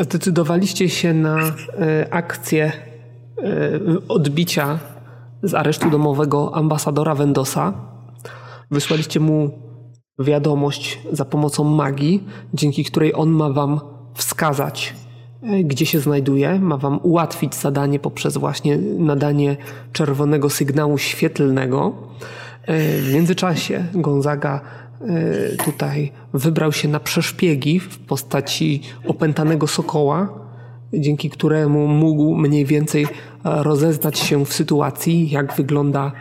zdecydowaliście 0.00 0.88
się 0.88 1.14
na 1.14 1.38
akcję 2.10 2.72
odbicia 4.08 4.78
z 5.42 5.54
aresztu 5.54 5.90
domowego 5.90 6.54
ambasadora 6.54 7.14
Vendosa. 7.14 7.72
Wysłaliście 8.70 9.20
mu 9.20 9.50
wiadomość 10.18 10.98
za 11.12 11.24
pomocą 11.24 11.64
magii, 11.64 12.24
dzięki 12.54 12.84
której 12.84 13.14
on 13.14 13.30
ma 13.30 13.50
wam 13.50 13.80
wskazać, 14.14 14.94
e, 15.42 15.64
gdzie 15.64 15.86
się 15.86 16.00
znajduje, 16.00 16.58
ma 16.58 16.76
wam 16.76 17.00
ułatwić 17.02 17.54
zadanie 17.54 17.98
poprzez 17.98 18.36
właśnie 18.36 18.78
nadanie 18.98 19.56
czerwonego 19.92 20.50
sygnału 20.50 20.98
świetlnego. 20.98 21.92
E, 22.62 22.78
w 23.00 23.14
międzyczasie 23.14 23.86
Gonzaga 23.94 24.60
e, 24.60 24.89
tutaj 25.64 26.12
wybrał 26.34 26.72
się 26.72 26.88
na 26.88 27.00
przeszpiegi 27.00 27.80
w 27.80 27.98
postaci 27.98 28.82
opętanego 29.06 29.66
sokoła, 29.66 30.28
dzięki 30.92 31.30
któremu 31.30 31.86
mógł 31.86 32.34
mniej 32.34 32.64
więcej 32.64 33.06
rozeznać 33.44 34.18
się 34.18 34.44
w 34.44 34.52
sytuacji, 34.52 35.30
jak 35.30 35.52
wygląda, 35.52 36.12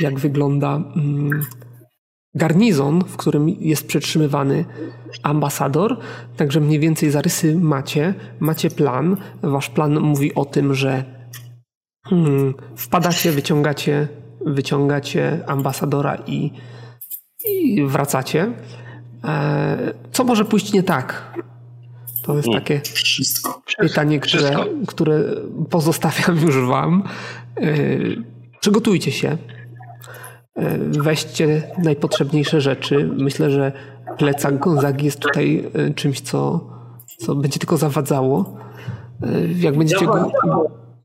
jak 0.00 0.18
wygląda 0.18 0.76
mm, 0.96 1.40
garnizon, 2.34 3.04
w 3.04 3.16
którym 3.16 3.48
jest 3.48 3.86
przetrzymywany 3.86 4.64
ambasador. 5.22 5.98
Także 6.36 6.60
mniej 6.60 6.80
więcej 6.80 7.10
zarysy 7.10 7.56
macie, 7.56 8.14
macie 8.40 8.70
plan. 8.70 9.16
Wasz 9.42 9.70
plan 9.70 10.00
mówi 10.00 10.34
o 10.34 10.44
tym, 10.44 10.74
że 10.74 11.04
hmm, 12.06 12.54
wpadacie, 12.76 13.32
wyciągacie, 13.32 14.08
wyciągacie 14.46 15.40
ambasadora 15.46 16.16
i, 16.26 16.50
i 17.44 17.84
wracacie. 17.86 18.52
E, 19.24 19.92
co 20.12 20.24
może 20.24 20.44
pójść 20.44 20.72
nie 20.72 20.82
tak? 20.82 21.34
To 22.22 22.36
jest 22.36 22.48
takie 22.52 22.80
Wszystko. 22.80 23.62
pytanie, 23.78 24.20
które, 24.20 24.56
które 24.86 25.24
pozostawiam 25.70 26.38
już 26.46 26.66
wam. 26.68 27.02
E, 27.56 27.66
przygotujcie 28.60 29.12
się. 29.12 29.36
E, 30.56 30.78
weźcie 30.78 31.62
najpotrzebniejsze 31.78 32.60
rzeczy. 32.60 33.10
Myślę, 33.18 33.50
że 33.50 33.72
plecak 34.18 34.58
Gonzagi 34.58 35.04
jest 35.04 35.20
tutaj 35.20 35.70
czymś, 35.94 36.20
co, 36.20 36.70
co 37.18 37.34
będzie 37.34 37.58
tylko 37.58 37.76
zawadzało. 37.76 38.56
Jak 39.56 39.78
będziecie, 39.78 40.06
go, 40.06 40.32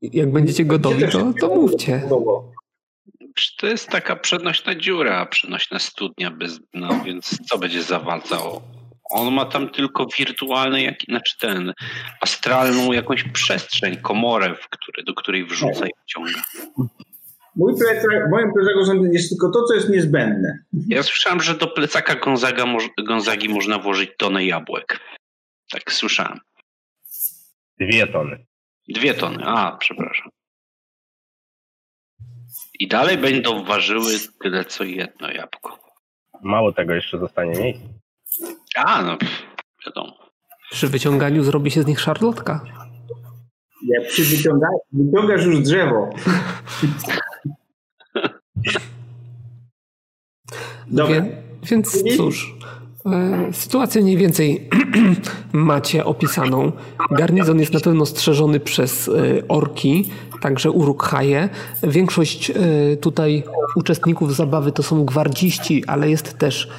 jak 0.01 0.31
będziecie 0.31 0.65
gotowi, 0.65 1.03
to, 1.11 1.33
to 1.39 1.55
mówcie. 1.55 2.01
To 3.57 3.67
jest 3.67 3.89
taka 3.89 4.15
przenośna 4.15 4.75
dziura, 4.75 5.25
przenośna 5.25 5.79
studnia, 5.79 6.31
bez 6.31 6.59
dna, 6.59 7.01
więc 7.05 7.37
co 7.49 7.57
będzie 7.57 7.83
zawadzało? 7.83 8.61
On 9.09 9.33
ma 9.33 9.45
tam 9.45 9.69
tylko 9.69 10.07
wirtualny, 10.17 10.81
jak, 10.81 10.95
znaczy 11.01 11.37
ten, 11.39 11.73
astralną 12.21 12.91
jakąś 12.91 13.23
przestrzeń, 13.23 13.97
komorę, 13.97 14.55
w 14.55 14.69
który, 14.69 15.03
do 15.03 15.13
której 15.13 15.45
wrzuca 15.45 15.87
i 15.87 15.91
wciąga. 16.03 16.41
Mój 17.55 17.73
plecak, 17.79 18.29
moim 18.31 18.53
plecaku 18.53 19.05
jest 19.05 19.29
tylko 19.29 19.51
to, 19.51 19.63
co 19.63 19.73
jest 19.73 19.89
niezbędne. 19.89 20.59
Ja 20.87 21.03
słyszałem, 21.03 21.41
że 21.41 21.55
do 21.55 21.67
plecaka 21.67 22.15
Gonzaga, 22.15 22.65
Gonzagi 23.07 23.49
można 23.49 23.79
włożyć 23.79 24.09
tonę 24.17 24.45
jabłek. 24.45 24.99
Tak 25.71 25.93
słyszałem. 25.93 26.39
Dwie 27.79 28.07
tony. 28.07 28.45
Dwie 28.87 29.13
tony, 29.13 29.43
a, 29.45 29.77
przepraszam. 29.77 30.29
I 32.79 32.87
dalej 32.87 33.17
będą 33.17 33.63
ważyły 33.63 34.11
tyle, 34.43 34.65
co 34.65 34.83
jedno 34.83 35.31
jabłko. 35.31 35.79
Mało 36.41 36.71
tego 36.71 36.93
jeszcze 36.93 37.19
zostanie 37.19 37.51
miejsce. 37.61 37.83
A, 38.75 39.01
no, 39.01 39.17
wiadomo. 39.85 40.17
Przy 40.71 40.87
wyciąganiu 40.87 41.43
zrobi 41.43 41.71
się 41.71 41.81
z 41.81 41.85
nich 41.85 41.99
szarlotka. 41.99 42.63
Jak 43.87 44.07
przy 44.07 44.23
wyciąganiu, 44.23 44.79
wyciągasz 44.91 45.45
już 45.45 45.59
drzewo. 45.59 46.09
Dobra. 50.87 51.21
Wie, 51.21 51.41
więc 51.63 52.03
cóż, 52.17 52.55
sytuację 53.51 54.01
mniej 54.01 54.17
więcej 54.17 54.69
macie 55.53 56.05
opisaną. 56.05 56.71
Garnizon 57.11 57.59
jest 57.59 57.73
na 57.73 57.79
pewno 57.79 58.05
strzeżony 58.05 58.59
przez 58.59 59.07
e, 59.07 59.11
orki, 59.47 60.09
także 60.41 60.71
urukhaje. 60.71 61.49
Większość 61.83 62.49
e, 62.49 62.53
tutaj 62.97 63.43
uczestników 63.75 64.35
zabawy 64.35 64.71
to 64.71 64.83
są 64.83 65.05
gwardziści, 65.05 65.85
ale 65.85 66.09
jest 66.09 66.37
też 66.37 66.69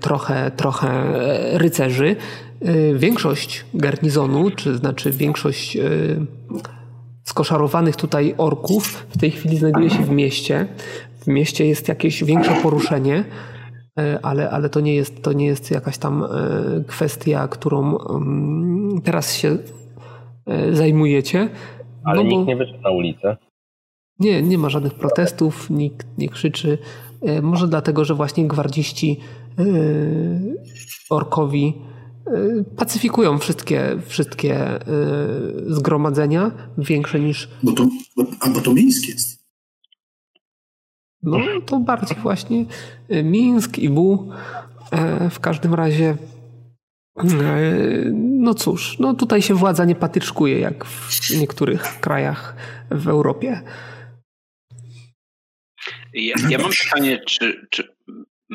trochę, 0.00 0.50
trochę 0.56 1.04
rycerzy. 1.58 2.16
Większość 2.94 3.64
garnizonu, 3.74 4.50
czy 4.50 4.76
znaczy 4.76 5.10
większość 5.10 5.78
skoszarowanych 7.24 7.96
tutaj 7.96 8.34
orków 8.38 9.06
w 9.10 9.18
tej 9.18 9.30
chwili 9.30 9.58
znajduje 9.58 9.90
się 9.90 10.04
w 10.04 10.10
mieście 10.10 10.66
w 11.22 11.26
mieście 11.26 11.66
jest 11.66 11.88
jakieś 11.88 12.24
większe 12.24 12.54
poruszenie, 12.62 13.16
e, 13.16 13.24
ale, 14.22 14.50
ale 14.50 14.68
to, 14.68 14.80
nie 14.80 14.94
jest, 14.94 15.22
to 15.22 15.32
nie 15.32 15.46
jest 15.46 15.70
jakaś 15.70 15.98
tam 15.98 16.24
e, 16.24 16.28
kwestia, 16.86 17.48
którą 17.48 17.98
teraz 19.04 19.34
się 19.34 19.58
e, 20.46 20.74
zajmujecie. 20.74 21.48
Ale 22.04 22.24
no 22.24 22.30
nikt 22.30 22.46
nie 22.46 22.56
wyszedł 22.56 22.82
na 22.82 22.90
ulicę. 22.90 23.36
Nie, 24.18 24.42
nie 24.42 24.58
ma 24.58 24.68
żadnych 24.68 24.94
protestów, 24.94 25.70
nikt 25.70 26.18
nie 26.18 26.28
krzyczy. 26.28 26.78
Może 27.42 27.68
dlatego, 27.68 28.04
że 28.04 28.14
właśnie 28.14 28.48
gwardziści 28.48 29.20
orkowi 31.10 31.74
pacyfikują 32.76 33.38
wszystkie, 33.38 33.98
wszystkie 34.06 34.78
zgromadzenia, 35.66 36.50
większe 36.78 37.20
niż. 37.20 37.48
Bo 37.62 37.72
to, 37.72 37.86
bo, 38.16 38.24
a 38.40 38.50
bo 38.50 38.60
to 38.60 38.72
Mińsk 38.72 39.08
jest. 39.08 39.41
No 41.22 41.38
to 41.66 41.78
bardziej 41.78 42.16
właśnie 42.16 42.64
y, 43.10 43.22
Mińsk 43.22 43.78
i 43.78 43.88
Bu. 43.88 44.32
E, 44.92 45.30
w 45.30 45.40
każdym 45.40 45.74
razie, 45.74 46.16
e, 47.16 47.26
no 48.14 48.54
cóż, 48.54 48.98
no 48.98 49.14
tutaj 49.14 49.42
się 49.42 49.54
władza 49.54 49.84
nie 49.84 49.94
patyczkuje 49.94 50.60
jak 50.60 50.84
w 50.84 51.40
niektórych 51.40 52.00
krajach 52.00 52.56
w 52.90 53.08
Europie. 53.08 53.62
Ja, 56.14 56.34
ja 56.48 56.58
mam 56.58 56.70
pytanie, 56.84 57.18
czy, 57.26 57.66
czy 57.70 57.91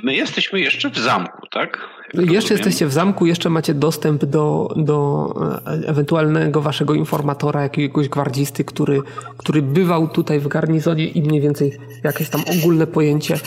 My 0.04 0.16
jesteśmy 0.16 0.60
jeszcze 0.60 0.90
w 0.90 0.98
zamku, 0.98 1.48
tak? 1.52 1.90
Jak 2.14 2.32
jeszcze 2.32 2.54
jesteście 2.54 2.86
w 2.86 2.92
zamku, 2.92 3.26
jeszcze 3.26 3.50
macie 3.50 3.74
dostęp 3.74 4.26
do, 4.26 4.74
do 4.76 5.34
e, 5.68 5.88
ewentualnego 5.88 6.62
waszego 6.62 6.94
informatora, 6.94 7.64
jakiegoś 7.64 8.10
gwardzisty, 8.10 8.64
który, 8.64 9.02
który 9.38 9.62
bywał 9.62 10.08
tutaj 10.08 10.40
w 10.40 10.48
garnizonie 10.48 11.08
i 11.08 11.22
mniej 11.22 11.42
więcej 11.42 11.78
jakieś 12.04 12.30
tam 12.30 12.42
ogólne 12.60 12.88
pojęcie 12.88 13.36
e, 13.36 13.40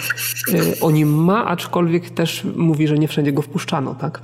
o 0.81 0.91
nim 0.91 1.25
ma, 1.25 1.47
aczkolwiek 1.47 2.11
też 2.11 2.45
mówi, 2.57 2.89
że 2.89 2.99
nie 2.99 3.09
wszędzie 3.09 3.33
go 3.33 3.43
wpuszczano, 3.43 3.95
tak? 3.95 4.21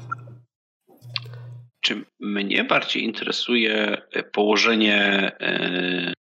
Czy 1.81 2.05
mnie 2.21 2.65
bardziej 2.65 3.05
interesuje 3.05 4.03
położenie 4.33 5.33
e, 5.41 6.13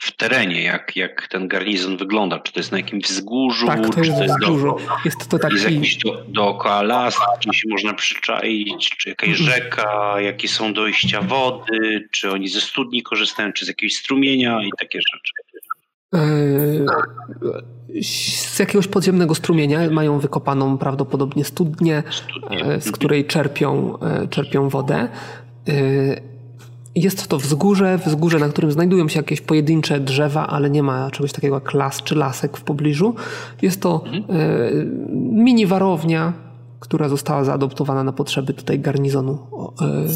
w 0.00 0.16
terenie, 0.16 0.62
jak, 0.62 0.96
jak 0.96 1.28
ten 1.28 1.48
garnizon 1.48 1.96
wygląda. 1.96 2.38
Czy 2.38 2.52
to 2.52 2.60
jest 2.60 2.72
na 2.72 2.78
jakimś 2.78 3.04
wzgórzu, 3.04 3.66
tak, 3.66 3.80
to 3.80 4.02
czy 4.02 4.12
to 4.12 4.22
jest 4.22 4.34
wzgórzu. 4.40 4.76
Jest 5.04 5.28
to 5.28 5.38
taki... 5.38 5.54
Jest 5.54 5.70
jakiś 5.70 5.96
do, 5.96 6.24
dookoła 6.28 6.82
las, 6.82 7.16
gdzie 7.40 7.52
się 7.52 7.68
można 7.68 7.94
przyczaić, 7.94 8.90
czy 8.90 9.08
jakaś 9.08 9.28
mhm. 9.28 9.48
rzeka, 9.48 10.20
jakie 10.20 10.48
są 10.48 10.72
dojścia 10.72 11.22
wody, 11.22 12.08
czy 12.10 12.30
oni 12.30 12.48
ze 12.48 12.60
studni 12.60 13.02
korzystają, 13.02 13.52
czy 13.52 13.64
z 13.64 13.68
jakiegoś 13.68 13.94
strumienia 13.94 14.62
i 14.62 14.70
takie 14.78 14.98
rzeczy. 15.12 15.32
E, 16.14 16.20
z 18.02 18.58
jakiegoś 18.58 18.86
podziemnego 18.86 19.34
strumienia 19.34 19.90
mają 19.90 20.18
wykopaną 20.18 20.78
prawdopodobnie 20.78 21.44
studnię, 21.44 22.02
studnię. 22.10 22.64
E, 22.64 22.80
z 22.80 22.92
której 22.92 23.24
czerpią, 23.24 23.98
e, 23.98 24.28
czerpią 24.28 24.68
wodę. 24.68 25.08
Jest 26.94 27.28
to 27.28 27.38
wzgórze, 27.38 27.98
wzgórze, 28.06 28.38
na 28.38 28.48
którym 28.48 28.72
znajdują 28.72 29.08
się 29.08 29.18
jakieś 29.18 29.40
pojedyncze 29.40 30.00
drzewa, 30.00 30.46
ale 30.46 30.70
nie 30.70 30.82
ma 30.82 31.10
czegoś 31.10 31.32
takiego 31.32 31.54
jak 31.54 31.74
las 31.74 32.02
czy 32.02 32.14
lasek 32.14 32.56
w 32.56 32.62
pobliżu. 32.62 33.14
Jest 33.62 33.82
to 33.82 34.04
e, 34.06 34.70
mini 35.32 35.66
warownia, 35.66 36.32
która 36.80 37.08
została 37.08 37.44
zaadoptowana 37.44 38.04
na 38.04 38.12
potrzeby 38.12 38.54
tutaj 38.54 38.80
garnizonu 38.80 39.38
e, 39.80 40.06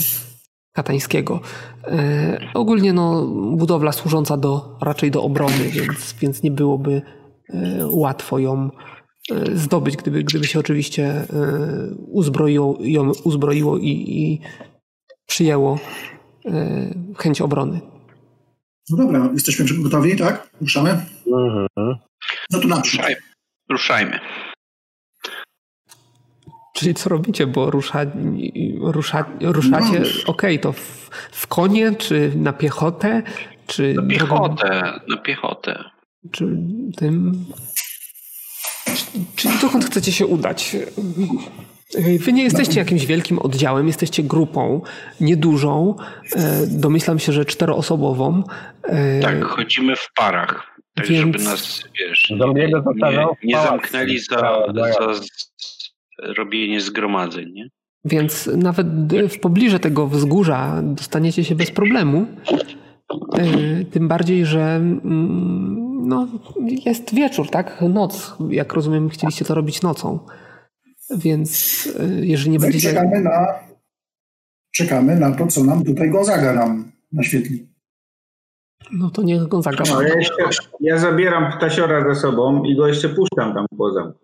katańskiego. 0.72 1.40
E, 1.84 2.40
ogólnie 2.54 2.92
no, 2.92 3.26
budowla 3.56 3.92
służąca 3.92 4.36
do, 4.36 4.78
raczej 4.80 5.10
do 5.10 5.22
obrony, 5.22 5.68
więc, 5.72 6.14
więc 6.20 6.42
nie 6.42 6.50
byłoby 6.50 7.02
łatwo 7.90 8.38
ją 8.38 8.70
zdobyć, 9.54 9.96
gdyby, 9.96 10.24
gdyby 10.24 10.46
się 10.46 10.58
oczywiście 10.58 11.26
uzbroiło, 11.96 12.78
ją 12.80 13.12
uzbroiło 13.24 13.78
i, 13.78 13.88
i 13.88 14.40
przyjęło 15.26 15.78
chęć 17.18 17.40
obrony. 17.40 17.80
No 18.90 18.96
dobra, 18.96 19.28
jesteśmy 19.32 19.82
gotowi, 19.82 20.16
tak? 20.16 20.50
Ruszamy? 20.60 20.90
Mhm. 21.26 21.66
No 22.50 22.60
to 22.60 22.68
naprzód. 22.68 23.00
Ruszajmy. 23.70 24.20
Czyli 26.74 26.94
co 26.94 27.08
robicie, 27.10 27.46
bo 27.46 27.70
rusza, 27.70 28.00
rusza, 28.80 29.24
ruszacie, 29.40 30.00
No. 30.00 30.06
okej, 30.26 30.60
to 30.60 30.72
w, 30.72 31.10
w 31.32 31.46
konie, 31.46 31.94
czy 31.94 32.32
na 32.36 32.52
piechotę, 32.52 33.22
czy... 33.66 33.94
Na 33.94 34.02
piechotę, 34.02 35.00
na 35.08 35.16
piechotę. 35.16 35.84
Czy 36.32 36.56
tym... 36.96 37.44
Czyli 39.36 39.58
dokąd 39.58 39.84
chcecie 39.84 40.12
się 40.12 40.26
udać? 40.26 40.76
Wy 42.18 42.32
nie 42.32 42.42
jesteście 42.44 42.80
jakimś 42.80 43.06
wielkim 43.06 43.38
oddziałem, 43.38 43.86
jesteście 43.86 44.22
grupą 44.22 44.80
niedużą, 45.20 45.94
e, 46.36 46.66
domyślam 46.66 47.18
się, 47.18 47.32
że 47.32 47.44
czteroosobową. 47.44 48.42
E, 48.82 49.20
Tak, 49.20 49.44
chodzimy 49.44 49.96
w 49.96 50.08
parach. 50.16 50.80
Tak, 50.94 51.06
Więc- 51.08 51.20
żeby 51.20 51.44
nas, 51.44 51.82
wiesz, 52.00 52.32
Zombiego 52.38 52.84
nie, 52.96 53.26
nie 53.44 53.56
zamknęli 53.62 54.18
za, 54.18 54.62
za 54.74 55.14
z- 55.14 55.50
robienie 56.36 56.80
zgromadzeń, 56.80 57.52
nie? 57.52 57.68
Więc 58.04 58.50
nawet 58.56 58.86
w 59.28 59.38
pobliże 59.40 59.80
tego 59.80 60.06
wzgórza 60.06 60.80
dostaniecie 60.82 61.44
się 61.44 61.54
bez 61.54 61.70
problemu. 61.70 62.26
E, 63.38 63.84
Tym 63.84 64.08
bardziej, 64.08 64.46
że 64.46 64.60
mm, 64.76 66.08
no, 66.08 66.28
jest 66.86 67.14
wieczór, 67.14 67.50
tak? 67.50 67.84
Noc. 67.88 68.36
Jak 68.50 68.72
rozumiem, 68.72 69.08
chcieliście 69.08 69.44
to 69.44 69.54
robić 69.54 69.82
nocą. 69.82 70.18
Więc 71.16 71.88
e, 72.00 72.26
jeżeli 72.26 72.50
nie 72.50 72.58
No 72.58 72.64
i 72.64 72.66
będziecie. 72.70 72.88
czekamy 72.94 73.20
na, 73.20 73.46
czekamy 74.74 75.16
na 75.16 75.30
to, 75.34 75.46
co 75.46 75.64
nam 75.64 75.84
tutaj 75.84 76.10
Gonzaga 76.10 76.52
nam 76.52 76.92
naświetli. 77.12 77.68
No 78.92 79.10
to 79.10 79.22
niech 79.22 79.42
go 79.48 79.62
zagra. 79.62 79.84
No, 79.88 80.02
ja, 80.02 80.14
jeszcze, 80.14 80.34
ja 80.80 80.98
zabieram 80.98 81.52
ptasiora 81.58 82.14
ze 82.14 82.20
sobą 82.20 82.64
i 82.64 82.76
go 82.76 82.86
jeszcze 82.88 83.08
puszczam 83.08 83.54
tam 83.54 83.66
po 83.78 83.92
zamku. 83.92 84.18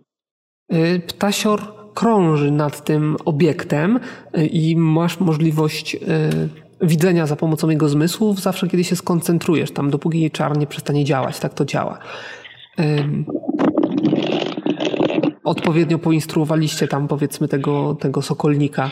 Y, 0.73 1.01
Ptasior 1.07 1.61
krąży 1.95 2.51
nad 2.51 2.85
tym 2.85 3.17
obiektem 3.25 4.01
y, 4.39 4.47
i 4.47 4.77
masz 4.77 5.21
możliwość 5.21 5.95
y, 5.95 5.99
widzenia 6.83 7.27
za 7.27 7.37
pomocą 7.37 7.69
jego 7.71 7.89
zmysłów 7.89 8.41
zawsze, 8.41 8.69
kiedy 8.69 8.85
się 8.85 8.97
skoncentrujesz 8.97 9.71
tam, 9.71 9.91
dopóki 9.91 10.21
jej 10.21 10.31
czar 10.31 10.59
nie 10.59 10.67
przestanie 10.67 11.05
działać. 11.05 11.41
Tak 11.41 11.55
to 11.55 11.65
działa. 11.65 11.99
Odpowiednio 15.51 15.99
poinstruowaliście 15.99 16.89
tam 16.89 17.09
powiedzmy 17.09 17.49
tego, 17.49 17.95
tego 17.95 18.23
sokolnika 18.23 18.91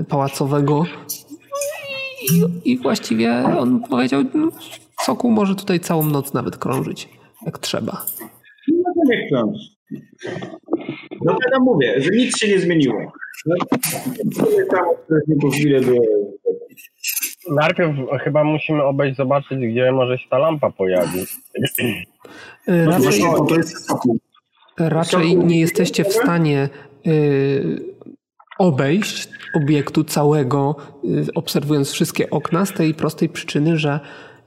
y, 0.00 0.04
pałacowego 0.04 0.84
i, 2.32 2.70
i 2.72 2.78
właściwie 2.78 3.32
on 3.58 3.80
powiedział, 3.90 4.22
no, 4.34 4.48
sokół 5.00 5.30
może 5.30 5.54
tutaj 5.54 5.80
całą 5.80 6.06
noc 6.06 6.34
nawet 6.34 6.56
krążyć, 6.56 7.08
jak 7.46 7.58
trzeba. 7.58 8.04
No 8.68 8.92
to 8.94 9.10
nie 9.10 9.28
krąż. 9.28 9.58
No 11.24 11.32
tak 11.32 11.52
ja 11.52 11.58
mówię, 11.60 12.00
że 12.02 12.10
nic 12.10 12.38
się 12.38 12.48
nie 12.48 12.58
zmieniło. 12.58 13.12
No. 13.46 13.54
Najpierw 17.50 17.96
chyba 18.24 18.44
musimy 18.44 18.82
obejść, 18.82 19.16
zobaczyć, 19.16 19.58
gdzie 19.58 19.92
może 19.92 20.18
się 20.18 20.28
ta 20.30 20.38
lampa 20.38 20.70
pojawi. 20.70 21.20
No 22.68 22.90
Raczej, 22.90 23.22
bo 23.22 23.46
to 23.46 23.56
jest 23.56 23.86
sokół. 23.86 24.18
Raczej 24.78 25.36
nie 25.36 25.60
jesteście 25.60 26.04
w 26.04 26.12
stanie 26.12 26.68
y, 27.06 27.94
obejść 28.58 29.28
obiektu 29.54 30.04
całego, 30.04 30.76
y, 31.04 31.26
obserwując 31.34 31.90
wszystkie 31.90 32.30
okna, 32.30 32.66
z 32.66 32.72
tej 32.72 32.94
prostej 32.94 33.28
przyczyny, 33.28 33.78
że 33.78 34.00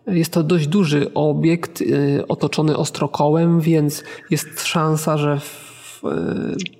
jest 0.08 0.34
to 0.34 0.44
dość 0.44 0.68
duży 0.68 1.14
obiekt 1.14 1.81
y, 1.81 2.24
otoczony 2.28 2.78
ostrokołem, 2.78 3.62
więc 3.62 4.04
jest 4.30 4.68
szansa, 4.68 5.18
że 5.18 5.40
w, 5.40 6.02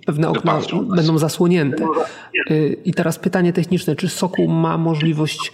pewne 0.06 0.30
okna 0.30 0.60
będą 0.96 1.18
zasłonięte. 1.18 1.86
I 2.86 2.94
teraz 2.94 3.20
pytanie 3.20 3.54
techniczne, 3.54 3.96
czy 3.96 4.10
Sokół 4.10 4.48
ma 4.48 4.78
możliwość 4.78 5.52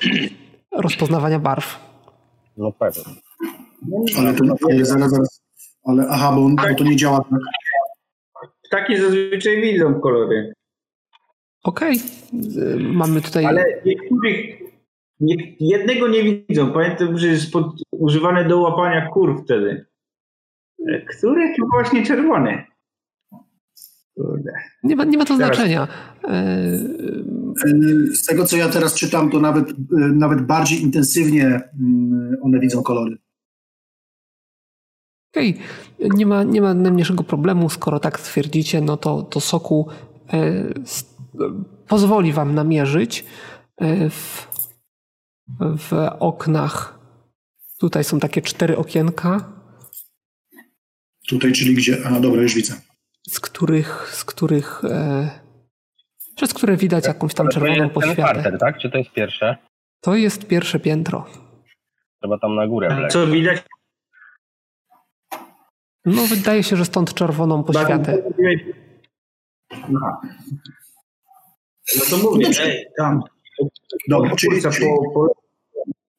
rozpoznawania 0.72 1.40
barw? 1.40 1.80
No 2.58 2.72
pewnie. 2.72 3.04
Ale 4.18 4.34
to 4.34 4.44
ale 4.70 4.86
zaraz, 4.86 5.12
zaraz. 5.12 5.42
Ale 5.86 6.08
aha, 6.10 6.32
bo, 6.36 6.46
on, 6.46 6.56
bo 6.56 6.64
to 6.78 6.84
nie 6.84 6.96
działa 6.96 7.18
tak. 7.18 7.40
Ptaki 8.76 8.98
zazwyczaj 8.98 9.62
widzą 9.62 10.00
kolory, 10.00 10.54
Okej, 11.64 12.00
y, 12.58 12.78
mamy 12.80 13.22
tutaj... 13.22 13.46
ale 13.46 13.66
niektórych, 13.86 14.60
nie, 15.20 15.36
jednego 15.60 16.08
nie 16.08 16.24
widzą. 16.24 16.74
Pamiętam, 16.74 17.18
że 17.18 17.28
jest 17.28 17.52
pod, 17.52 17.82
używane 17.92 18.46
do 18.46 18.60
łapania 18.60 19.10
kur 19.10 19.44
wtedy. 19.44 19.86
Który? 21.18 21.54
To 21.58 21.66
właśnie 21.74 22.06
czerwony. 22.06 22.64
Kurde. 24.16 24.52
Nie 24.84 24.96
ma, 24.96 25.04
nie 25.04 25.18
ma 25.18 25.26
to 25.26 25.38
Teraz- 25.38 25.56
znaczenia. 25.58 25.88
Y, 26.24 27.36
Y, 27.68 28.16
Z 28.16 28.26
tego, 28.26 28.46
co 28.46 28.58
ja 28.58 28.70
teraz 28.70 28.96
czytam, 28.96 29.30
to 29.32 29.40
nawet, 29.40 29.70
y, 29.70 29.76
nawet 29.98 30.42
bardziej 30.42 30.82
intensywnie 30.82 31.46
mm, 31.46 32.36
one 32.42 32.60
widzą 32.60 32.84
kolory. 32.84 33.18
Okej, 35.34 35.58
nie, 36.00 36.26
ma, 36.26 36.44
nie 36.44 36.62
ma 36.62 36.74
najmniejszego 36.74 37.24
problemu, 37.24 37.70
skoro 37.70 38.00
tak 38.00 38.20
twierdzicie, 38.22 38.82
no 38.82 38.98
to, 38.98 39.22
to 39.24 39.40
Sokół 39.40 39.90
e, 40.34 40.38
s- 40.84 41.16
pozwoli 41.88 42.34
wam 42.34 42.56
namierzyć 42.56 43.26
e, 43.78 44.10
w, 44.10 44.48
w 45.78 45.94
oknach. 46.20 47.00
Tutaj 47.80 48.04
są 48.04 48.20
takie 48.20 48.42
cztery 48.42 48.78
okienka, 48.78 49.52
Tutaj, 51.28 51.52
czyli 51.52 51.76
gdzie? 51.76 51.98
Aha, 52.06 52.20
dobra, 52.20 52.42
już 52.42 52.56
widzę. 52.56 52.74
z 53.30 53.40
których, 53.40 54.10
z 54.14 54.26
których 54.26 54.82
e, 54.86 55.30
przez 56.36 56.54
które 56.54 56.78
widać 56.78 57.08
jakąś 57.08 57.34
tam 57.34 57.46
Ale 57.46 57.54
to 57.54 57.60
czerwoną 57.60 57.74
jest 57.84 57.94
ten 57.94 58.02
poświatę. 58.02 58.22
parter, 58.22 58.58
tak? 58.60 58.78
Czy 58.80 58.90
to 58.90 58.98
jest 58.98 59.12
pierwsze? 59.12 59.58
To 60.02 60.16
jest 60.16 60.48
pierwsze 60.48 60.80
piętro. 60.80 61.26
Trzeba 62.22 62.40
tam 62.40 62.56
na 62.56 62.68
górę 62.68 62.88
A 62.92 62.96
wleć. 62.96 63.12
co 63.12 63.28
widać? 63.28 63.64
No 66.06 66.28
wydaje 66.28 66.64
się, 66.64 66.76
że 66.76 66.86
stąd 66.86 67.14
czerwoną 67.14 67.64
poświatę. 67.64 68.24
Aha. 69.72 70.22
No 71.96 72.06
to 72.10 72.18
mówię, 72.18 72.48
ej, 72.62 72.86
tam. 72.98 73.22
Dobra, 74.10 74.36
czyli, 74.36 74.62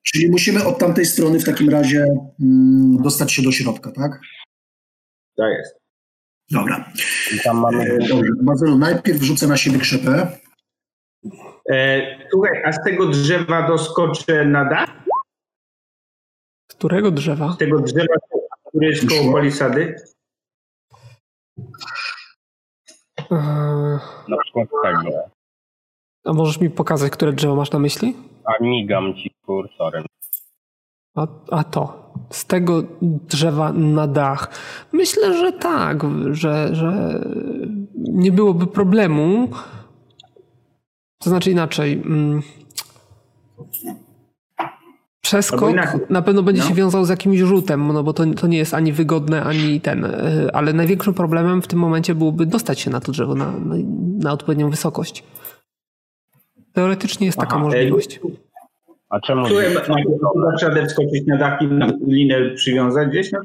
czyli, 0.02 0.30
musimy 0.30 0.64
od 0.64 0.78
tamtej 0.78 1.04
strony 1.06 1.40
w 1.40 1.44
takim 1.44 1.70
razie 1.70 2.06
mm, 2.40 3.02
dostać 3.02 3.32
się 3.32 3.42
do 3.42 3.52
środka, 3.52 3.92
tak? 3.92 4.20
tak 5.36 5.52
jest. 5.58 5.76
Dobra. 6.50 6.92
I 7.34 7.40
tam 7.40 7.58
mamy... 7.58 7.84
E, 7.84 7.98
Dobrze, 8.42 8.76
najpierw 8.78 9.18
wrzucę 9.18 9.46
na 9.46 9.56
siebie 9.56 9.78
krzepę. 9.78 10.38
E, 11.70 12.02
słuchaj, 12.30 12.62
a 12.64 12.72
z 12.72 12.84
tego 12.84 13.06
drzewa 13.06 13.68
doskoczę 13.68 14.44
na 14.44 14.64
dach? 14.64 14.90
Którego 16.66 17.10
drzewa? 17.10 17.52
Z 17.52 17.58
tego 17.58 17.80
drzewa, 17.80 18.14
które 18.76 18.88
jest 18.90 19.08
koło 19.08 19.32
palisady? 19.32 19.96
E, 23.30 23.34
Na 24.28 24.36
przykład 24.44 24.68
tego. 24.84 25.10
A 26.24 26.32
możesz 26.32 26.60
mi 26.60 26.70
pokazać, 26.70 27.12
które 27.12 27.32
drzewo 27.32 27.56
masz 27.56 27.70
na 27.70 27.78
myśli? 27.78 28.16
A 28.44 28.64
migam 28.64 29.14
ci 29.14 29.30
kursorem. 29.46 30.04
A, 31.16 31.26
a 31.50 31.64
to, 31.64 32.12
z 32.30 32.46
tego 32.46 32.82
drzewa 33.02 33.72
na 33.72 34.06
dach. 34.06 34.50
Myślę, 34.92 35.38
że 35.38 35.52
tak, 35.52 36.02
że, 36.30 36.74
że 36.74 37.20
nie 37.96 38.32
byłoby 38.32 38.66
problemu. 38.66 39.48
To 41.22 41.30
znaczy 41.30 41.50
inaczej. 41.50 41.92
mm, 41.92 42.42
Przeskok 45.26 45.70
na 46.10 46.22
pewno 46.22 46.42
będzie 46.42 46.62
No. 46.62 46.68
się 46.68 46.74
wiązał 46.74 47.04
z 47.04 47.08
jakimś 47.08 47.38
rzutem, 47.38 47.92
no 47.92 48.02
bo 48.02 48.12
to, 48.12 48.26
to 48.26 48.46
nie 48.46 48.58
jest 48.58 48.74
ani 48.74 48.92
wygodne, 48.92 49.42
ani 49.42 49.80
ten. 49.80 50.04
y, 50.04 50.48
Ale 50.52 50.72
największym 50.72 51.14
problemem 51.14 51.62
w 51.62 51.66
tym 51.66 51.78
momencie 51.78 52.14
byłoby 52.14 52.46
dostać 52.46 52.80
się 52.80 52.90
na 52.90 53.00
to 53.00 53.12
drzewo 53.12 53.34
na, 53.34 53.52
na, 54.18 54.32
odpowiednią 54.32 54.70
wysokość. 54.70 55.24
Teoretycznie 56.72 57.26
jest 57.26 57.38
taka 57.38 57.54
Aha, 57.54 57.64
możliwość. 57.64 58.20
A 59.10 59.20
czemu... 59.20 59.46
Słuchaj, 59.48 59.66
trzeba 60.58 60.86
wskoczyć 60.86 61.26
na 61.26 61.36
dach 61.36 61.62
i 61.62 61.68
linę 62.06 62.50
przywiązać 62.54 63.08
gdzieś? 63.08 63.32
No? 63.32 63.40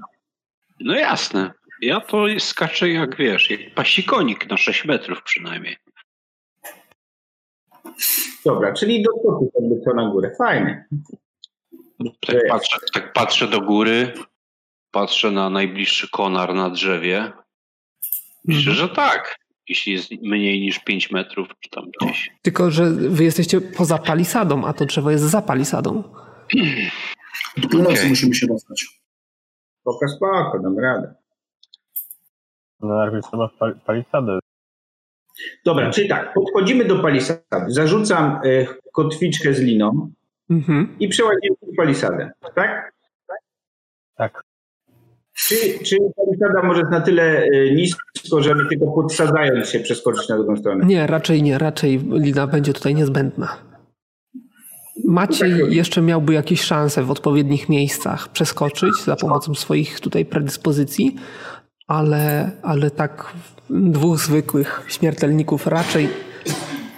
No 0.80 0.96
jasne. 0.96 1.52
Ja 1.82 2.02
to 2.02 2.26
skaczę 2.40 2.90
jak 2.90 3.16
wiesz, 3.16 3.52
jak 3.52 3.60
pasikonik 3.76 4.50
na 4.50 4.58
6 4.58 4.86
metrów 4.86 5.24
przynajmniej. 5.24 5.76
Dobra, 8.46 8.74
czyli 8.74 9.04
doskoczyć 9.04 9.50
jakby 9.60 9.82
co 9.86 9.94
na 9.94 10.10
górę. 10.10 10.32
Fajnie. 10.38 10.86
Tak 12.28 12.36
patrzę, 12.50 12.78
tak 12.94 13.14
patrzę 13.14 13.48
do 13.48 13.62
góry, 13.62 14.14
patrzę 14.92 15.32
na 15.32 15.50
najbliższy 15.50 16.10
konar 16.10 16.54
na 16.54 16.70
drzewie. 16.70 17.32
Myślę, 18.46 18.74
że 18.74 18.90
tak. 18.90 19.38
Jeśli 19.70 19.94
jest 19.94 20.12
mniej 20.22 20.62
niż 20.62 20.80
5 20.80 21.12
metrów, 21.12 21.48
czy 21.60 21.70
tam 21.70 21.84
gdzieś. 22.02 22.32
Tylko, 22.42 22.72
że 22.72 22.92
wy 22.92 23.24
jesteście 23.24 23.62
poza 23.62 23.98
palisadą, 23.98 24.66
a 24.66 24.74
to 24.74 24.86
drzewo 24.86 25.12
jest 25.12 25.24
za 25.24 25.42
palisadą. 25.42 26.04
Do 27.58 27.68
północy 27.70 27.94
Okej. 27.94 28.10
musimy 28.10 28.36
się 28.36 28.48
dostać. 28.48 28.86
Spoko, 29.82 30.08
spoko, 30.08 30.60
dam 30.64 30.80
radę. 30.80 31.14
No 32.80 32.96
najpierw 32.98 33.26
trzeba 33.30 33.48
w 33.48 33.58
pal- 33.58 33.80
palisadę. 33.86 34.40
Dobra, 35.66 35.90
czyli 35.92 36.10
tak, 36.10 36.34
podchodzimy 36.34 36.86
do 36.86 37.00
palisady, 37.00 37.42
zarzucam 37.68 38.40
e, 38.46 38.66
kotwiczkę 38.94 39.54
z 39.54 39.60
liną 39.60 40.12
Mhm. 40.52 40.96
i 41.00 41.08
przeładzimy 41.08 41.56
palisadę, 41.78 42.32
tak? 42.56 42.94
Tak. 44.16 44.44
Czy, 45.34 45.56
czy 45.84 45.98
palisada 46.16 46.68
może 46.68 46.82
na 46.82 47.02
tyle 47.02 47.44
e, 47.44 47.76
nisko, 47.76 48.42
że 48.42 48.56
my 48.56 48.70
tylko 48.70 48.92
podsadzając 48.92 49.70
się 49.70 49.80
przeskoczyć 49.80 50.30
na 50.30 50.38
drugą 50.38 50.58
stronę? 50.58 50.86
Nie, 50.86 51.08
raczej 51.08 51.44
nie, 51.44 51.58
raczej 51.58 52.00
lina 52.12 52.48
będzie 52.48 52.74
tutaj 52.74 52.96
niezbędna. 52.96 53.58
Maciej 55.06 55.76
jeszcze 55.76 56.02
miałby 56.02 56.34
jakieś 56.34 56.62
szanse 56.62 57.04
w 57.04 57.12
odpowiednich 57.12 57.70
miejscach 57.70 58.30
przeskoczyć 58.30 58.94
za 59.06 59.16
pomocą 59.16 59.56
swoich 59.56 60.00
tutaj 60.00 60.26
predyspozycji, 60.26 61.16
ale, 61.88 62.52
ale 62.62 62.92
tak 62.92 63.34
dwóch 63.70 64.18
zwykłych 64.18 64.86
śmiertelników 64.88 65.68
raczej, 65.68 66.10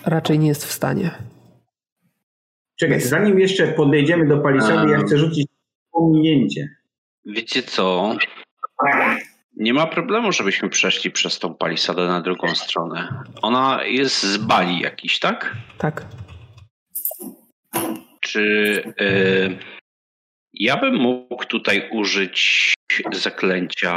raczej 0.05 0.39
nie 0.39 0.47
jest 0.47 0.65
w 0.65 0.71
stanie. 0.71 1.32
Czekaj, 2.83 3.01
zanim 3.01 3.39
jeszcze 3.39 3.67
podejdziemy 3.67 4.27
do 4.27 4.37
palisady, 4.37 4.91
ja 4.91 4.97
chcę 4.97 5.17
rzucić 5.17 5.47
pominięcie. 5.91 6.69
Wiecie 7.25 7.63
co? 7.63 8.15
Nie 9.57 9.73
ma 9.73 9.87
problemu, 9.87 10.31
żebyśmy 10.31 10.69
przeszli 10.69 11.11
przez 11.11 11.39
tą 11.39 11.55
palisadę 11.55 12.07
na 12.07 12.21
drugą 12.21 12.55
stronę. 12.55 13.23
Ona 13.41 13.79
jest 13.85 14.23
z 14.23 14.37
Bali 14.37 14.79
jakiś, 14.79 15.19
tak? 15.19 15.55
Tak? 15.77 16.05
Czy 18.19 18.41
y, 19.01 19.57
ja 20.53 20.77
bym 20.77 20.95
mógł 20.95 21.45
tutaj 21.45 21.89
użyć 21.91 22.73
zaklęcia 23.11 23.93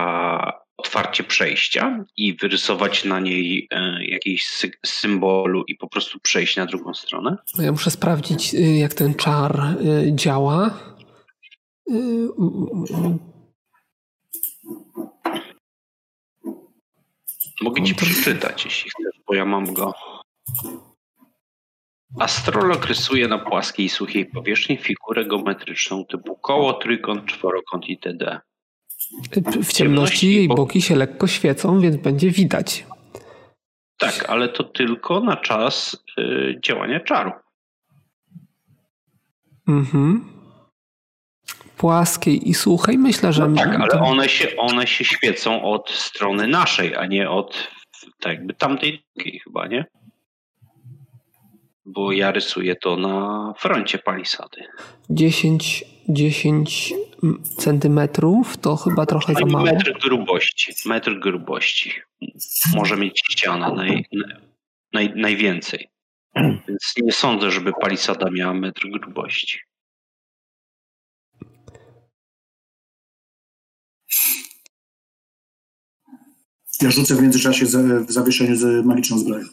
otwarcie 0.77 1.25
przejścia 1.25 2.05
i 2.17 2.37
wyrysować 2.37 3.05
na 3.05 3.21
niej 3.21 3.69
y, 3.73 4.05
jakiś 4.05 4.49
sy 4.49 4.71
symbolu 4.87 5.65
i 5.69 5.75
po 5.75 5.89
prostu 5.89 6.21
przejść 6.21 6.57
na 6.57 6.67
drugą 6.67 6.95
stronę? 6.95 7.37
No 7.59 7.65
Ja 7.65 7.73
muszę 7.73 7.91
sprawdzić, 7.91 8.55
y, 8.55 8.59
jak 8.61 8.95
ten 8.95 9.15
czar 9.15 9.77
y, 10.09 10.13
działa. 10.15 10.79
Y, 11.91 12.29
Mogę 17.61 17.83
ci 17.83 17.95
przeczytać, 17.95 18.65
jeśli 18.65 18.91
chcesz, 18.91 19.21
bo 19.27 19.35
ja 19.35 19.45
mam 19.45 19.75
go. 19.75 19.95
Astrolog 22.21 22.87
rysuje 22.87 23.29
na 23.29 23.39
płaskiej 23.39 23.87
i 23.87 23.89
suchej 23.89 24.27
powierzchni 24.27 24.77
figurę 24.77 25.25
geometryczną 25.25 26.05
typu 26.05 26.37
koło, 26.37 26.73
trójkąt, 26.73 27.27
czworokąt 27.27 27.89
itd. 27.89 28.41
W 29.65 29.73
ciemności 29.73 30.35
jej 30.35 30.49
boki 30.49 30.83
się 30.83 30.97
lekko 30.97 31.27
świecą, 31.27 31.81
więc 31.81 31.97
będzie 31.97 32.31
widać. 32.31 32.87
Tak, 33.99 34.25
ale 34.29 34.49
to 34.49 34.65
tylko 34.65 35.21
na 35.21 35.37
czas 35.37 35.97
y, 36.19 36.59
działania 36.65 37.01
czaru. 37.01 37.33
Mhm. 39.69 40.25
Płaskiej 41.77 42.49
i 42.49 42.55
suchej, 42.55 42.99
myślę, 42.99 43.33
że. 43.33 43.53
Tak, 43.57 43.75
ale 43.81 43.89
to- 43.89 44.01
one 44.01 44.29
się, 44.29 44.57
one 44.57 44.87
się 44.87 45.05
świecą 45.05 45.63
od 45.63 45.91
strony 45.91 46.47
naszej, 46.49 46.97
a 46.97 47.07
nie 47.07 47.31
od 47.31 47.69
tak 48.21 48.33
jakby 48.33 48.55
tamtej 48.55 49.05
drugiej 49.17 49.41
chyba, 49.45 49.67
nie? 49.67 49.85
Bo 51.85 52.13
ja 52.13 52.33
rysuję 52.33 52.77
to 52.77 52.97
na 52.97 53.53
froncie 53.59 53.99
palisady. 53.99 54.65
10, 55.11 55.85
10 56.09 56.95
centymetrów 57.59 58.57
to 58.57 58.77
chyba 58.77 59.07
trochę 59.07 59.35
za 59.35 59.47
mało. 59.47 59.65
Metr 59.65 59.93
grubości. 60.03 60.73
Metr 60.87 61.19
grubości. 61.21 61.93
Może 62.75 62.97
mieć 62.97 63.23
ściana 63.31 63.73
naj, 63.73 64.05
naj, 64.93 65.13
najwięcej. 65.17 65.89
Więc 66.37 66.95
nie 67.03 67.13
sądzę, 67.13 67.51
żeby 67.51 67.73
palisada 67.81 68.31
miała 68.31 68.55
metr 68.55 68.89
grubości. 68.91 69.59
Ja 76.83 76.91
rzucę 76.91 77.15
w 77.15 77.23
międzyczasie 77.23 77.67
za- 77.67 78.01
w 78.01 78.13
zawieszeniu 78.13 78.57
z 78.57 78.87
magiczną 78.87 79.19
zbroją. 79.19 79.45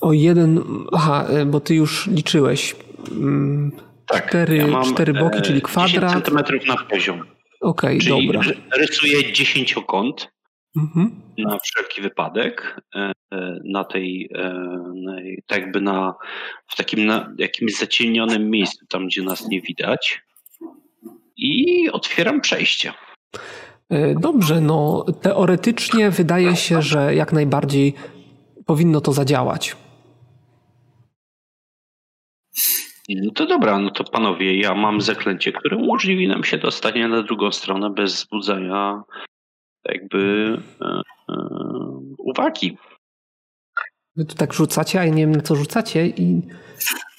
O 0.00 0.12
jeden. 0.12 0.64
Aha, 0.92 1.26
bo 1.46 1.60
ty 1.60 1.74
już 1.74 2.06
liczyłeś. 2.06 2.76
Mm, 3.10 3.72
Tak, 4.10 4.28
Cztery- 4.30 4.84
cztery 4.92 5.12
boki, 5.14 5.38
e, 5.38 5.42
czyli 5.42 5.62
kwadrat. 5.62 5.90
10 5.92 6.12
centymetrów 6.12 6.66
na 6.66 6.76
poziom. 6.76 7.22
Okej, 7.60 7.98
Czyli 7.98 8.26
dobra. 8.26 8.40
ry- 8.42 8.56
rysuję 8.76 9.32
dziesięciokąt 9.32 10.28
Mhm. 10.76 11.20
na 11.38 11.58
wszelki 11.58 12.02
wypadek 12.02 12.76
e, 12.94 13.12
e, 13.32 13.58
na 13.64 13.84
tej, 13.84 14.30
tak 15.46 15.60
jakby 15.60 15.80
na, 15.80 16.14
w 16.66 16.76
takim 16.76 17.06
na, 17.06 17.32
jakimś 17.38 17.78
zacienionym 17.78 18.50
miejscu, 18.50 18.86
tam 18.86 19.06
gdzie 19.06 19.22
nas 19.22 19.48
nie 19.48 19.60
widać. 19.60 20.22
I 21.36 21.90
otwieram 21.92 22.40
przejście. 22.40 22.92
Dobrze, 24.20 24.60
no 24.60 25.04
teoretycznie 25.22 26.10
wydaje 26.10 26.56
się, 26.56 26.82
że 26.82 27.14
jak 27.14 27.32
najbardziej 27.32 27.94
powinno 28.66 29.00
to 29.00 29.12
zadziałać. 29.12 29.76
No 33.16 33.30
to 33.32 33.46
dobra, 33.46 33.78
no 33.78 33.90
to 33.90 34.04
panowie, 34.04 34.60
ja 34.60 34.74
mam 34.74 35.00
zaklęcie, 35.00 35.52
które 35.52 35.76
umożliwi 35.76 36.28
nam 36.28 36.44
się 36.44 36.58
dostanie 36.58 37.08
na 37.08 37.22
drugą 37.22 37.52
stronę 37.52 37.90
bez 37.90 38.14
wzbudzania 38.14 39.02
jakby 39.84 40.18
e, 40.80 40.86
e, 41.28 41.34
uwagi. 42.18 42.78
Wy 44.16 44.24
tu 44.24 44.34
tak 44.34 44.52
rzucacie, 44.52 45.00
a 45.00 45.04
ja 45.04 45.14
nie 45.14 45.22
wiem 45.26 45.34
na 45.36 45.42
co 45.42 45.56
rzucacie 45.56 46.06
i 46.06 46.42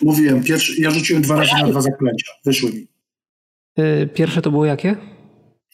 Mówiłem, 0.01 0.43
pierwszy, 0.43 0.81
ja 0.81 0.91
rzuciłem 0.91 1.21
dwa 1.23 1.35
razy 1.35 1.51
na 1.61 1.67
dwa 1.67 1.81
zaklęcia. 1.81 2.31
Wyszły 2.45 2.71
mi. 2.71 2.87
y, 3.79 4.09
pierwsze 4.13 4.41
to 4.41 4.51
było 4.51 4.65
jakie? 4.65 4.95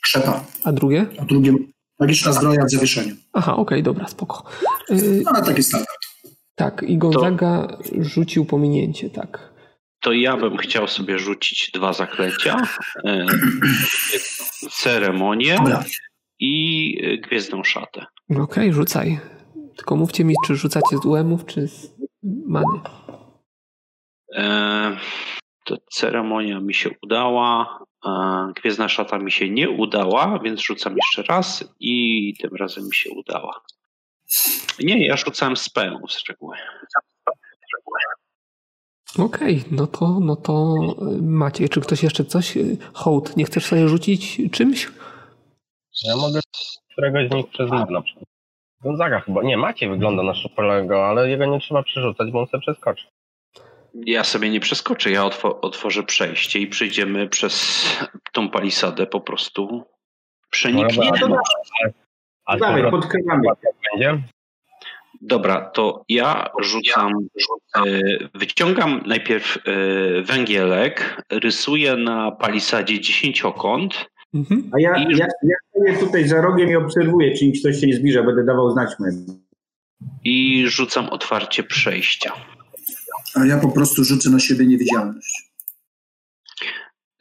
Krzepa. 0.03 0.43
A 0.63 0.71
drugie? 0.71 1.05
A 1.19 1.25
drugie 1.25 1.53
magiczna 1.99 2.31
zbroja 2.33 2.65
w 2.65 2.71
zawieszeniu. 2.71 3.15
Aha, 3.33 3.55
okej, 3.55 3.83
dobra, 3.83 4.07
spoko. 4.07 4.43
Y, 4.91 5.21
No, 5.25 5.31
ale 5.35 5.45
taki 5.45 5.63
standard. 5.63 5.89
tak, 6.55 6.83
i 6.87 6.97
Gonzaga 6.97 7.77
rzucił 7.99 8.45
pominięcie, 8.45 9.09
tak. 9.09 9.56
To 10.07 10.13
ja 10.13 10.37
bym 10.37 10.57
chciał 10.57 10.87
sobie 10.87 11.19
rzucić 11.19 11.71
dwa 11.73 11.93
zaklęcia. 11.93 12.57
E, 13.05 13.25
ceremonię 14.71 15.57
i 16.39 16.97
e, 17.03 17.17
gwiezdną 17.17 17.63
szatę. 17.63 18.05
Okej, 18.39 18.73
rzucaj. 18.73 19.19
Tylko 19.77 19.95
mówcie 19.95 20.23
mi, 20.23 20.35
czy 20.45 20.55
rzucacie 20.55 20.97
z 20.97 21.05
UM-ów, 21.05 21.45
czy 21.45 21.67
z 21.67 21.95
many. 22.23 22.79
E, 24.35 24.97
to 25.65 25.77
ceremonia 25.91 26.59
mi 26.59 26.73
się 26.73 26.89
udała. 27.03 27.79
e, 28.05 28.09
Gwiezdna 28.61 28.89
szata 28.89 29.19
mi 29.19 29.31
się 29.31 29.49
nie 29.49 29.69
udała, 29.69 30.39
więc 30.43 30.61
rzucam 30.61 30.95
jeszcze 30.95 31.23
raz 31.33 31.73
i 31.79 32.33
tym 32.41 32.55
razem 32.55 32.83
mi 32.83 32.95
się 32.95 33.09
udała. 33.09 33.61
Nie, 34.79 35.07
ja 35.07 35.17
rzucałem 35.17 35.57
z 35.57 35.69
pełną 35.69 36.07
z 36.07 36.29
reguły. 36.29 36.57
Okej, 39.19 39.63
no 39.71 39.87
to, 39.87 40.19
no 40.19 40.35
to 40.35 40.75
y, 41.17 41.21
Maciej, 41.21 41.69
czy 41.69 41.81
ktoś 41.81 42.03
jeszcze 42.03 42.25
coś? 42.25 42.57
Y, 42.57 42.77
Hołd, 42.93 43.37
nie 43.37 43.45
chcesz 43.45 43.65
sobie 43.65 43.87
rzucić 43.87 44.41
czymś? 44.51 44.87
Ja 46.07 46.15
mogę 46.15 46.39
któregoś 46.91 47.29
z 47.29 47.33
nich 47.33 47.47
przez 47.49 47.71
lud 47.71 47.89
na 47.89 48.01
przykład. 48.01 48.25
Gonzaga 48.83 49.19
chyba. 49.19 49.43
Nie, 49.43 49.57
Maciej 49.57 49.89
wygląda 49.89 50.23
na 50.23 50.33
szopolego, 50.33 51.07
ale 51.07 51.29
jego 51.29 51.45
nie 51.45 51.59
trzeba 51.59 51.83
przerzucać, 51.83 52.31
bo 52.31 52.39
on 52.39 52.47
sobie 52.47 52.61
przeskoczy. 52.61 53.03
Ja 53.93 54.23
sobie 54.23 54.49
nie 54.49 54.59
przeskoczę, 54.59 55.11
ja 55.11 55.23
otwo- 55.23 55.59
otworzę 55.61 56.03
przejście 56.03 56.59
i 56.59 56.67
przejdziemy 56.67 57.29
przez 57.29 57.85
tą 58.33 58.49
palisadę 58.49 59.05
po 59.07 59.21
prostu 59.21 59.67
No 59.71 59.83
przenikniemy. 60.49 61.19
dobra, 61.19 61.41
A 62.45 62.57
z 62.57 62.59
Dawaj, 62.59 62.75
powrotem 62.83 63.01
podkrywamy. 63.01 63.41
jak 63.47 63.57
będzie? 63.91 64.23
Dobra, 65.21 65.61
to 65.61 66.03
ja 66.09 66.49
rzucam, 66.59 67.11
e, 67.75 67.81
wyciągam 68.35 69.03
najpierw 69.05 69.57
e, 69.57 69.61
węgielek, 70.21 71.23
rysuję 71.29 71.95
na 71.95 72.31
palisadzie 72.31 73.01
dziesięciokąt 73.01 74.09
Mhm. 74.33 74.69
A 74.73 74.79
ja, 74.79 74.97
ja, 74.97 75.27
ja 75.43 75.55
stoję 75.69 75.97
tutaj 75.99 76.27
za 76.27 76.41
rogiem 76.41 76.69
i 76.69 76.75
obserwuję, 76.75 77.37
czy 77.37 77.51
ktoś 77.59 77.79
się 77.79 77.87
nie 77.87 77.95
zbliża, 77.95 78.23
będę 78.23 78.45
dawał 78.45 78.71
znać 78.71 78.89
i 80.23 80.63
rzucam 80.67 81.09
otwarcie 81.09 81.63
przejścia. 81.63 82.31
A 83.35 83.45
ja 83.45 83.57
po 83.57 83.69
prostu 83.69 84.03
rzucę 84.03 84.29
na 84.29 84.39
siebie 84.39 84.65
niewidzialność. 84.65 85.51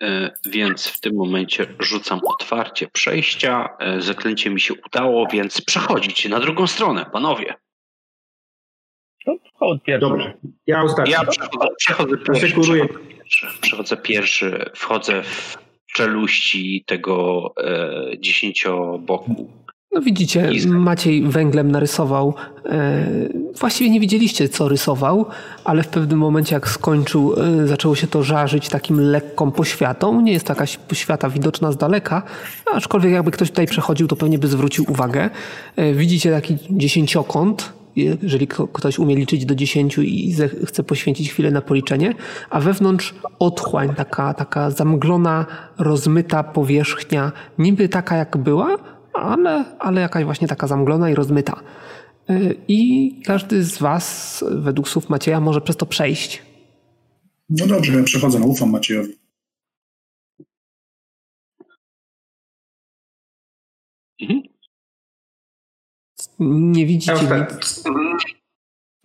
E, 0.03 0.31
Więc 0.47 0.87
w 0.87 1.01
tym 1.01 1.15
momencie 1.15 1.67
rzucam 1.79 2.21
otwarcie 2.25 2.89
przejścia. 2.93 3.69
Zaklęcie 3.99 4.51
mi 4.51 4.61
się 4.61 4.75
udało, 4.87 5.27
więc 5.33 5.61
przechodzicie 5.61 6.29
na 6.29 6.41
drugą 6.41 6.67
stronę, 6.67 7.07
panowie. 7.13 7.55
To 9.27 9.37
hołd 9.55 9.83
pierwszy. 9.83 10.09
Dobrze, 10.09 10.35
ja 10.67 10.83
ostatni. 10.83 11.13
Ja 11.13 11.25
przechodzę, 11.25 11.67
przechodzę 11.77 12.17
pierwszy. 12.17 12.47
Przechodzę 12.47 12.77
pierwszy, 12.77 13.47
przechodzę 13.61 13.97
pierwszy, 13.97 14.71
wchodzę 14.75 15.23
w 15.23 15.57
czeluści 15.93 16.85
tego 16.87 17.53
e, 17.65 18.19
dziesięcioboku. 18.19 19.49
No 19.93 20.03
widzicie, 20.03 20.51
Maciej 20.67 21.23
węglem 21.23 21.71
narysował. 21.71 22.35
E, 22.65 23.07
właściwie 23.61 23.91
nie 23.91 24.01
widzieliście, 24.01 24.49
co 24.49 24.69
rysował, 24.69 25.27
ale 25.65 25.83
w 25.83 25.89
pewnym 25.89 26.19
momencie, 26.19 26.55
jak 26.55 26.69
skończył, 26.69 27.35
e, 27.35 27.67
zaczęło 27.67 27.95
się 27.95 28.07
to 28.07 28.23
żarzyć 28.23 28.69
takim 28.69 29.01
lekką 29.01 29.51
poświatą. 29.51 30.21
Nie 30.21 30.33
jest 30.33 30.47
to 30.47 30.53
jakaś 30.53 30.77
poświata 30.77 31.31
widoczna 31.31 31.73
z 31.73 31.77
daleka, 31.77 32.23
aczkolwiek 32.73 33.13
jakby 33.13 33.31
ktoś 33.31 33.51
tutaj 33.51 33.67
przechodził, 33.67 34.09
to 34.09 34.17
pewnie 34.17 34.39
by 34.39 34.49
zwrócił 34.49 34.85
uwagę. 34.89 35.31
E, 35.77 35.93
widzicie 35.93 36.31
taki 36.31 36.57
dziesięciokąt, 36.71 37.73
jeżeli 37.97 38.49
ktoś 38.73 38.99
umie 38.99 39.17
liczyć 39.17 39.47
do 39.47 39.55
dziesięciu 39.55 40.03
i 40.03 40.37
chce 40.65 40.85
poświęcić 40.85 41.31
chwilę 41.31 41.51
na 41.51 41.61
policzenie, 41.61 42.15
a 42.51 42.61
wewnątrz 42.61 43.15
otchłań, 43.39 43.95
taka, 43.95 44.35
taka 44.35 44.71
zamglona, 44.71 45.47
rozmyta 45.79 46.43
powierzchnia, 46.43 47.33
niby 47.59 47.89
taka 47.89 48.17
jak 48.17 48.37
była, 48.37 48.77
ale, 49.13 49.65
ale 49.79 50.01
jakaś 50.01 50.25
właśnie 50.25 50.49
taka 50.49 50.67
zamglona 50.67 51.11
i 51.11 51.15
rozmyta. 51.15 51.61
Y, 52.31 52.57
I 52.69 53.13
każdy 53.25 53.65
z 53.65 53.79
Was, 53.79 54.45
według 54.51 54.89
słów 54.89 55.09
Macieja, 55.09 55.41
może 55.41 55.61
przez 55.61 55.77
to 55.77 55.87
przejść. 55.87 56.43
No 57.51 57.67
dobrze, 57.67 57.93
ja 57.93 58.03
przechodzę, 58.03 58.39
ufam 58.39 58.71
Maciejowi. 58.71 59.26
Nie 66.39 66.87
widzicie 66.87 67.13
nic. 67.13 67.85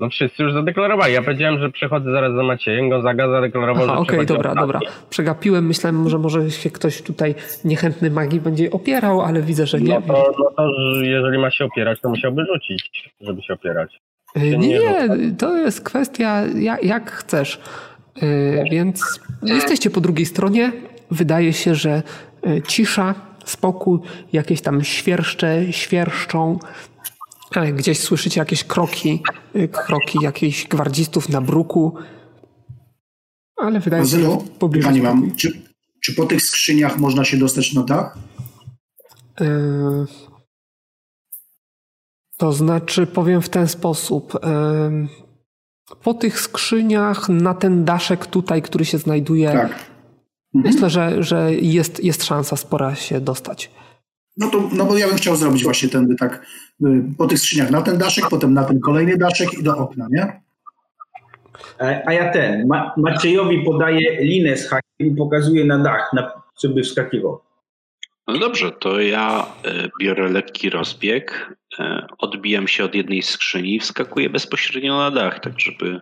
No 0.01 0.09
wszyscy 0.09 0.43
już 0.43 0.53
zadeklarowali. 0.53 1.13
Ja 1.13 1.21
powiedziałem, 1.21 1.59
że 1.59 1.71
przychodzę 1.71 2.11
zaraz 2.11 2.35
za 2.35 2.43
Maciejem, 2.43 2.89
Gonzaga 2.89 3.29
zadeklarował, 3.31 3.83
Aha, 3.83 3.93
że 3.93 3.99
Okej, 3.99 4.19
okay, 4.19 4.25
dobra, 4.25 4.55
dobra. 4.55 4.79
Przegapiłem, 5.09 5.67
myślałem, 5.67 6.09
że 6.09 6.17
może 6.17 6.51
się 6.51 6.69
ktoś 6.69 7.01
tutaj 7.01 7.35
niechętny 7.65 8.11
magii 8.11 8.39
będzie 8.39 8.71
opierał, 8.71 9.21
ale 9.21 9.41
widzę, 9.41 9.67
że 9.67 9.81
nie. 9.81 9.93
No 9.93 10.01
to, 10.01 10.33
no 10.39 10.51
to 10.57 10.69
jeżeli 11.01 11.37
ma 11.37 11.51
się 11.51 11.65
opierać, 11.65 12.01
to 12.01 12.09
musiałby 12.09 12.45
rzucić, 12.53 13.13
żeby 13.21 13.41
się 13.41 13.53
opierać. 13.53 14.01
Się 14.37 14.57
nie, 14.57 14.57
nie, 14.57 14.79
nie, 14.79 15.35
to 15.37 15.55
jest 15.55 15.81
kwestia 15.81 16.43
jak, 16.55 16.83
jak 16.83 17.11
chcesz. 17.11 17.61
Yy, 18.21 18.63
więc 18.71 19.19
jesteście 19.43 19.89
po 19.89 20.01
drugiej 20.01 20.25
stronie. 20.25 20.71
Wydaje 21.11 21.53
się, 21.53 21.75
że 21.75 22.03
yy, 22.43 22.61
cisza, 22.61 23.15
spokój, 23.45 23.99
jakieś 24.33 24.61
tam 24.61 24.83
świerszcze, 24.83 25.73
świerszczą, 25.73 26.59
Gdzieś 27.73 27.99
słyszycie 27.99 28.39
jakieś 28.39 28.63
kroki, 28.63 29.23
y, 29.55 29.67
kroki 29.67 30.19
jakichś 30.21 30.67
gwardzistów 30.67 31.29
na 31.29 31.41
bruku. 31.41 31.97
Ale 33.55 33.79
wydaje 33.79 34.05
się, 34.05 34.19
że 34.19 34.37
pobliżu. 34.59 34.87
Pani 34.87 35.01
mam, 35.01 35.35
czy, 35.35 35.61
czy 36.03 36.13
po 36.13 36.25
tych 36.25 36.41
skrzyniach 36.41 36.97
można 36.97 37.25
się 37.25 37.37
dostać 37.37 37.73
na 37.73 37.83
dach? 37.83 38.17
Yy, 39.39 40.05
to 42.37 42.53
znaczy, 42.53 43.07
powiem 43.07 43.41
w 43.41 43.49
ten 43.49 43.67
sposób. 43.67 44.33
Yy, 44.33 45.07
po 46.03 46.13
tych 46.13 46.39
skrzyniach 46.39 47.29
na 47.29 47.53
ten 47.53 47.85
daszek 47.85 48.25
tutaj, 48.25 48.61
który 48.61 48.85
się 48.85 48.97
znajduje, 48.97 49.51
tak. 49.51 49.71
mhm. 50.55 50.73
myślę, 50.73 50.89
że, 50.89 51.23
że 51.23 51.55
jest, 51.55 52.03
jest 52.03 52.23
szansa 52.23 52.55
spora 52.55 52.95
się 52.95 53.21
dostać. 53.21 53.71
No 54.41 54.49
to, 54.49 54.69
no 54.73 54.85
bo 54.85 54.97
ja 54.97 55.07
bym 55.07 55.17
chciał 55.17 55.35
zrobić 55.35 55.63
właśnie 55.63 55.89
ten 55.89 56.15
tak 56.17 56.45
y, 56.85 57.03
po 57.17 57.27
tych 57.27 57.39
skrzyniach 57.39 57.71
na 57.71 57.81
ten 57.81 57.97
daszek, 57.97 58.29
potem 58.29 58.53
na 58.53 58.63
ten 58.63 58.79
kolejny 58.79 59.17
daszek 59.17 59.53
i 59.53 59.63
do 59.63 59.77
okna, 59.77 60.07
nie? 60.11 60.41
A 62.05 62.13
ja 62.13 62.31
ten, 62.31 62.67
Ma 62.67 62.93
Maciejowi 62.97 63.63
podaję 63.63 64.23
linę 64.25 64.57
z 64.57 64.69
hakiem 64.69 65.07
i 65.07 65.15
pokazuję 65.15 65.65
na 65.65 65.79
dach, 65.79 66.13
na, 66.13 66.31
żeby 66.63 66.83
wskakiwał. 66.83 67.41
No 68.27 68.37
dobrze, 68.37 68.71
to 68.71 68.99
ja 68.99 69.45
e, 69.63 69.89
biorę 70.01 70.29
lekki 70.29 70.69
rozbieg, 70.69 71.55
e, 71.79 72.07
odbijam 72.17 72.67
się 72.67 72.83
od 72.83 72.95
jednej 72.95 73.21
skrzyni 73.21 73.75
i 73.75 73.79
wskakuję 73.79 74.29
bezpośrednio 74.29 74.97
na 74.97 75.11
dach, 75.11 75.39
tak 75.39 75.59
żeby 75.59 76.01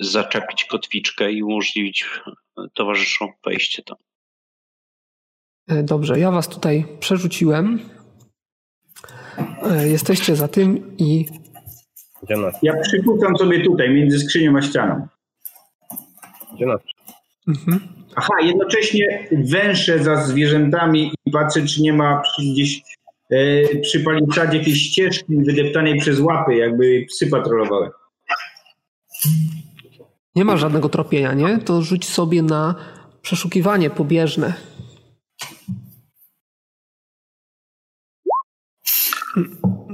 zaczepić 0.00 0.64
kotwiczkę 0.64 1.32
i 1.32 1.42
umożliwić 1.42 2.06
towarzyszom 2.74 3.28
wejście 3.44 3.82
tam. 3.82 3.96
E, 5.68 5.82
dobrze, 5.82 6.18
ja 6.18 6.30
was 6.30 6.48
tutaj 6.48 6.84
przerzuciłem. 7.00 7.78
E, 9.70 9.88
jesteście 9.88 10.36
za 10.36 10.48
tym 10.48 10.96
i. 10.98 11.26
Ja 12.62 12.80
przykucam 12.82 13.36
sobie 13.36 13.64
tutaj, 13.64 13.90
między 13.90 14.18
skrzynią 14.18 14.56
a 14.56 14.62
ścianą. 14.62 15.06
Mhm. 17.48 17.80
Aha, 18.16 18.34
jednocześnie 18.42 19.28
węszę 19.32 20.04
za 20.04 20.16
zwierzętami 20.16 21.12
i 21.26 21.30
patrzę, 21.30 21.66
czy 21.66 21.82
nie 21.82 21.92
ma 21.92 22.22
gdzieś 22.52 22.82
e, 23.30 23.78
przy 23.78 24.00
paliczadzie 24.00 24.58
jakiejś 24.58 24.78
ścieżki 24.78 25.36
wydeptanej 25.36 25.98
przez 25.98 26.20
łapy, 26.20 26.54
jakby 26.54 27.06
psy 27.08 27.26
patrolowały. 27.26 27.90
Nie 30.34 30.44
ma 30.44 30.56
żadnego 30.56 30.88
tropienia, 30.88 31.32
nie? 31.32 31.58
To 31.58 31.82
rzuć 31.82 32.08
sobie 32.08 32.42
na 32.42 32.74
przeszukiwanie 33.22 33.90
pobieżne. 33.90 34.67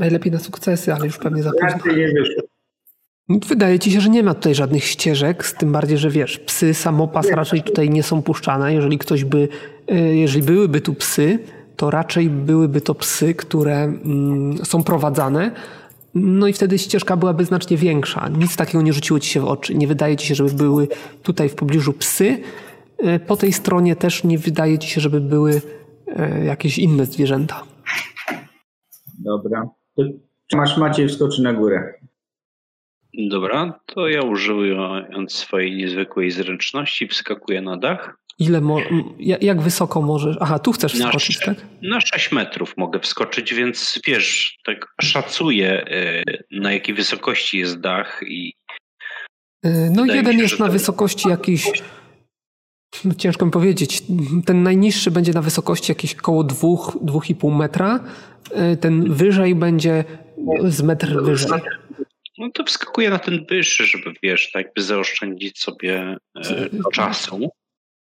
Najlepiej 0.05 0.33
na 0.33 0.39
sukcesy, 0.39 0.95
ale 0.95 1.07
już 1.07 1.19
pewnie 1.19 1.43
za 1.43 1.51
późno. 1.51 1.93
Wydaje 3.29 3.79
ci 3.79 3.91
się, 3.91 4.01
że 4.01 4.11
nie 4.11 4.23
ma 4.23 4.35
tutaj 4.35 4.55
żadnych 4.55 4.85
ścieżek, 4.85 5.47
z 5.47 5.55
tym 5.55 5.73
bardziej, 5.73 5.99
że 5.99 6.11
wiesz, 6.11 6.39
psy, 6.39 6.75
samopas 6.75 7.31
raczej 7.31 7.63
tutaj 7.63 7.91
nie 7.91 8.03
są 8.03 8.23
puszczane. 8.23 8.75
Jeżeli 8.75 8.99
ktoś 8.99 9.25
by, 9.25 9.49
e, 9.89 10.17
jeżeli 10.17 10.43
byłyby 10.47 10.81
tu 10.81 10.95
psy, 10.95 11.39
to 11.77 11.91
raczej 11.91 12.31
byłyby 12.31 12.81
to 12.81 12.95
psy, 12.95 13.35
które 13.35 13.77
mm, 13.77 14.65
są 14.65 14.83
prowadzane. 14.83 15.51
No 16.15 16.47
i 16.47 16.53
wtedy 16.53 16.79
ścieżka 16.79 17.17
byłaby 17.17 17.45
znacznie 17.45 17.77
większa. 17.77 18.29
Nic 18.29 18.57
takiego 18.57 18.83
nie 18.83 18.93
rzuciło 18.93 19.21
ci 19.21 19.31
się 19.31 19.41
w 19.41 19.45
oczy. 19.45 19.75
Nie 19.75 19.87
wydaje 19.87 20.17
ci 20.17 20.27
się, 20.27 20.35
żeby 20.35 20.51
były 20.51 20.89
tutaj 21.23 21.49
w 21.49 21.55
pobliżu 21.55 21.93
psy. 21.93 22.39
E, 22.99 23.19
po 23.19 23.37
tej 23.37 23.53
stronie 23.53 23.97
też 23.97 24.25
nie 24.25 24.39
wydaje 24.39 24.79
ci 24.79 24.89
się, 24.89 25.01
żeby 25.01 25.21
były 25.21 25.61
e, 26.07 26.45
jakieś 26.45 26.79
inne 26.79 27.07
zwierzęta. 27.07 27.63
Dobra. 29.19 29.69
Masz 30.53 30.77
Maciej 30.77 31.09
wskoczy 31.09 31.43
na 31.43 31.53
górę. 31.53 31.95
Dobra, 33.31 33.81
to 33.87 34.09
ja 34.09 34.23
używając 34.23 35.33
swojej 35.35 35.77
niezwykłej 35.77 36.31
zręczności 36.31 37.09
wskakuję 37.09 37.61
na 37.63 37.77
dach. 37.77 38.17
Ile 38.39 38.61
mo- 38.61 38.81
jak 39.19 39.61
wysoko 39.63 40.03
możesz? 40.03 40.37
Aha, 40.41 40.59
tu 40.59 40.73
chcesz 40.73 40.95
wskoczyć, 40.95 41.41
na, 41.41 41.55
tak? 41.55 41.65
Na 41.83 42.01
6 42.01 42.33
metrów 42.33 42.75
mogę 42.77 43.01
wskoczyć, 43.01 43.55
więc 43.55 44.01
wiesz, 44.07 44.59
tak 44.65 44.95
szacuję 45.01 45.87
e, 45.87 46.23
na 46.51 46.73
jakiej 46.73 46.95
wysokości 46.95 47.59
jest 47.59 47.81
dach 47.81 48.21
i. 48.27 48.53
E, 49.63 49.91
no, 49.91 50.05
jeden 50.05 50.37
się, 50.37 50.43
jest 50.43 50.61
na 50.61 50.69
wysokości 50.69 51.29
jakiejś 51.29 51.83
no 53.05 53.15
ciężko 53.15 53.47
mi 53.47 53.51
powiedzieć. 53.53 54.03
Ten 54.47 54.63
najniższy 54.63 55.11
będzie 55.11 55.33
na 55.33 55.43
wysokości 55.43 55.93
jakieś 55.93 56.15
koło 56.15 56.45
2-2,5 56.45 57.57
metra. 57.57 58.01
E, 58.51 58.77
ten 58.77 59.15
wyżej 59.15 59.55
będzie 59.55 60.05
z 60.65 60.83
metr 60.83 61.23
wyżej. 61.23 61.61
No 62.39 62.51
to 62.55 62.65
wskakuje 62.65 63.11
na 63.11 63.19
ten 63.19 63.47
wyższy, 63.51 63.87
żeby 63.87 64.13
wiesz, 64.23 64.53
tak 64.53 64.65
jakby 64.67 64.83
zaoszczędzić 64.83 65.59
sobie 65.59 66.17
e, 66.37 66.69
czasu. 66.93 67.51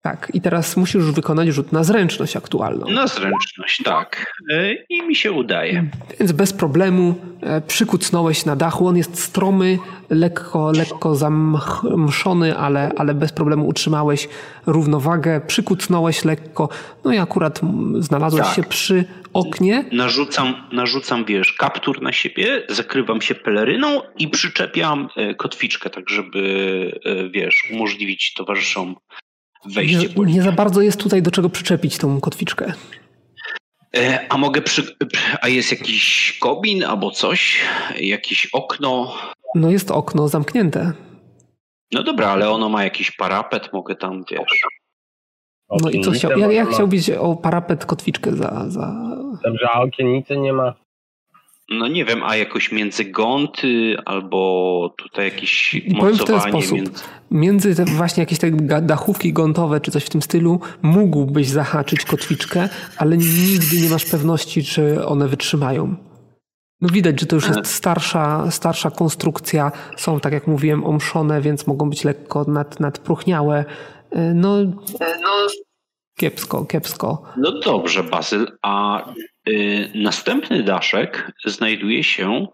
Tak, 0.06 0.30
i 0.34 0.40
teraz 0.40 0.76
musisz 0.76 1.04
wykonać 1.04 1.48
rzut 1.48 1.72
na 1.72 1.84
zręczność 1.84 2.36
aktualną. 2.36 2.86
Na 2.88 3.06
zręczność, 3.06 3.82
tak. 3.84 4.32
E, 4.50 4.74
I 4.74 5.02
mi 5.02 5.16
się 5.16 5.32
udaje. 5.32 5.90
Więc 6.20 6.32
bez 6.32 6.52
problemu 6.52 7.14
e, 7.40 7.60
przykucnąłeś 7.60 8.44
na 8.44 8.56
dachu. 8.56 8.86
On 8.86 8.96
jest 8.96 9.22
stromy, 9.22 9.78
lekko, 10.10 10.72
lekko 10.72 11.14
zamszony, 11.14 12.56
ale, 12.56 12.92
ale 12.96 13.14
bez 13.14 13.32
problemu 13.32 13.68
utrzymałeś 13.68 14.28
równowagę. 14.66 15.40
Przykucnąłeś 15.46 16.24
lekko. 16.24 16.68
No 17.04 17.12
i 17.12 17.18
akurat 17.18 17.60
znalazłeś 17.98 18.46
tak. 18.46 18.56
się 18.56 18.62
przy 18.62 19.04
oknie. 19.32 19.84
Narzucam, 19.92 20.54
narzucam, 20.72 21.24
wiesz, 21.24 21.52
kaptur 21.52 22.02
na 22.02 22.12
siebie, 22.12 22.62
zakrywam 22.68 23.20
się 23.20 23.34
peleryną 23.34 24.00
i 24.18 24.28
przyczepiam 24.28 25.08
e, 25.16 25.34
kotwiczkę, 25.34 25.90
tak 25.90 26.08
żeby, 26.08 27.00
wiesz, 27.30 27.70
umożliwić 27.72 28.34
towarzyszom 28.34 28.94
wejście. 29.66 30.08
Nie, 30.16 30.32
nie 30.32 30.42
za 30.42 30.52
bardzo 30.52 30.80
jest 30.80 31.00
tutaj 31.00 31.22
do 31.22 31.30
czego 31.30 31.50
przyczepić 31.50 31.98
tą 31.98 32.20
kotwiczkę. 32.20 32.72
E, 33.96 34.26
a 34.28 34.38
mogę 34.38 34.62
przy... 34.62 34.96
A 35.40 35.48
jest 35.48 35.70
jakiś 35.70 36.38
kobin 36.40 36.84
albo 36.84 37.10
coś? 37.10 37.60
Jakieś 38.00 38.46
okno? 38.52 39.14
No 39.54 39.70
jest 39.70 39.90
okno 39.90 40.28
zamknięte. 40.28 40.92
No 41.92 42.02
dobra, 42.02 42.28
ale 42.28 42.50
ono 42.50 42.68
ma 42.68 42.84
jakiś 42.84 43.10
parapet, 43.10 43.72
mogę 43.72 43.96
tam, 43.96 44.24
wiesz... 44.30 44.60
No 45.82 45.90
i 45.90 46.00
co 46.00 46.10
chciał? 46.10 46.30
Ja, 46.38 46.52
ja 46.52 46.64
chciałbyś 46.64 47.10
o 47.10 47.36
parapet 47.36 47.86
kotwiczkę 47.86 48.32
za, 48.32 48.64
za... 48.68 48.94
Dobrze, 49.44 49.68
a 49.72 49.80
okiennicy 49.80 50.36
nie 50.36 50.52
ma? 50.52 50.74
No 51.70 51.88
nie 51.88 52.04
wiem, 52.04 52.22
a 52.22 52.36
jakoś 52.36 52.72
między 52.72 53.04
gąty 53.04 53.96
albo 54.04 54.94
tutaj 54.96 55.24
jakieś 55.24 55.74
I 55.74 55.94
powiem 55.94 56.16
w 56.16 56.24
ten 56.24 56.40
sposób. 56.40 56.72
między... 56.72 56.92
Między 57.30 57.74
te 57.74 57.84
właśnie 57.84 58.22
jakieś 58.22 58.38
te 58.38 58.50
dachówki 58.82 59.32
gątowe 59.32 59.80
czy 59.80 59.90
coś 59.90 60.04
w 60.04 60.08
tym 60.10 60.22
stylu 60.22 60.60
mógłbyś 60.82 61.48
zahaczyć 61.48 62.04
kotwiczkę, 62.04 62.68
ale 62.96 63.16
nigdy 63.16 63.80
nie 63.82 63.88
masz 63.88 64.04
pewności, 64.04 64.64
czy 64.64 65.06
one 65.06 65.28
wytrzymają. 65.28 65.96
No 66.80 66.88
widać, 66.88 67.20
że 67.20 67.26
to 67.26 67.36
już 67.36 67.48
jest 67.48 67.66
starsza, 67.66 68.50
starsza 68.50 68.90
konstrukcja. 68.90 69.72
Są, 69.96 70.20
tak 70.20 70.32
jak 70.32 70.46
mówiłem, 70.46 70.84
omszone, 70.84 71.40
więc 71.40 71.66
mogą 71.66 71.90
być 71.90 72.04
lekko 72.04 72.44
nad, 72.48 72.80
nadpruchniałe. 72.80 73.64
E, 74.10 74.34
No, 74.34 74.56
kiepsko, 76.18 76.64
kiepsko. 76.64 77.22
No 77.36 77.60
dobrze, 77.60 78.04
Bazyl, 78.04 78.46
a 78.62 79.04
następny 79.94 80.62
daszek 80.62 81.32
znajduje 81.46 82.04
się 82.04 82.46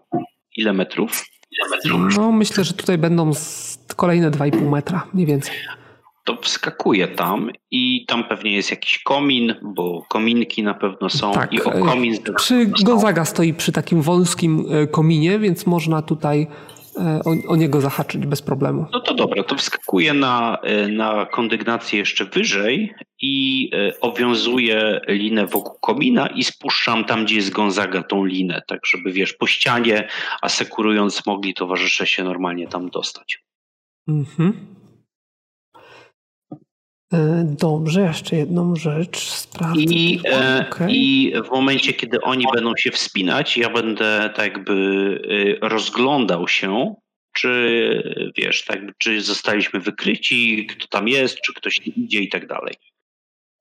ile 0.57 0.73
metrów? 0.73 1.25
Ile 1.51 1.69
metrów? 1.69 2.17
No 2.17 2.31
myślę, 2.31 2.63
że 2.63 2.73
tutaj 2.73 2.97
będą 2.97 3.31
kolejne 3.95 4.31
2,5 4.31 4.69
metra, 4.69 5.07
mniej 5.13 5.25
więcej. 5.25 5.55
To 6.23 6.37
wskakuje 6.41 7.07
tam 7.07 7.51
i 7.71 8.05
tam 8.05 8.23
pewnie 8.23 8.55
jest 8.55 8.71
jakiś 8.71 8.99
komin, 9.03 9.55
bo 9.61 10.05
kominki 10.09 10.63
na 10.63 10.73
pewno 10.73 11.09
są 11.09 11.31
Tak, 11.31 11.53
i 11.53 11.63
o 11.63 11.73
e, 11.73 11.79
komin... 11.81 12.17
Przy 12.37 12.65
Gonzaga 12.65 13.25
stoi 13.25 13.53
przy 13.53 13.71
takim 13.71 14.01
wąskim 14.01 14.65
e, 14.71 14.87
kominie, 14.87 15.39
więc 15.39 15.65
można 15.65 16.01
tutaj 16.01 16.47
o, 16.97 17.51
o 17.51 17.55
niego 17.55 17.81
zahaczyć 17.81 18.25
bez 18.25 18.41
problemu. 18.41 18.85
No 18.91 18.99
to 18.99 19.13
dobra, 19.13 19.43
to 19.43 19.55
wskakuje 19.55 20.13
na, 20.13 20.57
y, 20.85 20.87
na 20.87 21.25
kondygnację 21.25 21.99
jeszcze 21.99 22.25
wyżej 22.25 22.93
i 23.21 23.69
y, 23.73 23.99
owiązuję 23.99 25.01
linę 25.07 25.47
wokół 25.47 25.79
komina 25.79 26.27
i 26.27 26.43
spuszczam 26.43 27.05
tam, 27.05 27.25
gdzie 27.25 27.35
jest 27.35 27.49
Gonzaga 27.49 28.03
tą 28.03 28.25
linę, 28.25 28.61
tak 28.67 28.79
żeby 28.85 29.11
wiesz, 29.11 29.33
po 29.33 29.47
ścianie 29.47 30.07
asekurując 30.41 31.25
mogli 31.25 31.53
towarzysze 31.53 32.07
się 32.07 32.23
normalnie 32.23 32.67
tam 32.67 32.89
dostać. 32.89 33.43
Mhm. 34.07 34.80
E, 37.13 37.43
Dobrze, 37.59 38.01
jeszcze 38.01 38.35
jedną 38.35 38.75
rzecz 38.75 39.29
sprawdzę. 39.29 39.81
I, 39.81 40.19
tylko. 40.23 40.37
e, 40.37 40.67
Okej. 40.71 40.87
I 40.97 41.33
w 41.45 41.51
momencie, 41.51 41.93
kiedy 41.93 42.21
oni 42.21 42.45
będą 42.53 42.71
się 42.77 42.91
wspinać, 42.91 43.57
ja 43.57 43.69
będę 43.69 44.29
tak 44.35 44.45
jakby 44.53 44.73
y, 44.73 45.67
rozglądał 45.69 46.47
się, 46.47 46.95
czy 47.33 47.51
wiesz, 48.37 48.65
tak, 48.65 48.79
czy 48.97 49.21
zostaliśmy 49.21 49.79
wykryci, 49.79 50.67
kto 50.67 50.87
tam 50.87 51.07
jest, 51.07 51.37
czy 51.41 51.53
ktoś 51.53 51.81
idzie 51.95 52.19
i 52.19 52.29
tak 52.29 52.47
dalej. 52.47 52.73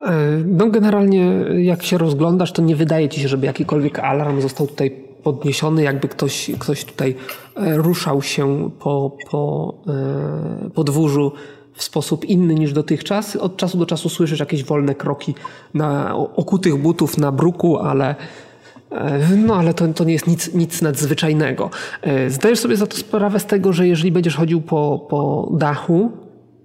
E, 0.02 0.42
No 0.46 0.66
generalnie 0.66 1.26
jak 1.58 1.82
się 1.82 1.98
rozglądasz, 1.98 2.52
to 2.52 2.62
nie 2.62 2.76
wydaje 2.76 3.08
ci 3.08 3.20
się, 3.20 3.28
żeby 3.28 3.46
jakikolwiek 3.46 3.98
alarm 3.98 4.40
został 4.40 4.66
tutaj 4.66 5.10
podniesiony, 5.22 5.82
jakby 5.82 6.08
ktoś, 6.08 6.50
ktoś 6.58 6.84
tutaj 6.84 7.14
e, 7.56 7.76
ruszał 7.76 8.22
się 8.22 8.70
po, 8.80 9.16
po 9.30 9.74
e, 9.88 10.70
podwórzu 10.74 11.32
w 11.80 11.84
sposób 11.84 12.24
inny 12.24 12.54
niż 12.54 12.72
dotychczas. 12.72 13.36
Od 13.36 13.56
czasu 13.56 13.78
do 13.78 13.86
czasu 13.86 14.08
słyszysz 14.08 14.40
jakieś 14.40 14.64
wolne 14.64 14.94
kroki 14.94 15.34
na 15.74 16.16
okutych 16.16 16.76
butów 16.76 17.18
na 17.18 17.32
bruku, 17.32 17.78
ale 17.78 18.14
e, 18.90 19.36
no 19.36 19.56
ale 19.56 19.74
to, 19.74 19.88
to 19.88 20.04
nie 20.04 20.12
jest 20.12 20.26
nic, 20.26 20.54
nic 20.54 20.82
nadzwyczajnego. 20.82 21.70
E, 22.02 22.30
Zdajesz 22.30 22.58
sobie 22.58 22.76
za 22.76 22.86
to 22.86 22.96
sprawę 22.96 23.40
z 23.40 23.46
tego, 23.46 23.72
że 23.72 23.88
jeżeli 23.88 24.12
będziesz 24.12 24.36
chodził 24.36 24.60
po, 24.60 25.06
po 25.10 25.50
dachu, 25.52 26.10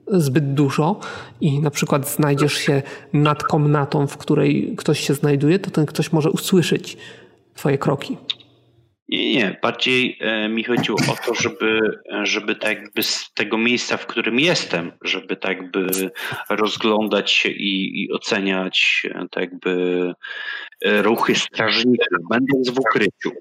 zbyt 0.08 0.54
dużo 0.54 1.00
i 1.42 1.60
na 1.60 1.70
przykład 1.70 2.10
znajdziesz 2.10 2.54
się 2.54 2.82
nad 3.14 3.44
komnatą, 3.44 4.08
w 4.08 4.18
której 4.18 4.76
ktoś 4.78 5.00
się 5.00 5.14
znajduje, 5.14 5.60
to 5.60 5.72
ten 5.72 5.86
ktoś 5.86 6.12
może 6.12 6.32
usłyszeć 6.32 6.98
twoje 7.56 7.78
kroki. 7.78 8.18
Nie, 9.10 9.34
nie, 9.36 9.60
bardziej 9.62 10.18
e, 10.22 10.50
mi 10.50 10.64
chodziło 10.64 10.98
o 11.12 11.26
to, 11.26 11.34
żeby, 11.34 11.80
żeby 12.24 12.56
tak 12.56 12.78
jakby 12.78 13.04
z 13.04 13.32
tego 13.34 13.58
miejsca, 13.58 13.98
w 13.98 14.06
którym 14.06 14.40
jestem, 14.40 14.92
żeby 15.02 15.36
tak 15.36 15.58
jakby 15.58 16.12
rozglądać 16.50 17.32
się 17.32 17.50
i, 17.50 18.04
i 18.04 18.12
oceniać 18.12 19.08
e, 19.16 19.28
tak 19.32 19.44
jakby 19.44 20.14
e, 20.82 21.02
ruchy 21.02 21.36
strażników, 21.36 22.08
będąc 22.30 22.70
w 22.70 22.80
ukryciu. 22.80 23.32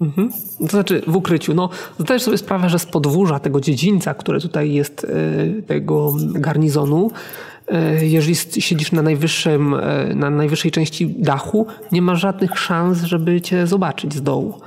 Mhm. 0.00 0.30
To 0.58 0.66
znaczy 0.66 1.02
w 1.06 1.16
ukryciu. 1.16 1.54
No, 1.54 1.70
zdajesz 1.98 2.22
sobie 2.22 2.38
sprawę, 2.38 2.68
że 2.68 2.78
z 2.78 2.86
podwórza 2.86 3.38
tego 3.38 3.60
dziedzińca, 3.60 4.14
który 4.14 4.40
tutaj 4.40 4.72
jest, 4.72 5.04
e, 5.04 5.62
tego 5.62 6.14
garnizonu, 6.34 7.10
e, 7.10 7.16
jeżeli 8.02 8.32
s- 8.32 8.56
siedzisz 8.58 8.92
na, 8.92 9.02
najwyższym, 9.02 9.74
e, 9.74 10.14
na 10.14 10.30
najwyższej 10.30 10.70
części 10.70 11.06
dachu, 11.18 11.66
nie 11.92 12.02
ma 12.02 12.14
żadnych 12.14 12.58
szans, 12.58 13.02
żeby 13.02 13.40
cię 13.40 13.66
zobaczyć 13.66 14.14
z 14.14 14.22
dołu. 14.22 14.60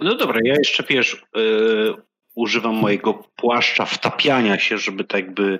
No 0.00 0.14
dobra, 0.14 0.40
ja 0.44 0.54
jeszcze 0.54 0.84
wiesz, 0.88 1.14
y, 1.14 1.94
używam 2.34 2.74
mojego 2.74 3.14
płaszcza 3.36 3.84
wtapiania 3.84 4.58
się, 4.58 4.78
żeby 4.78 5.04
tak 5.04 5.20
jakby 5.20 5.58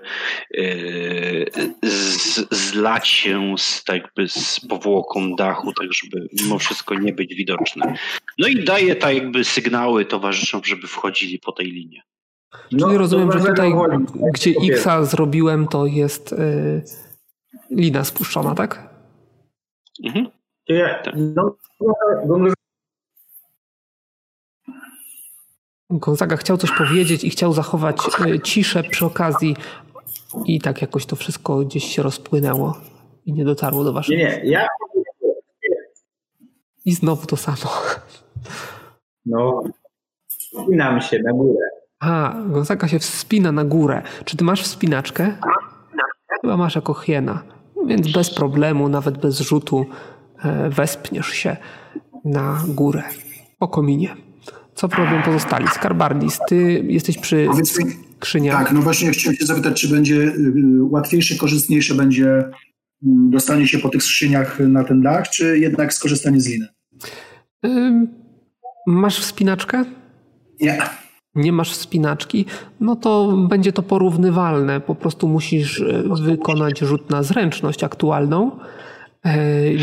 y, 0.58 1.50
z, 1.82 2.46
zlać 2.50 3.08
się 3.08 3.54
z, 3.58 3.84
tak 3.84 4.02
jakby 4.02 4.28
z 4.28 4.60
powłoką 4.68 5.34
dachu, 5.36 5.72
tak 5.72 5.92
żeby 5.92 6.28
mimo 6.42 6.58
wszystko 6.58 6.94
nie 6.94 7.12
być 7.12 7.34
widoczny. 7.34 7.94
No 8.38 8.48
i 8.48 8.64
daję 8.64 8.96
tak 8.96 9.14
jakby 9.14 9.44
sygnały 9.44 10.04
towarzyszom, 10.04 10.60
żeby 10.64 10.86
wchodzili 10.86 11.38
po 11.38 11.52
tej 11.52 11.66
linie. 11.66 12.02
No, 12.72 12.86
Czyli 12.86 12.98
rozumiem, 12.98 13.32
że 13.32 13.38
tutaj, 13.38 13.72
chodzi. 13.72 14.04
gdzie. 14.34 14.50
Xa 14.74 15.04
zrobiłem, 15.04 15.68
to 15.68 15.86
jest 15.86 16.32
e, 16.32 16.36
lina 17.70 18.04
spuszczona, 18.04 18.54
tak? 18.54 18.94
Mhm. 20.04 20.26
To 20.66 20.72
ja, 20.74 21.02
no, 21.34 21.56
Gonzaga- 25.90 26.36
chciał 26.36 26.56
coś 26.56 26.70
powiedzieć 26.78 27.24
i 27.24 27.30
chciał 27.30 27.52
zachować 27.52 27.96
e, 28.26 28.40
ciszę 28.40 28.82
przy 28.82 29.06
okazji 29.06 29.56
i 30.46 30.60
tak 30.60 30.82
jakoś 30.82 31.06
to 31.06 31.16
wszystko 31.16 31.56
gdzieś 31.58 31.84
się 31.84 32.02
rozpłynęło 32.02 32.78
i 33.26 33.32
nie 33.32 33.44
dotarło 33.44 33.84
do 33.84 33.90
nie, 33.90 33.94
waszych. 33.94 34.18
nie, 34.18 34.40
ja 34.44 34.66
I 36.84 36.92
znowu 36.94 37.26
to 37.26 37.36
samo. 37.36 37.72
no, 39.26 39.62
spinam 40.38 41.00
się 41.00 41.18
na 41.18 41.32
górę. 41.32 41.66
A, 42.04 42.34
Gonzaga 42.46 42.88
się 42.88 42.98
wspina 42.98 43.52
na 43.52 43.64
górę. 43.64 44.02
Czy 44.24 44.36
ty 44.36 44.44
masz 44.44 44.62
wspinaczkę? 44.62 45.36
Chyba 46.40 46.56
masz 46.56 46.74
jako 46.74 46.94
hiena. 46.94 47.42
Więc 47.86 48.12
bez 48.12 48.34
problemu, 48.34 48.88
nawet 48.88 49.18
bez 49.18 49.40
rzutu 49.40 49.86
e, 50.44 50.70
wespniesz 50.70 51.28
się 51.28 51.56
na 52.24 52.62
górę 52.68 53.02
po 53.58 53.68
kominie. 53.68 54.16
Co 54.74 54.86
robią 54.86 55.22
pozostali? 55.22 55.68
Skarbardis, 55.68 56.38
ty 56.48 56.84
jesteś 56.88 57.18
przy 57.18 57.48
skrzyniach. 58.18 58.64
tak, 58.64 58.72
no 58.72 58.82
właśnie 58.82 59.10
chciałem 59.10 59.36
się 59.36 59.46
zapytać, 59.46 59.80
czy 59.80 59.88
będzie 59.88 60.14
y, 60.14 60.34
łatwiejsze, 60.90 61.34
korzystniejsze 61.34 61.94
będzie 61.94 62.28
mm, 62.28 63.30
dostanie 63.30 63.66
się 63.66 63.78
po 63.78 63.88
tych 63.88 64.02
skrzyniach 64.02 64.60
na 64.60 64.84
ten 64.84 65.02
dach, 65.02 65.28
czy 65.28 65.58
jednak 65.58 65.94
skorzystanie 65.94 66.40
z 66.40 66.48
liny? 66.48 66.68
Masz 68.86 69.20
wspinaczkę? 69.20 69.84
Nie. 70.60 71.03
Nie 71.34 71.52
masz 71.52 71.72
wspinaczki? 71.72 72.44
No 72.80 72.96
to 72.96 73.36
będzie 73.48 73.72
to 73.72 73.82
porównywalne. 73.82 74.80
Po 74.80 74.94
prostu 74.94 75.28
musisz 75.28 75.80
e, 75.80 76.02
wykonać 76.22 76.78
rzut 76.78 77.10
na 77.10 77.22
zręczność 77.22 77.84
aktualną. 77.84 78.50
E, 79.24 79.36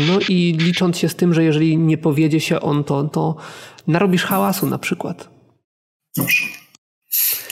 No 0.08 0.18
i 0.28 0.56
licząc 0.60 0.98
się 0.98 1.08
z 1.08 1.16
tym, 1.16 1.34
że 1.34 1.44
jeżeli 1.44 1.78
nie 1.78 1.98
powiedzie 1.98 2.40
się 2.40 2.60
on, 2.60 2.84
to, 2.84 3.04
to 3.04 3.36
narobisz 3.86 4.24
hałasu 4.24 4.66
na 4.66 4.78
przykład. 4.78 5.28
Dobrze. 6.16 6.44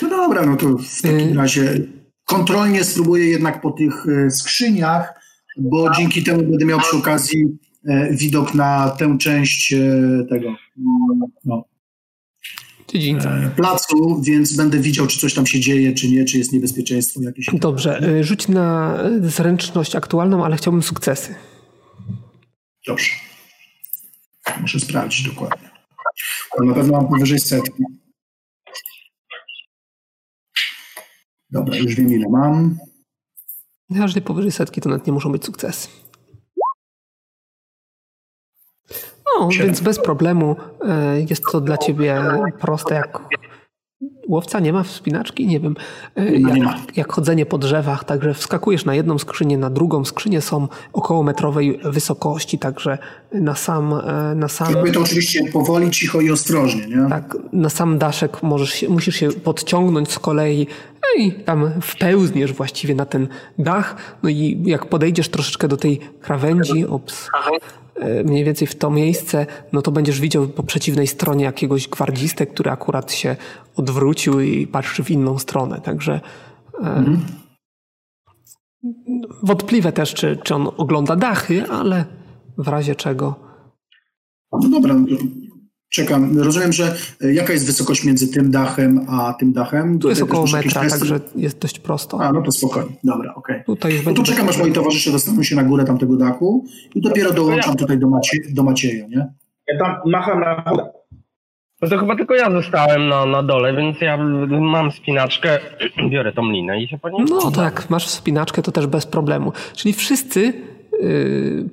No 0.03 0.09
dobra, 0.09 0.47
no 0.47 0.57
to 0.57 0.67
w 0.79 1.03
takim 1.03 1.33
Y- 1.33 1.35
razie 1.35 1.81
kontrolnie 2.25 2.85
spróbuję 2.85 3.27
jednak 3.27 3.61
po 3.61 3.71
tych 3.71 4.07
e, 4.09 4.31
skrzyniach, 4.31 5.15
bo 5.57 5.91
dzięki 5.91 6.23
temu 6.25 6.43
będę 6.43 6.65
miał 6.65 6.81
przy 6.81 6.97
okazji 6.97 7.45
e, 7.89 8.17
widok 8.17 8.55
na 8.55 8.91
tę 8.91 9.17
część 9.19 9.73
e, 9.73 9.79
tego 10.29 10.55
no, 11.45 11.65
Dziedzińca. 12.93 13.31
e, 13.37 13.51
placu, 13.51 14.23
więc 14.23 14.57
będę 14.57 14.79
widział, 14.79 15.07
czy 15.07 15.21
coś 15.21 15.35
tam 15.35 15.47
się 15.47 15.61
dzieje, 15.61 15.93
czy 15.95 16.09
nie, 16.09 16.25
czy 16.25 16.39
jest 16.39 16.53
niebezpieczeństwo 16.53 17.21
jakieś. 17.23 17.47
Dobrze, 17.53 17.99
e, 17.99 18.25
rzuć 18.25 18.49
na 18.49 18.99
zręczność 19.23 19.97
aktualną, 19.97 20.45
ale 20.45 20.57
chciałbym 20.57 20.83
sukcesy. 20.83 21.35
Dobrze. 22.87 23.11
Muszę 24.61 24.81
sprawdzić 24.81 25.29
dokładnie. 25.29 25.71
To 26.57 26.65
na 26.65 26.75
pewno 26.75 26.93
mam 26.93 27.09
powyżej 27.09 27.39
setki. 27.41 27.83
Dobra, 31.51 31.77
już 31.77 31.95
wiem 31.95 32.13
ile 32.13 32.27
mam. 32.31 32.79
Jeżeli 33.91 34.23
powyżej 34.23 34.53
setki, 34.53 34.81
to 34.81 34.89
nawet 34.89 35.07
nie 35.07 35.13
muszą 35.13 35.33
być 35.33 35.45
sukcesy. 35.45 35.89
No, 39.39 39.49
więc 39.49 39.81
bez 39.81 39.99
problemu 39.99 40.57
e, 40.89 41.21
jest 41.21 41.43
to 41.53 41.61
dla 41.61 41.79
ciebie 41.79 42.23
proste 42.61 42.95
jak 42.95 43.19
łowca 44.29 44.61
nie 44.61 44.73
ma 44.73 44.83
wspinaczki? 44.83 45.47
Nie 45.47 45.61
wiem. 45.61 45.77
E. 46.17 46.33
Jak, 46.41 46.97
jak 46.97 47.13
chodzenie 47.13 47.47
po 47.47 47.59
drzewach, 47.59 48.05
także 48.05 48.35
wskakujesz 48.35 48.85
na 48.85 48.95
jedną 48.95 49.19
skrzynię, 49.19 49.59
na 49.59 49.71
drugą. 49.71 50.05
Skrzynie 50.05 50.41
są 50.41 50.69
około 50.93 51.23
metrowej 51.23 51.81
wysokości, 51.85 52.59
także 52.59 52.99
na 53.33 53.55
sam, 53.55 53.93
e, 53.93 54.35
na 54.35 54.49
sam, 54.49 54.75
Robię 54.75 54.93
to 54.93 55.01
oczywiście 55.01 55.53
powoli, 55.53 55.91
cicho 55.91 56.21
i 56.21 56.31
ostrożnie, 56.31 56.87
nie? 56.87 57.09
tak, 57.09 57.37
na 57.53 57.69
sam 57.69 57.99
daszek 57.99 58.43
możesz 58.43 58.71
się, 58.71 58.89
musisz 58.89 59.17
się 59.17 59.29
podciągnąć 59.29 60.13
z 60.13 60.19
kolei 60.19 60.67
no 61.03 61.25
i 61.25 61.33
tam 61.33 61.71
wpełzniesz 61.83 62.53
właściwie 62.53 62.95
na 62.95 63.07
ten 63.07 63.29
dach. 63.59 63.97
No 64.23 64.29
i 64.29 64.63
jak 64.65 64.87
podejdziesz 64.87 65.29
troszeczkę 65.29 65.69
do 65.69 65.77
tej 65.77 66.01
krawędzi, 66.21 66.87
ops, 66.87 67.29
mniej 68.25 68.45
więcej 68.45 68.67
w 68.67 68.75
to 68.75 68.91
miejsce, 68.91 69.47
no 69.73 69.83
to 69.83 69.91
będziesz 69.91 70.21
widział 70.21 70.49
po 70.49 70.63
przeciwnej 70.63 71.07
stronie 71.07 71.45
jakiegoś 71.45 71.89
gwardzistę, 71.89 72.47
który 72.47 72.71
akurat 72.71 73.13
się 73.13 73.37
odwrócił 73.77 74.41
i 74.41 74.67
patrzy 74.67 75.05
w 75.05 75.11
inną 75.11 75.39
stronę. 75.39 75.81
Także 75.81 76.21
e, 76.83 77.05
wątpliwe 79.43 79.93
też, 79.93 80.15
czy, 80.15 80.39
czy 80.45 80.55
on 80.55 80.69
ogląda 80.77 81.17
dachy, 81.17 81.65
ale 81.71 82.05
w 82.59 82.69
razie 82.69 82.95
czego. 82.95 83.35
No 84.53 84.69
dobra, 84.69 84.95
no 84.95 85.07
czekam. 85.91 86.39
Rozumiem, 86.39 86.73
że 86.73 86.97
e, 87.21 87.33
jaka 87.33 87.53
jest 87.53 87.67
wysokość 87.67 88.05
między 88.05 88.29
tym 88.29 88.51
dachem 88.51 89.07
a 89.09 89.35
tym 89.35 89.53
dachem? 89.53 89.99
Tu 89.99 90.09
jest 90.09 90.21
Tutaj 90.21 90.33
około 90.33 90.53
metra, 90.53 90.83
testy? 90.83 90.99
także 90.99 91.21
jest 91.37 91.59
dość 91.59 91.79
prosto. 91.79 92.21
A, 92.21 92.33
no 92.33 92.43
to 92.43 92.53
spokojnie. 92.53 92.97
Dobra, 93.05 93.35
okej. 93.35 93.63
Tutaj 93.67 93.93
już 93.95 94.07
No 94.07 94.15
to 94.15 94.23
czekam, 94.23 94.49
aż 94.49 94.59
moi 94.59 94.73
towarzysze 94.73 95.13
dostaną 95.13 95.43
się 95.43 95.57
na 95.57 95.63
górę 95.63 95.85
tamtego 95.85 96.17
dachu 96.17 96.65
i 96.95 97.01
dopiero 97.01 97.33
dołączam 97.33 97.77
tutaj 97.77 97.99
do, 97.99 98.09
Macie, 98.09 98.39
do 98.51 98.63
Macieja, 98.63 99.07
nie? 99.09 99.33
Ja 99.69 99.79
tam 99.79 99.97
macham 100.07 100.41
na 100.41 100.65
No 101.83 101.89
to 101.89 101.99
chyba 101.99 102.17
tylko 102.17 102.35
ja 102.35 102.51
zostałem 102.51 103.09
na, 103.09 103.27
na 103.27 103.43
dole, 103.43 103.77
więc 103.77 104.01
ja 104.01 104.17
mam 104.49 104.93
spinaczkę, 104.93 105.59
biorę 106.13 106.33
tą 106.33 106.51
linę 106.51 106.83
i 106.83 106.89
się 106.89 106.99
po 106.99 107.11
niej... 107.11 107.25
No 107.31 107.51
to 107.51 107.63
jak 107.63 107.91
masz 107.91 108.07
wspinaczkę, 108.07 108.63
to 108.63 108.73
też 108.73 108.87
bez 108.87 109.07
problemu. 109.07 109.53
Czyli 109.77 109.95
wszyscy 109.95 110.53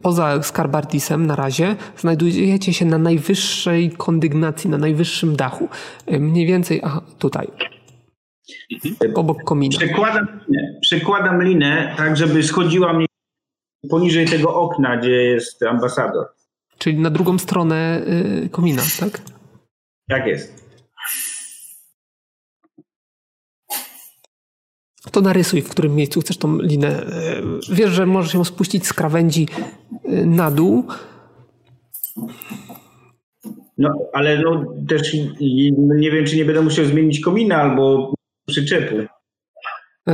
poza 0.01 0.43
Skarbardisem 0.43 1.27
na 1.27 1.35
razie 1.35 1.75
znajdujecie 1.97 2.73
się 2.73 2.85
na 2.85 2.97
najwyższej 2.97 3.91
kondygnacji, 3.91 4.69
na 4.69 4.77
najwyższym 4.77 5.35
dachu. 5.35 5.69
Yy, 6.07 6.19
mniej 6.19 6.45
więcej, 6.47 6.81
aha, 6.83 7.01
tutaj. 7.19 7.47
Obok 9.15 9.43
komina. 9.43 9.77
Przekładam 9.77 10.27
linę, 10.47 10.79
przekładam 10.81 11.43
linę 11.43 11.95
tak, 11.97 12.17
żeby 12.17 12.43
schodziła 12.43 12.93
mnie 12.93 13.05
poniżej 13.89 14.25
tego 14.25 14.55
okna, 14.55 14.97
gdzie 14.97 15.11
jest 15.11 15.63
ambasador. 15.63 16.25
Czyli 16.77 16.99
na 16.99 17.09
drugą 17.09 17.37
stronę 17.37 18.01
yy, 18.41 18.49
komina, 18.49 18.81
tak? 18.99 19.21
Jak 20.09 20.27
jest? 20.27 20.66
To 25.17 25.21
narysuj, 25.21 25.61
w 25.61 25.69
którym 25.69 25.95
miejscu 25.95 26.21
chcesz 26.21 26.37
tą 26.37 26.61
linę. 26.61 27.05
Yy, 27.69 27.75
wiesz, 27.75 27.89
że 27.89 28.05
możesz 28.05 28.33
ją 28.33 28.43
spuścić 28.43 28.87
z 28.87 28.93
krawędzi 28.93 29.47
yy, 30.05 30.25
na 30.25 30.51
dół. 30.51 30.83
No, 33.77 33.89
ale 34.13 34.41
no 34.41 34.73
też 34.89 35.13
nie 35.95 36.11
wiem, 36.11 36.25
czy 36.25 36.35
nie 36.35 36.45
będę 36.45 36.61
musiał 36.61 36.85
zmienić 36.85 37.19
komina 37.19 37.55
albo 37.55 38.13
przyczepu. 38.47 38.95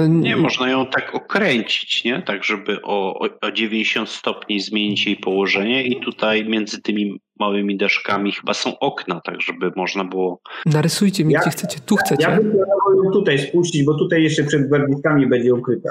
Nie, 0.09 0.37
można 0.37 0.69
ją 0.69 0.85
tak 0.85 1.15
okręcić, 1.15 2.03
nie? 2.03 2.21
Tak, 2.21 2.43
żeby 2.43 2.81
o, 2.81 3.19
o, 3.19 3.29
o 3.41 3.51
90 3.51 4.09
stopni 4.09 4.59
zmienić 4.59 5.05
jej 5.05 5.15
położenie 5.17 5.83
i 5.83 6.01
tutaj 6.01 6.45
między 6.45 6.81
tymi 6.81 7.21
małymi 7.39 7.77
deszkami 7.77 8.31
chyba 8.31 8.53
są 8.53 8.79
okna, 8.79 9.21
tak 9.21 9.41
żeby 9.41 9.71
można 9.75 10.03
było... 10.03 10.41
Narysujcie 10.65 11.25
mi, 11.25 11.33
Ja- 11.33 11.39
gdzie 11.39 11.49
chcecie. 11.49 11.79
Tu 11.85 11.95
chcecie. 11.95 12.23
Ja 12.23 12.37
bym 12.37 12.51
planował 12.51 13.03
ją 13.03 13.11
tutaj 13.11 13.39
spuścić, 13.39 13.85
bo 13.85 13.93
tutaj 13.93 14.23
jeszcze 14.23 14.43
przed 14.43 14.67
gwardzistami 14.67 15.27
będzie 15.27 15.53
ukryta. 15.53 15.89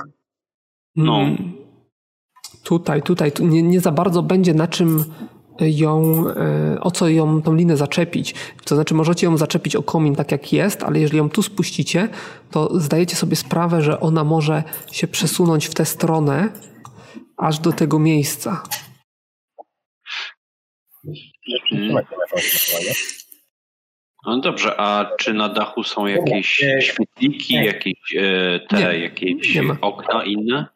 No. 0.97 1.21
Mm. 1.21 1.53
Tutaj, 2.65 3.03
tutaj, 3.03 3.33
tu 3.33 3.47
nie, 3.47 3.63
nie 3.63 3.81
za 3.81 3.93
bardzo 3.93 4.23
będzie 4.23 4.55
na 4.55 4.69
czym 4.69 5.05
ją, 5.61 6.25
e, 6.29 6.81
o 6.81 6.91
co 6.91 7.09
ją, 7.09 7.43
tą 7.43 7.55
linę 7.55 7.77
zaczepić. 7.77 8.35
To 8.65 8.75
znaczy 8.75 8.95
możecie 8.95 9.27
ją 9.27 9.37
zaczepić 9.37 9.77
o 9.77 9.83
komin 9.83 10.15
tak 10.15 10.33
jak 10.33 10.53
jest, 10.53 10.83
ale 10.83 11.01
jeżeli 11.01 11.19
ją 11.19 11.31
tu 11.31 11.43
spuścicie, 11.43 12.09
to 12.51 12.81
zdajecie 12.81 13.17
sobie 13.17 13.37
sprawę, 13.37 13.83
że 13.83 14.01
ona 14.01 14.25
może 14.25 14.63
się 14.93 15.07
przesunąć 15.07 15.67
w 15.67 15.75
tę 15.75 15.85
stronę 15.85 16.49
aż 17.37 17.59
do 17.59 17.73
tego 17.73 17.99
miejsca. 17.99 18.63
No 24.27 24.41
dobrze, 24.41 24.81
a 24.81 25.17
czy 25.19 25.35
na 25.35 25.49
dachu 25.49 25.85
są 25.85 26.07
jakieś 26.07 26.61
świetliki, 26.81 27.55
jakieś 27.55 28.15
e, 28.19 28.61
te, 28.69 28.77
Nie, 28.77 28.99
jakieś 28.99 29.55
nie 29.55 29.81
okna 29.81 30.25
inne? 30.25 30.67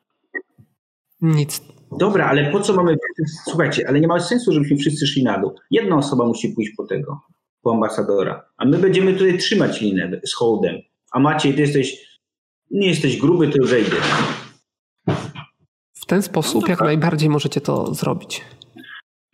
Nic. 1.21 1.76
Dobra, 1.93 2.27
ale 2.27 2.51
po 2.51 2.61
co 2.61 2.75
mamy. 2.75 2.97
Słuchajcie, 3.45 3.85
ale 3.89 4.01
nie 4.01 4.07
ma 4.07 4.21
sensu, 4.21 4.53
żebyśmy 4.53 4.77
wszyscy 4.77 5.07
szli 5.07 5.25
na 5.25 5.39
dół. 5.39 5.55
Jedna 5.71 5.97
osoba 5.97 6.27
musi 6.27 6.49
pójść 6.49 6.73
po 6.77 6.87
tego, 6.87 7.21
po 7.63 7.73
ambasadora. 7.75 8.45
A 8.57 8.65
my 8.65 8.79
będziemy 8.79 9.13
tutaj 9.13 9.39
trzymać 9.39 9.81
linę 9.81 10.21
z 10.25 10.35
hołdem. 10.35 10.77
A 11.13 11.19
Maciej, 11.19 11.55
ty 11.55 11.61
jesteś. 11.61 12.17
Nie 12.71 12.89
jesteś 12.89 13.17
gruby, 13.17 13.49
to 13.49 13.59
już 13.59 13.73
idziesz. 13.73 14.13
W 15.95 16.07
ten 16.07 16.23
sposób 16.23 16.69
jak 16.69 16.81
najbardziej 16.81 17.29
możecie 17.29 17.61
to 17.61 17.95
zrobić. 17.95 18.45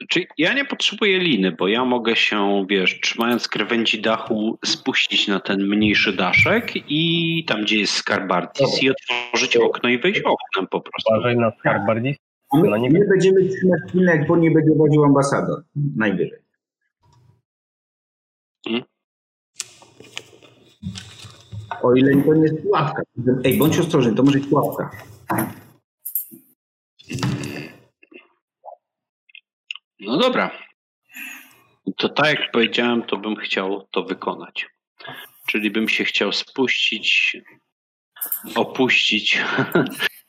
Czyli 0.08 0.26
ja 0.38 0.54
nie 0.54 0.64
potrzebuję 0.64 1.18
liny, 1.18 1.52
bo 1.52 1.68
ja 1.68 1.84
mogę 1.84 2.16
się, 2.16 2.66
wiesz, 2.70 3.00
trzymając 3.00 3.48
krawędzi 3.48 4.00
dachu, 4.00 4.58
spuścić 4.64 5.28
na 5.28 5.40
ten 5.40 5.68
mniejszy 5.68 6.12
daszek 6.12 6.72
i 6.90 7.44
tam, 7.48 7.62
gdzie 7.62 7.78
jest 7.78 7.92
Skarbardis 7.92 8.82
i 8.82 8.90
otworzyć 8.90 9.56
okno 9.56 9.88
i 9.88 9.98
wejść 9.98 10.20
oknem 10.20 10.66
po 10.70 10.80
prostu. 10.80 11.14
Uważaj 11.14 11.36
na 11.36 11.52
skarb 11.58 11.86
bardziej. 11.86 12.16
A 12.52 12.58
my, 12.58 12.68
No 12.68 12.76
nie 12.76 12.90
my 12.90 13.06
będziemy 13.08 13.48
trzymać 13.48 13.80
jak 13.94 14.26
po 14.26 14.36
niej 14.36 14.54
będzie 14.54 14.74
wodził 14.74 15.04
ambasador. 15.04 15.64
Najwyżej. 15.96 16.38
Hmm? 18.64 18.82
O 21.82 21.94
ile 21.94 22.22
to 22.22 22.34
nie 22.34 22.42
jest 22.42 22.62
pułapka. 22.62 23.02
Ej, 23.44 23.58
bądź 23.58 23.78
ostrożny, 23.78 24.14
to 24.14 24.22
może 24.22 24.38
być 24.38 24.48
pułapka. 24.48 24.90
No 30.00 30.18
dobra. 30.18 30.50
To 31.96 32.08
tak 32.08 32.40
jak 32.40 32.50
powiedziałem, 32.52 33.02
to 33.02 33.16
bym 33.16 33.36
chciał 33.36 33.86
to 33.90 34.02
wykonać. 34.02 34.66
Czyli 35.46 35.70
bym 35.70 35.88
się 35.88 36.04
chciał 36.04 36.32
spuścić, 36.32 37.36
opuścić, 38.54 39.38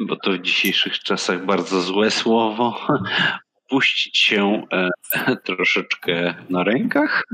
bo 0.00 0.16
to 0.16 0.32
w 0.32 0.38
dzisiejszych 0.38 0.98
czasach 0.98 1.46
bardzo 1.46 1.80
złe 1.80 2.10
słowo, 2.10 2.86
opuścić 3.66 4.18
się 4.18 4.62
e, 4.72 4.90
troszeczkę 5.46 6.34
na 6.50 6.64
rękach 6.64 7.22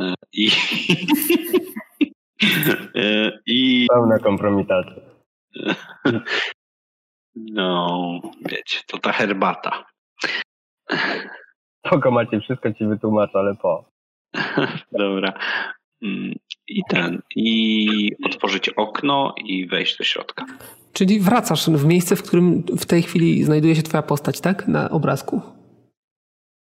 e, 0.00 0.14
i, 0.32 0.50
e, 2.94 3.32
i 3.46 3.86
Pełna 3.90 4.18
kompromitacja. 4.18 5.02
no, 7.34 8.20
wiecie, 8.50 8.80
to 8.86 8.98
ta 8.98 9.12
herbata. 9.12 9.84
Spoko 11.86 12.10
macie, 12.10 12.40
wszystko 12.40 12.72
ci 12.72 12.86
wytłumaczę, 12.86 13.38
ale 13.38 13.54
po. 13.54 13.90
Dobra. 14.92 15.32
I 16.68 16.82
ten, 16.88 17.22
i 17.36 18.12
otworzyć 18.24 18.68
okno 18.68 19.34
i 19.44 19.66
wejść 19.66 19.98
do 19.98 20.04
środka. 20.04 20.46
Czyli 20.92 21.20
wracasz 21.20 21.70
w 21.70 21.84
miejsce, 21.84 22.16
w 22.16 22.22
którym 22.22 22.62
w 22.62 22.86
tej 22.86 23.02
chwili 23.02 23.44
znajduje 23.44 23.76
się 23.76 23.82
twoja 23.82 24.02
postać, 24.02 24.40
tak? 24.40 24.68
Na 24.68 24.90
obrazku. 24.90 25.40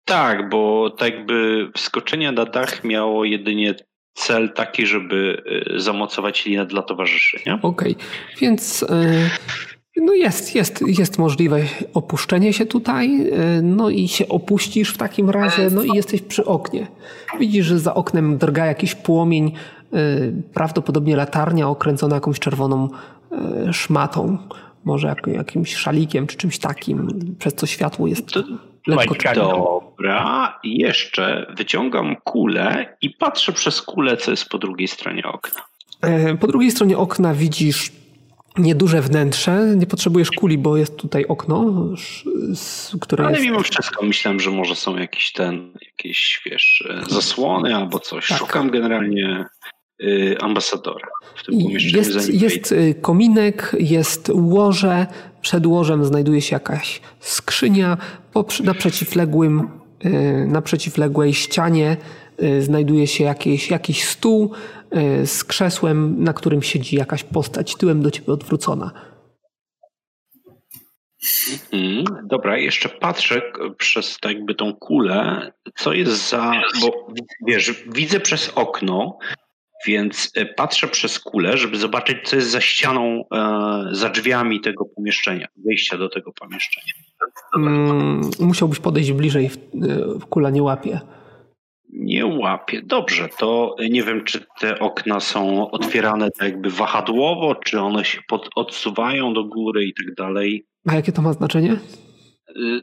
Tak, 0.05 0.49
bo 0.49 0.91
tak 0.91 1.15
jakby 1.15 1.71
wskoczenie 1.75 2.33
na 2.33 2.45
dach 2.45 2.85
miało 2.85 3.25
jedynie 3.25 3.75
cel 4.15 4.53
taki, 4.53 4.87
żeby 4.87 5.43
y, 5.77 5.81
zamocować 5.81 6.47
linę 6.47 6.67
dla 6.67 6.83
towarzyszy? 6.83 7.39
Okej, 7.63 7.97
więc 8.41 8.83
e, 8.83 9.31
no 9.97 10.15
jest, 10.15 10.55
jest, 10.55 10.85
jest 10.87 11.19
możliwe 11.19 11.61
opuszczenie 11.95 12.53
się 12.53 12.67
tutaj, 12.67 13.31
e, 13.31 13.63
no 13.63 13.91
i 13.91 14.09
się 14.09 14.29
opuścisz 14.29 14.91
w 14.91 14.97
takim 14.97 15.31
razie, 15.31 15.69
no 15.71 15.83
i 15.83 15.89
jesteś 15.97 16.23
przy 16.23 16.45
oknie. 16.45 16.87
Widzisz, 17.39 17.67
że 17.67 17.79
za 17.79 17.95
oknem 17.95 18.39
drga 18.39 18.67
jakiś 18.67 18.95
płomień, 18.95 19.53
prawdopodobnie 20.55 21.17
latarnia 21.17 21.69
okręcona 21.69 22.15
jakąś 22.15 22.39
czerwoną 22.39 22.89
e, 23.67 23.73
szmatą, 23.73 24.39
może 24.85 25.09
jak, 25.09 25.27
jakimś 25.27 25.77
szalikiem 25.77 26.27
czy 26.27 26.37
czymś 26.37 26.59
takim, 26.59 27.09
przez 27.39 27.55
co 27.55 27.67
światło 27.67 28.07
jest 28.07 28.27
To, 28.33 28.43
lekko 28.87 29.15
czerwone. 29.15 29.49
dobra, 29.55 30.59
jeszcze 30.65 31.47
wyciągam 31.57 32.17
kulę 32.25 32.97
i 33.03 33.11
patrzę 33.11 33.53
przez 33.53 33.83
kulę, 33.83 34.17
co 34.17 34.31
jest 34.31 34.49
po 34.49 34.59
drugiej 34.59 34.89
stronie 34.89 35.25
okna. 35.25 35.61
E, 36.03 36.35
Po 36.37 36.47
drugiej 36.47 36.71
stronie 36.71 36.99
okna 36.99 37.35
widzisz 37.35 37.93
nieduże 38.59 39.01
wnętrze. 39.03 39.75
Nie 39.77 39.87
potrzebujesz 39.87 40.31
kuli, 40.31 40.59
bo 40.59 40.77
jest 40.77 40.97
tutaj 40.97 41.25
okno, 41.27 41.75
które 43.01 43.25
Ale 43.25 43.33
jest... 43.33 43.45
mimo 43.45 43.61
wszystko 43.61 44.05
myślałem, 44.07 44.41
że 44.41 44.51
może 44.51 44.75
są 44.77 44.97
jakieś 44.97 45.33
ten, 45.33 45.73
jakieś, 45.87 46.43
wiesz, 46.47 46.89
zasłony 47.09 47.77
albo 47.77 47.99
coś. 47.99 48.29
Tak. 48.29 48.39
Szukam 48.39 48.71
generalnie 48.71 49.41
y, 49.41 49.45
ambasadora 50.41 51.09
w 51.37 51.45
tym 51.45 51.59
pomieszczeniu. 51.63 52.17
Jest, 52.17 52.43
jest 52.43 52.73
y, 52.73 52.95
kominek, 53.01 53.77
jest 53.79 54.31
łoże, 54.35 55.07
przed 55.41 55.67
łożem 55.67 56.05
znajduje 56.05 56.41
się 56.41 56.57
jakaś 56.57 57.01
skrzynia, 57.21 57.97
na, 58.65 58.75
przeciwległym, 58.75 59.69
y, 60.05 60.47
na 60.49 60.63
przeciwległej 60.63 61.35
ścianie 61.35 61.97
y, 62.43 62.63
znajduje 62.63 63.07
się 63.07 63.25
jakiś, 63.25 63.71
jakiś 63.71 64.05
stół 64.05 64.53
y, 65.23 65.27
z 65.27 65.45
krzesłem, 65.45 66.25
na 66.25 66.33
którym 66.33 66.63
siedzi 66.63 66.97
jakaś 66.97 67.25
postać 67.25 67.77
tyłem 67.77 68.03
do 68.03 68.11
ciebie 68.11 68.33
odwrócona. 68.33 68.91
Mm, 71.73 72.05
dobra, 72.25 72.59
jeszcze 72.59 72.89
patrzę 72.89 73.43
przez 73.79 74.19
tak 74.21 74.33
jakby 74.33 74.55
tą 74.55 74.75
kulę, 74.75 75.53
co 75.77 75.93
jest 75.93 76.29
za. 76.29 76.53
Bo 76.81 77.07
wiesz, 77.47 77.85
widzę 77.87 78.21
przez 78.21 78.53
okno, 78.55 79.19
więc 79.87 80.31
e, 80.35 80.47
patrzę 80.47 80.89
przez 80.89 81.21
kulę, 81.21 81.57
żeby 81.57 81.77
zobaczyć, 81.77 82.19
co 82.25 82.37
jest 82.37 82.51
za 82.51 82.61
ścianą, 82.61 83.25
e, 83.35 83.89
za 83.93 84.09
drzwiami 84.09 84.61
tego 84.61 84.85
pomieszczenia, 84.85 85.47
wejścia 85.67 85.99
do 85.99 86.09
tego 86.09 86.33
pomieszczenia. 86.33 86.93
Mm, 87.57 88.21
musiałbyś 88.41 88.79
podejść 88.79 89.13
bliżej, 89.13 89.49
w, 89.49 89.57
y, 89.57 89.59
kula 90.31 90.51
nie 90.51 90.63
łapie. 90.63 91.01
Nie 91.89 92.27
łapię. 92.27 92.83
Dobrze, 92.83 93.29
to 93.39 93.77
nie 93.91 94.03
wiem, 94.03 94.25
czy 94.25 94.45
te 94.61 94.79
okna 94.79 95.21
są 95.21 95.71
otwierane 95.71 96.31
tak 96.31 96.49
jakby 96.49 96.71
wahadłowo, 96.71 97.55
czy 97.55 97.81
one 97.81 98.05
się 98.05 98.21
pod, 98.29 98.49
odsuwają 98.57 99.35
do 99.35 99.45
góry 99.45 99.85
i 99.85 99.95
tak 99.95 100.15
dalej. 100.15 100.67
A 100.89 100.95
jakie 100.95 101.13
to 101.13 101.23
ma 101.23 101.33
znaczenie? 101.33 101.77
Y, 102.57 102.81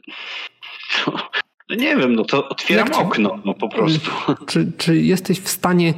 No 1.68 1.76
nie 1.76 1.96
wiem, 1.96 2.14
no 2.14 2.24
to 2.24 2.48
otwieram 2.48 2.88
ci- 2.88 3.00
okno, 3.00 3.38
no 3.44 3.54
po 3.54 3.68
prostu. 3.68 4.10
Czy, 4.46 4.72
czy 4.78 4.96
jesteś 4.96 5.40
w 5.40 5.48
stanie 5.48 5.94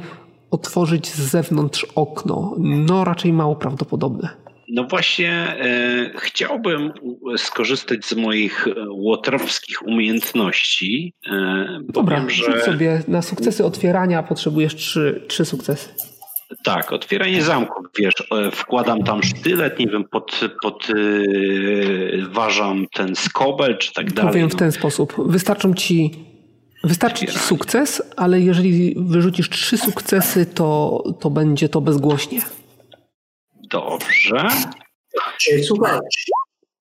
otworzyć 0.51 1.07
z 1.07 1.19
zewnątrz 1.19 1.85
okno? 1.95 2.55
No 2.59 3.03
raczej 3.03 3.33
mało 3.33 3.55
prawdopodobne. 3.55 4.47
No 4.69 4.83
właśnie 4.83 5.31
e, 5.31 6.11
chciałbym 6.19 6.91
skorzystać 7.37 8.05
z 8.05 8.15
moich 8.15 8.67
e, 8.67 8.73
łotrowskich 8.89 9.87
umiejętności. 9.87 11.13
E, 11.31 11.79
Dobra, 11.89 12.15
powiem, 12.15 12.29
że 12.29 12.61
sobie 12.61 13.03
na 13.07 13.21
sukcesy 13.21 13.65
otwierania 13.65 14.23
potrzebujesz 14.23 14.75
trzy, 14.75 15.25
trzy 15.27 15.45
sukcesy. 15.45 15.89
tak, 16.63 16.91
otwieranie 16.91 17.43
zamków, 17.43 17.85
wiesz, 17.99 18.13
e, 18.31 18.51
wkładam 18.51 19.03
tam 19.03 19.23
sztylet, 19.23 19.79
nie 19.79 19.87
wiem, 19.87 20.03
pod, 20.03 20.39
pod 20.61 20.87
ważam 22.31 22.85
ten 22.93 23.15
skobel 23.15 23.77
czy 23.77 23.93
tak 23.93 24.13
dalej. 24.13 24.31
Powiem 24.31 24.49
w 24.49 24.53
no. 24.53 24.59
ten 24.59 24.71
sposób. 24.71 25.13
Wystarczą 25.27 25.73
ci, 25.73 26.11
wystarczy 26.83 27.25
ci 27.25 27.39
sukces, 27.39 28.01
ale 28.17 28.39
jeżeli 28.41 28.95
wyrzucisz 28.97 29.49
trzy 29.49 29.77
sukcesy, 29.77 30.45
to, 30.45 31.03
to 31.19 31.29
będzie 31.29 31.69
to 31.69 31.81
bezgłośnie. 31.81 32.41
Dobrze, 33.69 34.47
Słuchaj, 35.63 35.99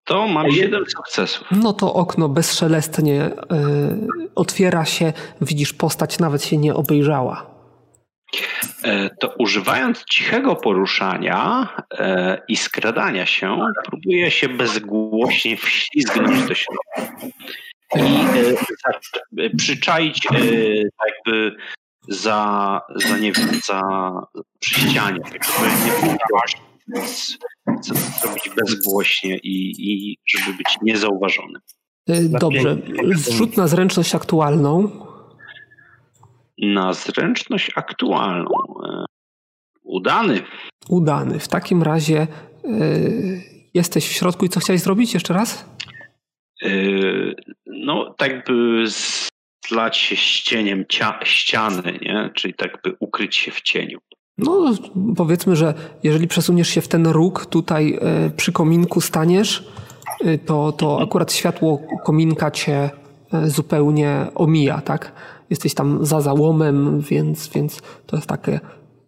to 0.04 0.26
mam 0.28 0.46
A 0.46 0.48
je- 0.48 0.54
7 0.54 0.84
sukcesów. 0.86 1.48
No 1.50 1.72
to 1.72 1.94
okno 1.94 2.28
bezszelestnie 2.28 3.26
y, 3.26 3.30
otwiera 4.34 4.84
się, 4.84 5.12
widzisz 5.40 5.72
postać, 5.72 6.18
nawet 6.18 6.44
się 6.44 6.56
nie 6.56 6.74
obejrzała. 6.74 7.56
E, 8.84 9.10
to 9.20 9.34
używając 9.38 10.04
cichego 10.04 10.56
poruszania 10.56 11.68
e, 11.98 12.42
i 12.48 12.56
skradania 12.56 13.26
się, 13.26 13.58
próbuję 13.84 14.30
się 14.30 14.48
bezgłośnie 14.48 15.56
wślizgnąć 15.56 16.48
do 16.48 16.54
środka. 16.54 17.16
I 17.94 17.98
e, 17.98 19.44
e, 19.44 19.50
przyczaić 19.50 20.26
e, 20.26 20.38
jakby 21.06 21.56
za, 22.08 22.80
za, 22.94 23.18
nie 23.18 23.32
wiem, 23.32 23.48
za 23.64 23.82
przy 24.60 24.80
ścianie, 24.80 25.20
tak 25.20 25.44
żeby 25.44 26.06
nie 26.06 26.18
to 27.88 27.94
zrobić 27.94 28.50
bezgłośnie 28.56 29.38
i, 29.38 29.74
i 29.78 30.18
żeby 30.26 30.56
być 30.56 30.78
niezauważonym. 30.82 31.60
Y, 32.10 32.28
dobrze, 32.28 32.76
zrzut 33.14 33.56
na 33.56 33.66
zręczność 33.66 34.14
aktualną. 34.14 34.90
Na 36.58 36.92
zręczność 36.92 37.70
aktualną. 37.74 38.64
e, 38.84 39.04
Udany. 39.82 40.42
Udany. 40.88 41.38
W 41.38 41.48
takim 41.48 41.82
razie 41.82 42.26
y, 42.64 43.42
jesteś 43.74 44.08
w 44.08 44.12
środku 44.12 44.44
i 44.44 44.48
co 44.48 44.60
chciałeś 44.60 44.82
zrobić 44.82 45.14
jeszcze 45.14 45.34
raz? 45.34 45.76
Yy, 46.62 47.25
no 47.86 48.14
tak 48.18 48.46
by 48.46 48.84
zlać 49.68 49.96
się 49.96 50.16
z 50.16 50.42
cieniem 50.42 50.84
cia- 50.84 51.24
ściany, 51.24 51.98
nie? 52.02 52.30
czyli 52.34 52.54
tak 52.54 52.82
by 52.84 52.96
ukryć 53.00 53.36
się 53.36 53.50
w 53.50 53.60
cieniu. 53.60 53.98
No, 54.38 54.74
powiedzmy, 55.16 55.56
że 55.56 55.74
jeżeli 56.02 56.28
przesuniesz 56.28 56.68
się 56.68 56.80
w 56.80 56.88
ten 56.88 57.06
róg, 57.06 57.46
tutaj 57.46 57.98
y, 58.26 58.30
przy 58.30 58.52
kominku 58.52 59.00
staniesz, 59.00 59.68
y, 60.24 60.38
to, 60.38 60.72
to 60.72 61.02
akurat 61.02 61.32
światło 61.32 61.82
kominka 62.04 62.50
cię 62.50 62.90
y, 63.34 63.50
zupełnie 63.50 64.26
omija, 64.34 64.80
tak? 64.80 65.12
Jesteś 65.50 65.74
tam 65.74 66.06
za 66.06 66.20
załomem, 66.20 67.00
więc, 67.00 67.48
więc 67.48 67.82
to 68.06 68.16
jest 68.16 68.28
takie. 68.28 68.60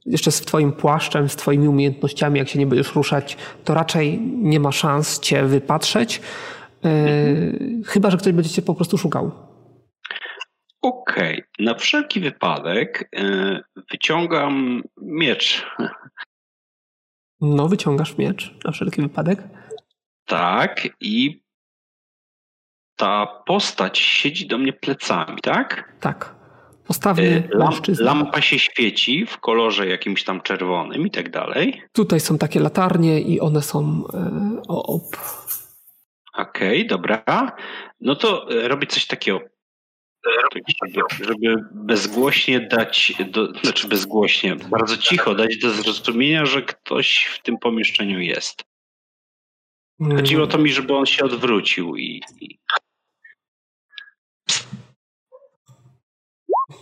Jeszcze 0.06 0.30
z 0.30 0.40
twoim 0.40 0.72
płaszczem, 0.72 1.28
z 1.28 1.36
twoimi 1.36 1.68
umiejętnościami, 1.68 2.38
jak 2.38 2.48
się 2.48 2.58
nie 2.58 2.66
będziesz 2.66 2.94
ruszać, 2.94 3.36
to 3.64 3.74
raczej 3.74 4.20
nie 4.20 4.60
ma 4.60 4.72
szans 4.72 5.20
cię 5.20 5.44
wypatrzeć. 5.44 6.20
Y, 6.86 7.82
Chyba, 7.86 8.10
że 8.10 8.16
ktoś 8.16 8.32
będzie 8.32 8.50
cię 8.50 8.62
po 8.62 8.74
prostu 8.74 8.98
szukał. 8.98 9.30
Okej, 10.82 11.42
na 11.58 11.74
wszelki 11.74 12.20
wypadek 12.20 13.08
yy, 13.12 13.60
wyciągam 13.90 14.82
miecz. 15.02 15.66
No, 17.40 17.68
wyciągasz 17.68 18.18
miecz 18.18 18.54
na 18.64 18.72
wszelki 18.72 19.02
wypadek. 19.02 19.42
Tak, 20.26 20.88
i 21.00 21.42
ta 22.96 23.26
postać 23.46 23.98
siedzi 23.98 24.46
do 24.46 24.58
mnie 24.58 24.72
plecami, 24.72 25.38
tak? 25.42 25.92
Tak. 26.00 26.34
Postawny 26.86 27.22
Yy, 27.24 27.48
lam- 27.58 27.70
mężczyzna. 27.70 28.04
lampa 28.04 28.40
się 28.40 28.58
świeci 28.58 29.26
w 29.26 29.38
kolorze 29.38 29.86
jakimś 29.86 30.24
tam 30.24 30.40
czerwonym 30.40 31.06
i 31.06 31.10
tak 31.10 31.30
dalej. 31.30 31.82
Tutaj 31.92 32.20
są 32.20 32.38
takie 32.38 32.60
latarnie 32.60 33.20
i 33.20 33.40
one 33.40 33.62
są 33.62 34.04
e, 34.14 34.62
Okej, 36.38 36.86
dobra. 36.86 37.52
No 38.00 38.16
to 38.16 38.50
e, 38.50 38.68
robię 38.68 38.86
coś 38.86 39.06
takiego. 39.06 39.40
Tak, 40.24 40.62
Żeby, 40.78 41.00
żeby 41.20 41.64
bezgłośnie 41.72 42.60
dać, 42.60 43.12
do, 43.30 43.52
znaczy 43.62 43.88
bezgłośnie, 43.88 44.56
bardzo 44.56 44.96
cicho 44.96 45.34
dać 45.34 45.58
do 45.58 45.70
zrozumienia, 45.70 46.46
że 46.46 46.62
ktoś 46.62 47.24
w 47.24 47.42
tym 47.42 47.58
pomieszczeniu 47.58 48.20
jest. 48.20 48.64
Chodziło 50.16 50.46
to 50.46 50.58
mi, 50.58 50.72
żeby 50.72 50.96
on 50.96 51.06
się 51.06 51.24
odwrócił 51.24 51.96
i, 51.96 52.22
i 52.40 52.58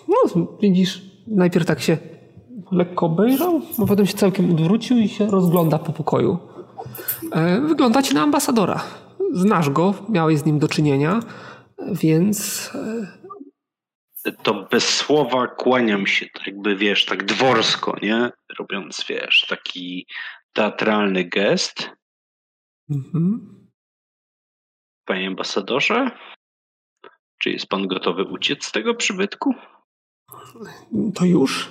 No, 0.08 0.46
widzisz, 0.60 1.02
najpierw 1.26 1.66
tak 1.66 1.80
się 1.80 1.98
lekko 2.72 3.06
obejrzał, 3.06 3.62
a 3.82 3.86
potem 3.86 4.06
się 4.06 4.14
całkiem 4.14 4.50
odwrócił 4.50 4.98
i 4.98 5.08
się 5.08 5.26
rozgląda 5.26 5.78
po 5.78 5.92
pokoju. 5.92 6.38
E, 7.32 7.60
wygląda 7.60 8.02
ci 8.02 8.14
na 8.14 8.22
ambasadora. 8.22 9.05
Znasz 9.36 9.70
go, 9.70 9.94
miałeś 10.08 10.38
z 10.38 10.44
nim 10.44 10.58
do 10.58 10.68
czynienia, 10.68 11.20
więc 11.92 12.70
e, 14.26 14.32
to 14.32 14.64
bez 14.70 14.88
słowa 14.88 15.46
kłaniam 15.46 16.06
się, 16.06 16.26
tak 16.34 16.46
jakby 16.46 16.76
wiesz, 16.76 17.04
tak 17.06 17.24
dworsko, 17.24 17.96
nie? 18.02 18.30
Robiąc, 18.58 19.04
wiesz, 19.08 19.46
taki 19.48 20.06
teatralny 20.52 21.24
gest. 21.24 21.90
mhm. 22.90 23.52
Panie 25.04 25.26
ambasadorze, 25.28 26.10
czy 27.38 27.50
jest 27.50 27.66
pan 27.66 27.86
gotowy 27.86 28.24
uciec 28.24 28.64
z 28.64 28.72
tego 28.72 28.94
przybytku? 28.94 29.54
to 31.14 31.24
już. 31.24 31.68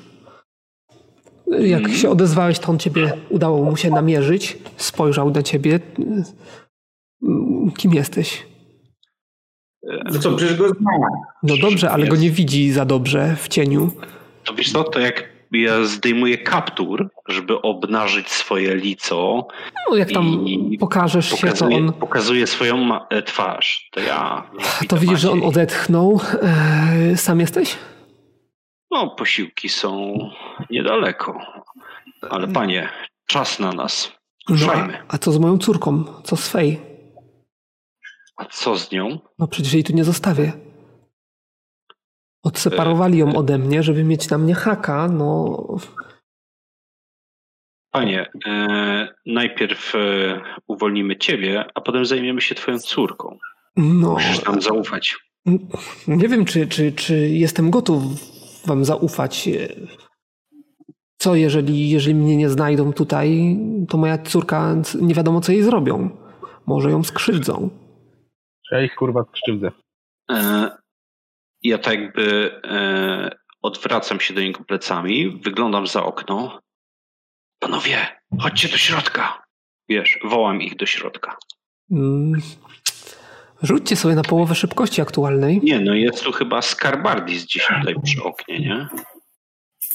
Jak 1.47 1.82
Mhm. 1.82 1.95
się 1.99 2.10
odezwałeś, 2.10 2.60
to 2.60 2.67
on 2.67 2.80
ciebie 2.80 3.17
udało 3.30 3.63
mu 3.63 3.78
się 3.78 3.89
namierzyć. 3.89 4.58
Spojrzał 4.78 5.32
na 5.32 5.43
ciebie. 5.43 5.80
Mm, 7.26 7.72
Kim 7.72 7.94
jesteś? 7.94 8.46
no 10.14 10.20
co, 10.20 10.32
przecież 10.36 10.58
go 10.58 10.68
znam. 10.70 11.02
No 11.44 11.58
dobrze, 11.58 11.92
ale 11.92 12.08
go 12.08 12.16
nie 12.16 12.32
widzi 12.32 12.72
za 12.72 12.86
dobrze 12.86 13.36
w 13.36 13.48
cieniu. 13.48 13.92
To 14.44 14.54
wiesz 14.54 14.72
co, 14.72 14.84
to 14.84 15.00
jak 15.00 15.36
ja 15.52 15.84
zdejmuję 15.84 16.38
kaptur, 16.38 17.10
żeby 17.28 17.62
obnażyć 17.62 18.30
swoje 18.30 18.76
lico, 18.76 19.48
No 19.90 19.96
jak 19.98 20.12
tam 20.12 20.48
I 20.48 20.78
pokażesz 20.78 21.26
się, 21.30 21.36
to 21.36 21.42
pokazuje, 21.42 21.78
on. 21.78 21.94
pokazuje 21.94 22.48
swoją 22.48 23.00
e, 23.10 23.23
twarz, 23.23 23.90
to 23.92 24.00
ja... 24.00 24.50
To 24.88 24.98
widzisz, 24.98 25.19
że 25.19 25.32
on 25.32 25.44
odetchnął. 25.44 26.21
E, 26.42 27.17
Sam 27.17 27.40
jesteś? 27.40 27.76
No, 28.92 29.10
posiłki 29.10 29.69
są 29.69 30.17
niedaleko. 30.69 31.40
Ale 32.30 32.48
panie, 32.48 32.90
czas 33.28 33.60
na 33.60 33.71
nas. 33.71 34.12
No, 34.50 34.56
Ruszajmy. 34.56 34.98
a 35.08 35.17
co 35.17 35.32
z 35.32 35.38
moją 35.40 35.58
córką? 35.58 36.04
Co 36.23 36.36
z 36.36 36.48
Fej? 36.50 36.80
A 38.38 38.46
co 38.46 38.77
z 38.77 38.92
nią? 38.92 39.19
No 39.40 39.48
przecież 39.48 39.73
jej 39.73 39.83
tu 39.83 39.94
nie 39.94 40.04
zostawię. 40.04 40.52
Odseparowali 42.44 43.17
ją 43.17 43.36
ode 43.36 43.58
mnie, 43.58 43.83
żeby 43.83 44.04
mieć 44.04 44.29
na 44.29 44.38
mnie 44.38 44.56
haka, 44.56 45.08
no... 45.08 45.58
Panie, 47.92 48.29
e, 48.48 49.08
najpierw 49.25 49.96
e, 49.96 50.42
uwolnimy 50.67 51.17
ciebie, 51.17 51.65
a 51.75 51.81
potem 51.81 52.06
zajmiemy 52.06 52.42
się 52.42 52.56
twoją 52.56 52.79
córką. 52.79 53.38
No, 53.75 54.13
Musisz 54.13 54.46
nam 54.46 54.62
zaufać. 54.62 55.15
nie 56.08 56.27
wiem, 56.27 56.46
czy, 56.46 56.67
czy, 56.67 56.92
czy 56.92 57.29
jestem 57.29 57.69
gotów 57.69 58.04
wam 58.65 58.86
zaufać. 58.86 59.50
Co, 61.17 61.36
jeżeli, 61.36 61.90
jeżeli 61.90 62.15
mnie 62.15 62.38
nie 62.38 62.50
znajdą 62.50 62.94
tutaj, 62.94 63.58
to 63.90 63.98
moja 63.98 64.17
córka, 64.17 64.75
nie 65.02 65.13
wiadomo, 65.13 65.42
co 65.42 65.52
jej 65.52 65.63
zrobią. 65.63 66.10
Może 66.65 66.92
ją 66.92 67.04
skrzywdzą. 67.04 67.69
Ja 68.72 68.82
ich 68.82 68.96
kurwa 68.96 69.26
skrzywdzę. 69.30 69.72
E, 70.32 70.70
ja 71.63 71.78
tak 71.78 72.00
jakby 72.00 72.62
e, 72.63 73.30
odwracam 73.62 74.20
się 74.20 74.34
do 74.34 74.42
niego 74.42 74.63
plecami, 74.63 75.40
wyglądam 75.44 75.88
za 75.88 76.04
okno. 76.04 76.60
Panowie, 77.60 78.08
chodźcie 78.42 78.68
do 78.68 78.78
środka. 78.78 79.44
Wiesz, 79.90 80.20
wołam 80.24 80.62
ich 80.62 80.76
do 80.76 80.86
środka. 80.86 81.38
Mm. 81.92 82.42
Rzućcie 83.62 83.96
sobie 83.96 84.16
na 84.16 84.24
połowę 84.24 84.56
szybkości 84.56 85.02
aktualnej. 85.02 85.60
Nie, 85.63 85.80
no 85.80 85.94
jest 85.94 86.24
tu 86.24 86.32
chyba 86.32 86.62
Skarbardis 86.62 87.44
gdzieś 87.44 87.68
tutaj 87.80 87.96
przy 88.04 88.24
oknie, 88.24 88.60
nie? 88.60 88.88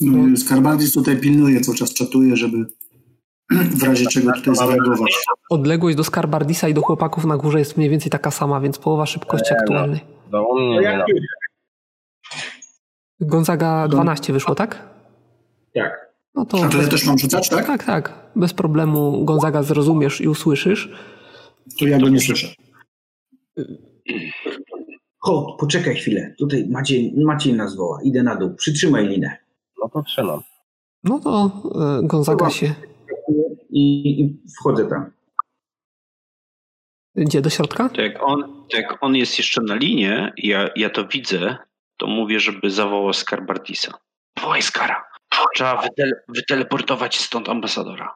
No, 0.01 0.37
Skarbardis 0.37 0.93
tutaj 0.93 1.21
pilnuje, 1.21 1.61
cały 1.61 1.79
czas 1.79 1.95
czatuje, 1.95 2.37
żeby 2.37 2.67
w 3.81 3.83
razie 3.83 4.07
czego 4.07 4.33
tutaj 4.33 4.55
zareagować. 4.55 5.25
Odległość 5.51 5.97
do 5.97 6.05
Skarbardisa 6.05 6.69
i 6.69 6.75
do 6.75 6.83
chłopaków 6.83 7.25
na 7.25 7.37
górze 7.37 7.59
jest 7.59 7.77
mniej 7.77 7.91
więcej 7.91 8.11
taka 8.11 8.31
sama, 8.31 8.61
więc 8.61 8.79
połowa 8.79 9.07
szybkości 9.07 9.55
aktualnej. 9.55 10.01
No 10.33 10.47
nie 10.59 10.81
na... 10.81 11.05
już? 11.09 11.21
Gonzaga 13.21 13.89
12 13.89 14.33
wyszło, 14.33 14.55
tak? 14.55 14.89
Tak. 15.75 16.11
No 16.35 16.45
to 16.45 16.65
A 16.65 16.69
to 16.69 16.83
ja 16.83 16.89
też 16.89 17.07
mam 17.07 17.19
rzucać, 17.19 17.49
tak? 17.49 17.67
tak, 17.67 17.85
tak. 17.85 18.31
Bez 18.37 18.55
problemu 18.55 19.25
Gonzaga 19.25 19.63
zrozumiesz 19.63 20.21
i 20.21 20.29
usłyszysz. 20.29 20.93
To 21.79 21.85
ja 21.85 21.99
go 21.99 22.09
nie 22.09 22.21
słyszę. 22.21 22.49
Chodź, 25.19 25.61
poczekaj 25.61 25.95
chwilę. 25.95 26.35
Tutaj 26.39 26.67
Maciej, 26.69 27.15
Maciej 27.17 27.55
nas 27.55 27.77
woła. 27.77 27.99
Idę 28.03 28.23
na 28.23 28.37
dół. 28.37 28.55
Przytrzymaj 28.55 29.07
linę. 29.07 29.37
No 29.83 29.89
to 29.89 30.03
trzymam. 30.03 30.41
No 31.05 31.19
to 31.19 31.51
e, 32.01 32.07
Gonzaga 32.07 32.51
się 32.51 32.75
I, 33.73 34.11
i 34.21 34.39
wchodzę 34.59 34.89
tam. 34.89 35.11
idzie 37.17 37.41
do 37.41 37.51
środka. 37.51 37.89
To 37.89 38.01
jak 38.03 38.23
on, 38.23 38.67
to 38.71 38.77
jak 38.77 38.99
on 39.05 39.17
jest 39.17 39.39
jeszcze 39.39 39.63
na 39.63 39.75
linie, 39.75 40.33
ja, 40.37 40.69
ja 40.77 40.91
to 40.91 41.07
widzę, 41.07 41.57
to 41.97 42.07
mówię, 42.07 42.41
żeby 42.41 42.71
zawołał 42.71 43.13
Skarbardisa. 43.13 43.93
Wołaj 44.41 44.63
Skara. 44.63 45.05
Trzeba 45.55 45.83
wytele, 45.83 46.13
wyteleportować 46.29 47.19
stąd 47.19 47.49
ambasadora. 47.49 48.15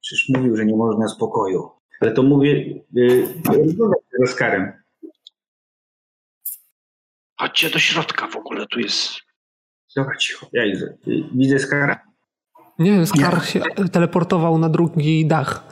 Przecież 0.00 0.28
mówił, 0.36 0.56
że 0.56 0.64
nie 0.66 0.76
można 0.76 1.08
spokoju. 1.08 1.70
Ale 2.00 2.12
to 2.12 2.22
mówię, 2.22 2.74
yy, 2.92 3.26
rozmawiam 3.44 3.94
z 4.18 4.30
Oskarem. 4.30 4.72
Chodźcie 7.40 7.70
do 7.70 7.78
środka 7.78 8.28
w 8.28 8.36
ogóle, 8.36 8.66
tu 8.66 8.80
jest... 8.80 9.20
Dobra, 9.96 10.16
cicho. 10.16 10.46
Ja 10.52 10.64
idę. 10.64 10.98
Y, 11.08 11.24
Widzę 11.34 11.58
Skara? 11.58 12.07
Nie 12.78 12.90
wiem, 12.92 13.06
Skar 13.06 13.44
się 13.46 13.60
teleportował 13.92 14.58
na 14.58 14.68
drugi 14.68 15.26
dach. 15.26 15.64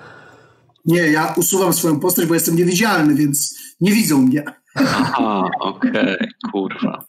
Nie, 0.84 1.00
ja 1.00 1.34
usuwam 1.36 1.72
swoją 1.72 2.00
postać, 2.00 2.26
bo 2.26 2.34
jestem 2.34 2.56
niewidzialny, 2.56 3.14
więc 3.14 3.58
nie 3.80 3.92
widzą 3.92 4.18
mnie. 4.22 4.44
Aha, 4.74 5.42
okej, 5.60 6.16
kurwa. 6.52 7.04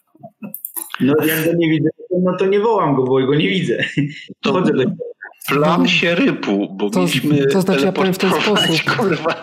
No 1.00 1.14
jak 1.26 1.45
go 1.45 1.52
nie 1.58 1.70
widzę, 1.70 1.89
no 2.24 2.38
to 2.39 2.45
nie 2.45 2.60
wołam 2.60 2.95
go, 2.95 3.04
bo 3.04 3.26
go 3.28 3.36
nie 3.36 3.50
widzę. 3.50 3.78
To- 4.41 4.52
Chodzę 4.54 4.74
do 4.74 4.84
Plan 5.48 5.88
się 5.88 6.16
rypu, 6.16 6.68
bo 6.78 6.89
To- 6.89 7.00
mieliśmy 7.00 7.48
to 7.48 7.62
znaczy 7.62 7.86
ja 7.86 7.91
powiem 7.91 8.14
w 8.14 8.18
ten 8.18 8.32
sposób. 8.41 8.95
kurwa, 8.98 9.34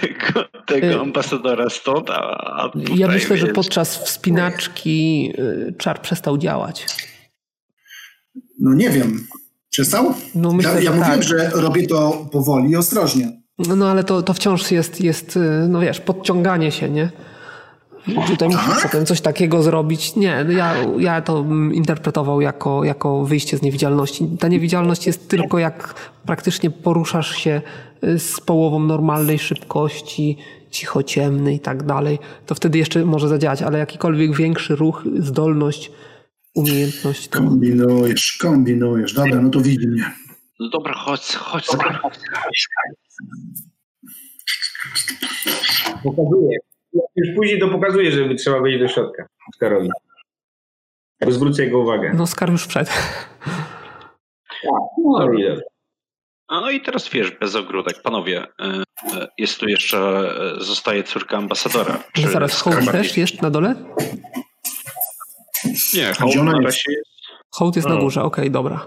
tego, 0.00 0.44
tego 0.66 0.86
Y, 0.86 1.00
ambasadora 1.00 1.70
stąd, 1.70 2.10
a, 2.10 2.70
Ja 2.96 3.08
myślę, 3.08 3.36
że 3.36 3.46
podczas 3.46 3.96
wspinaczki 4.04 5.32
y, 5.38 5.74
czar 5.78 6.02
przestał 6.02 6.38
działać. 6.38 6.86
No 8.60 8.74
nie 8.74 8.90
wiem. 8.90 9.26
Przestał? 9.74 10.14
No 10.34 10.52
myślę, 10.52 10.72
ja 10.72 10.80
ja 10.80 10.82
że 10.82 10.90
mówiłem, 10.90 11.20
tak. 11.20 11.22
że 11.22 11.50
robię 11.54 11.86
to 11.86 12.26
powoli 12.32 12.70
i 12.70 12.76
ostrożnie. 12.76 13.40
No, 13.76 13.88
ale 13.88 14.04
to, 14.04 14.22
to 14.22 14.34
wciąż 14.34 14.70
jest, 14.70 15.00
jest, 15.00 15.36
y, 15.36 15.40
no 15.68 15.80
wiesz, 15.80 16.00
podciąganie 16.00 16.72
się, 16.72 16.90
nie? 16.90 17.10
Tutaj 18.26 18.48
musisz 18.48 18.66
Tak? 18.66 18.82
potem 18.82 19.06
coś 19.06 19.20
takiego 19.20 19.62
zrobić. 19.62 20.16
Nie, 20.16 20.44
no 20.44 20.52
ja, 20.52 20.74
ja 20.98 21.22
to 21.22 21.44
interpretował 21.72 22.40
jako, 22.40 22.84
jako 22.84 23.24
wyjście 23.24 23.58
z 23.58 23.62
niewidzialności. 23.62 24.26
Ta 24.40 24.48
niewidzialność 24.48 25.06
jest 25.06 25.28
tylko 25.28 25.58
jak 25.58 25.94
praktycznie 26.26 26.70
poruszasz 26.70 27.36
się 27.36 27.62
y, 28.04 28.18
z 28.18 28.40
połową 28.40 28.80
normalnej 28.80 29.38
szybkości, 29.38 30.38
cicho 30.70 31.02
ciemny 31.02 31.54
i 31.54 31.60
tak 31.60 31.82
dalej, 31.82 32.18
to 32.46 32.54
wtedy 32.54 32.78
jeszcze 32.78 33.04
może 33.04 33.28
zadziałać, 33.28 33.62
ale 33.62 33.78
jakikolwiek 33.78 34.36
większy 34.36 34.76
ruch, 34.76 35.04
zdolność, 35.18 35.90
umiejętność, 36.54 37.28
to 37.28 37.38
Kombinujesz, 37.38 38.38
kombinujesz. 38.40 39.12
Dobra, 39.14 39.40
no 39.40 39.50
to 39.50 39.60
widzi 39.60 39.88
mnie. 39.88 40.12
No 40.60 40.68
dobra, 40.68 40.94
chodź, 40.94 41.34
chodź. 41.34 41.66
Pokazuję. 46.04 46.58
Jak 46.92 47.04
już 47.16 47.36
później 47.36 47.60
to 47.60 47.68
pokazuję, 47.68 48.12
żeby 48.12 48.34
trzeba 48.34 48.60
wejść 48.60 48.78
do 48.78 48.88
środka. 48.88 49.26
Oskarowi. 49.54 49.88
Bo 51.24 51.32
zwrócę 51.32 51.64
jego 51.64 51.78
uwagę. 51.78 52.12
no 52.14 52.26
Skar 52.26 52.50
już 52.50 52.66
wszedł. 52.66 52.90
No 54.64 55.32
i 55.32 55.42
dobrze. 55.42 55.60
No 56.50 56.70
i 56.70 56.80
teraz 56.80 57.08
wiesz, 57.08 57.30
bez 57.30 57.54
ogródek. 57.54 58.02
Panowie, 58.02 58.46
e, 58.60 58.64
e, 58.64 59.28
jest 59.38 59.58
tu 59.58 59.68
jeszcze, 59.68 59.98
e, 59.98 60.64
zostaje 60.64 61.02
córka 61.02 61.36
ambasadora. 61.36 62.04
Czy 62.12 62.28
Zaraz, 62.28 62.60
Hołd 62.60 62.92
też 62.92 63.16
jest 63.16 63.42
na 63.42 63.50
dole? 63.50 63.74
Nie, 65.66 65.72
Gdzie 66.10 66.14
Hołd 66.20 66.36
ona 66.36 66.52
na 66.52 66.56
jest? 66.62 66.64
razie 66.64 66.92
jest. 66.98 67.10
Hołd 67.50 67.76
jest 67.76 67.88
na 67.88 67.94
O. 67.94 67.98
górze, 68.00 68.22
okej, 68.22 68.50
dobra. 68.50 68.86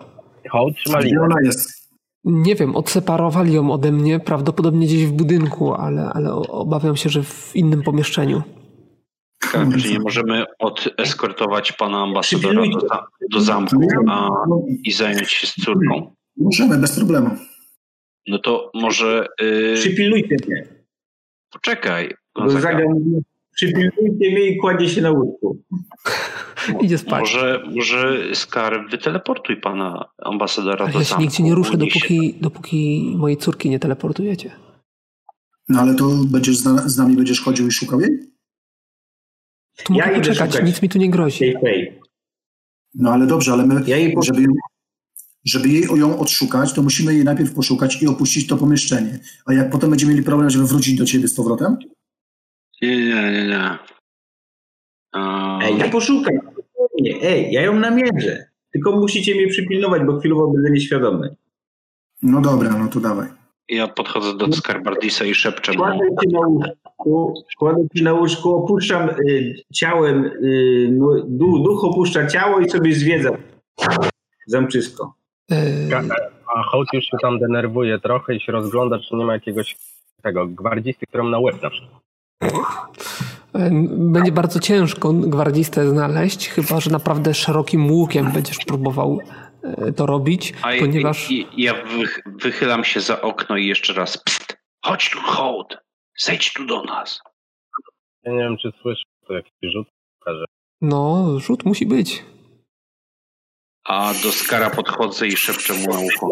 Hołd 0.51 0.75
linię. 1.03 1.21
ona 1.21 1.35
jest? 1.43 1.87
Nie 2.23 2.55
wiem, 2.55 2.75
odseparowali 2.75 3.53
ją 3.53 3.71
ode 3.71 3.91
mnie, 3.91 4.19
prawdopodobnie 4.19 4.87
gdzieś 4.87 5.05
w 5.05 5.11
budynku, 5.11 5.73
ale, 5.73 6.01
ale 6.13 6.33
obawiam 6.33 6.95
się, 6.97 7.09
że 7.09 7.23
w 7.23 7.55
innym 7.55 7.83
pomieszczeniu. 7.83 8.41
Tak, 9.51 9.77
czy 9.81 9.91
nie 9.91 9.99
możemy 9.99 10.45
odeskortować 10.59 11.71
pana 11.71 12.03
ambasadora 12.03 12.61
do, 12.71 12.87
do 13.31 13.41
zamku 13.41 13.87
a, 14.09 14.29
i 14.83 14.91
zająć 14.91 15.31
się 15.31 15.47
z 15.47 15.53
córką? 15.65 16.15
Możemy, 16.37 16.77
bez 16.77 16.95
problemu. 16.95 17.29
No 18.27 18.39
to 18.39 18.71
może 18.73 19.27
y, 19.41 19.73
Przypilnujcie 19.75 20.35
mnie. 20.47 20.67
poczekaj. 21.51 22.13
Gonzaga. 22.35 22.79
Przypilnujcie 23.57 24.31
mnie 24.31 24.45
i 24.45 24.57
kładzie 24.57 24.89
się 24.89 25.01
na 25.01 25.11
łóżku. 25.11 25.63
Idzie 26.83 26.97
spać. 26.97 27.21
Może, 27.21 27.63
może 27.75 28.35
Skar, 28.35 28.89
wyteleportuj 28.91 29.61
pana 29.61 30.05
ambasadora 30.17 30.85
Ale 30.85 30.93
do 30.93 30.99
ja 30.99 31.05
się 31.05 31.09
zamku. 31.09 31.23
nigdzie 31.23 31.43
nie 31.43 31.55
ruszę, 31.55 31.77
dopóki, 31.77 32.35
dopóki 32.41 33.13
mojej 33.17 33.37
córki 33.37 33.69
nie 33.69 33.79
teleportujecie. 33.79 34.51
No 35.69 35.79
ale 35.79 35.95
to 35.95 36.09
będziesz 36.27 36.57
z, 36.57 36.97
nami 36.97 37.15
będziesz 37.15 37.41
chodził 37.41 37.67
i 37.67 37.71
szukał 37.71 38.01
jej? 38.01 38.09
Tu 39.83 39.93
Ja 39.93 40.07
mogę 40.07 40.19
poczekać, 40.19 40.63
nic 40.63 40.81
mi 40.81 40.89
tu 40.89 40.97
nie 40.97 41.09
grozi. 41.09 41.53
No 42.95 43.11
ale 43.11 43.27
dobrze, 43.27 43.51
ale 43.51 43.65
my, 43.65 43.83
Ja 43.87 43.97
jej 43.97 44.15
żeby, 44.23 44.41
ją, 44.41 44.49
żeby 45.45 45.69
jej 45.69 45.83
ją 45.83 46.19
odszukać, 46.19 46.73
to 46.73 46.81
musimy 46.81 47.13
jej 47.13 47.23
najpierw 47.23 47.53
poszukać 47.53 48.01
i 48.01 48.07
opuścić 48.07 48.47
to 48.47 48.57
pomieszczenie. 48.57 49.19
A 49.45 49.53
jak 49.53 49.69
potem 49.69 49.89
będziemy 49.89 50.11
mieli 50.11 50.25
problem, 50.25 50.49
żeby 50.49 50.65
wrócić 50.67 50.97
do 50.97 51.05
ciebie 51.05 51.27
z 51.27 51.35
powrotem? 51.35 51.77
Nie, 52.81 52.97
nie, 52.97 53.31
nie, 53.31 53.47
nie. 53.47 53.77
A, 55.11 55.59
Ej, 55.63 55.77
ja 55.77 55.89
poszukam. 55.89 56.35
Nie, 56.99 57.21
Ej, 57.21 57.51
ja 57.51 57.61
ją 57.61 57.75
namierzę. 57.75 58.47
Tylko 58.73 58.91
musicie 58.91 59.35
mnie 59.35 59.47
przypilnować, 59.47 60.01
bo 60.03 60.19
chwilowo 60.19 60.47
będę 60.47 60.71
nieświadomy. 60.71 61.35
No 62.21 62.41
dobra, 62.41 62.69
no 62.69 62.87
to 62.87 62.99
dawaj. 62.99 63.27
Ja 63.69 63.87
podchodzę 63.87 64.37
do 64.37 64.53
Skarbardisa 64.53 65.25
i 65.25 65.35
szepczę 65.35 65.71
mu. 65.71 65.77
Kładę 65.77 65.99
się 65.99 66.29
na 66.31 66.47
łóżku, 66.47 67.33
kładę 67.57 67.87
się 67.95 68.03
na 68.03 68.13
łóżku, 68.13 68.55
opuszczam 68.55 69.09
y, 69.09 69.55
ciałem, 69.73 70.25
y, 70.25 70.89
no, 70.91 71.07
duch, 71.27 71.63
duch 71.63 71.83
opuszcza 71.83 72.27
ciało 72.27 72.59
i 72.59 72.69
sobie 72.69 72.93
zwiedza 72.95 73.29
zamczysko. 74.47 75.13
Yy, 75.49 75.57
A 76.55 76.63
Hołd 76.63 76.87
już 76.93 77.05
się 77.05 77.17
tam 77.21 77.39
denerwuje 77.39 77.99
trochę 77.99 78.35
i 78.35 78.39
się 78.39 78.51
rozgląda, 78.51 78.99
czy 78.99 79.15
nie 79.15 79.25
ma 79.25 79.33
jakiegoś 79.33 79.75
tego 80.21 80.47
gwardzisty, 80.47 81.05
którą 81.05 81.29
na 81.29 81.39
łeb 81.39 81.61
na 81.63 81.69
przykład. 81.69 82.06
Yy, 82.41 82.49
Będzie 84.11 84.31
bardzo 84.31 84.59
ciężko 84.59 85.13
gwardzistę 85.13 85.89
znaleźć, 85.89 86.47
chyba 86.49 86.79
że 86.79 86.91
naprawdę 86.91 87.33
szerokim 87.33 87.91
łukiem 87.91 88.31
będziesz 88.31 88.57
próbował 88.57 89.19
e, 89.63 89.91
to 89.93 90.05
robić, 90.05 90.53
A 90.61 90.73
ja- 90.73 90.81
ponieważ 90.81 91.29
ja 91.57 91.73
wych, 91.83 92.19
wychylam 92.25 92.83
się 92.83 92.99
za 92.99 93.21
okno 93.21 93.57
i 93.57 93.67
jeszcze 93.67 93.93
raz. 93.93 94.17
Pst, 94.17 94.57
chodź 94.85 95.09
tu, 95.09 95.19
hołd. 95.21 95.77
Zejdź 96.19 96.53
tu 96.53 96.65
do 96.65 96.83
nas. 96.83 97.19
Ja 98.23 98.31
nie 98.31 98.39
wiem, 98.39 98.57
czy 98.61 98.71
słyszę 98.81 99.03
to 99.27 99.33
jakiś 99.33 99.51
rzut. 99.73 99.87
No, 100.81 101.25
rzut 101.39 101.65
musi 101.65 101.85
być. 101.85 102.23
A 103.85 104.13
do 104.23 104.31
Skara 104.31 104.69
podchodzę 104.69 105.27
i 105.27 105.31
szepczę 105.37 105.73
mu 105.73 105.93
na 105.93 105.99
ucho. 105.99 106.27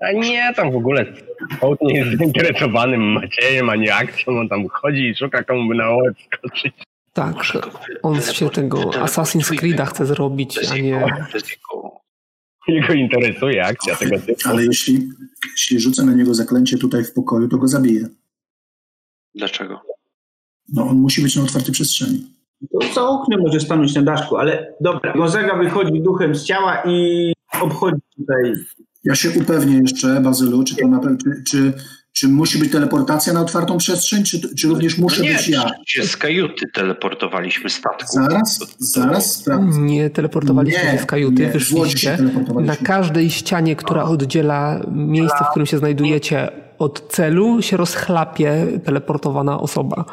A 0.00 0.12
nie, 0.12 0.54
tam 0.56 0.72
w 0.72 0.76
ogóle 0.76 1.06
Hołd 1.60 1.80
nie 1.82 1.98
jest 1.98 2.18
zainteresowany 2.18 2.98
Maciejem 2.98 3.70
ani 3.70 3.90
akcją. 3.90 4.38
On 4.38 4.48
tam 4.48 4.68
chodzi 4.68 5.08
i 5.08 5.16
szuka 5.16 5.44
komu 5.44 5.68
by 5.68 5.74
na 5.74 5.90
łeb 5.90 6.14
skoczyć. 6.32 6.74
Tak, 7.12 7.34
on 8.02 8.22
się 8.22 8.50
tego 8.50 8.80
Assassin's 8.80 9.54
Creed'a 9.54 9.86
chce 9.86 10.06
zrobić, 10.06 10.58
a 10.72 10.76
nie... 10.76 11.06
Jego 12.68 12.92
interesuje 12.92 13.64
akcja 13.64 13.96
tego 13.96 14.18
typu. 14.18 14.48
Ale 14.48 14.64
jeśli, 14.64 15.08
jeśli 15.52 15.80
rzucę 15.80 16.04
na 16.04 16.14
niego 16.14 16.34
zaklęcie 16.34 16.78
tutaj 16.78 17.04
w 17.04 17.12
pokoju, 17.12 17.48
to 17.48 17.58
go 17.58 17.68
zabiję. 17.68 18.06
Dlaczego? 19.34 19.80
No 20.72 20.82
on 20.88 20.96
musi 20.96 21.22
być 21.22 21.36
na 21.36 21.42
otwartej 21.42 21.72
przestrzeni. 21.72 22.26
To 22.72 22.92
za 22.94 23.08
oknem 23.08 23.40
może 23.40 23.60
stanąć 23.60 23.94
na 23.94 24.02
daszku, 24.02 24.36
ale 24.36 24.74
dobra. 24.80 25.12
Gonzaga 25.12 25.56
wychodzi 25.56 26.00
duchem 26.00 26.34
z 26.34 26.44
ciała 26.44 26.82
i 26.86 27.32
obchodzi 27.60 28.00
tutaj. 28.16 28.54
Ja 29.04 29.14
się 29.14 29.30
upewnię 29.30 29.78
jeszcze, 29.78 30.20
Bazylu, 30.20 30.64
czy 30.64 30.76
to 30.76 30.88
na 30.88 30.98
pewno, 30.98 31.18
czy, 31.18 31.42
czy, 31.50 31.72
czy 32.12 32.28
musi 32.28 32.58
być 32.58 32.72
teleportacja 32.72 33.32
na 33.32 33.40
otwartą 33.40 33.78
przestrzeń, 33.78 34.24
czy, 34.24 34.54
czy 34.54 34.68
również 34.68 34.98
muszę 34.98 35.22
nie, 35.22 35.32
być 35.32 35.48
ja? 35.48 35.70
się 35.86 36.04
z 36.06 36.16
kajuty 36.16 36.66
teleportowaliśmy 36.74 37.70
statku. 37.70 38.12
Zaraz, 38.12 38.60
zaraz 38.78 39.32
sprawdzę. 39.36 39.80
Nie 39.80 40.10
teleportowaliście 40.10 40.92
Nie, 40.92 40.98
z 40.98 41.06
kajuty, 41.06 41.42
nie, 41.42 41.50
wyszliście. 41.50 42.16
teleportowaliśmy. 42.16 42.76
Na 42.76 42.86
każdej 42.86 43.30
ścianie, 43.30 43.76
która 43.76 44.04
oddziela 44.04 44.80
miejsce, 44.92 45.44
w 45.44 45.50
którym 45.50 45.66
się 45.66 45.78
znajdujecie 45.78 46.48
od 46.78 47.12
celu, 47.12 47.62
się 47.62 47.76
rozchlapie 47.76 48.66
teleportowana 48.84 49.60
osoba. 49.60 50.04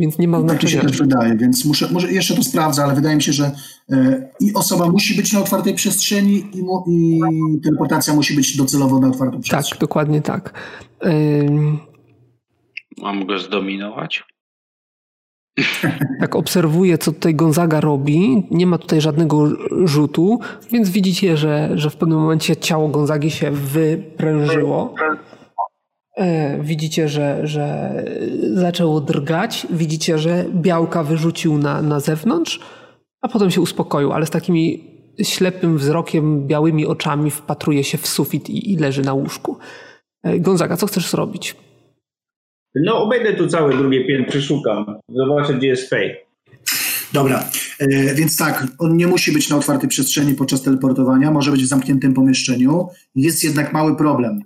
Więc 0.00 0.18
nie 0.18 0.28
ma 0.28 0.42
Tak 0.42 0.62
mi 0.62 0.68
się 0.68 0.68
znaczenia. 0.68 0.82
też 0.90 0.98
wydaje, 0.98 1.36
więc 1.36 1.64
muszę, 1.64 1.88
może 1.92 2.12
jeszcze 2.12 2.34
to 2.34 2.42
sprawdzę, 2.42 2.84
ale 2.84 2.94
wydaje 2.94 3.16
mi 3.16 3.22
się, 3.22 3.32
że 3.32 3.50
e, 3.92 4.28
i 4.40 4.54
osoba 4.54 4.88
musi 4.88 5.14
być 5.16 5.32
na 5.32 5.40
otwartej 5.40 5.74
przestrzeni 5.74 6.44
i, 6.54 6.62
mu, 6.62 6.84
i 6.88 7.20
teleportacja 7.64 8.14
musi 8.14 8.36
być 8.36 8.56
docelowo 8.56 8.98
na 9.00 9.08
otwartą 9.08 9.40
przestrzeń. 9.40 9.70
Tak, 9.70 9.80
dokładnie 9.80 10.22
tak. 10.22 10.54
Ym, 11.06 11.78
Mam 13.02 13.26
go 13.26 13.38
zdominować? 13.38 14.24
Tak 16.20 16.36
obserwuję, 16.36 16.98
co 16.98 17.12
tutaj 17.12 17.34
Gonzaga 17.34 17.80
robi. 17.80 18.46
Nie 18.50 18.66
ma 18.66 18.78
tutaj 18.78 19.00
żadnego 19.00 19.48
rzutu, 19.84 20.38
więc 20.72 20.90
widzicie, 20.90 21.36
że, 21.36 21.70
że 21.74 21.90
w 21.90 21.96
pewnym 21.96 22.18
momencie 22.18 22.56
ciało 22.56 22.88
Gonzagi 22.88 23.30
się 23.30 23.50
wyprężyło. 23.50 24.94
E, 26.20 26.58
Widzicie, 26.62 27.08
że, 27.08 27.40
że 27.46 27.94
zaczęło 28.54 29.00
drgać. 29.00 29.66
Widzicie, 29.70 30.18
że 30.18 30.44
białka 30.54 31.04
wyrzucił 31.04 31.58
na, 31.58 31.82
na 31.82 32.00
zewnątrz, 32.00 32.60
a 33.20 33.28
potem 33.28 33.50
się 33.50 33.60
uspokoił, 33.60 34.12
ale 34.12 34.26
z 34.26 34.30
takimi 34.30 34.84
ślepym 35.22 35.78
wzrokiem, 35.78 36.46
białymi 36.46 36.86
oczami 36.86 37.30
wpatruje 37.30 37.84
się 37.84 37.98
w 37.98 38.06
sufit 38.06 38.50
i, 38.50 38.72
i 38.72 38.76
leży 38.76 39.02
na 39.02 39.12
łóżku. 39.12 39.58
E, 40.22 40.40
Gonzaga, 40.40 40.76
co 40.76 40.86
chcesz 40.86 41.10
zrobić? 41.10 41.56
No, 42.74 43.02
obejdę 43.02 43.34
tu 43.34 43.46
całe 43.46 43.76
drugie 43.76 44.04
piętro, 44.04 44.30
przeszukam. 44.30 44.86
Zobaczę, 45.08 45.54
gdzie 45.54 45.66
jest 45.66 45.90
Fej. 45.90 46.16
Dobra, 47.12 47.44
e, 47.78 48.14
więc 48.14 48.36
tak, 48.36 48.66
on 48.78 48.96
nie 48.96 49.06
musi 49.06 49.32
być 49.32 49.50
na 49.50 49.56
otwartej 49.56 49.88
przestrzeni 49.88 50.34
podczas 50.34 50.62
teleportowania, 50.62 51.30
może 51.30 51.50
być 51.50 51.62
w 51.62 51.66
zamkniętym 51.66 52.14
pomieszczeniu. 52.14 52.88
Jest 53.14 53.44
jednak 53.44 53.72
mały 53.72 53.96
problem. 53.96 54.40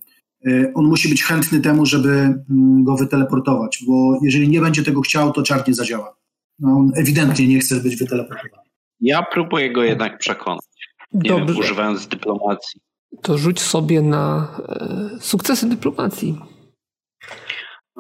E, 0.49 0.73
on 0.75 0.85
musi 0.85 1.09
być 1.09 1.25
chętny 1.25 1.61
temu, 1.61 1.87
żeby 1.87 2.11
mm, 2.11 2.85
go 2.85 2.97
wyteleportować, 2.97 3.85
bo 3.87 4.19
jeżeli 4.23 4.49
nie 4.49 4.61
będzie 4.61 4.83
tego 4.83 5.01
chciał, 5.01 5.33
to 5.33 5.43
czar 5.43 5.69
nie 5.69 5.75
zadziała. 5.75 6.17
No, 6.59 6.77
on 6.77 6.93
ewidentnie 6.97 7.49
nie 7.49 7.59
chce 7.59 7.77
być 7.77 7.97
wyteleportowany. 7.97 8.69
Ja 9.01 9.23
próbuję 9.33 9.73
go 9.73 9.83
jednak 9.83 10.19
przekonać. 10.19 10.65
Nie 11.13 11.31
wiem, 11.31 11.47
Dobrze. 11.47 11.61
używając 11.61 12.07
dyplomacji. 12.09 12.81
To 13.23 13.39
rzuć 13.39 13.61
sobie 13.61 14.03
na 14.03 14.49
e, 14.69 15.21
sukcesy 15.21 15.69
dyplomacji. 15.69 16.39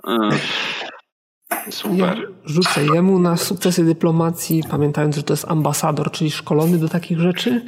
Ja 0.07 1.71
Super. 1.71 2.33
rzucę 2.45 2.85
jemu 2.95 3.19
na 3.19 3.37
sukcesy 3.37 3.85
dyplomacji, 3.85 4.63
pamiętając, 4.71 5.17
że 5.17 5.23
to 5.23 5.33
jest 5.33 5.45
ambasador, 5.49 6.11
czyli 6.11 6.31
szkolony 6.31 6.79
do 6.79 6.89
takich 6.89 7.21
rzeczy. 7.21 7.65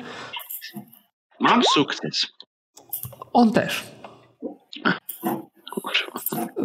Mam 1.41 1.63
sukces. 1.75 2.27
On 3.33 3.53
też. 3.53 3.85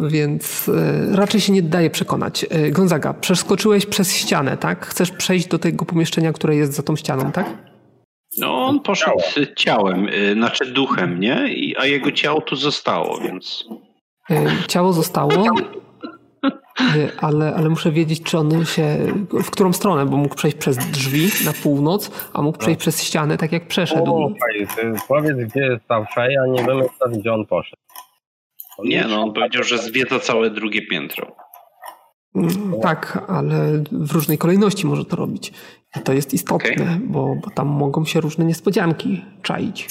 Więc 0.02 0.68
e, 0.68 1.16
raczej 1.16 1.40
się 1.40 1.52
nie 1.52 1.62
daje 1.62 1.90
przekonać. 1.90 2.46
E, 2.50 2.70
Gonzaga, 2.70 3.14
przeskoczyłeś 3.14 3.86
przez 3.86 4.14
ścianę, 4.16 4.56
tak? 4.56 4.86
Chcesz 4.86 5.10
przejść 5.10 5.46
do 5.48 5.58
tego 5.58 5.84
pomieszczenia, 5.84 6.32
które 6.32 6.56
jest 6.56 6.72
za 6.72 6.82
tą 6.82 6.96
ścianą, 6.96 7.32
tak? 7.32 7.46
No 8.38 8.66
on 8.66 8.80
poszedł 8.80 9.18
ciałem, 9.56 10.08
y, 10.08 10.32
znaczy 10.34 10.66
duchem, 10.72 11.20
nie? 11.20 11.54
I, 11.54 11.76
a 11.76 11.86
jego 11.86 12.12
ciało 12.12 12.40
tu 12.40 12.56
zostało, 12.56 13.18
więc 13.18 13.64
E, 14.30 14.46
Ciało 14.68 14.92
zostało, 14.92 15.32
e, 16.42 16.50
ale, 17.20 17.54
ale 17.54 17.68
muszę 17.68 17.92
wiedzieć, 17.92 18.22
czy 18.22 18.38
on 18.38 18.64
się. 18.64 18.98
w 19.30 19.50
którą 19.50 19.72
stronę, 19.72 20.06
bo 20.06 20.16
mógł 20.16 20.34
przejść 20.34 20.56
przez 20.56 20.76
drzwi 20.76 21.28
na 21.44 21.52
północ, 21.62 22.10
a 22.32 22.42
mógł 22.42 22.58
przejść 22.58 22.80
przez 22.80 23.02
ścianę, 23.02 23.36
tak 23.36 23.52
jak 23.52 23.68
przeszedł. 23.68 24.14
O, 24.14 24.30
fajnie. 24.40 24.98
Powiedz, 25.08 25.36
gdzie 25.36 25.60
jest 25.60 25.88
ta 25.88 26.04
feja, 26.04 26.46
nie 26.46 26.64
wiemy 26.64 26.84
gdzie 27.12 27.32
on 27.32 27.46
poszedł. 27.46 27.82
Nie, 28.78 29.04
no 29.04 29.22
on 29.22 29.32
powiedział, 29.32 29.64
że 29.64 29.78
zwiedza 29.78 30.18
całe 30.20 30.50
drugie 30.50 30.86
piętro. 30.86 31.36
Mm, 32.34 32.80
Tak, 32.82 33.24
ale 33.28 33.82
w 33.92 34.12
różnej 34.12 34.38
kolejności 34.38 34.86
może 34.86 35.04
to 35.04 35.16
robić. 35.16 35.52
I 35.96 36.00
to 36.00 36.12
jest 36.12 36.34
istotne, 36.34 36.72
Okej. 36.72 36.86
bo, 37.00 37.36
bo 37.44 37.50
tam 37.50 37.66
mogą 37.68 38.04
się 38.04 38.20
różne 38.20 38.44
niespodzianki 38.44 39.24
czaić. 39.42 39.88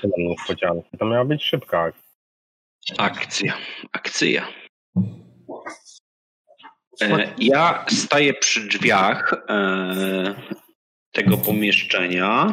Tym 0.00 0.10
mam 0.16 0.26
niespodzianki. 0.26 0.98
To 0.98 1.06
miała 1.06 1.24
być 1.24 1.44
szybka 1.44 1.80
akcja. 1.80 2.04
Akcja, 2.98 3.52
akcja. 3.92 4.46
E, 7.02 7.34
ja 7.38 7.84
staję 7.88 8.34
przy 8.34 8.60
drzwiach 8.68 9.32
e, 9.48 10.34
tego 11.12 11.36
pomieszczenia 11.36 12.52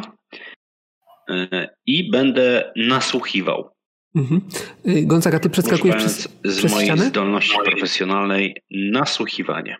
e, 1.30 1.68
i 1.86 2.10
będę 2.10 2.72
nasłuchiwał. 2.76 3.71
Mhm. 4.14 4.40
Y, 4.86 5.06
Gonzaga, 5.06 5.38
ty 5.38 5.50
przeskakujesz 5.50 5.96
przez, 5.96 6.28
z 6.44 6.56
przez 6.56 6.72
mojej 6.72 6.86
ścianę? 6.86 7.04
zdolności 7.04 7.56
profesjonalnej 7.64 8.62
nasłuchiwanie. 8.92 9.76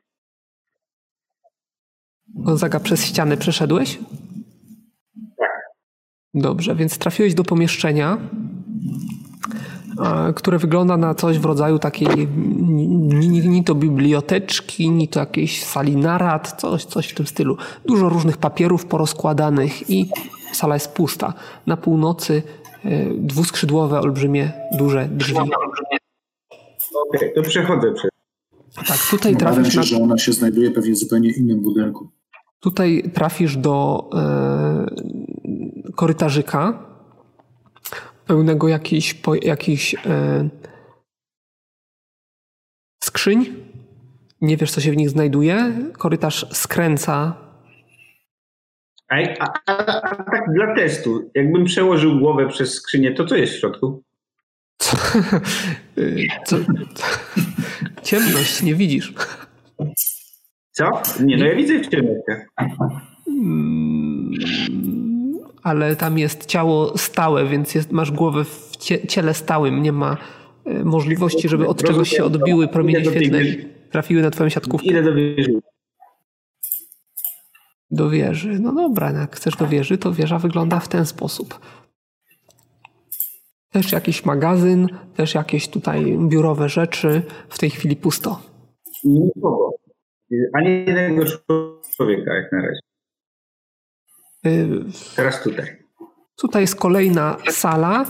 Gonzaga, 2.35 2.81
przez 2.81 3.05
ścianę 3.05 3.37
przeszedłeś? 3.37 3.99
Dobrze, 6.35 6.75
więc 6.75 6.99
trafiłeś 6.99 7.35
do 7.35 7.45
pomieszczenia, 7.45 8.19
które 10.35 10.59
wygląda 10.59 10.97
na 10.97 11.15
coś 11.15 11.39
w 11.39 11.45
rodzaju 11.45 11.79
takiej 11.79 12.29
ni, 12.29 12.89
ni, 13.29 13.49
ni 13.49 13.65
to 13.65 13.75
biblioteczki, 13.75 14.91
ni 14.91 15.09
to 15.09 15.21
jakiejś 15.21 15.65
sali 15.65 15.97
narad, 15.97 16.61
coś, 16.61 16.85
coś 16.85 17.09
w 17.09 17.15
tym 17.15 17.27
stylu. 17.27 17.57
Dużo 17.85 18.09
różnych 18.09 18.37
papierów 18.37 18.87
porozkładanych 18.87 19.91
i 19.91 20.11
sala 20.53 20.75
jest 20.75 20.93
pusta. 20.93 21.35
Na 21.67 21.77
północy 21.77 22.43
dwuskrzydłowe, 23.15 24.01
olbrzymie, 24.01 24.53
duże 24.73 25.09
drzwi. 25.09 25.39
Okej, 27.09 27.33
to 27.35 27.43
przechodzę 27.43 27.93
przez. 27.93 28.11
Tak, 28.75 28.99
tutaj 29.11 29.35
Obawiam 29.35 29.55
trafisz 29.55 29.73
się, 29.73 29.79
na, 29.79 29.85
że 29.85 29.97
ona 29.97 30.19
się 30.19 30.33
znajduje 30.33 30.71
pewnie 30.71 30.93
w 30.93 30.99
zupełnie 30.99 31.31
innym 31.31 31.61
budynku. 31.61 32.11
Tutaj 32.61 33.11
trafisz 33.15 33.57
do 33.57 34.09
e, 34.15 34.87
korytarzyka 35.97 36.87
pełnego 38.27 38.69
jakichś, 38.69 39.15
po, 39.15 39.35
jakichś 39.35 39.95
e, 39.95 40.49
skrzyń. 43.05 43.47
Nie 44.41 44.57
wiesz, 44.57 44.71
co 44.71 44.81
się 44.81 44.93
w 44.93 44.97
nich 44.97 45.11
znajduje. 45.11 45.73
Korytarz 45.99 46.47
skręca. 46.53 47.42
A, 49.13 49.17
a, 49.41 49.53
a, 49.67 50.03
a 50.03 50.31
tak 50.31 50.53
dla 50.55 50.75
testu, 50.75 51.31
jakbym 51.35 51.65
przełożył 51.65 52.19
głowę 52.19 52.49
przez 52.49 52.75
skrzynię, 52.75 53.15
to 53.15 53.27
co 53.27 53.37
jest 53.37 53.53
w 53.53 53.59
środku? 53.59 54.03
Co, 54.79 54.97
co, 56.47 56.57
ciemność, 58.03 58.63
nie 58.63 58.75
widzisz. 58.75 59.15
Co? 60.71 61.03
Nie, 61.21 61.37
no 61.37 61.45
ja 61.47 61.55
widzę 61.55 61.79
w 61.79 61.89
ciemnościach. 61.89 62.47
Mm, 63.29 64.31
ale 65.63 65.97
tam 65.97 66.19
jest 66.19 66.47
ciało 66.47 66.99
stałe, 66.99 67.47
więc 67.47 67.75
jest, 67.75 67.93
masz 67.93 68.11
głowę 68.11 68.45
w 68.45 68.77
cie, 68.77 69.07
ciele 69.07 69.35
stałym. 69.35 69.83
Nie 69.83 69.93
ma 69.93 70.17
e, 70.65 70.85
możliwości, 70.85 71.49
żeby 71.49 71.67
od 71.69 71.85
czegoś 71.85 72.11
się 72.11 72.25
odbiły 72.25 72.69
promienie 72.69 73.05
świetlne 73.05 73.41
trafiły 73.91 74.23
na 74.23 74.31
twoją 74.31 74.49
siatkówkę. 74.49 74.87
Idę 74.87 75.03
do 75.03 75.15
wieży. 75.15 75.61
Do 77.93 78.11
wieży. 78.11 78.59
No 78.61 78.73
dobra, 78.73 79.11
jak 79.11 79.37
chcesz 79.37 79.57
do 79.57 79.67
wieży, 79.67 79.99
to 79.99 80.13
wieża 80.13 80.39
wygląda 80.39 80.81
w 80.81 80.89
ten 80.89 81.07
sposób. 81.07 81.61
Też 83.71 83.93
jakiś 83.93 84.25
magazyn, 84.25 84.89
też 85.17 85.35
jakieś 85.35 85.69
tutaj 85.69 86.19
biurowe 86.29 86.69
rzeczy. 86.69 87.23
W 87.49 87.59
tej 87.59 87.71
chwili 87.71 87.97
pusto. 87.97 88.41
Nikogo. 89.05 89.71
Ani 90.53 90.71
jednego 90.71 91.25
człowieka 91.97 92.35
jak 92.35 92.53
na 92.53 92.59
razie. 92.63 92.81
Y, 94.47 94.85
Teraz 95.17 95.43
tutaj. 95.43 95.67
Tutaj 96.37 96.63
jest 96.63 96.77
kolejna 96.77 97.37
sala 97.51 98.05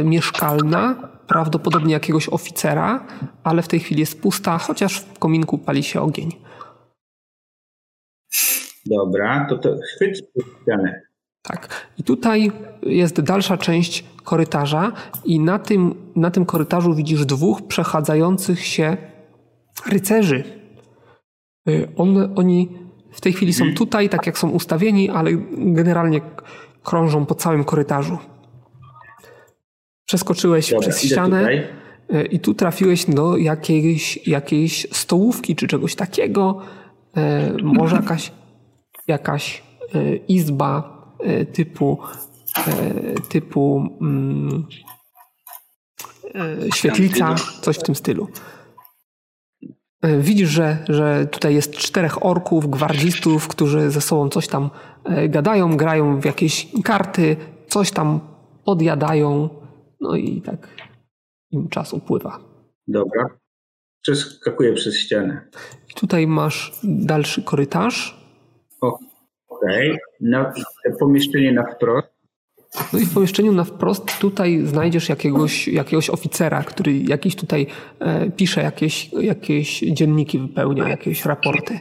y, 0.00 0.04
mieszkalna, 0.04 1.08
prawdopodobnie 1.26 1.92
jakiegoś 1.92 2.28
oficera, 2.28 3.06
ale 3.44 3.62
w 3.62 3.68
tej 3.68 3.80
chwili 3.80 4.00
jest 4.00 4.20
pusta, 4.20 4.58
chociaż 4.58 5.00
w 5.00 5.18
kominku 5.18 5.58
pali 5.58 5.82
się 5.82 6.00
ogień. 6.00 6.45
Dobra, 8.86 9.46
to 9.48 9.58
to 9.58 9.76
chwyć 9.96 10.22
ścianę. 10.62 11.02
Tak. 11.42 11.86
I 11.98 12.02
tutaj 12.02 12.52
jest 12.82 13.20
dalsza 13.20 13.56
część 13.56 14.04
korytarza 14.24 14.92
i 15.24 15.40
na 15.40 15.58
tym, 15.58 15.94
na 16.16 16.30
tym 16.30 16.46
korytarzu 16.46 16.94
widzisz 16.94 17.26
dwóch 17.26 17.66
przechadzających 17.66 18.64
się 18.64 18.96
rycerzy. 19.90 20.44
Y, 21.68 21.88
On, 21.96 22.32
oni 22.36 22.68
w 23.12 23.20
tej 23.20 23.32
chwili 23.32 23.52
są 23.52 23.74
tutaj, 23.74 24.08
tak 24.08 24.26
jak 24.26 24.38
są 24.38 24.50
ustawieni, 24.50 25.10
ale 25.10 25.30
generalnie 25.56 26.20
krążą 26.82 27.26
po 27.26 27.34
całym 27.34 27.64
korytarzu. 27.64 28.18
Przeskoczyłeś 30.06 30.70
Dobra, 30.70 30.80
przez 30.80 31.02
ścianę 31.02 31.48
y, 31.50 32.22
i 32.24 32.40
tu 32.40 32.54
trafiłeś 32.54 33.04
do 33.04 33.36
jakiejś, 33.36 34.26
jakiejś 34.26 34.86
stołówki 34.92 35.56
czy 35.56 35.66
czegoś 35.66 35.94
takiego. 35.94 36.60
Y, 37.16 37.62
Może 37.62 37.96
jakaś, 37.96 38.32
jakaś 39.06 39.62
y, 39.94 40.16
izba 40.28 41.02
y, 41.26 41.46
typu, 41.46 41.98
y, 42.68 43.14
typu 43.28 43.88
mm, 44.00 44.66
świetlica, 46.74 47.34
coś 47.60 47.78
w 47.78 47.82
tym 47.82 47.94
stylu. 47.94 48.28
Widzisz, 50.20 50.48
że, 50.48 50.84
że 50.88 51.26
tutaj 51.26 51.54
jest 51.54 51.76
czterech 51.76 52.26
orków, 52.26 52.70
gwardzistów, 52.70 53.48
którzy 53.48 53.90
ze 53.90 54.00
sobą 54.00 54.28
coś 54.28 54.48
tam 54.48 54.70
gadają, 55.28 55.76
grają 55.76 56.20
w 56.20 56.24
jakieś 56.24 56.68
karty, 56.84 57.36
coś 57.68 57.90
tam 57.90 58.20
odjadają, 58.64 59.48
no 60.00 60.16
i 60.16 60.42
tak 60.42 60.68
im 61.50 61.68
czas 61.68 61.92
upływa. 61.92 62.40
Dobra. 62.88 63.38
Przeskakuję 64.02 64.72
przez 64.72 64.96
ścianę. 64.96 65.48
I 65.90 65.94
tutaj 65.94 66.26
masz 66.26 66.80
dalszy 66.84 67.42
korytarz. 67.42 68.25
Okej. 69.48 69.98
Na 70.20 70.52
pomieszczenie 70.98 71.52
na 71.52 71.64
wprost. 71.74 72.16
No 72.92 72.98
i 72.98 73.04
w 73.04 73.14
pomieszczeniu 73.14 73.52
na 73.52 73.64
wprost 73.64 74.18
tutaj 74.18 74.60
znajdziesz 74.66 75.08
jakiegoś, 75.08 75.68
jakiegoś 75.68 76.10
oficera, 76.10 76.62
który 76.62 76.98
jakiś 76.98 77.36
tutaj 77.36 77.66
e, 78.00 78.30
pisze 78.30 78.62
jakieś, 78.62 79.12
jakieś 79.12 79.80
dzienniki, 79.80 80.38
wypełnia 80.38 80.88
jakieś 80.88 81.24
raporty. 81.24 81.80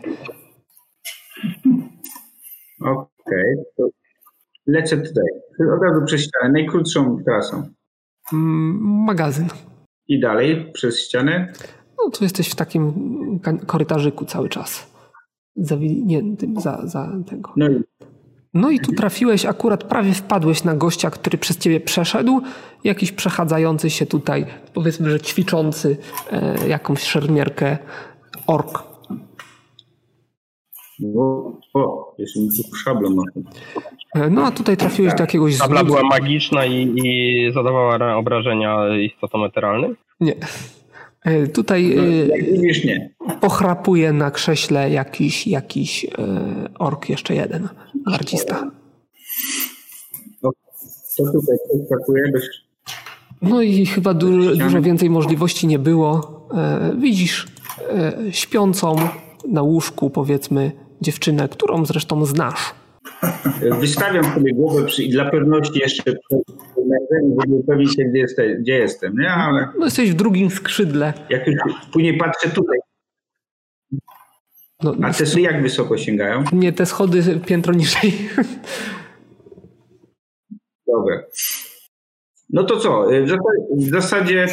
Okej. 2.82 3.56
to 3.78 3.84
Lecę 4.68 4.98
tutaj. 4.98 5.26
Od 5.76 5.84
razu 5.84 6.06
przez 6.06 6.22
ścianę. 6.22 6.52
Najkrótszą 6.54 7.18
trasą. 7.26 7.64
Mm, 8.34 9.04
magazyn. 9.06 9.48
I 10.08 10.20
dalej 10.20 10.72
przez 10.74 11.00
ścianę. 11.00 11.54
No 11.98 12.10
tu 12.10 12.24
jesteś 12.24 12.50
w 12.50 12.56
takim 12.56 12.94
korytarzyku 13.68 14.26
cały 14.26 14.50
czas. 14.50 14.95
Zawiniętym 15.56 16.60
za, 16.62 16.82
za 16.88 17.12
tego. 17.30 17.54
No 17.56 17.70
i 17.70 17.80
No 18.54 18.70
i 18.72 18.80
tu 18.80 18.92
trafiłeś, 18.92 19.46
akurat 19.46 19.84
prawie 19.84 20.14
wpadłeś 20.14 20.64
na 20.64 20.76
gościa, 20.76 21.10
który 21.10 21.38
przez 21.38 21.58
ciebie 21.58 21.80
przeszedł. 21.80 22.42
Jakiś 22.84 23.12
przechadzający 23.12 23.90
się 23.90 24.06
tutaj, 24.06 24.46
powiedzmy, 24.74 25.10
że 25.10 25.20
ćwiczący 25.20 25.98
e, 26.32 26.68
jakąś 26.68 27.02
szermierkę 27.04 27.78
ork. 28.48 28.84
o, 31.18 31.52
o 31.74 32.16
jeszcze 32.18 32.40
ma. 32.94 33.24
E, 34.16 34.30
No 34.30 34.46
a 34.46 34.52
tutaj 34.52 34.78
trafiłeś 34.78 35.14
do 35.14 35.24
jakiegoś 35.24 35.58
Tabla 35.58 35.82
złudzu- 35.82 35.86
była 35.86 36.04
magiczna 36.04 36.66
i, 36.66 36.94
i 37.06 37.52
zadawała 37.54 37.98
ra- 37.98 38.16
obrażenia 38.18 38.96
istotom 38.98 39.44
eteralnym? 39.44 39.96
Nie. 40.20 40.34
E, 41.26 41.48
Tutaj 41.48 41.98
e, 41.98 42.52
widzisz, 42.52 42.86
nie. 42.86 43.10
pochrapuje 43.42 44.14
na 44.14 44.32
krześle 44.32 44.90
jakiś, 44.90 45.48
jakiś 45.48 46.06
e, 46.06 46.10
ork, 46.80 47.10
jeszcze 47.10 47.36
jeden, 47.36 47.70
gwardzista. 48.08 48.72
To 51.18 51.24
tutaj 51.32 51.58
przeskakuję 51.70 52.32
bez... 52.34 52.44
No 53.42 53.62
i 53.62 53.86
chyba 53.86 54.14
du 54.14 54.56
dużo 54.56 54.82
więcej 54.82 55.10
możliwości 55.10 55.68
nie 55.68 55.80
było. 55.80 56.48
E, 56.54 56.96
widzisz 57.00 57.48
e, 57.90 58.14
śpiącą 58.32 58.96
na 59.48 59.62
łóżku, 59.62 60.10
powiedzmy, 60.10 60.72
dziewczynę, 61.02 61.50
którą 61.50 61.86
zresztą 61.86 62.26
znasz. 62.26 62.74
Wystawiam 63.82 64.24
sobie 64.24 64.54
głowę 64.54 64.86
przy, 64.86 65.04
i 65.04 65.10
dla 65.10 65.30
pewności 65.32 65.80
jeszcze 65.80 66.14
żeby 67.42 67.56
upewnić 67.56 67.96
się, 67.96 68.04
gdzie, 68.04 68.20
jestem, 68.20 68.62
gdzie 68.62 68.74
jestem. 68.74 69.14
Nie, 69.20 69.30
ale 69.30 69.68
No 69.80 69.86
jesteś 69.86 70.12
w 70.12 70.16
drugim 70.16 70.50
skrzydle. 70.50 71.14
jak 71.30 71.48
już 71.48 71.56
później 71.94 72.18
patrzę 72.18 72.50
tutaj, 72.50 72.80
No, 74.84 74.96
a 75.04 75.14
te 75.14 75.42
jak 75.42 75.62
wysoko 75.62 75.98
sięgają? 75.98 76.44
nie 76.54 76.74
te 76.74 76.86
schody 76.86 77.40
piętro 77.46 77.74
niżej. 77.74 78.14
Dobra. 80.88 81.24
No 82.50 82.64
to 82.64 82.78
co? 82.78 83.06
W 83.08 83.30
zasadzie, 83.30 83.66
w 83.78 83.90
zasadzie 83.90 84.48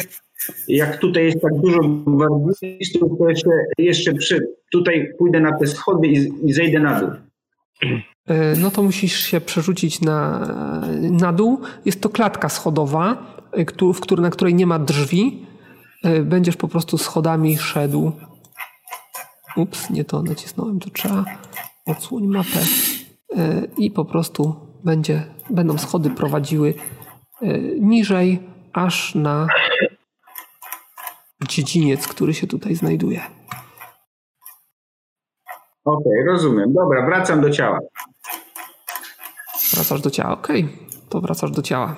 jak 0.67 0.97
tutaj 0.97 1.25
jest 1.25 1.41
tak 1.41 1.53
dużo 1.61 1.79
gwardzistów, 2.07 3.11
to 3.19 3.29
jeszcze, 3.29 3.49
jeszcze 3.77 4.13
przy, 4.13 4.47
tutaj 4.71 5.11
pójdę 5.17 5.39
na 5.39 5.57
te 5.57 5.67
schody 5.67 6.07
i, 6.07 6.31
i 6.49 6.53
zejdę 6.53 6.79
na 6.79 6.99
dół. 6.99 7.09
E, 8.27 8.55
No 8.55 8.71
to 8.71 8.83
musisz 8.83 9.19
się 9.19 9.41
przerzucić 9.41 10.01
na, 10.01 10.39
na 11.01 11.33
dół. 11.33 11.61
Jest 11.85 12.01
to 12.01 12.09
klatka 12.09 12.49
schodowa, 12.49 13.17
e, 13.51 13.65
w 13.93 13.99
któr- 14.01 14.21
na 14.21 14.29
której 14.29 14.55
nie 14.55 14.67
ma 14.67 14.79
drzwi. 14.79 15.45
E, 16.03 16.19
Będziesz 16.21 16.57
po 16.57 16.67
prostu 16.67 16.97
schodami 16.97 17.57
szedł. 17.57 18.11
Ups, 19.55 19.89
nie 19.89 20.05
to 20.05 20.23
nacisnąłem, 20.23 20.79
to 20.79 20.89
trzeba 20.89 21.25
odsłoń 21.85 22.27
mapę. 22.27 22.59
I 23.77 23.91
po 23.91 24.05
prostu 24.05 24.55
będzie, 24.83 25.23
będą 25.49 25.77
schody 25.77 26.09
prowadziły 26.09 26.73
niżej, 27.79 28.39
aż 28.73 29.15
na 29.15 29.47
dziedziniec, 31.47 32.07
który 32.07 32.33
się 32.33 32.47
tutaj 32.47 32.75
znajduje. 32.75 33.21
Okej, 35.85 36.23
rozumiem. 36.27 36.73
Dobra, 36.73 37.05
wracam 37.05 37.41
do 37.41 37.49
ciała. 37.49 37.79
Wracasz 39.73 40.01
do 40.01 40.09
ciała. 40.09 40.33
Okej, 40.33 40.69
to 41.09 41.21
wracasz 41.21 41.51
do 41.51 41.61
ciała. 41.61 41.95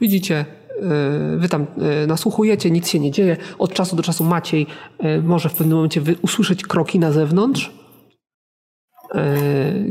Widzicie, 0.00 0.44
yy, 0.80 1.38
wy 1.38 1.48
tam 1.48 1.66
yy, 1.76 2.06
nasłuchujecie, 2.06 2.70
nic 2.70 2.88
się 2.88 3.00
nie 3.00 3.10
dzieje. 3.10 3.36
Od 3.58 3.72
czasu 3.72 3.96
do 3.96 4.02
czasu 4.02 4.24
Maciej 4.24 4.66
yy, 5.02 5.22
może 5.22 5.48
w 5.48 5.54
pewnym 5.54 5.76
momencie 5.76 6.02
usłyszeć 6.22 6.62
kroki 6.62 6.98
na 6.98 7.12
zewnątrz, 7.12 7.80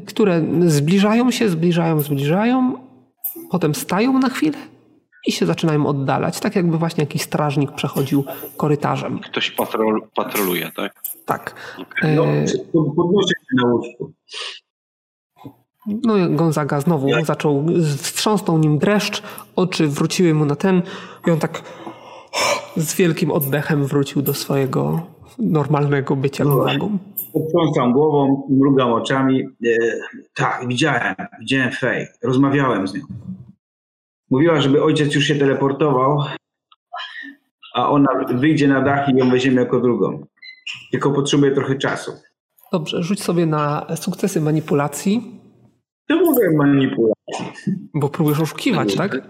które 0.07 0.41
zbliżają 0.67 1.31
się, 1.31 1.49
zbliżają, 1.49 1.99
zbliżają, 1.99 2.73
potem 3.51 3.75
stają 3.75 4.19
na 4.19 4.29
chwilę 4.29 4.57
i 5.27 5.31
się 5.31 5.45
zaczynają 5.45 5.87
oddalać. 5.87 6.39
Tak 6.39 6.55
jakby 6.55 6.77
właśnie 6.77 7.03
jakiś 7.03 7.21
strażnik 7.21 7.71
przechodził 7.71 8.23
korytarzem. 8.57 9.19
Ktoś 9.19 9.51
patrol, 9.51 10.01
patroluje, 10.15 10.71
tak? 10.75 11.01
Tak. 11.25 11.55
No, 12.15 12.25
Yy, 12.25 12.45
podnoszę 12.73 13.27
się 13.29 13.63
na 13.63 13.73
łóżku. 13.73 14.11
No 16.03 16.17
i 16.17 16.35
Gonzaga 16.35 16.81
znowu 16.81 17.07
zaczął, 17.25 17.65
wstrząsnął 17.97 18.57
nim 18.57 18.79
dreszcz, 18.79 19.23
oczy 19.55 19.87
wróciły 19.87 20.33
mu 20.33 20.45
na 20.45 20.55
ten 20.55 20.81
i 21.27 21.31
on 21.31 21.39
tak 21.39 21.61
z 22.77 22.95
wielkim 22.95 23.31
oddechem 23.31 23.85
wrócił 23.85 24.21
do 24.21 24.33
swojego 24.33 25.01
normalnego 25.39 26.15
bycia 26.15 26.43
Gonzagą. 26.43 26.97
Potrząsam 27.33 27.93
głową, 27.93 28.47
mrugam 28.49 28.91
oczami. 28.93 29.41
E, 29.41 29.69
tak, 30.35 30.67
widziałem, 30.67 31.15
widziałem 31.39 31.71
Fej. 31.71 32.07
Rozmawiałem 32.23 32.87
z 32.87 32.93
nią. 32.93 33.01
Mówiła, 34.31 34.61
żeby 34.61 34.83
ojciec 34.83 35.15
już 35.15 35.23
się 35.25 35.35
teleportował, 35.35 36.23
a 37.75 37.89
ona 37.89 38.07
wyjdzie 38.33 38.67
na 38.67 38.81
dach 38.81 39.09
i 39.09 39.15
ją 39.17 39.29
weźmiemy 39.29 39.61
jako 39.61 39.79
drugą. 39.79 40.25
Tylko 40.91 41.11
potrzebuje 41.11 41.51
trochę 41.51 41.75
czasu. 41.75 42.11
Dobrze, 42.71 43.03
rzuć 43.03 43.23
sobie 43.23 43.45
na 43.45 43.85
sukcesy 43.95 44.41
manipulacji, 44.41 45.39
To 46.07 46.15
mogę 46.15 46.51
manipulować. 46.57 47.15
bo 47.93 48.09
próbujesz 48.09 48.39
oszukiwać, 48.39 48.95
tak? 48.95 49.13
No, 49.15 49.21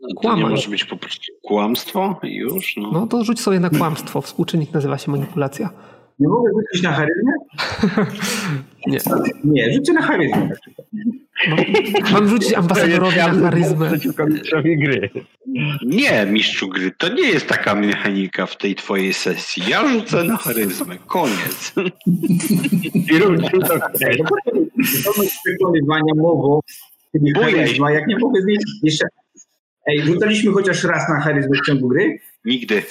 to 0.00 0.08
nie 0.08 0.14
Kłamać. 0.14 0.50
może 0.50 0.70
być 0.70 0.84
po 0.84 0.96
prostu 0.96 1.32
kłamstwo 1.42 2.20
już? 2.22 2.76
No. 2.76 2.90
No 2.92 3.06
to 3.06 3.24
rzuć 3.24 3.40
sobie 3.40 3.60
na 3.60 3.70
kłamstwo. 3.70 4.20
Współczynnik 4.20 4.72
nazywa 4.72 4.98
się 4.98 5.10
manipulacja. 5.10 5.70
Nie 6.18 6.28
mogę 6.28 6.50
rzucić 6.60 6.82
na 6.82 6.92
charyzmę? 6.92 7.32
Nie. 8.86 8.98
Nie, 9.44 9.72
rzucę 9.74 9.92
na 9.92 10.02
charyzmę. 10.02 10.50
Mam 12.12 12.28
rzucić 12.28 12.54
ambasadorowi 12.54 13.16
na 13.16 13.40
charyzmę. 13.40 13.92
Gry. 14.64 15.10
Nie, 15.86 16.26
mistrzu 16.26 16.68
gry, 16.68 16.92
to 16.98 17.08
nie 17.08 17.28
jest 17.28 17.46
taka 17.46 17.74
mechanika 17.74 18.46
w 18.46 18.56
tej 18.56 18.74
twojej 18.74 19.14
sesji. 19.14 19.62
Ja 19.68 19.88
rzucę 19.88 20.24
na 20.24 20.36
charyzmę. 20.36 20.96
Koniec. 21.06 21.72
I 23.10 23.18
rób 23.18 23.36
chcesz. 23.94 24.18
Bo 24.18 24.52
to 24.52 24.58
zdolność 24.82 25.34
przekonywania 25.44 26.14
mową, 26.16 26.60
charyzma. 27.40 27.92
Jak 27.92 28.06
nie 28.06 28.18
mogę 28.18 28.42
zmienić 28.42 28.64
jeszcze... 28.82 29.06
Ej, 29.86 30.02
rzucaliśmy 30.02 30.52
chociaż 30.52 30.84
raz 30.84 31.08
na 31.08 31.20
charyzmę 31.20 31.58
w 31.62 31.66
ciągu 31.66 31.88
gry? 31.88 32.18
Nigdy. 32.44 32.82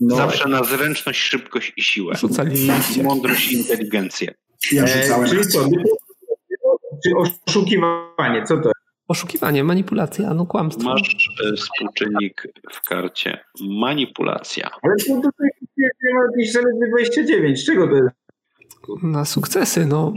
No, 0.00 0.16
Zawsze 0.16 0.48
na 0.48 0.64
zręczność, 0.64 1.20
szybkość 1.20 1.72
i 1.76 1.82
siłę. 1.82 2.14
Rzucaliście. 2.16 3.02
Mądrość 3.02 3.52
i 3.52 3.54
inteligencję. 3.54 4.34
Ja 4.72 4.84
e, 4.84 5.02
rzucałem. 5.02 5.28
czyli 5.28 5.46
co? 5.46 5.68
Czy 7.04 7.10
oszukiwanie, 7.16 8.42
co 8.44 8.54
to 8.56 8.68
jest? 8.68 8.78
Oszukiwanie, 9.08 9.64
manipulacja, 9.64 10.34
no 10.34 10.46
kłamstwo. 10.46 10.88
Masz 10.88 11.30
e, 11.52 11.56
współczynnik 11.56 12.42
w 12.72 12.88
karcie. 12.88 13.38
Manipulacja. 13.60 14.70
Ale 14.82 14.94
to 14.96 15.14
tutaj 15.14 15.48
ma 16.14 16.20
jakieś 16.30 16.52
zaledwie 16.52 16.88
29. 16.90 17.60
Z 17.60 17.66
czego 17.66 17.88
to 17.88 17.94
jest? 17.94 18.08
Na 19.02 19.24
sukcesy, 19.24 19.86
no. 19.86 20.12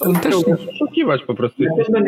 On 0.00 0.16
też 0.16 0.34
oszukiwać 0.34 1.22
po 1.26 1.34
prostu. 1.34 1.62
Charyzma. 1.64 2.00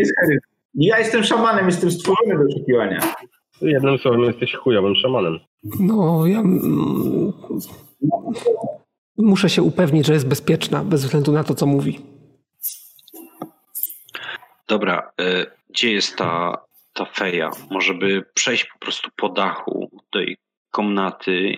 Ja 0.75 0.99
jestem 0.99 1.25
szamanem, 1.25 1.67
jestem 1.67 1.91
stworzony 1.91 2.39
do 2.39 2.45
oszukiwania. 2.49 3.01
Jednym 3.63 3.99
słowem 3.99 4.21
jesteś 4.21 4.55
chujowym 4.55 4.95
szamanem. 4.95 5.39
No, 5.81 6.27
ja 6.27 6.43
muszę 9.19 9.51
się 9.51 9.63
upewnić, 9.63 10.07
że 10.07 10.13
jest 10.13 10.29
bezpieczna, 10.29 10.85
bez 10.85 11.05
względu 11.05 11.33
na 11.33 11.45
to, 11.45 11.55
co 11.55 11.67
mówi. 11.67 12.01
Dobra, 14.73 15.13
e, 15.21 15.47
gdzie 15.71 15.93
jest 15.93 16.17
ta, 16.17 16.59
ta 16.93 17.05
feja? 17.05 17.51
Może 17.71 17.95
by 17.95 18.23
przejść 18.35 18.65
po 18.65 18.79
prostu 18.79 19.11
po 19.17 19.29
dachu 19.29 19.91
do 20.13 20.21
komnaty 20.71 21.55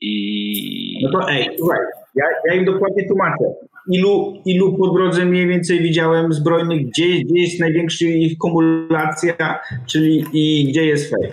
i... 0.00 1.00
No 1.02 1.20
to 1.20 1.30
ej, 1.30 1.48
słuchaj, 1.58 1.78
ja, 2.14 2.24
ja 2.48 2.54
im 2.54 2.64
dokładnie 2.64 3.08
tłumaczę. 3.08 3.44
Ilu, 3.92 4.42
ilu 4.44 4.78
po 4.78 4.88
drodze 4.88 5.24
mniej 5.24 5.46
więcej 5.46 5.80
widziałem 5.80 6.32
zbrojnych, 6.32 6.88
gdzie, 6.88 7.06
gdzie 7.24 7.40
jest 7.40 7.60
największa 7.60 8.04
ich 8.04 8.38
kumulacja, 8.38 9.60
czyli 9.86 10.24
i 10.32 10.68
gdzie 10.68 10.84
jest 10.84 11.10
fej. 11.10 11.32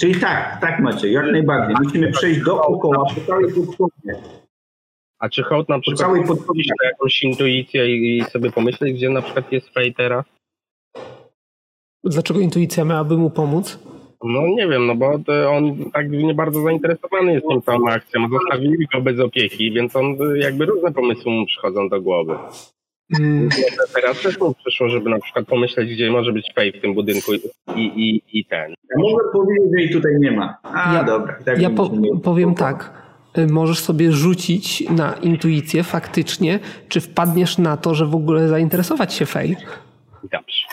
Czyli 0.00 0.14
tak, 0.20 0.60
tak 0.60 0.80
macie, 0.80 1.12
jak 1.12 1.26
najbardziej. 1.32 1.76
Musimy 1.82 2.12
przejść 2.12 2.40
dookoła, 2.40 3.04
po 3.14 3.20
całej. 3.26 3.46
A 5.18 5.28
czy 5.28 5.42
hołd 5.42 5.68
na 5.68 5.74
Po 5.76 5.80
przykład 5.80 6.00
całej 6.00 6.20
ma 6.22 6.84
jakąś 6.84 7.22
intuicję 7.22 7.96
i, 7.96 8.18
i 8.18 8.24
sobie 8.24 8.50
pomyśleć, 8.52 8.94
gdzie 8.94 9.10
na 9.10 9.22
przykład 9.22 9.52
jest 9.52 9.68
Fej 9.74 9.94
teraz? 9.94 10.24
Dlaczego 12.04 12.40
intuicja 12.40 12.84
miałaby 12.84 13.16
mu 13.16 13.30
pomóc? 13.30 13.78
No 14.24 14.42
nie 14.46 14.68
wiem, 14.68 14.86
no 14.86 14.94
bo 14.94 15.18
to 15.18 15.50
on 15.50 15.90
tak 15.90 16.10
nie 16.10 16.34
bardzo 16.34 16.62
zainteresowany 16.62 17.32
jest 17.32 17.46
tą 17.46 17.60
całą 17.60 17.88
akcją. 17.88 18.28
Zostawili 18.28 18.86
go 18.94 19.00
bez 19.00 19.20
opieki, 19.20 19.72
więc 19.72 19.96
on 19.96 20.16
jakby 20.36 20.66
różne 20.66 20.92
pomysły 20.92 21.32
mu 21.32 21.46
przychodzą 21.46 21.88
do 21.88 22.00
głowy. 22.00 22.34
Mm, 23.20 23.48
Teraz 23.94 24.22
też 24.22 24.40
mu 24.40 24.54
przyszło, 24.54 24.88
żeby 24.88 25.10
na 25.10 25.18
przykład 25.20 25.46
pomyśleć, 25.46 25.90
gdzie 25.90 26.10
może 26.10 26.32
być 26.32 26.52
Fej 26.54 26.72
w 26.72 26.80
tym 26.80 26.94
budynku 26.94 27.32
i, 27.76 27.80
i, 27.80 28.22
i 28.38 28.44
ten. 28.44 28.70
Ja 28.70 28.96
mogę 28.98 29.24
powiedzieć, 29.32 29.64
że 29.74 29.80
jej 29.80 29.90
tutaj 29.90 30.12
nie 30.20 30.32
ma. 30.32 30.56
A, 30.62 30.94
Ja- 30.94 31.04
dobra. 31.04 31.38
Tak 31.44 31.60
ja 31.60 31.70
po, 31.70 31.90
powiem 32.24 32.54
tak. 32.54 33.05
Y, 33.38 33.46
Możesz 33.46 33.78
sobie 33.78 34.12
rzucić 34.12 34.90
na 34.90 35.12
intuicję 35.12 35.82
faktycznie, 35.82 36.58
czy 36.88 37.00
wpadniesz 37.00 37.58
na 37.58 37.76
to, 37.76 37.94
że 37.94 38.06
w 38.06 38.14
ogóle 38.14 38.48
zainteresować 38.48 39.14
się 39.14 39.26
Fej. 39.26 39.56
Dobrze. 40.22 40.66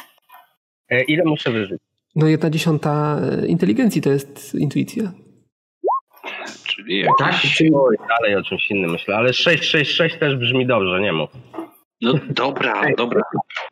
E, 0.90 1.04
ile 1.04 1.24
muszę 1.26 1.52
wyżyć? 1.52 1.80
No 2.16 2.28
jedna 2.28 2.50
dziesiąta 2.50 3.20
y, 3.44 3.48
inteligencji 3.48 4.02
to 4.02 4.10
jest 4.10 4.56
intuicja. 4.56 5.12
Czyli 6.64 7.06
Tak, 7.20 7.34
jakiś... 7.34 7.64
dalej 8.10 8.36
o 8.36 8.44
czymś 8.44 8.72
innym 8.72 8.92
myślę, 8.92 9.16
ale 9.16 9.34
666 9.34 10.20
też 10.20 10.36
brzmi 10.36 10.68
dobrze, 10.68 11.02
nie 11.02 11.14
mów. 11.14 11.30
No 12.02 12.14
dobra, 12.30 12.82
Ej, 12.86 12.96
dobra. 12.98 13.22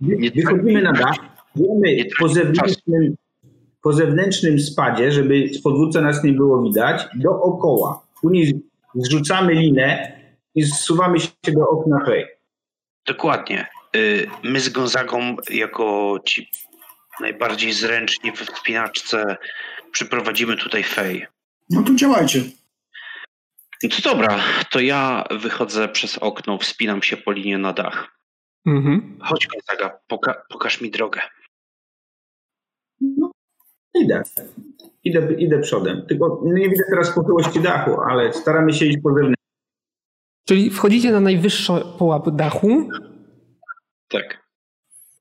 Nie 0.01 0.31
Wychodzimy 0.31 0.81
na 0.81 0.93
dach, 0.93 1.15
idziemy 1.55 1.95
Nie 1.95 2.05
po 2.19 2.27
zewnętrznym, 2.27 3.15
po 3.83 3.93
zewnętrznym 3.93 4.59
spadzie, 4.59 5.11
żeby 5.11 5.47
z 5.47 5.61
podwórca 5.61 6.01
nas 6.01 6.23
nie 6.23 6.33
było 6.33 6.63
widać, 6.63 7.07
dookoła. 7.15 8.01
Później 8.21 8.61
zrzucamy 8.95 9.53
linę 9.53 10.19
i 10.55 10.63
zsuwamy 10.63 11.19
się 11.19 11.29
do 11.47 11.69
okna 11.69 12.05
fej. 12.05 12.25
Dokładnie. 13.05 13.67
Y, 13.95 14.29
My 14.43 14.59
z 14.59 14.69
Gonzagą, 14.69 15.35
jako 15.49 16.17
ci 16.25 16.49
najbardziej 17.19 17.73
zręczni 17.73 18.31
w 18.31 18.39
wspinaczce, 18.39 19.37
przyprowadzimy 19.91 20.57
tutaj 20.57 20.83
Fej. 20.83 21.27
No 21.69 21.83
to 21.83 21.95
działajcie. 21.95 22.43
No 23.83 23.89
to 23.89 24.01
dobra, 24.09 24.39
to 24.69 24.79
ja 24.79 25.23
wychodzę 25.31 25.87
przez 25.89 26.17
okno, 26.17 26.57
wspinam 26.57 27.03
się 27.03 27.17
po 27.17 27.31
linie 27.31 27.57
na 27.57 27.73
dach. 27.73 28.17
Mhm. 28.65 29.17
Chodź 29.21 29.47
Gonzaga, 29.47 29.99
poka- 30.07 30.41
pokaż 30.49 30.81
mi 30.81 30.91
drogę. 30.91 31.21
Idę. 33.95 34.23
Idę, 35.03 35.33
idę 35.33 35.59
przodem. 35.59 36.05
Tylko 36.07 36.41
nie 36.45 36.69
widzę 36.69 36.83
teraz 36.89 37.15
pochyłości 37.15 37.59
dachu, 37.59 38.01
ale 38.09 38.33
staramy 38.33 38.73
się 38.73 38.85
iść 38.85 38.97
po 39.03 39.09
zewnątrz. 39.13 39.41
Czyli 40.47 40.69
wchodzicie 40.69 41.11
na 41.11 41.19
najwyższy 41.19 41.73
połap 41.99 42.29
dachu. 42.29 42.89
Tak. 44.09 44.41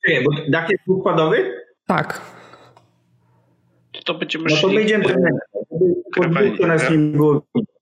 Czekaj, 0.07 0.25
bo 0.25 0.31
dach 0.51 0.71
jest 0.71 0.85
dwukładowy? 0.87 1.55
Tak. 1.87 2.21
To, 3.93 4.03
to 4.05 4.15
będziemy 4.15 4.45
No 4.45 4.51
to 4.51 4.57
szli. 4.69 4.77
wyjdziemy 4.77 5.05
zewnętrznie. 5.05 5.61
Żeby 5.73 5.95
podwórko 6.17 6.67
nas 6.67 6.91
nie 6.91 6.99
było 6.99 7.43
widać. 7.55 7.80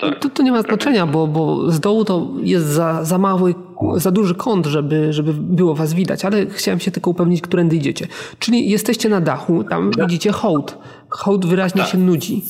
Tak. 0.00 0.18
To, 0.18 0.28
to 0.28 0.42
nie 0.42 0.52
ma 0.52 0.62
znaczenia, 0.62 1.06
bo, 1.06 1.26
bo 1.26 1.70
z 1.70 1.80
dołu 1.80 2.04
to 2.04 2.28
jest 2.42 2.66
za, 2.66 3.04
za 3.04 3.18
mały, 3.18 3.54
za 3.96 4.10
duży 4.10 4.34
kąt, 4.34 4.66
żeby, 4.66 5.12
żeby 5.12 5.32
było 5.34 5.74
was 5.74 5.94
widać, 5.94 6.24
ale 6.24 6.46
chciałem 6.46 6.80
się 6.80 6.90
tylko 6.90 7.10
upewnić, 7.10 7.42
którędy 7.42 7.76
idziecie. 7.76 8.06
Czyli 8.38 8.70
jesteście 8.70 9.08
na 9.08 9.20
dachu, 9.20 9.64
tam 9.64 9.90
widzicie 9.98 10.32
hołd. 10.32 10.78
Hołd 11.08 11.46
wyraźnie 11.46 11.84
się 11.84 11.98
nudzi. 11.98 12.42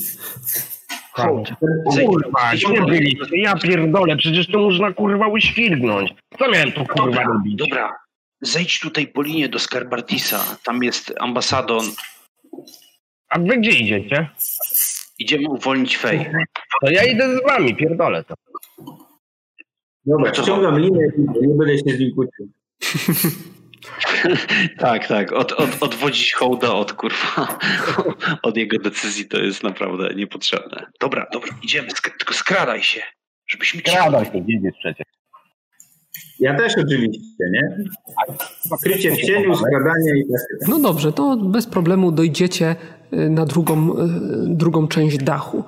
Hołd. 1.13 1.49
Kurwa, 2.07 2.51
gdzie 2.53 2.83
byliście? 2.87 3.39
Ja 3.41 3.57
pierdolę, 3.57 4.17
przecież 4.17 4.47
to 4.47 4.59
można 4.59 4.93
kurwa 4.93 5.29
uświrgnąć. 5.29 6.15
Co 6.39 6.51
miałem 6.51 6.73
tu 6.73 6.85
kurwa 6.85 7.05
Dobra, 7.07 7.25
robić? 7.25 7.55
dobra. 7.57 7.97
Zejdź 8.43 8.81
tutaj 8.81 9.07
po 9.07 9.23
linie 9.23 9.49
do 9.49 9.59
Skarbartisa. 9.59 10.41
Tam 10.65 10.83
jest 10.83 11.15
ambasadon. 11.21 11.85
A 13.29 13.39
wy 13.39 13.57
gdzie 13.57 13.71
idziecie? 13.71 14.29
Idziemy 15.21 15.49
uwolnić 15.49 15.97
Fej. 15.97 16.31
To 16.83 16.91
ja 16.91 17.05
idę 17.05 17.37
z 17.37 17.43
wami, 17.49 17.77
pierdolę 17.77 18.25
to. 18.25 18.35
Dobra, 20.07 20.33
No 20.37 20.43
ściągam 20.43 20.79
linę, 20.79 21.01
nie 21.43 21.55
będę 21.55 21.79
się 21.79 21.97
z 21.97 22.01
nim 22.01 22.15
kłócił. 22.15 22.49
Tak, 24.79 25.07
tak. 25.09 25.33
Od, 25.33 25.53
od, 25.53 25.83
odwodzić 25.83 26.33
hołda 26.33 26.73
od 26.73 26.93
kurwa, 26.93 27.59
od 28.43 28.57
jego 28.57 28.79
decyzji 28.79 29.29
to 29.29 29.39
jest 29.39 29.63
naprawdę 29.63 30.15
niepotrzebne. 30.15 30.87
Dobra, 31.01 31.27
dobra, 31.33 31.51
idziemy, 31.63 31.89
sk- 31.89 32.17
tylko 32.19 32.35
skradaj 32.35 32.83
się, 32.83 33.01
żebyśmy 33.47 33.83
cię... 33.83 33.93
Kradaj 33.93 34.25
się, 34.25 34.33
wiedzieć 34.33 34.75
przecież. 34.79 35.07
Ja 36.41 36.57
też 36.57 36.73
oczywiście, 36.79 37.45
nie? 37.53 37.77
Krycie 38.83 39.11
w 39.11 39.21
cieniu, 39.21 39.55
skradanie 39.57 40.11
i 40.19 40.23
tak. 40.33 40.69
No 40.69 40.79
dobrze, 40.79 41.13
to 41.13 41.37
bez 41.37 41.67
problemu 41.67 42.13
dojdziecie 42.13 42.77
na 43.13 43.47
drugą, 43.47 43.93
y, 43.99 44.07
drugą 44.49 44.89
część 44.89 45.19
dachu. 45.19 45.65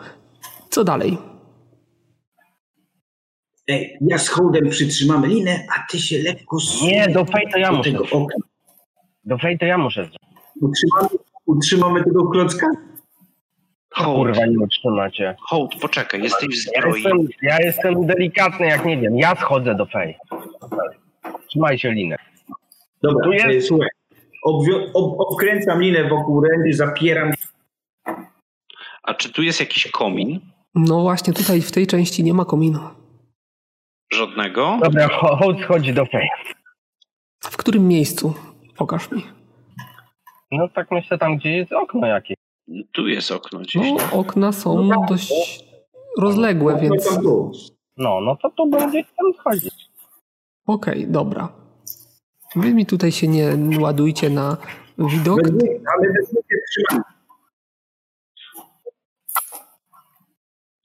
Co 0.71 0.85
dalej? 0.85 1.19
Ej, 3.69 3.97
ja 4.01 4.19
z 4.19 4.29
hołdem 4.29 4.69
przytrzymamy 4.71 5.29
linę, 5.29 5.67
a 5.77 5.87
ty 5.91 5.99
się 5.99 6.19
lekko 6.23 6.57
Nie, 6.83 7.09
do 7.09 7.25
fej 7.25 7.49
to 7.53 7.59
ja 7.59 7.71
do 7.71 7.77
muszę. 7.77 7.93
Do 9.25 9.39
fej 9.39 9.59
to 9.59 9.65
ja 9.67 9.79
muszę. 9.79 10.09
Utrzymamy, 10.61 11.09
utrzymamy 11.47 12.05
tego 12.05 12.31
klocka? 12.31 12.67
Hołd, 13.95 14.17
Kurwa, 14.29 14.47
nie 14.47 14.59
utrzymacie. 14.59 15.37
hołd, 15.49 15.75
poczekaj, 15.81 16.23
jesteś 16.23 16.49
w 16.49 16.67
Ja 16.75 16.81
zbroi. 16.83 17.03
jestem, 17.03 17.19
ja 17.43 17.57
jestem 17.61 18.07
delikatny, 18.07 18.67
jak 18.67 18.85
nie 18.85 18.99
wiem. 19.01 19.17
Ja 19.17 19.35
schodzę 19.37 19.75
do 19.75 19.87
fej. 19.87 20.17
Trzymajcie 21.49 21.93
linę. 21.93 22.17
Dobra, 23.03 23.25
Tu 23.25 23.33
jest- 23.33 23.47
e, 23.47 23.61
słuchaj. 23.61 23.89
Obwio- 24.47 24.91
ob- 24.95 25.21
obkręcam 25.21 25.83
linę 25.83 26.09
wokół 26.09 26.41
ręki, 26.45 26.73
zapieram. 26.73 27.31
A 29.03 29.15
czy 29.15 29.33
tu 29.33 29.43
jest 29.43 29.61
jakiś 29.61 29.91
komin? 29.91 30.41
No 30.75 31.01
właśnie, 31.01 31.33
tutaj 31.33 31.61
w 31.61 31.73
tej 31.73 31.87
części 31.87 32.25
nie 32.25 32.35
ma 32.35 32.45
kominu. 32.45 32.81
Żadnego? 34.13 34.79
Dobra, 34.83 35.09
ho- 35.09 35.37
hołd 35.37 35.61
schodzi 35.63 35.95
do 35.95 36.07
fej. 36.07 36.29
W 37.41 37.57
którym 37.57 37.89
miejscu? 37.89 38.35
Pokaż 38.77 39.11
mi. 39.11 39.23
No 40.51 40.69
tak 40.69 40.91
myślę 40.91 41.19
tam, 41.19 41.37
gdzie 41.37 41.51
jest 41.51 41.73
okno 41.73 42.07
jakieś. 42.07 42.37
Tu 42.93 43.09
jest 43.09 43.31
okno 43.31 43.59
gdzieś. 43.59 43.83
No, 43.93 44.19
okna 44.19 44.53
są 44.53 44.89
dość 45.09 45.65
rozległe, 46.19 46.81
więc... 46.81 47.11
No 47.11 47.17
to 47.17 47.23
tu. 47.23 47.53
No, 47.97 48.21
no 48.21 48.37
to 48.37 48.51
tu 48.51 48.67
będzie 48.71 49.05
tam 49.05 49.33
schodzić. 49.41 49.75
Okej, 50.67 51.09
dobra. 51.09 51.49
Wy 52.57 52.75
mi 52.75 52.87
tutaj 52.87 53.13
się 53.13 53.29
nie 53.29 53.57
ładujcie 53.81 54.31
na 54.31 54.57
widok. 54.99 55.41
Ale. 55.87 56.13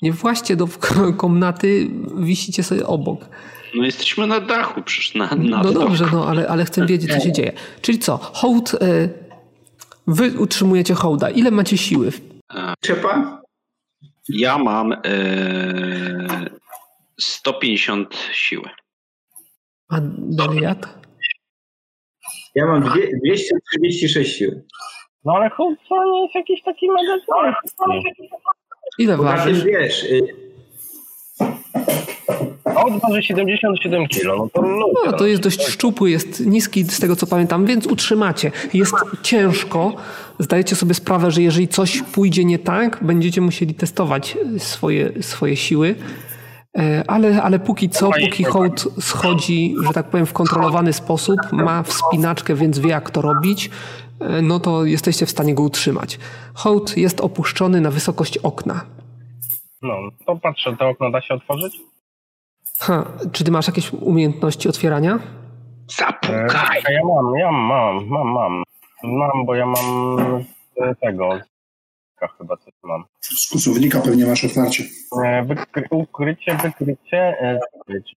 Nie 0.01 0.13
właśnie 0.13 0.55
do 0.55 0.67
komnaty, 1.17 1.89
wisicie 2.17 2.63
sobie 2.63 2.87
obok. 2.87 3.29
No 3.75 3.85
jesteśmy 3.85 4.27
na 4.27 4.39
dachu, 4.39 4.81
przecież 4.81 5.15
na, 5.15 5.35
na 5.35 5.63
No 5.63 5.71
dobrze, 5.71 6.05
no 6.11 6.27
ale, 6.27 6.47
ale 6.47 6.65
chcę 6.65 6.85
wiedzieć, 6.85 7.13
co 7.13 7.19
się 7.19 7.31
dzieje. 7.31 7.53
Czyli 7.81 7.99
co, 7.99 8.17
hołd, 8.17 8.73
y, 8.73 9.09
wy 10.07 10.39
utrzymujecie 10.39 10.93
hołda. 10.93 11.29
Ile 11.29 11.51
macie 11.51 11.77
siły? 11.77 12.11
Czepa? 12.81 13.41
Ja 14.29 14.57
mam 14.57 14.93
e, 14.93 14.99
150 17.19 18.15
siły. 18.31 18.69
A 19.89 19.97
Daliat? 20.17 21.06
Ja 22.57 22.65
mam 22.65 22.81
dwie, 22.81 23.07
236 23.23 24.37
sił. 24.37 24.61
No 25.25 25.33
ale 25.33 25.49
chłop, 25.49 25.73
to 25.89 26.11
nie 26.11 26.21
jest 26.23 26.35
jakiś 26.35 26.61
taki 26.63 26.87
mega. 26.87 27.17
Ile 28.99 29.15
tym 29.15 29.25
ważysz? 29.25 29.63
wiesz, 29.63 30.03
y, 30.03 30.27
On 32.75 32.99
waży 32.99 33.23
77 33.23 34.07
kg, 34.07 34.37
no 34.37 34.49
to. 34.53 34.61
No, 35.05 35.17
to 35.17 35.27
jest 35.27 35.41
dość 35.41 35.67
szczupły, 35.67 36.11
jest 36.11 36.45
niski 36.45 36.83
z 36.83 36.99
tego 36.99 37.15
co 37.15 37.27
pamiętam, 37.27 37.65
więc 37.65 37.87
utrzymacie. 37.87 38.51
Jest 38.73 38.95
ciężko. 39.23 39.95
Zdajecie 40.39 40.75
sobie 40.75 40.93
sprawę, 40.93 41.31
że 41.31 41.41
jeżeli 41.41 41.67
coś 41.67 42.01
pójdzie 42.01 42.45
nie 42.45 42.59
tak, 42.59 42.99
będziecie 43.01 43.41
musieli 43.41 43.73
testować 43.73 44.37
swoje, 44.57 45.23
swoje 45.23 45.55
siły. 45.55 45.95
E, 46.77 47.03
Ale, 47.07 47.43
ale 47.43 47.59
póki 47.59 47.89
co, 47.89 48.09
póki 48.21 48.43
hołd 48.43 48.87
schodzi, 48.99 49.75
że 49.87 49.93
tak 49.93 50.09
powiem, 50.09 50.25
w 50.25 50.33
kontrolowany 50.33 50.93
sposób, 50.93 51.37
ma 51.51 51.83
wspinaczkę, 51.83 52.55
więc 52.55 52.79
wie 52.79 52.89
jak 52.89 53.09
to 53.09 53.21
robić, 53.21 53.69
e, 54.19 54.41
no 54.41 54.59
to 54.59 54.85
jesteście 54.85 55.25
w 55.25 55.29
stanie 55.31 55.55
go 55.55 55.63
utrzymać. 55.63 56.19
Hołd 56.53 56.97
jest 56.97 57.21
opuszczony 57.21 57.81
na 57.81 57.91
wysokość 57.91 58.37
okna. 58.37 58.81
No, 59.81 59.95
to 60.25 60.35
patrzę, 60.35 60.75
to 60.79 60.89
okno 60.89 61.11
da 61.11 61.21
się 61.21 61.33
otworzyć? 61.33 61.81
Ha, 62.79 63.05
czy 63.31 63.43
ty 63.43 63.51
masz 63.51 63.67
jakieś 63.67 63.93
umiejętności 63.93 64.69
otwierania? 64.69 65.15
E, 65.15 65.19
Zapukaj! 65.97 66.83
ja 66.89 66.99
mam, 67.15 67.35
ja 67.35 67.51
mam, 67.51 68.07
mam, 68.07 68.27
mam. 68.27 68.63
Mam, 69.03 69.45
bo 69.45 69.55
ja 69.55 69.65
mam 69.65 70.17
e, 70.81 70.95
tego. 72.19 72.33
Chyba 72.37 72.57
coś 72.57 72.73
mam. 72.83 73.05
Z 73.21 73.49
kusownika 73.49 74.01
pewnie 74.01 74.25
masz 74.25 74.45
otwarcie. 74.45 74.83
E, 75.25 75.45
Wykry, 75.45 75.87
ukrycie, 75.91 76.57
wykrycie, 76.63 77.17
e, 77.41 77.59
zakrycie. 77.77 78.15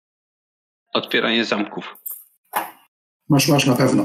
Otwieranie 0.92 1.44
zamków. 1.44 1.96
Masz, 3.28 3.48
masz 3.48 3.66
na 3.66 3.74
pewno. 3.76 4.02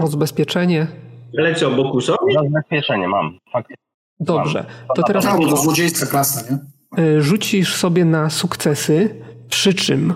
Rozbezpieczenie? 0.00 0.86
ale 1.38 1.54
co, 1.54 1.70
Bokusowi? 1.70 2.34
Zabezpieczenie 2.34 3.08
mam. 3.08 3.38
Faktycznie. 3.52 3.84
Dobrze. 4.20 4.64
To 4.96 5.02
teraz 5.02 5.24
Tak, 5.24 5.36
bo 5.38 5.48
to 5.48 5.56
złodziejska 5.56 6.06
klasa, 6.06 6.40
nie? 6.50 6.58
y, 7.04 7.22
rzucisz 7.22 7.76
sobie 7.76 8.04
na 8.04 8.30
sukcesy, 8.30 9.24
przy 9.48 9.74
czym 9.74 10.14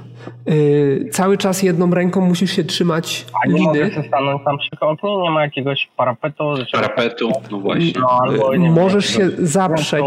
y, 0.49 1.09
cały 1.12 1.39
czas 1.39 1.62
jedną 1.62 1.91
ręką 1.95 2.20
musisz 2.20 2.51
się 2.51 2.64
trzymać 2.64 3.27
A 3.45 3.49
nie 3.49 3.62
mogę 3.62 3.81
liny. 3.85 3.95
sobie 3.95 4.09
stanąć 4.09 4.45
tam 4.45 4.59
przy 4.59 4.70
oknie? 4.81 5.16
Nie 5.16 5.31
ma 5.31 5.43
jakiegoś 5.43 5.89
parapetu? 5.97 6.45
Parapetu, 6.72 7.33
no 7.51 7.59
właśnie. 7.61 7.93
No, 8.01 8.09
albo, 8.11 8.55
Y, 8.55 8.59
nie 8.59 8.70
Możesz 8.70 9.07
się 9.07 9.31
zaprzeć 9.39 10.07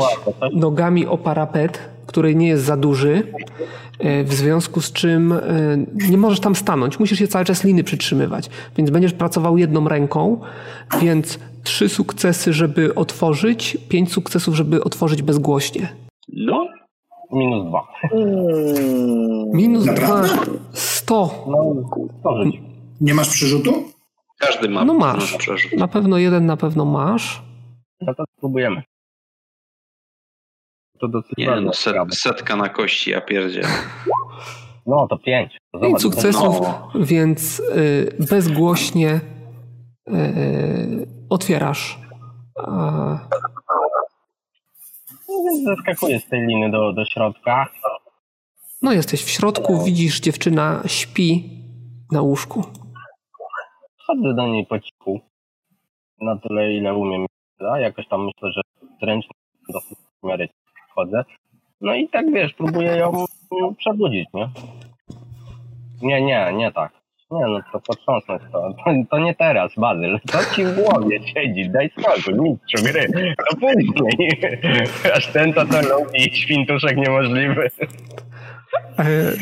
nogami 0.54 1.06
o 1.08 1.18
parapet, 1.18 1.90
który 2.08 2.36
nie 2.36 2.48
jest 2.48 2.64
za 2.64 2.78
duży, 2.78 3.24
y, 4.06 4.24
w 4.24 4.34
związku 4.34 4.82
z 4.82 4.92
czym 4.94 5.32
y, 5.32 5.86
nie 6.10 6.18
możesz 6.18 6.40
tam 6.40 6.56
stanąć. 6.56 7.00
Musisz 7.00 7.20
się 7.20 7.28
cały 7.28 7.46
czas 7.46 7.64
liny 7.64 7.84
przytrzymywać, 7.84 8.50
więc 8.78 8.90
będziesz 8.90 9.14
pracował 9.14 9.58
jedną 9.58 9.88
ręką, 9.88 10.42
więc 11.02 11.40
trzy 11.64 11.90
sukcesy, 11.90 12.54
żeby 12.54 12.96
otworzyć, 12.96 13.78
pięć 13.90 14.12
sukcesów, 14.14 14.56
żeby 14.56 14.84
otworzyć 14.84 15.22
bezgłośnie. 15.22 15.88
No, 16.34 16.67
Minus 17.32 17.66
dwa. 17.68 17.88
Minus 19.54 19.84
dwa, 19.86 19.94
Naprawdę? 20.22 20.52
sto. 20.74 21.46
No, 21.48 21.90
stworzyć. 22.18 22.56
Nie 23.02 23.14
masz 23.14 23.30
przerzutu? 23.30 23.84
każdy 24.40 24.70
ma 24.70 24.86
No 24.86 24.94
masz. 24.94 25.38
przerzut. 25.38 25.74
Na 25.74 25.88
pewno 25.88 26.18
jeden 26.18 26.46
na 26.46 26.58
pewno 26.58 26.86
masz. 26.86 27.42
No 28.02 28.14
to 28.16 28.24
spróbujemy. 28.38 28.84
To 31.00 31.08
dosyć 31.08 31.34
Nie 31.38 31.62
no, 31.62 31.74
set, 31.74 31.96
setka 32.12 32.56
na 32.56 32.70
kości, 32.70 33.12
ja 33.12 33.22
pierdzie. 33.22 33.62
No 34.86 35.08
to 35.08 35.18
pięć. 35.18 35.58
To 35.72 35.80
Pięć 35.80 36.02
zobacz, 36.02 36.16
sukcesów, 36.16 36.60
no. 36.62 36.92
więc 36.96 37.60
y, 37.60 38.16
bezgłośnie 38.30 39.20
y, 40.10 41.08
otwierasz. 41.30 42.00
A, 42.68 42.72
No 43.32 43.57
zeskakuję 45.66 46.20
z 46.20 46.28
tej 46.28 46.42
liny 46.48 46.72
do, 46.72 46.94
do 46.94 47.06
środka. 47.06 47.70
No 48.82 48.94
jesteś 48.94 49.24
w 49.24 49.30
środku, 49.30 49.84
widzisz 49.84 50.20
dziewczyna 50.20 50.84
śpi 50.88 51.50
na 52.12 52.22
łóżku. 52.22 52.64
Chodzę 53.98 54.34
do 54.36 54.48
niej 54.48 54.66
po 54.66 54.80
cichu. 54.80 55.20
Na 56.22 56.38
tyle, 56.38 56.74
ile 56.74 56.94
umiem. 56.96 57.26
A 57.72 57.80
jakoś 57.80 58.08
tam 58.08 58.26
myślę, 58.26 58.52
że 58.52 58.62
zręcznie 59.02 59.32
dosyć 59.74 59.98
w 60.24 60.28
miarę 60.28 60.48
chodzę. 60.96 61.24
No 61.82 61.96
i 61.96 62.10
tak 62.10 62.32
wiesz, 62.32 62.54
próbuję 62.54 62.98
ją 62.98 63.26
przebudzić, 63.78 64.28
nie? 64.34 64.50
Nie, 66.02 66.22
nie, 66.22 66.54
nie 66.54 66.72
tak. 66.72 66.92
Nie, 67.32 67.46
no 67.48 67.60
to 67.72 67.80
potrząsnąć 67.80 68.42
to. 68.52 68.74
to. 68.86 68.94
To 69.12 69.20
nie 69.20 69.36
teraz, 69.36 69.72
Bazyl. 69.78 70.20
To 70.32 70.56
ci 70.56 70.66
w 70.66 70.76
głowie 70.76 71.20
siedzi, 71.34 71.70
daj 71.70 71.90
spokój, 71.90 72.34
mistrzu 72.34 72.84
gry. 72.84 73.36
To 73.38 73.56
później. 73.56 74.42
Aż 75.16 75.28
ten 75.28 75.54
to 75.54 75.66
to 75.66 75.82
lubi, 75.82 76.36
świntuszek 76.36 76.98
niemożliwy. 76.98 77.70
E, 79.00 79.34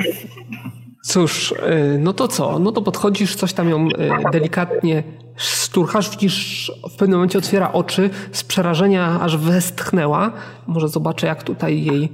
Cóż, 1.04 1.52
e, 1.52 1.98
no 2.00 2.14
to 2.14 2.28
co? 2.28 2.60
No 2.60 2.72
to 2.72 2.82
podchodzisz, 2.82 3.36
coś 3.36 3.54
tam 3.54 3.70
ją 3.70 3.88
e, 3.88 4.32
delikatnie 4.32 5.04
szturchasz, 5.36 6.10
widzisz, 6.10 6.72
w 6.92 6.96
pewnym 6.98 7.18
momencie 7.18 7.38
otwiera 7.38 7.72
oczy, 7.74 8.10
z 8.32 8.44
przerażenia 8.44 9.20
aż 9.22 9.38
westchnęła. 9.38 10.32
Może 10.68 10.88
zobaczę, 10.88 11.28
jak 11.28 11.44
tutaj 11.44 11.84
jej 11.84 12.10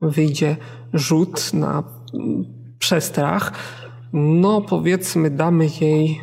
wyjdzie 0.00 0.56
rzut 0.94 1.54
na 1.54 1.82
mm, 2.14 2.44
przestrach. 2.78 3.52
No 4.18 4.60
powiedzmy, 4.60 5.30
damy 5.30 5.68
jej 5.80 6.20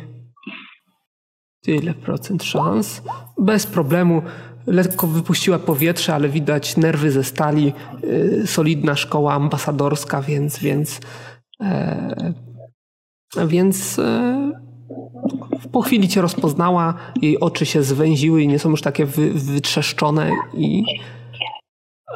tyle 1.62 1.94
procent 1.94 2.42
szans. 2.42 3.02
Bez 3.38 3.66
problemu. 3.66 4.22
Lekko 4.66 5.06
wypuściła 5.06 5.58
powietrze, 5.58 6.14
ale 6.14 6.28
widać 6.28 6.76
nerwy 6.76 7.10
ze 7.10 7.24
stali. 7.24 7.72
y, 8.04 8.46
Solidna 8.46 8.96
szkoła 8.96 9.32
ambasadorska, 9.34 10.22
więc 10.22 10.58
więc 10.58 11.00
e, 11.60 12.34
więc 13.46 13.98
e, 13.98 14.52
po 15.72 15.82
chwili 15.82 16.08
cię 16.08 16.22
rozpoznała, 16.22 16.94
jej 17.22 17.40
oczy 17.40 17.66
się 17.66 17.82
zwęziły 17.82 18.42
i 18.42 18.48
nie 18.48 18.58
są 18.58 18.70
już 18.70 18.82
takie 18.82 19.06
wy, 19.06 19.30
wytrzeszczone 19.30 20.30
i 20.54 20.84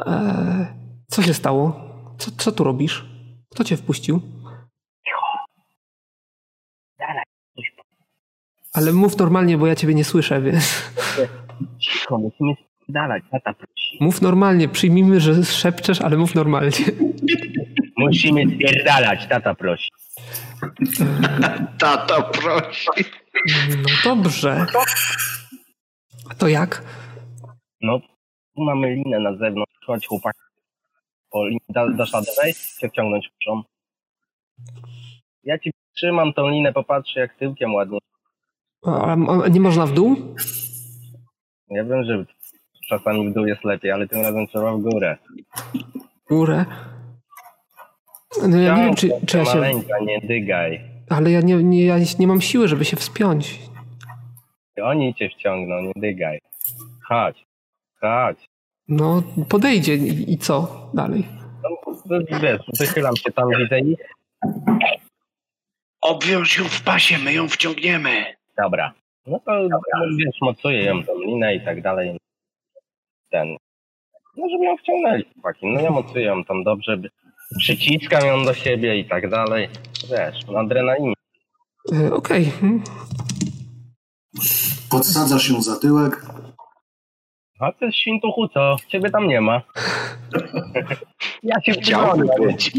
e, 0.07 0.67
co 1.07 1.23
się 1.23 1.35
stało? 1.35 1.81
Co, 2.19 2.31
co 2.39 2.53
tu 2.53 2.65
robisz? 2.65 3.07
Kto 3.51 3.65
cię 3.65 3.77
wpuścił? 3.77 4.21
Ale 8.73 8.93
mów 8.93 9.19
normalnie, 9.19 9.59
bo 9.59 9.67
ja 9.67 9.77
ciebie 9.77 9.95
nie 9.95 10.05
słyszę, 10.05 10.41
więc 10.43 10.93
Cicho, 11.81 12.19
musimy 12.19 12.53
dalej, 12.89 13.23
tata 13.31 13.55
prosi. 13.55 13.99
mów 14.01 14.23
normalnie. 14.23 14.69
Przyjmijmy, 14.69 15.21
że 15.21 15.45
szepczesz, 15.45 16.01
ale 16.01 16.17
mów 16.17 16.35
normalnie. 16.35 16.71
Musimy 17.97 18.45
spierdalać, 18.55 19.27
tata 19.27 19.55
prosi. 19.55 19.89
Tata 21.79 22.23
prosi. 22.23 22.89
No 23.79 24.15
dobrze. 24.15 24.67
A 26.31 26.35
to 26.35 26.49
jak? 26.49 26.83
No, 27.81 28.01
tu 28.57 28.63
mamy 28.65 28.95
linę 28.95 29.19
na 29.21 29.37
zewnątrz, 29.37 29.73
chodź 29.87 30.07
chłopak. 30.07 30.35
Po 31.31 31.47
linie, 31.47 31.61
da, 31.69 31.89
dasz 31.89 32.13
radę 32.13 32.31
wejść, 32.43 32.61
wciągnąć 32.61 33.29
muszą. 33.41 33.63
Ja 35.45 35.59
ci 35.59 35.71
trzymam 35.97 36.33
tą 36.33 36.49
linę, 36.49 36.73
popatrzę 36.73 37.21
jak 37.21 37.35
tyłkiem 37.39 37.75
ładnie. 37.75 37.99
A, 38.87 39.13
a 39.45 39.49
nie 39.49 39.61
można 39.61 39.87
w 39.87 39.93
dół? 39.93 40.17
Ja 41.71 41.85
wiem, 41.85 42.05
że 42.05 42.25
czasami 42.89 43.31
w 43.31 43.35
dół 43.35 43.47
jest 43.47 43.65
lepiej, 43.65 43.91
ale 43.91 44.09
tym 44.09 44.21
razem 44.21 44.47
trzeba 44.47 44.73
w 44.73 44.81
górę. 44.81 45.17
W 46.25 46.29
górę? 46.29 46.65
No 48.49 48.57
ja 48.57 48.77
nie 48.77 48.85
wiem, 48.85 48.95
czy, 48.95 49.11
czy 49.27 49.39
ja 49.39 49.45
się... 49.45 49.55
Maleńka, 49.55 49.99
nie 49.99 50.21
dygaj. 50.21 50.81
Ale 51.09 51.31
ja 51.31 51.41
nie, 51.41 51.55
nie, 51.55 51.85
ja 51.87 51.97
nie 52.19 52.27
mam 52.27 52.41
siły, 52.41 52.69
żeby 52.69 52.85
się 52.85 52.97
wspiąć. 52.97 53.59
Oni 54.83 55.15
cię 55.15 55.31
wciągną, 55.31 55.81
nie 55.81 55.93
dygaj. 55.97 56.39
Chodź, 57.09 57.45
chodź. 58.01 58.45
No, 58.89 59.23
podejdzie 59.49 59.95
i, 59.95 60.33
i 60.33 60.39
co 60.39 60.91
dalej? 60.95 61.27
No, 61.63 62.19
wiesz, 62.43 62.61
wychylam 62.79 63.17
się 63.17 63.33
tam, 63.33 63.49
widzę 63.59 63.81
ich. 63.81 63.99
Obwiąż 66.01 66.59
ją 66.59 66.65
w 66.65 66.83
pasie, 66.83 67.19
my 67.19 67.33
ją 67.33 67.49
wciągniemy. 67.49 68.38
Dobra. 68.59 68.93
No 69.27 69.41
to 69.41 69.69
no, 69.69 69.81
wiesz, 70.19 70.37
mocuję 70.43 70.85
ją 70.85 71.05
tą 71.05 71.19
linę 71.19 71.55
i 71.55 71.65
tak 71.65 71.83
dalej. 71.83 72.19
Ten. 73.31 73.57
No 74.37 74.49
żeby 74.49 74.65
ją 74.65 74.77
wciągnęli 74.77 75.25
chłopaki. 75.33 75.67
No 75.67 75.81
ja 75.81 75.91
mocuję 75.91 76.25
ją 76.25 76.45
tam 76.45 76.65
dobrze, 76.65 76.99
przyciskam 77.59 78.27
ją 78.27 78.45
do 78.45 78.55
siebie 78.55 78.99
i 78.99 79.05
tak 79.05 79.31
dalej. 79.31 79.69
Wiesz, 80.11 80.47
na 80.47 80.61
adrenalinie. 80.61 81.15
E, 81.93 82.15
Okej. 82.15 82.45
Hmm. 82.45 82.83
Podsadzasz 84.91 85.51
ją 85.51 85.63
za 85.63 85.77
tyłek. 85.81 86.27
A 87.61 87.73
ty 87.73 87.93
świntuchu 87.93 88.49
co? 88.49 88.77
Ciebie 88.89 89.11
tam 89.11 89.29
nie 89.29 89.41
ma. 89.41 89.61
Ja 91.43 91.61
się 91.63 91.73
przyglądam. 91.81 92.29
być. 92.41 92.73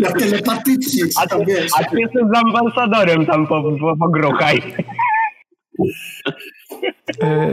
Ja 0.00 0.12
telepatycznie 0.12 1.02
A 1.22 1.26
to 1.26 1.38
ty, 1.38 1.44
wiesz. 1.44 1.70
a 1.80 1.84
ty 1.84 2.00
jesteś 2.00 2.22
z 2.34 2.36
ambasadorem 2.38 3.26
tam 3.26 3.46
po, 3.46 3.62
po, 3.80 3.96
pogruchaj. 3.96 4.62
E, 7.22 7.50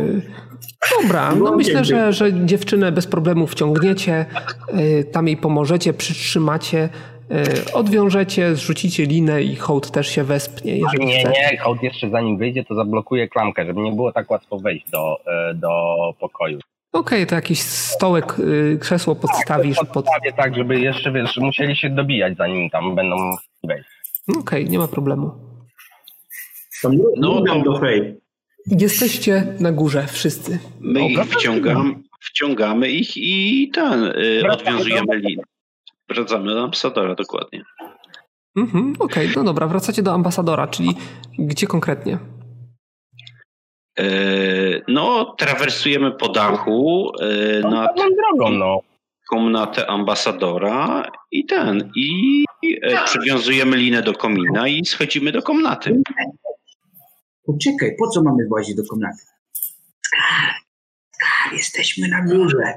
Dobra, 1.01 1.35
no 1.35 1.55
myślę, 1.55 1.85
że, 1.85 2.13
że 2.13 2.45
dziewczynę 2.45 2.91
bez 2.91 3.07
problemu 3.07 3.47
wciągniecie, 3.47 4.25
e, 4.73 5.03
tam 5.03 5.27
jej 5.27 5.37
pomożecie, 5.37 5.93
przytrzymacie, 5.93 6.89
odwiążecie, 7.73 8.55
zrzucicie 8.55 9.05
linę 9.05 9.43
i 9.43 9.55
hołd 9.55 9.91
też 9.91 10.07
się 10.07 10.23
wespnie, 10.23 10.77
jeżeli 10.77 11.05
Nie, 11.05 11.19
chce. 11.19 11.29
nie, 11.29 11.57
hołd 11.57 11.83
jeszcze 11.83 12.09
zanim 12.09 12.37
wyjdzie, 12.37 12.63
to 12.65 12.75
zablokuje 12.75 13.27
klamkę, 13.27 13.65
żeby 13.65 13.81
nie 13.81 13.91
było 13.91 14.11
tak 14.11 14.31
łatwo 14.31 14.59
wejść 14.59 14.89
do, 14.89 15.17
e, 15.27 15.53
do 15.53 15.69
pokoju. 16.19 16.59
Okej, 16.93 17.27
to 17.27 17.35
jakiś 17.35 17.59
stołek, 17.61 18.39
y, 18.39 18.77
krzesło 18.81 19.15
podstawisz 19.15 19.77
pod... 19.77 19.89
Podstawię 19.89 20.33
tak, 20.33 20.55
żeby 20.55 20.79
jeszcze, 20.79 21.11
wiesz, 21.11 21.37
musieli 21.37 21.75
się 21.75 21.89
dobijać 21.89 22.37
zanim 22.37 22.69
tam 22.69 22.95
będą 22.95 23.15
wejść. 23.63 23.89
Okej, 24.39 24.65
nie 24.69 24.77
ma 24.79 24.87
problemu. 24.87 25.31
No, 26.83 27.41
No 27.45 27.61
do 27.63 27.79
fej. 27.79 28.19
Jesteście 28.67 29.43
na 29.59 29.71
górze 29.71 30.07
wszyscy. 30.07 30.59
My 30.79 31.07
ich 31.09 31.19
wciągamy, 31.19 31.95
wciągamy 32.19 32.89
ich 32.89 33.17
i 33.17 33.69
ten, 33.73 34.03
y, 34.03 34.41
odwiązujemy 34.51 35.17
linię. 35.17 35.43
Wracamy 36.09 36.53
do 36.53 36.63
ambasadora, 36.63 37.15
dokładnie. 37.15 37.63
Mhm, 38.57 38.93
Okej, 38.99 39.29
no 39.35 39.43
dobra, 39.43 39.67
wracacie 39.67 40.03
do 40.03 40.13
ambasadora, 40.13 40.67
czyli 40.67 40.95
gdzie 41.39 41.67
konkretnie? 41.67 42.17
E, 43.99 44.05
No, 44.87 45.35
trawersujemy 45.37 46.11
po 46.11 46.29
dachu 46.29 47.11
e, 47.21 47.59
No, 47.59 47.69
nad 47.69 47.95
drogą, 47.95 48.49
no. 48.51 48.79
komnatę 49.29 49.87
ambasadora 49.89 51.11
i 51.31 51.45
ten, 51.45 51.91
i 51.95 52.45
e, 52.81 53.03
przywiązujemy 53.05 53.77
linę 53.77 54.01
do 54.01 54.13
komina 54.13 54.67
i 54.67 54.85
schodzimy 54.85 55.31
do 55.31 55.41
komnaty. 55.41 56.01
Poczekaj, 57.45 57.95
po 57.99 58.07
co 58.07 58.23
mamy 58.23 58.47
włazić 58.47 58.75
do 58.75 58.83
komnaty? 58.89 59.17
Skar, 60.01 60.53
skar, 61.11 61.53
jesteśmy 61.53 62.07
na 62.07 62.25
górze. 62.25 62.73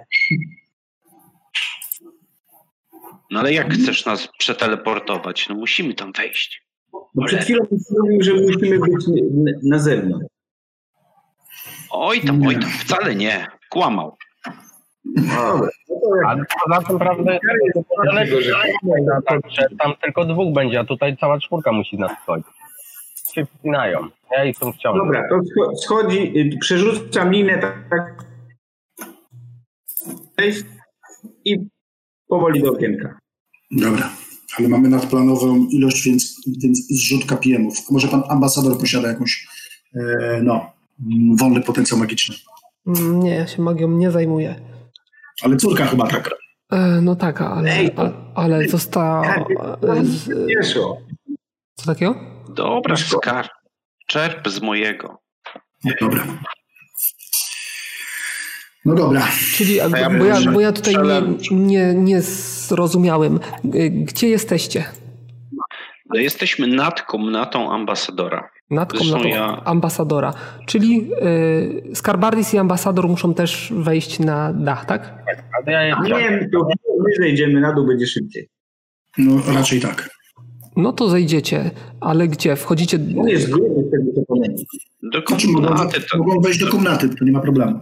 No 3.33 3.41
ale 3.41 3.53
jak 3.53 3.75
chcesz 3.75 4.07
nas 4.07 4.29
przeteleportować? 4.39 5.49
No 5.49 5.55
musimy 5.55 5.95
tam 5.95 6.13
wejść. 6.13 6.67
Bo 7.15 7.25
przed 7.27 7.41
chwilą 7.45 7.65
mówił, 8.01 8.23
że 8.23 8.35
musimy 8.35 8.79
być 8.79 9.05
na 9.63 9.79
zewnątrz. 9.79 10.27
Oj 11.91 12.21
tam, 12.21 12.47
oj 12.47 12.55
tam, 12.55 12.71
wcale 12.71 13.15
nie. 13.15 13.47
Kłamał. 13.71 14.17
Dobra. 15.05 16.37
Ale 16.67 16.85
tym, 16.85 16.99
prawda, 16.99 17.39
ale 18.11 18.27
tam, 19.27 19.41
tam 19.79 19.95
tylko 20.03 20.25
dwóch 20.25 20.55
będzie, 20.55 20.81
a 20.81 20.85
tutaj 20.85 21.17
cała 21.17 21.41
czwórka 21.41 21.73
musi 21.73 21.99
nas 21.99 22.13
schodzić. 22.23 22.47
Się 23.35 23.47
wpinają. 23.47 24.09
Ja 24.37 24.45
ich 24.45 24.59
tam 24.59 24.73
wciągnę. 24.73 25.05
Dobra, 25.05 25.29
to 25.29 25.35
scho- 25.37 25.77
schodzi, 25.77 26.39
y, 26.39 26.59
przerzucam 26.61 27.33
linę 27.33 27.59
tak, 27.59 27.89
tak 27.91 28.25
i 31.45 31.57
powoli 32.29 32.63
do 32.63 32.73
okienka. 32.73 33.22
Dobra, 33.73 34.11
ale 34.59 34.69
mamy 34.69 34.89
nadplanową 34.89 35.67
ilość, 35.71 36.05
więc, 36.05 36.41
więc 36.47 36.87
zrzut 36.91 37.25
KPM-ów. 37.27 37.91
Może 37.91 38.09
pan 38.09 38.23
ambasador 38.29 38.79
posiada 38.79 39.09
jakąś, 39.09 39.47
e, 39.95 40.41
no, 40.43 40.73
wolny 41.37 41.61
potencjał 41.61 41.99
magiczny. 42.01 42.35
Nie, 43.13 43.31
ja 43.35 43.47
się 43.47 43.63
magią 43.63 43.89
nie 43.91 44.11
zajmuję. 44.11 44.61
Ale 45.43 45.57
córka 45.57 45.87
chyba 45.87 46.07
tak. 46.07 46.31
E, 46.73 47.01
No 47.03 47.17
tak, 47.17 47.41
ale, 47.43 47.71
Ej, 47.77 47.91
a- 47.97 48.13
ale 48.35 48.69
została... 48.69 49.27
e. 49.83 50.05
Co 51.75 51.87
takiego? 51.87 52.15
Dobra, 52.49 52.97
skar. 52.97 53.49
Czerp 54.07 54.49
z 54.49 54.63
mojego. 54.63 55.19
Dobra. 56.01 56.25
No 58.85 58.95
dobra. 58.95 59.29
Czyli, 59.55 59.75
ja 59.75 59.89
bo 59.91 60.25
ja, 60.25 60.41
bo 60.53 60.61
ja 60.61 60.73
tutaj 60.73 60.95
nie, 60.95 61.57
nie, 61.57 61.95
nie 61.95 62.23
zrozumiałem. 62.23 63.41
E, 63.75 63.91
Gdzie 63.91 64.29
jesteście? 64.29 64.85
No, 66.09 66.21
Jesteśmy 66.21 66.67
nad 66.67 67.03
komnatą 67.03 67.73
ambasadora. 67.73 68.49
Nad 68.71 68.93
komnatą 68.93 69.29
ja- 69.29 69.63
ambasadora. 69.65 70.35
Czyli 70.67 71.11
y, 71.91 71.95
Skarbardis 71.95 72.55
i 72.55 72.59
ambasador 72.59 73.09
muszą 73.09 73.35
też 73.35 73.73
wejść 73.77 74.19
na 74.19 74.53
dach, 74.53 74.85
tak? 74.85 75.15
Ale 75.67 75.89
ja. 75.89 76.01
Nie, 76.03 76.49
to 76.53 76.67
my 76.99 77.11
zejdziemy 77.21 77.61
na 77.61 77.73
dół, 77.73 77.87
będzie 77.87 78.07
szybciej. 78.07 78.49
No 79.19 79.43
raczej 79.55 79.81
tak. 79.81 80.11
No 80.77 80.93
to 80.93 81.09
zejdziecie, 81.09 81.71
ale 82.01 82.29
gdzie? 82.29 82.57
Wchodzicie... 82.57 82.99
On 83.21 83.29
jest 83.29 83.51
gruby, 83.51 83.89
wtedy 83.89 84.13
to 84.15 84.21
pomogę. 84.29 84.49
Do 85.03 85.21
Znaczy 85.29 85.49
mogą, 85.49 85.69
komnaty, 85.69 86.01
to, 86.11 86.19
mogą 86.19 86.41
wejść 86.41 86.61
do 86.61 86.71
komnaty, 86.71 87.09
to 87.09 87.25
nie 87.25 87.33
ma 87.33 87.41
problemu. 87.41 87.81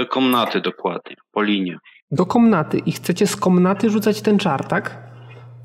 Do 0.00 0.06
komnaty 0.06 0.60
dokładnie, 0.60 1.16
po 1.32 1.42
linie. 1.42 1.78
do 2.10 2.26
komnaty 2.26 2.78
i 2.78 2.92
chcecie 2.92 3.26
z 3.26 3.36
komnaty 3.36 3.90
rzucać 3.90 4.22
ten 4.22 4.38
czar, 4.38 4.64
tak? 4.64 4.96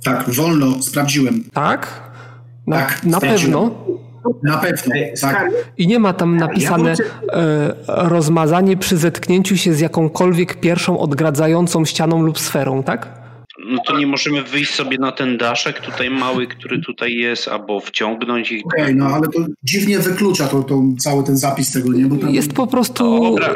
Tak, 0.03 0.29
wolno, 0.29 0.81
sprawdziłem. 0.81 1.43
Tak? 1.53 2.01
Na, 2.67 2.75
Tak, 2.77 3.03
na 3.03 3.17
sprawdziłem. 3.17 3.69
pewno. 3.69 3.71
Na 4.43 4.57
pewno, 4.57 4.95
tak. 5.21 5.49
I 5.77 5.87
nie 5.87 5.99
ma 5.99 6.13
tam 6.13 6.37
napisane 6.37 6.93
e, 7.33 7.75
rozmazanie 7.87 8.77
przy 8.77 8.97
zetknięciu 8.97 9.57
się 9.57 9.73
z 9.73 9.79
jakąkolwiek 9.79 10.59
pierwszą 10.59 10.99
odgradzającą 10.99 11.85
ścianą 11.85 12.21
lub 12.21 12.39
sferą, 12.39 12.83
tak? 12.83 13.24
No 13.67 13.81
to 13.87 13.97
nie 13.97 14.07
możemy 14.07 14.43
wyjść 14.43 14.73
sobie 14.73 14.97
na 14.97 15.11
ten 15.11 15.37
daszek 15.37 15.79
tutaj 15.81 16.09
mały, 16.09 16.47
który 16.47 16.81
tutaj 16.81 17.13
jest, 17.13 17.47
albo 17.47 17.79
wciągnąć 17.79 18.51
ich. 18.51 18.63
Okej, 18.65 18.95
no 18.95 19.05
ale 19.05 19.27
to 19.27 19.39
dziwnie 19.63 19.99
wyklucza 19.99 20.47
to, 20.47 20.63
to 20.63 20.83
cały 20.99 21.23
ten 21.23 21.37
zapis 21.37 21.71
tego, 21.71 21.93
nie? 21.93 22.05
Bo 22.05 22.15
tam, 22.15 22.29
Jest 22.29 22.53
po 22.53 22.67
prostu 22.67 23.21
Dobra. 23.23 23.55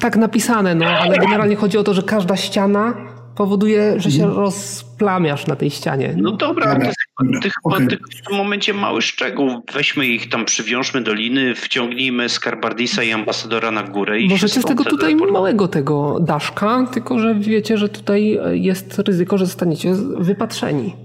tak 0.00 0.16
napisane, 0.16 0.74
no, 0.74 0.86
ale 0.86 1.18
generalnie 1.18 1.56
chodzi 1.56 1.78
o 1.78 1.82
to, 1.82 1.94
że 1.94 2.02
każda 2.02 2.36
ściana 2.36 2.94
powoduje, 3.36 4.00
że 4.00 4.10
się 4.10 4.34
rozplamiasz 4.34 5.46
na 5.46 5.56
tej 5.56 5.70
ścianie. 5.70 6.14
No 6.16 6.32
dobra, 6.32 6.66
Dobra, 6.66 6.80
to 6.80 6.86
jest 6.86 6.96
dobra, 6.98 7.01
tych, 7.42 7.52
okej. 7.64 7.88
tych 7.88 7.98
w 8.00 8.26
tym 8.28 8.36
momencie 8.36 8.74
mały 8.74 9.02
szczegół. 9.02 9.62
Weźmy 9.72 10.06
ich 10.06 10.28
tam, 10.28 10.44
przywiążmy 10.44 11.00
do 11.00 11.12
liny, 11.14 11.54
wciągnijmy 11.54 12.28
Skarbardisa 12.28 13.02
i 13.02 13.12
ambasadora 13.12 13.70
na 13.70 13.82
górę 13.82 14.20
i 14.20 14.28
Możecie 14.28 14.60
z 14.60 14.64
tego 14.64 14.84
tutaj 14.84 14.98
teleportować. 14.98 15.32
małego 15.32 15.68
tego 15.68 16.20
daszka, 16.20 16.86
tylko 16.92 17.18
że 17.18 17.34
wiecie, 17.34 17.78
że 17.78 17.88
tutaj 17.88 18.38
jest 18.52 18.98
ryzyko, 18.98 19.38
że 19.38 19.46
zostaniecie 19.46 19.94
wypatrzeni. 20.18 20.96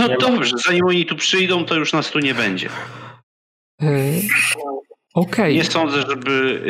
No 0.00 0.08
dobrze, 0.20 0.56
zanim 0.66 0.84
oni 0.86 1.06
tu 1.06 1.16
przyjdą, 1.16 1.64
to 1.64 1.74
już 1.74 1.92
nas 1.92 2.10
tu 2.10 2.18
nie 2.18 2.34
będzie. 2.34 2.68
E, 3.82 3.86
Okej, 5.14 5.54
Nie 5.56 5.64
sądzę, 5.64 6.02
żeby 6.08 6.62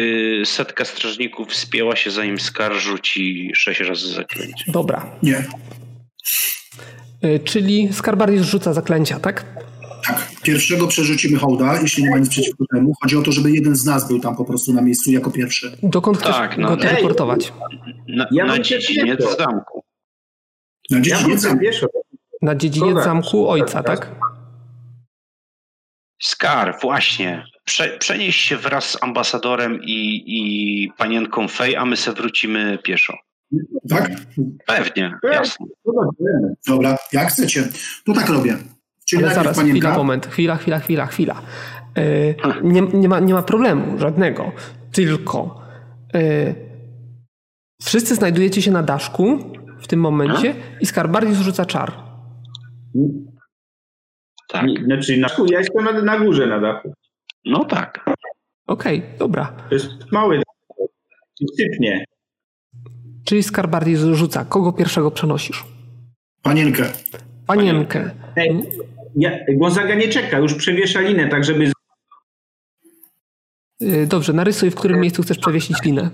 y, 0.43 0.47
setka 0.47 0.85
strażników 0.85 1.49
wspięła 1.49 1.97
się, 1.97 2.11
zanim 2.11 2.41
Skar 2.41 2.75
rzuci 2.75 3.51
sześć 3.55 3.81
razy 3.81 4.09
zaklęcie. 4.09 4.65
dobra. 4.73 5.07
Nie, 5.23 5.45
Czyli 7.45 7.93
Skarbardis 7.93 8.43
rzuca 8.43 8.73
zaklęcia, 8.73 9.21
tak? 9.21 9.45
tak. 10.07 10.29
Pierwszego 10.43 10.87
przerzucimy 10.87 11.39
hołda, 11.39 11.81
jeśli 11.81 12.03
nie 12.05 12.11
ma 12.11 12.19
nic 12.19 12.29
przeciwko 12.29 12.65
temu. 12.75 12.93
Chodzi 13.03 13.17
o 13.17 13.23
to, 13.23 13.33
żeby 13.33 13.51
jeden 13.51 13.77
z 13.77 13.85
nas 13.85 14.09
był 14.09 14.21
tam 14.21 14.37
po 14.37 14.45
prostu 14.45 14.73
na 14.73 14.83
miejscu 14.83 15.11
jako 15.13 15.31
pierwszy. 15.31 15.77
Dokąd 15.83 16.19
chcesz 16.19 16.37
Tak, 16.37 16.59
no. 16.59 16.69
go 16.69 16.77
teleportować? 16.77 17.53
Na, 18.09 18.27
Ja 18.31 18.45
na 18.45 18.59
dziedziniec 18.59 19.19
pieszo. 19.19 19.37
zamku. 19.37 19.85
Na 20.91 20.99
ja 21.05 21.19
nie 21.21 21.25
wrócę 21.25 21.59
pieszo. 21.59 21.87
Na 22.43 22.55
dziedziniec 22.55 23.05
zamku 23.05 23.49
ojca, 23.49 23.83
tak? 23.83 24.11
Skar, 26.23 26.79
właśnie. 26.83 27.45
Prze, 27.65 27.89
przenieś 27.99 28.37
się 28.37 28.57
wraz 28.57 28.91
z 28.91 29.03
ambasadorem 29.03 29.81
i, 29.83 30.23
i 30.27 30.89
panienką 30.99 31.49
Fej, 31.49 31.77
a 31.77 31.85
my 31.85 31.97
se 31.97 32.13
wrócimy 32.13 32.79
pieszo. 32.83 33.15
Tak? 33.89 34.11
Pewnie, 34.67 35.15
Tak. 35.23 35.33
jasne. 35.33 35.67
Dobra, 36.69 36.97
jak 37.13 37.29
chcecie. 37.29 37.69
To 38.07 38.13
tak 38.13 38.29
robię. 38.29 38.57
Czyli 39.05 39.25
Ale 39.25 39.35
zaraz, 39.35 39.57
panienka. 39.57 39.79
chwila, 39.81 39.97
moment, 39.97 40.27
chwila, 40.27 40.57
chwila, 40.57 40.79
chwila, 40.79 41.07
chwila. 41.07 41.43
E, 41.97 42.63
nie, 42.63 42.81
nie, 42.81 43.09
ma, 43.09 43.21
nie 43.21 43.35
ma 43.35 43.43
problemu 43.43 43.99
żadnego, 43.99 44.53
tylko 44.93 45.61
e, 46.15 46.55
Wszyscy 47.83 48.15
znajdujecie 48.15 48.63
się 48.63 48.71
na 48.71 48.83
daszku 48.83 49.39
w 49.81 49.87
tym 49.87 50.01
momencie 50.01 50.55
i 50.81 50.87
Skarbardis 50.87 51.39
rzuca 51.39 51.65
czar. 51.65 51.93
Tak. 54.49 54.67
Nie, 54.67 54.85
Znaczy, 54.85 55.17
na, 55.17 55.29
ja 55.51 55.59
jestem 55.59 55.85
na, 55.85 55.93
na 56.03 56.19
górze 56.19 56.47
na 56.47 56.61
dachu. 56.61 56.95
No 57.45 57.65
tak. 57.65 58.05
Okej, 58.67 59.03
dobra. 59.19 59.45
To 59.69 59.75
jest 59.75 60.13
mały 60.13 60.37
dach. 60.37 60.87
Sypnie. 61.57 62.05
Czyli 63.25 63.43
Skarbardis 63.43 64.01
rzuca. 64.01 64.45
Kogo 64.45 64.73
pierwszego 64.73 65.11
przenosisz? 65.11 65.65
Panienkę. 66.43 66.93
Panienkę. 67.47 68.11
Ej, 68.37 68.63
ja, 69.17 69.31
Gonzaga 69.49 69.95
nie 69.95 70.09
czeka, 70.09 70.39
już 70.39 70.55
przewiesza 70.55 71.01
linę, 71.01 71.29
tak 71.29 71.45
żeby... 71.45 71.73
Y, 73.83 74.07
Dobrze, 74.07 74.33
narysuj, 74.33 74.71
w 74.71 74.75
którym 74.75 75.01
miejscu 75.01 75.23
chcesz 75.23 75.39
przewiesić 75.39 75.83
linę. 75.83 76.11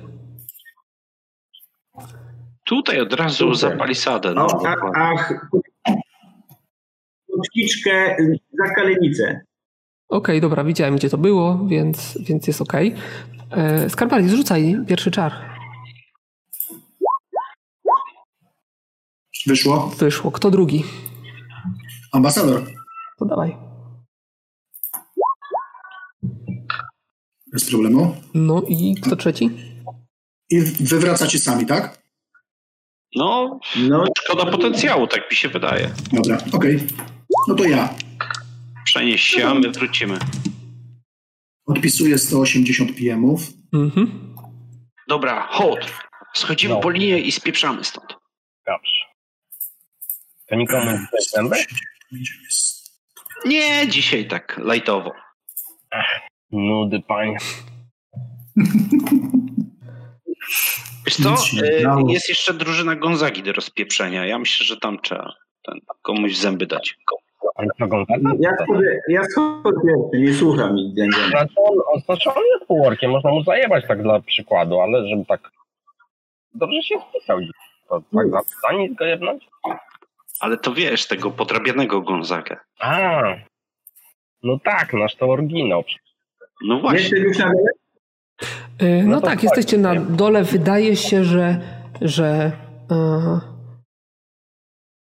Tutaj 2.65 3.01
od 3.01 3.13
razu 3.13 3.55
za 3.55 3.71
palisadę. 3.71 4.35
No, 4.35 4.47
A, 4.67 4.69
a, 4.69 5.03
a 5.03 5.35
kotwiczkę 7.37 8.17
za 8.59 8.75
kalenicę. 8.75 9.41
Okej, 10.09 10.41
dobra, 10.41 10.65
widziałem 10.65 10.97
gdzie 10.97 11.11
to 11.11 11.19
było, 11.19 11.67
więc, 11.67 12.19
więc 12.21 12.47
jest 12.47 12.61
okej. 12.61 12.95
Okay. 13.51 13.91
Skarbardis, 13.91 14.33
rzucaj 14.33 14.77
pierwszy 14.87 15.11
czar. 15.11 15.50
Wyszło. 19.47 19.87
Wyszło. 19.99 20.31
Kto 20.31 20.51
drugi? 20.51 20.85
Ambasador. 22.13 22.67
To 23.19 23.25
dawaj. 23.25 23.57
Bez 27.53 27.71
problemu. 27.71 28.17
No 28.35 28.63
i 28.69 28.95
kto 29.03 29.17
trzeci? 29.17 29.51
I 30.51 30.61
wywracacie 30.61 31.39
sami, 31.39 31.67
tak? 31.67 32.01
no, 33.17 33.59
No, 33.89 34.05
szkoda 34.19 34.47
potencjału, 34.51 35.07
tak 35.07 35.31
mi 35.31 35.37
się 35.37 35.49
wydaje. 35.49 35.91
Dobra, 36.13 36.39
okej. 36.53 36.81
No 37.49 37.55
to 37.55 37.65
ja. 37.65 37.95
Przenieś 38.85 39.23
się, 39.23 39.47
a 39.49 39.55
my 39.55 39.71
wrócimy. 39.71 40.19
Odpisuję 41.67 42.19
180 42.19 42.93
PM-ów. 42.97 43.41
Mhm. 43.73 44.35
Dobra, 45.09 45.47
hołd. 45.51 45.93
Schodzimy 46.35 46.75
No. 46.75 46.81
po 46.81 46.91
linię 46.91 47.19
i 47.19 47.33
spieprzamy 47.33 47.85
stąd. 47.85 48.07
Dobrze. 48.67 49.00
To 50.51 50.57
nikomu 50.57 50.91
nie 50.91 51.21
zęby? 51.21 51.57
Nie, 53.45 53.89
dzisiaj 53.89 54.29
tak 54.29 54.59
lajtowo. 54.59 55.13
Nudy, 56.51 57.01
panie. 57.09 57.37
Wiesz 61.07 61.17
co, 61.17 61.31
Nic 61.31 61.55
y, 61.63 62.13
jest 62.13 62.29
jeszcze 62.29 62.55
drużyna 62.55 62.97
Gonzagi 62.97 63.43
do 63.43 63.53
rozpieprzenia. 63.53 64.27
Ja 64.27 64.39
myślę, 64.39 64.67
że 64.67 64.77
tam 64.77 64.99
trzeba 65.01 65.35
ten, 65.67 65.81
komuś 66.03 66.37
zęby 66.37 66.67
dać. 66.67 66.97
Ja 68.39 68.51
schodzę, 68.65 68.85
ja 69.09 69.21
pierwszy, 69.21 69.71
nie 70.15 70.35
słucham 70.35 70.77
nie. 70.77 71.13
Znaczy 71.31 71.55
on, 71.57 72.01
znaczy 72.01 72.31
on 72.31 72.43
jest 72.55 72.67
półorkiem, 72.67 73.11
można 73.11 73.31
mu 73.31 73.43
zajebać 73.43 73.85
tak 73.89 74.03
dla 74.03 74.21
przykładu, 74.21 74.81
ale 74.81 75.09
żeby 75.09 75.25
tak... 75.25 75.51
Dobrze 76.55 76.83
się 76.83 76.95
spisał. 77.11 77.39
To 77.89 78.03
tak 78.17 78.31
za, 78.31 78.41
za 78.63 78.73
nic 78.73 78.95
go 78.95 79.05
jebnąć? 79.05 79.49
Ale 80.41 80.57
to 80.57 80.75
wiesz, 80.75 81.07
tego 81.07 81.31
podrabianego 81.31 82.01
Gonzagę. 82.01 82.57
A, 82.81 83.23
no 84.43 84.59
tak, 84.65 84.93
nasz 84.93 85.17
to 85.17 85.27
oryginał. 85.27 85.85
No 86.65 86.81
właśnie. 86.81 87.01
Jesteś 87.01 87.21
już 87.23 87.39
na 87.39 87.45
dole? 87.53 87.71
Y, 88.83 89.03
No, 89.05 89.11
No 89.11 89.21
tak, 89.21 89.43
jesteście 89.43 89.79
na 89.79 89.95
nie? 89.95 90.01
dole. 90.01 90.45
Wydaje 90.45 90.97
się, 90.97 91.25
że, 91.25 91.61
że 92.01 92.53
e, 92.91 93.41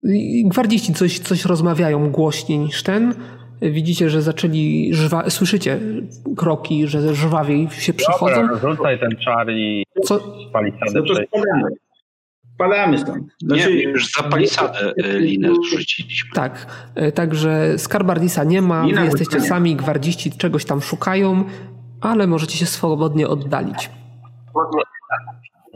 i 0.03 0.45
gwardziści 0.47 0.93
coś, 0.93 1.19
coś 1.19 1.45
rozmawiają 1.45 2.11
głośniej 2.11 2.59
niż 2.59 2.83
ten. 2.83 3.13
Widzicie, 3.61 4.09
że 4.09 4.21
zaczęli 4.21 4.91
żwa- 4.93 5.29
słyszycie 5.29 5.79
kroki, 6.37 6.87
że 6.87 7.15
żwawiej 7.15 7.69
się 7.69 7.93
przychodzą. 7.93 8.47
Dobra, 8.47 8.57
rzucaj 8.75 8.99
ten 8.99 9.15
czar 9.17 9.49
i 9.51 9.83
Co, 10.03 10.19
palisadę 10.53 11.01
No 11.33 11.67
Spadamy 12.55 12.97
stąd. 12.99 13.23
Znaczy, 13.41 13.75
Nie, 13.75 13.83
już 13.83 14.11
za 14.11 14.23
palisadę 14.23 14.93
y, 15.05 15.19
linę 15.19 15.49
zrzuciliśmy. 15.55 16.29
tak, 16.33 16.65
e, 16.95 17.11
także 17.11 17.73
Skarbardisa 17.79 18.43
nie 18.43 18.61
ma, 18.61 18.83
wy 18.83 19.05
jesteście 19.05 19.41
sami, 19.41 19.75
gwardziści 19.75 20.31
czegoś 20.31 20.65
tam 20.65 20.81
szukają, 20.81 21.43
ale 22.01 22.27
możecie 22.27 22.57
się 22.57 22.65
swobodnie 22.65 23.27
oddalić. 23.27 23.89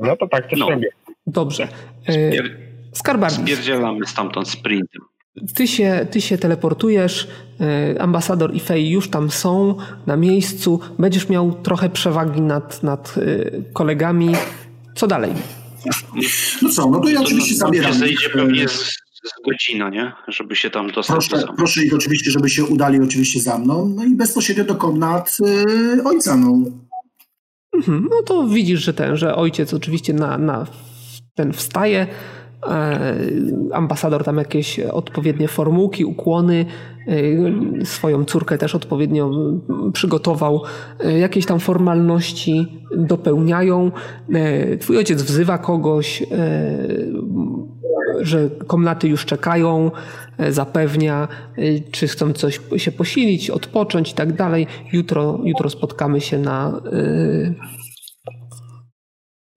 No 0.02 0.16
to 0.16 0.28
tak 0.28 0.50
też 0.50 0.60
No. 0.60 0.70
robię. 0.70 0.90
Dobrze. 1.28 1.68
E, 2.08 2.30
Spier- 2.32 2.50
Skarbardis. 2.94 3.40
Spierdzielamy 3.42 4.06
stamtąd 4.06 4.50
sprintem. 4.50 5.02
Ty 5.56 5.68
się, 5.68 6.08
ty 6.12 6.22
się 6.22 6.38
teleportujesz, 6.38 7.28
e, 7.96 8.02
ambasador 8.02 8.56
i 8.56 8.60
Fej 8.60 8.90
już 8.90 9.10
tam 9.10 9.32
są 9.32 9.76
na 10.08 10.16
miejscu, 10.18 10.80
będziesz 11.00 11.30
miał 11.30 11.52
trochę 11.52 11.90
przewagi 11.90 12.42
nad, 12.42 12.84
nad 12.84 13.16
e, 13.18 13.22
kolegami. 13.74 14.30
Co 14.96 15.08
dalej? 15.08 15.32
No 16.62 16.70
co, 16.70 16.90
no 16.90 17.00
to 17.00 17.10
ja 17.10 17.22
oczywiście 17.22 17.50
nam 17.50 17.50
się 17.50 17.56
zabieram. 17.56 17.94
zejdzie 17.94 18.26
ich. 18.26 18.34
pewnie 18.34 18.68
z, 18.68 18.72
z 19.24 19.46
godzina, 19.46 19.90
nie? 19.90 20.12
Żeby 20.28 20.56
się 20.56 20.70
tam 20.70 20.92
dostać 20.92 21.28
do 21.28 21.38
Proszę, 21.38 21.54
proszę 21.58 21.84
ich 21.84 21.94
oczywiście, 21.94 22.32
żeby 22.32 22.50
się 22.50 22.64
udali 22.66 23.00
oczywiście 23.02 23.40
za 23.40 23.58
mną, 23.58 23.94
no 23.96 24.04
i 24.04 24.16
bezpośrednio 24.16 24.64
do 24.64 24.76
komnat 24.76 25.38
y, 25.98 26.04
ojca, 26.04 26.38
no. 26.38 26.58
Mhm, 27.74 28.08
no 28.12 28.24
to 28.26 28.48
widzisz, 28.48 28.82
że 28.84 28.94
ten, 28.94 29.18
że 29.18 29.36
ojciec 29.36 29.74
oczywiście 29.74 30.14
na, 30.14 30.38
na 30.38 30.68
ten 31.36 31.54
wstaje. 31.54 32.08
E, 32.68 33.16
ambasador 33.74 34.24
tam 34.24 34.38
jakieś 34.38 34.80
odpowiednie 34.80 35.48
formułki, 35.48 36.06
ukłony. 36.06 36.66
E, 37.82 37.86
swoją 37.86 38.26
córkę 38.26 38.58
też 38.58 38.76
odpowiednio 38.76 39.32
przygotował. 39.94 40.62
E, 41.00 41.20
jakieś 41.20 41.46
tam 41.46 41.60
formalności 41.60 42.68
dopełniają. 42.98 43.92
Twój 44.80 44.98
ojciec 44.98 45.22
wzywa 45.22 45.58
kogoś, 45.58 46.24
że 48.22 48.50
komnaty 48.68 49.08
już 49.08 49.26
czekają, 49.26 49.92
zapewnia, 50.50 51.28
czy 51.92 52.08
chcą 52.08 52.34
coś 52.34 52.60
się 52.78 52.92
posilić, 52.92 53.50
odpocząć 53.50 54.12
i 54.12 54.14
tak 54.14 54.34
dalej. 54.34 54.68
Jutro, 54.94 55.40
jutro 55.44 55.70
spotkamy 55.70 56.22
się 56.22 56.40
na, 56.40 56.82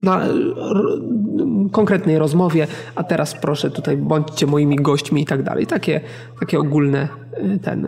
na 0.03 0.21
konkretnej 1.71 2.17
rozmowie, 2.17 2.67
a 2.95 3.03
teraz 3.03 3.33
proszę 3.33 3.71
tutaj 3.71 3.97
bądźcie 3.97 4.47
moimi 4.47 4.75
gośćmi 4.75 5.21
i 5.21 5.25
tak 5.25 5.43
dalej. 5.43 5.67
Takie, 5.67 6.01
takie 6.39 6.59
ogólne, 6.59 7.07
e, 7.33 7.59
ten, 7.59 7.85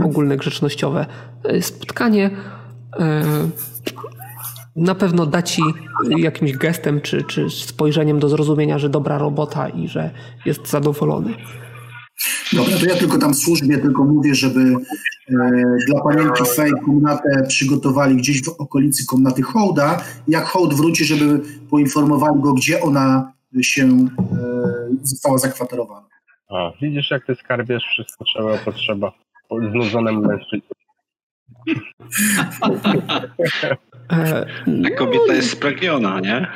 e, 0.00 0.04
ogólne 0.04 0.36
grzecznościowe 0.36 1.06
e, 1.44 1.62
spotkanie. 1.62 2.30
Na 4.76 4.94
pewno 4.94 5.26
da 5.26 5.42
ci 5.42 5.62
jakimś 6.16 6.56
gestem 6.56 7.00
czy, 7.00 7.22
czy 7.22 7.50
spojrzeniem 7.50 8.18
do 8.18 8.28
zrozumienia, 8.28 8.78
że 8.78 8.88
dobra 8.88 9.18
robota 9.18 9.68
i 9.68 9.88
że 9.88 10.10
jest 10.46 10.70
zadowolony. 10.70 11.34
Dobra, 12.52 12.78
to 12.78 12.86
ja 12.86 12.96
tylko 12.96 13.18
tam 13.18 13.34
służbie 13.34 13.78
tylko 13.78 14.04
mówię, 14.04 14.34
żeby 14.34 14.60
e, 14.60 14.74
dla 15.86 16.00
panienki 16.02 16.44
Fej 16.56 16.72
komnatę 16.84 17.46
przygotowali 17.48 18.16
gdzieś 18.16 18.44
w 18.44 18.48
okolicy 18.48 19.06
komnaty 19.06 19.42
Hołda. 19.42 20.04
Jak 20.28 20.44
Hołd 20.44 20.74
wróci, 20.74 21.04
żeby 21.04 21.40
poinformowali 21.70 22.40
go, 22.40 22.52
gdzie 22.52 22.80
ona 22.80 23.32
się 23.62 23.82
e, 23.82 24.06
została 25.02 25.38
zakwaterowana. 25.38 26.08
A, 26.48 26.72
widzisz 26.82 27.10
jak 27.10 27.26
ty 27.26 27.34
skarbiesz 27.34 27.82
wszystko 27.82 28.24
trzeba, 28.24 28.58
potrzeba. 28.58 29.12
Znudzonym 29.70 30.20
mężczyźnie. 30.26 30.68
Ta 34.82 34.90
kobieta 34.98 35.34
jest 35.34 35.50
spragniona, 35.50 36.20
nie? 36.20 36.46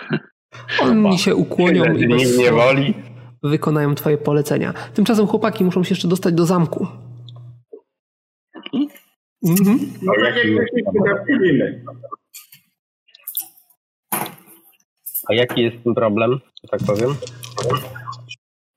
Oni 0.80 1.18
się 1.18 1.34
ukłonią 1.34 1.84
i 1.84 1.98
Tyle 1.98 2.16
bez 2.16 2.32
dni 2.34 2.44
nie 2.44 2.52
woli. 2.52 2.94
Wykonają 3.48 3.94
twoje 3.94 4.18
polecenia. 4.18 4.72
Tymczasem 4.94 5.26
chłopaki 5.26 5.64
muszą 5.64 5.84
się 5.84 5.90
jeszcze 5.90 6.08
dostać 6.08 6.34
do 6.34 6.46
zamku. 6.46 6.86
Mhm. 9.44 9.78
no 10.02 10.12
tak 10.24 10.36
jak. 10.36 11.96
A 15.28 15.34
jaki 15.34 15.62
jest 15.62 15.76
ten 15.84 15.94
problem, 15.94 16.40
że 16.62 16.68
tak 16.70 16.80
powiem? 16.86 17.14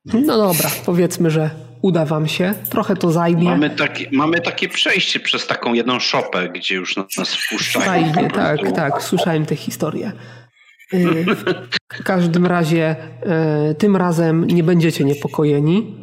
No 0.05 0.37
dobra, 0.37 0.69
powiedzmy, 0.85 1.29
że 1.29 1.49
uda 1.81 2.05
wam 2.05 2.27
się. 2.27 2.53
Trochę 2.69 2.95
to 2.95 3.11
zajmie. 3.11 3.43
Mamy 3.43 3.69
takie, 3.69 4.09
mamy 4.11 4.41
takie 4.41 4.69
przejście 4.69 5.19
przez 5.19 5.47
taką 5.47 5.73
jedną 5.73 5.99
szopę, 5.99 6.49
gdzie 6.49 6.75
już 6.75 6.97
nas, 6.97 7.35
wpuszczają. 7.35 7.85
Fajnie, 7.85 8.29
Po 8.29 8.35
tak, 8.35 8.71
tak, 8.71 9.03
słyszałem 9.03 9.45
tę 9.45 9.55
historię. 9.55 10.11
W 11.93 12.03
każdym 12.03 12.45
razie 12.45 12.95
y, 13.71 13.75
tym 13.75 13.95
razem 13.95 14.47
nie 14.47 14.63
będziecie 14.63 15.03
niepokojeni. 15.03 15.95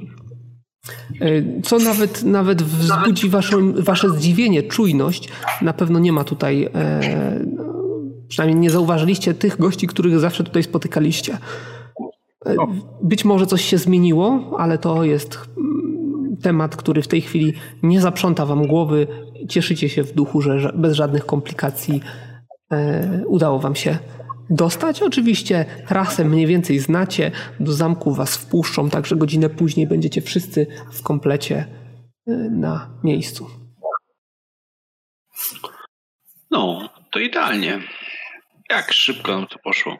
Y, 1.23 1.61
Co 1.65 1.79
nawet, 1.79 2.23
nawet 2.23 2.63
wzbudzi 2.63 3.29
waszą, 3.29 3.73
wasze 3.73 4.11
zdziwienie, 4.11 4.63
czujność. 4.63 5.29
Na 5.63 5.73
pewno 5.73 5.99
nie 5.99 6.13
ma 6.13 6.25
tutaj 6.25 6.69
e, 6.75 7.01
przynajmniej 8.29 8.61
nie 8.61 8.71
zauważyliście 8.71 9.35
tych 9.35 9.59
gości, 9.59 9.87
których 9.87 10.19
zawsze 10.19 10.45
tutaj 10.45 10.63
spotykaliście. 10.63 11.39
E, 12.47 12.57
być 13.03 13.25
może 13.25 13.47
coś 13.47 13.65
się 13.65 13.79
zmieniło, 13.79 14.57
ale 14.59 14.79
to 14.79 15.05
jest 15.05 15.39
mm, 15.57 16.37
temat, 16.43 16.77
który 16.77 17.03
w 17.03 17.09
tej 17.09 17.21
chwili 17.21 17.53
nie 17.83 18.01
zaprząta 18.01 18.47
wam 18.47 18.67
głowy. 18.67 19.07
Cieszycie 19.49 19.89
się 19.89 20.03
w 20.03 20.13
duchu, 20.13 20.43
że 20.43 20.73
bez 20.75 20.95
żadnych 20.97 21.27
komplikacji 21.27 22.01
e, 22.73 23.23
udało 23.27 23.59
wam 23.59 23.75
się 23.75 23.99
dostać. 24.51 25.03
Oczywiście 25.03 25.65
trasę 25.89 26.25
mniej 26.25 26.47
więcej 26.47 26.79
znacie, 26.79 27.31
do 27.61 27.73
zamku 27.73 28.15
was 28.15 28.37
wpuszczą, 28.37 28.91
także 28.91 29.17
godzinę 29.17 29.51
później 29.51 29.87
będziecie 29.87 30.23
wszyscy 30.23 30.67
w 30.93 31.03
komplecie 31.03 31.57
e, 32.27 32.33
na 32.51 33.01
miejscu. 33.05 33.51
No, 36.51 36.89
to 37.11 37.19
idealnie. 37.19 37.83
Jak 38.71 38.93
szybko 38.93 39.33
nam 39.33 39.47
to 39.47 39.59
poszło. 39.59 39.97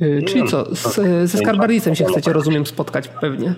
E, 0.00 0.22
Czyli 0.22 0.48
co, 0.48 0.74
z, 0.74 0.94
ze 1.30 1.38
Skarbardicem 1.38 1.94
się 1.94 2.04
chcecie, 2.04 2.32
rozumiem, 2.32 2.66
spotkać 2.66 3.08
pewnie. 3.08 3.54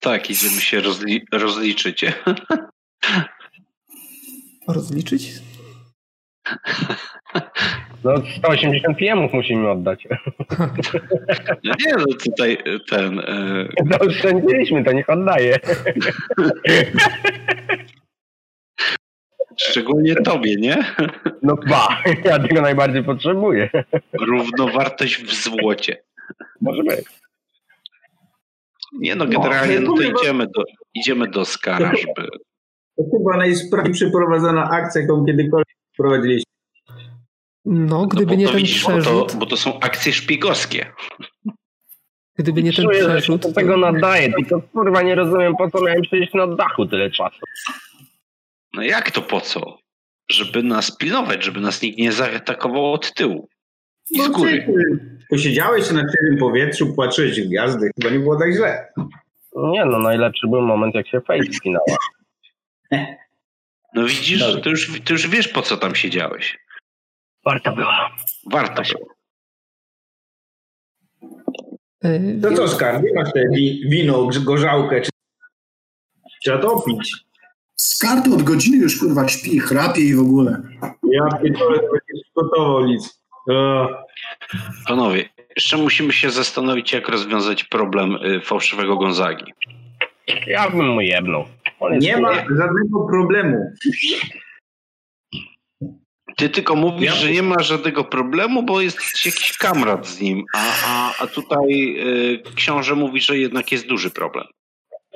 Tak, 0.00 0.30
idziemy 0.30 0.60
się 0.60 0.80
rozli- 0.80 1.24
rozliczyć. 1.32 2.04
Rozliczyć? 4.68 5.32
No 8.04 8.14
180 8.38 8.98
PM-ów 8.98 9.32
musimy 9.32 9.70
oddać. 9.70 10.08
No 11.64 11.72
nie, 11.86 11.94
no 11.98 12.04
tutaj 12.24 12.58
ten... 12.90 13.18
e, 13.18 13.66
Zaoszczędziliśmy, 13.90 14.84
to 14.84 14.92
niech 14.92 15.10
oddaje. 15.10 15.58
Szczególnie 19.56 20.14
tobie, 20.14 20.56
nie? 20.56 20.76
No 21.42 21.56
ba, 21.68 22.02
ja 22.24 22.38
tego 22.38 22.60
najbardziej 22.62 23.04
potrzebuję. 23.04 23.70
Równowartość 24.12 25.22
w 25.22 25.34
złocie. 25.34 26.02
Może 26.60 26.82
być. 26.82 27.04
Nie 28.92 29.14
no, 29.14 29.26
generalnie 29.26 29.80
no 29.80 29.92
to 29.96 30.02
idziemy 30.02 30.46
do, 30.46 30.62
idziemy 30.94 31.28
do 31.28 31.44
Skara, 31.44 31.92
żeby... 31.96 32.28
To 32.96 33.04
chyba 33.18 33.36
najsprawniej 33.36 33.92
przeprowadzona 33.92 34.70
akcja, 34.70 35.00
jaką 35.00 35.24
kiedykolwiek 35.26 35.76
prowadziliśmy. 35.96 36.53
No, 37.64 37.96
No, 37.98 38.06
gdyby 38.06 38.26
bo 38.26 38.34
nie 38.34 38.46
to 38.46 38.52
ten 38.52 38.60
widzisz, 38.60 38.82
bo 38.82 38.88
to, 38.90 38.98
przerzut, 39.00 39.34
bo 39.36 39.46
to 39.46 39.56
są 39.56 39.80
akcje 39.80 40.12
szpiegowskie. 40.12 40.92
gdyby 42.38 42.62
nie 42.62 42.72
ten 42.72 42.84
Czuję, 42.84 43.02
że 43.02 43.08
przerzut, 43.08 43.42
do 43.42 43.48
to- 43.48 43.54
tego 43.54 43.76
nadaje, 43.76 44.32
tylko 44.32 44.60
kurwa 44.62 45.02
nie 45.02 45.14
rozumiem 45.14 45.56
po 45.56 45.70
co 45.70 45.80
miałem 45.84 46.04
siedzieć 46.04 46.34
na 46.34 46.46
dachu 46.46 46.86
tyle 46.86 47.10
czasu. 47.10 47.38
No 48.74 48.82
jak 48.82 49.10
to 49.10 49.22
po 49.22 49.40
co? 49.40 49.78
Żeby 50.30 50.62
nas 50.62 50.96
pilnować, 50.96 51.44
żeby 51.44 51.60
nas 51.60 51.82
nikt 51.82 51.98
nie 51.98 52.12
zaatakował 52.12 52.92
od 52.92 53.14
tyłu. 53.14 53.48
I 54.10 54.20
z 54.20 54.28
No, 54.28 54.30
góry. 54.34 54.62
ty 54.66 55.14
Posiedziałeś 55.30 55.90
na 55.90 56.00
czystym 56.02 56.38
powietrzu, 56.40 56.94
patrzyłeś 56.96 57.40
w 57.40 57.48
gwiazdy, 57.48 57.90
chyba 58.00 58.14
nie 58.14 58.20
było 58.20 58.36
tak 58.38 58.52
źle. 58.52 58.92
Nie 59.56 59.84
no, 59.84 59.98
najlepszy 59.98 60.48
był 60.48 60.60
moment 60.62 60.94
jak 60.94 61.08
się 61.08 61.20
face 61.20 61.52
skinęła. 61.52 61.84
No 63.94 64.04
widzisz, 64.04 64.38
że 64.40 64.60
to 64.60 64.70
już, 64.70 65.00
to 65.04 65.12
już 65.12 65.28
wiesz 65.28 65.48
po 65.48 65.62
co 65.62 65.76
tam 65.76 65.94
siedziałeś. 65.94 66.58
Warto 67.44 67.72
była. 67.72 68.10
Warto 68.50 68.82
było. 68.82 69.14
e, 72.04 72.40
To 72.42 72.52
co, 72.56 72.68
Skar, 72.68 73.02
nie 73.02 73.14
masz 73.14 73.32
te 73.32 73.40
wi- 73.54 73.88
wino, 73.88 74.28
gorzałkę, 74.44 75.00
czy... 75.00 75.10
Trzeba 76.42 76.58
to 76.58 76.82
pić. 76.86 77.14
Z 77.76 77.98
karty 77.98 78.34
od 78.34 78.42
godziny 78.42 78.76
już 78.76 78.98
kurwa 79.00 79.28
śpi, 79.28 79.58
chrapie 79.60 80.00
i 80.02 80.14
w 80.14 80.20
ogóle. 80.20 80.62
Ja 81.12 81.38
pierdolę, 81.42 81.78
to 81.78 81.84
nie 81.94 82.22
przygotował 82.22 82.84
nic. 82.86 83.20
Panowie, 84.88 85.28
jeszcze 85.56 85.76
musimy 85.76 86.12
się 86.12 86.30
zastanowić, 86.30 86.92
jak 86.92 87.08
rozwiązać 87.08 87.64
problem 87.64 88.14
y, 88.16 88.40
fałszywego 88.40 88.96
Gonzagi. 88.96 89.52
Ja 90.46 90.70
bym 90.70 90.88
mu 90.88 91.00
jebnął. 91.00 91.44
Nie 92.00 92.16
ma 92.16 92.34
żadnego 92.34 93.06
problemu. 93.08 93.56
Ty 96.36 96.48
tylko 96.50 96.76
mówisz, 96.76 97.04
Ja- 97.06 97.12
że 97.14 97.30
nie 97.30 97.42
ma 97.42 97.62
żadnego 97.62 98.04
problemu, 98.04 98.62
bo 98.62 98.80
jest 98.80 98.98
jakiś 99.26 99.58
kamrat 99.58 100.06
z 100.06 100.20
nim, 100.20 100.44
a, 100.54 100.60
a, 100.86 101.14
a 101.22 101.26
tutaj 101.26 101.96
y, 102.48 102.54
książę 102.54 102.94
mówi, 102.94 103.20
że 103.20 103.38
jednak 103.38 103.72
jest 103.72 103.86
duży 103.86 104.10
problem. 104.10 104.44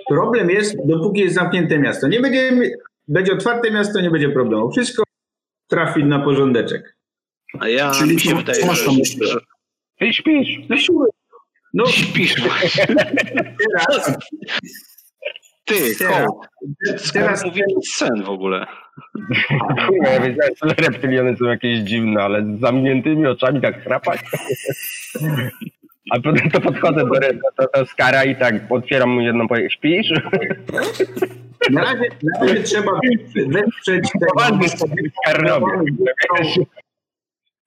Problem 0.09 0.51
jest, 0.51 0.77
dopóki 0.87 1.21
jest 1.21 1.35
zamknięte 1.35 1.79
miasto. 1.79 2.09
Nie 2.09 2.21
będzie, 2.21 2.53
będzie 3.09 3.33
otwarte 3.33 3.71
miasto, 3.71 4.01
nie 4.01 4.11
będzie 4.11 4.29
problemu. 4.29 4.71
Wszystko 4.73 5.03
trafi 5.69 6.05
na 6.05 6.19
porządeczek. 6.19 6.97
A 7.61 7.69
ja 7.69 7.91
Czyli 7.91 8.15
mi 8.15 8.21
się 8.21 8.35
wydaje, 8.35 8.67
masz 8.67 8.79
że, 8.81 8.87
na 8.87 8.93
myśli? 8.99 9.27
że 9.27 9.39
Ty 9.99 10.13
śpisz. 10.13 10.49
No. 10.91 11.05
No 11.75 11.87
śpisz 11.87 12.41
właśnie. 12.41 12.87
teraz, 12.87 14.17
Ty, 15.65 15.75
Teraz- 15.99 16.31
teraz 16.87 17.13
Teraz 17.13 17.45
mówię 17.45 17.63
sen 17.97 18.23
w 18.25 18.29
ogóle. 18.29 18.67
Kurwa, 19.87 20.09
ja 20.09 20.21
wiedziałem, 20.21 20.53
że 20.63 20.75
reptyliony 20.89 21.37
są 21.37 21.45
jakieś 21.45 21.79
dziwne, 21.79 22.23
ale 22.23 22.45
z 22.45 22.61
zamkniętymi 22.61 23.27
oczami 23.27 23.61
tak 23.61 23.83
chrapać. 23.83 24.21
A 26.11 26.21
potem 26.21 26.51
to 26.51 26.61
podchodzę 26.61 27.01
do, 27.01 27.21
do, 27.59 27.69
do 27.75 27.87
Skara 27.87 28.25
i 28.25 28.37
tak 28.37 28.55
otwieram 28.71 29.11
mu 29.11 29.21
jedną 29.21 29.49
powiem, 29.49 29.71
śpisz? 29.71 30.13
na 31.71 31.83
razie, 31.83 32.09
na 32.23 32.47
razie 32.47 32.63
trzeba 32.63 32.93
wesprzeć 33.47 34.11
tego. 34.13 35.67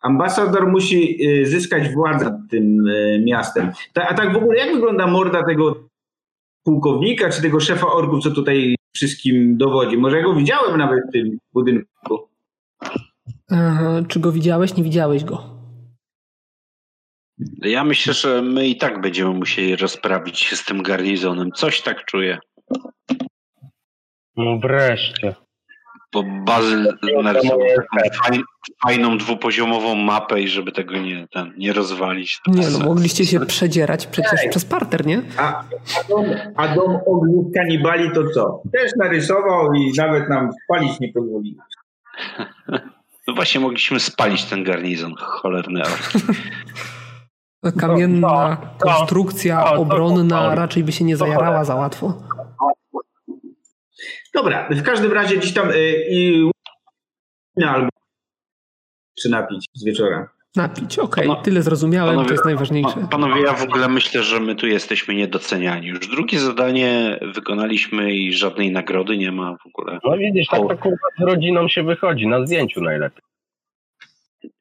Ambasador 0.01 0.67
musi 0.67 1.27
y, 1.27 1.45
zyskać 1.45 1.89
władzę 1.89 2.25
nad 2.25 2.35
tym 2.49 2.87
y, 2.87 3.23
miastem. 3.25 3.71
Ta, 3.93 4.07
a 4.07 4.13
tak 4.13 4.33
w 4.33 4.37
ogóle, 4.37 4.57
jak 4.57 4.73
wygląda 4.73 5.07
morda 5.07 5.43
tego 5.43 5.83
pułkownika, 6.63 7.29
czy 7.29 7.41
tego 7.41 7.59
szefa 7.59 7.87
orków, 7.87 8.23
co 8.23 8.31
tutaj 8.31 8.75
wszystkim 8.93 9.57
dowodzi? 9.57 9.97
Może 9.97 10.17
ja 10.17 10.23
go 10.23 10.35
widziałem 10.35 10.77
nawet 10.77 10.99
w 11.09 11.11
tym 11.11 11.37
budynku. 11.53 12.29
czy 14.07 14.19
go 14.19 14.31
widziałeś? 14.31 14.75
Nie 14.75 14.83
widziałeś 14.83 15.23
go. 15.23 15.61
Ja 17.61 17.83
myślę, 17.83 18.13
że 18.13 18.41
my 18.41 18.67
i 18.67 18.77
tak 18.77 19.01
będziemy 19.01 19.33
musieli 19.33 19.75
rozprawić 19.75 20.39
się 20.39 20.55
z 20.55 20.65
tym 20.65 20.83
garnizonem. 20.83 21.51
Coś 21.51 21.81
tak 21.81 22.05
czuję. 22.05 22.39
No 24.37 24.59
wreszcie. 24.59 25.35
Bo 26.13 26.23
Bazyl 26.45 26.97
narysował 27.23 27.59
taką 27.75 28.37
fajną 28.83 29.17
dwupoziomową 29.17 29.95
mapę 29.95 30.41
i 30.41 30.47
żeby 30.47 30.71
tego 30.71 30.97
nie, 30.97 31.27
ten, 31.27 31.53
nie 31.57 31.73
rozwalić. 31.73 32.39
Nie 32.47 32.69
no, 32.69 32.79
mogliście 32.79 33.25
się 33.25 33.39
przedzierać 33.39 34.07
przecież 34.07 34.39
przez 34.49 34.65
parter, 34.65 35.05
nie? 35.05 35.21
A, 35.37 35.59
a, 35.99 36.03
dom, 36.09 36.25
a 36.55 36.67
dom 36.67 36.97
ogniw 37.07 37.45
kanibali 37.55 38.11
to 38.11 38.21
co? 38.33 38.61
Też 38.73 38.91
narysował 38.97 39.73
i 39.73 39.91
nawet 39.97 40.29
nam 40.29 40.49
spalić 40.63 40.99
nie 40.99 41.13
pozwolił. 41.13 41.55
No 43.27 43.33
właśnie 43.33 43.61
mogliśmy 43.61 43.99
spalić 43.99 44.43
ten 44.45 44.63
garnizon, 44.63 45.13
cholerny. 45.17 45.81
Kamienna 47.79 48.57
to- 48.79 48.85
to- 48.85 48.93
konstrukcja 48.93 49.63
to- 49.63 49.69
to- 49.69 49.75
obronna 49.81 50.49
to- 50.49 50.55
raczej 50.55 50.83
by 50.83 50.91
się 50.91 51.03
nie 51.05 51.17
zajarała 51.17 51.63
za 51.63 51.75
łatwo. 51.75 52.13
Dobra, 54.33 54.69
w 54.71 54.83
każdym 54.83 55.13
razie 55.13 55.37
gdzieś 55.37 55.53
tam 55.53 55.71
y, 55.71 56.05
i 56.09 56.49
albo 57.67 57.89
czy 59.21 59.29
napić 59.29 59.65
z 59.73 59.85
wieczora. 59.85 60.29
Napić, 60.55 60.99
okej, 60.99 61.27
Pano- 61.27 61.41
tyle 61.41 61.61
zrozumiałem, 61.61 62.15
to 62.15 62.19
panowie- 62.21 62.31
jest 62.31 62.45
najważniejsze. 62.45 62.93
Pa- 63.01 63.07
Panowie, 63.07 63.41
ja 63.41 63.53
w 63.53 63.63
ogóle 63.63 63.87
myślę, 63.89 64.23
że 64.23 64.39
my 64.39 64.55
tu 64.55 64.67
jesteśmy 64.67 65.15
niedoceniani. 65.15 65.87
Już 65.87 66.07
drugie 66.07 66.39
zadanie 66.39 67.19
wykonaliśmy 67.33 68.13
i 68.13 68.33
żadnej 68.33 68.71
nagrody 68.71 69.17
nie 69.17 69.31
ma 69.31 69.55
w 69.63 69.65
ogóle. 69.67 69.99
No 70.03 70.17
widzisz, 70.17 70.47
tak 70.47 70.59
to 70.61 70.77
kurwa 70.77 71.07
z 71.19 71.21
rodziną 71.21 71.67
się 71.67 71.83
wychodzi, 71.83 72.27
na 72.27 72.45
zdjęciu 72.45 72.81
najlepiej. 72.81 73.21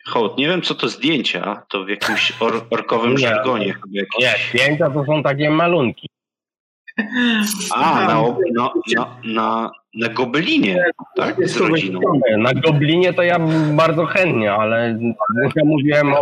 Hołd, 0.07 0.39
nie 0.39 0.49
wiem 0.49 0.63
co 0.63 0.75
to 0.75 0.89
zdjęcia, 0.89 1.63
to 1.69 1.85
w 1.85 1.89
jakimś 1.89 2.33
or, 2.41 2.67
orkowym 2.71 3.11
Nie. 3.11 3.19
żargonie 3.19 3.67
jakieś. 3.93 4.21
Nie, 4.21 4.35
zdjęcia 4.51 4.91
to 4.91 5.05
są 5.05 5.23
takie 5.23 5.51
malunki. 5.51 6.09
A, 7.74 8.06
na, 8.06 8.20
ob- 8.20 8.39
na, 8.55 8.70
na, 8.97 9.16
na, 9.24 9.70
na 9.94 10.09
gobelinie, 10.09 10.85
tak? 11.16 11.48
Z 11.48 11.56
rodziną. 11.56 12.01
Na 12.39 12.55
Goblinie 12.55 13.12
to 13.12 13.22
ja 13.22 13.39
bardzo 13.72 14.06
chętnie, 14.06 14.52
ale 14.52 14.98
ja 15.56 15.64
mówiłem 15.64 16.12
o. 16.14 16.20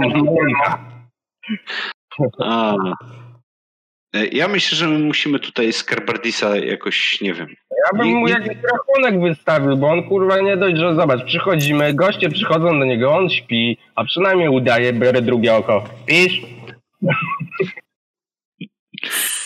A. 2.45 2.75
E, 4.15 4.27
Ja 4.27 4.49
myślę, 4.49 4.79
że 4.79 4.89
my 4.89 4.99
musimy 4.99 5.39
tutaj 5.39 5.73
Skarbardisa 5.73 6.57
jakoś, 6.57 7.21
nie 7.21 7.35
wiem. 7.35 7.49
Ja 7.71 7.99
bym 7.99 8.09
mu 8.09 8.29
jakiś 8.29 8.57
rachunek 8.73 9.21
wystawił, 9.23 9.77
bo 9.77 9.89
on 9.91 10.03
kurwa 10.09 10.41
nie 10.41 10.57
dość, 10.57 10.77
że 10.77 10.95
zobacz, 10.95 11.25
przychodzimy, 11.25 11.95
goście 11.95 12.29
przychodzą 12.29 12.79
do 12.79 12.85
niego, 12.85 13.17
on 13.17 13.31
śpi, 13.31 13.79
a 13.95 14.05
przynajmniej 14.05 14.49
udaje, 14.49 14.93
biorę 14.93 15.23
drugie 15.23 15.55
oko. 15.55 15.85
Pisz? 16.07 16.43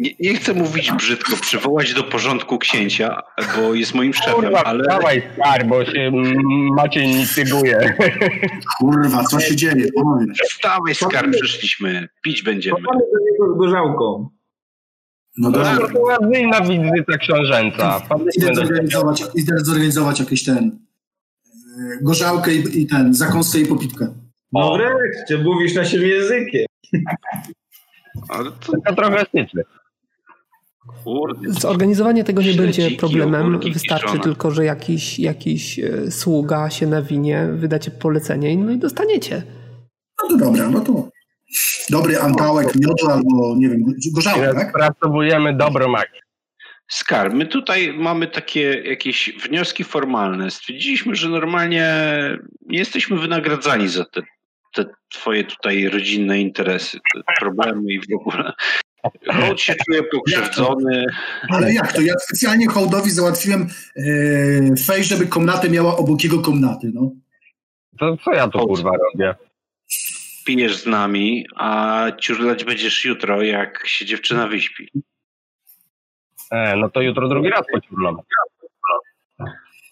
Nie, 0.00 0.10
nie 0.20 0.34
chcę 0.34 0.54
mówić 0.54 0.92
brzydko, 0.92 1.36
przywołać 1.36 1.94
do 1.94 2.04
porządku 2.04 2.58
księcia, 2.58 3.22
bo 3.56 3.74
jest 3.74 3.94
moim 3.94 4.14
szefem, 4.14 4.54
ale 4.64 4.84
dawaj 4.84 5.22
star, 5.34 5.66
bo 5.66 5.84
się 5.84 6.12
Maciej 6.76 7.16
mityguje. 7.16 7.94
Kurwa, 8.78 9.24
co 9.24 9.40
się 9.40 9.56
dzieje? 9.56 9.86
Panowie. 9.94 10.26
wstawaj 10.50 10.94
skarb, 10.94 11.32
przyszliśmy, 11.32 12.08
pić 12.22 12.42
będziemy. 12.42 12.80
Mamy 12.80 12.98
do 12.98 13.18
niego 13.30 13.54
z 13.54 13.58
gorzałką. 13.58 14.28
No 15.38 15.50
dobra. 15.50 15.76
Persuazyjna 15.76 16.60
wizyta 16.60 17.18
książęca. 17.18 18.00
Idę 18.36 18.54
zorganizować, 18.54 19.22
idę 19.34 19.58
zorganizować 19.58 20.20
jakiś 20.20 20.44
ten 20.44 20.78
e, 21.78 22.02
gorzałkę 22.02 22.54
i, 22.54 22.82
i 22.82 22.86
ten, 22.86 23.14
zakąskę 23.14 23.58
i 23.58 23.66
popitkę. 23.66 24.14
No 24.52 24.76
wreszcie, 24.76 25.38
mówisz 25.44 25.74
naszym 25.74 26.02
językiem. 26.02 26.66
Ale 28.28 28.50
to 28.50 28.72
Taka 28.72 28.94
trochę 28.94 29.24
styczny. 29.24 29.62
Zorganizowanie 31.48 32.24
tego 32.24 32.42
nie 32.42 32.52
Śledziki, 32.52 32.82
będzie 32.82 32.96
problemem. 32.96 33.46
ogórki 33.46 33.72
Wystarczy 33.72 34.18
tylko, 34.18 34.50
że 34.50 34.64
jakiś, 34.64 35.18
jakiś 35.18 35.78
e, 35.78 36.10
sługa 36.10 36.70
się 36.70 36.86
nawinie, 36.86 37.48
wydacie 37.52 37.90
polecenie 37.90 38.56
no 38.56 38.72
i 38.72 38.78
dostaniecie. 38.78 39.42
No 40.22 40.28
to 40.28 40.36
dobra, 40.36 40.70
no 40.70 40.80
to 40.80 41.08
dobry 41.90 42.20
antałek 42.20 42.74
miodu 42.74 43.10
albo, 43.10 43.56
nie 43.56 43.68
wiem, 43.68 43.84
gorzałkę, 44.14 44.54
tak? 44.54 44.72
Pracowujemy 44.72 45.56
dobrą 45.56 45.96
akcję. 45.96 46.20
Skarb, 46.90 47.34
my 47.34 47.46
tutaj 47.46 47.92
mamy 47.98 48.26
takie 48.26 48.82
jakieś 48.84 49.32
wnioski 49.42 49.84
formalne. 49.84 50.50
Stwierdziliśmy, 50.50 51.14
że 51.14 51.28
normalnie 51.28 51.86
nie 52.66 52.78
jesteśmy 52.78 53.18
wynagradzani 53.18 53.88
za 53.88 54.04
te, 54.04 54.22
te 54.74 54.84
twoje 55.08 55.44
tutaj 55.44 55.88
rodzinne 55.88 56.40
interesy, 56.40 56.98
te 57.14 57.20
problemy 57.40 57.92
i 57.92 58.00
w 58.00 58.20
ogóle. 58.20 58.52
Hołd 59.32 59.60
się 59.60 59.74
czuje 59.86 60.02
pokrzywdzony. 60.02 61.04
Ale 61.48 61.72
jak 61.74 61.92
to? 61.92 62.00
Ja 62.00 62.14
specjalnie 62.18 62.66
hołdowi 62.68 63.10
załatwiłem 63.10 63.68
e, 63.96 64.02
fej, 64.86 65.04
żeby 65.04 65.26
komnatę 65.26 65.70
miała 65.70 65.96
obok 65.96 66.24
jego 66.24 66.38
komnaty, 66.38 66.90
no. 66.94 67.10
To 67.98 68.16
co 68.16 68.32
ja 68.32 68.48
tu 68.48 68.58
kurwa 68.66 68.90
robię? 68.90 69.34
Pijesz 70.44 70.76
z 70.82 70.86
nami, 70.86 71.46
a 71.56 72.06
ciurlać 72.20 72.64
będziesz 72.64 73.04
jutro, 73.04 73.42
jak 73.42 73.86
się 73.86 74.06
dziewczyna 74.06 74.46
wyśpi. 74.46 74.90
E, 76.50 76.76
no 76.76 76.90
to 76.90 77.00
jutro 77.00 77.28
drugi 77.28 77.50
raz 77.50 77.62
pociurlam. 77.72 78.16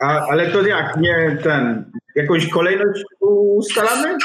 A, 0.01 0.07
ale 0.27 0.47
to 0.51 0.63
jak, 0.63 0.97
nie 0.97 1.39
ten, 1.43 1.91
jakąś 2.15 2.49
kolejność 2.49 3.03
ustalamy? 3.21 4.17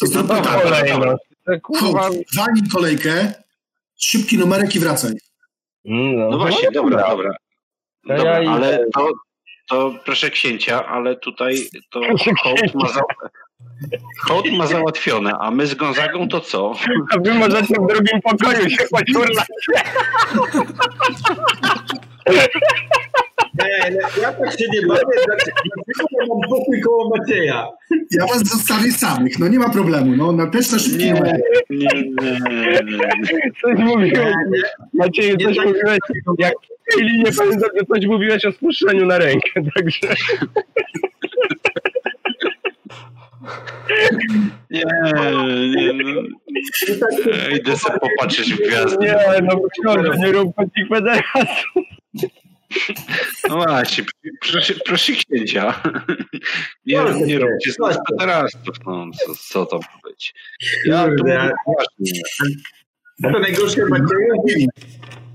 To 0.00 0.06
No 0.14 0.22
to 0.22 0.42
tak. 0.42 0.62
kolejność. 0.62 1.22
Te 1.46 1.60
Kurwa. 1.60 2.02
Hołd, 2.02 2.16
walnij 2.36 2.62
kolejkę, 2.72 3.32
szybki 4.02 4.38
numerek 4.38 4.76
i 4.76 4.80
wracaj. 4.80 5.12
No, 5.84 6.30
No 6.30 6.38
właśnie, 6.38 6.70
dobra, 6.70 7.08
dobra. 7.08 7.30
To 8.08 8.16
Dobra, 8.16 8.42
ja 8.42 8.50
ale 8.50 8.86
to, 8.94 9.12
to 9.68 9.94
proszę 10.04 10.30
księcia, 10.30 10.86
ale 10.86 11.16
tutaj 11.16 11.56
to 11.90 12.00
hołd 12.42 12.74
ma, 12.74 12.88
za, 12.88 13.00
hołd 14.20 14.52
ma 14.52 14.66
załatwione, 14.66 15.32
a 15.40 15.50
my 15.50 15.66
z 15.66 15.74
Gonzagą 15.74 16.28
to 16.28 16.40
co? 16.40 16.72
A 17.14 17.18
wy 17.18 17.34
możecie 17.34 17.74
w 17.74 17.86
drugim 17.86 18.20
pokoju 18.22 18.70
się 18.70 18.84
pociurlać. 18.90 19.46
Nie, 23.90 24.22
ja 24.22 24.32
tak 24.32 24.52
się 24.52 24.64
nie 24.72 24.86
bawię, 24.86 25.00
dlaczego 25.26 25.56
ja 26.20 26.26
mam 26.28 26.50
pokój 26.50 26.80
koło 26.80 27.16
Macieja? 27.16 27.68
Ja 28.10 28.26
was 28.26 28.38
zostawię 28.48 28.92
samych, 28.92 29.38
no 29.38 29.48
nie 29.48 29.58
ma 29.58 29.70
problemu, 29.70 30.16
no 30.16 30.32
na 30.32 30.46
też 30.46 30.72
na 30.72 30.78
szybki 30.78 30.98
Nie, 31.04 31.12
nie, 31.12 31.40
nie, 31.70 31.88
nie. 32.84 33.08
Coś 33.62 33.78
mówiłeś. 33.78 34.12
Macieju, 34.94 35.36
Nie 35.36 35.44
coś 35.44 35.56
tak- 35.56 35.66
mówiłeś. 35.66 35.98
Jak 36.38 36.54
w 36.90 36.94
tej 36.94 37.04
linii 37.04 37.32
pamiętam, 37.38 37.70
że 37.78 37.86
coś 37.86 38.06
mówiłeś 38.06 38.44
o 38.44 38.52
spuszczeniu 38.52 39.06
na 39.06 39.18
rękę, 39.18 39.50
także... 39.76 40.14
Nie, 44.70 44.84
nie, 45.76 45.92
no. 45.92 46.22
Idę 47.56 47.76
sobie 47.76 47.98
popatrzeć 47.98 48.54
w 48.54 48.58
gwiazdy. 48.68 49.06
Nie, 49.06 49.16
no 49.42 49.60
książę, 49.80 50.18
nie 50.18 50.32
rób 50.32 50.56
takich 50.56 50.88
federacji. 50.88 51.64
No 53.48 53.56
właśnie, 53.56 54.04
proszę, 54.40 54.74
proszę 54.84 55.12
księcia. 55.12 55.82
Nie, 56.86 56.96
Proszę 56.96 57.20
nie 57.20 57.38
róbcie 57.38 57.72
z 57.72 57.78
nas 57.78 57.98
pederastów, 58.10 58.76
no 58.86 59.06
co, 59.26 59.34
co 59.34 59.66
to 59.66 59.76
ma 59.78 60.10
być. 60.10 60.34
Ja 60.86 61.04
Kurde, 61.04 61.50
poważnie. 61.64 62.20
To 63.22 63.38
najgorsze 63.40 63.80
Macieju, 63.86 64.68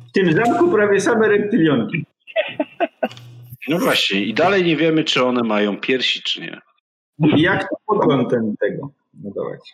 w 0.09 0.11
tym 0.11 0.33
zamku 0.33 0.71
prawie 0.71 1.01
same 1.01 1.27
reptylionki. 1.27 2.05
No 3.67 3.79
właśnie, 3.79 4.25
i 4.25 4.33
dalej 4.33 4.63
nie 4.63 4.77
wiemy, 4.77 5.03
czy 5.03 5.23
one 5.23 5.43
mają 5.43 5.77
piersi, 5.77 6.21
czy 6.21 6.41
nie. 6.41 6.61
I 7.19 7.41
jak 7.41 7.61
to 7.69 7.75
podgląd 7.85 8.29
ten 8.29 8.55
tego 8.61 8.91
budować? 9.13 9.73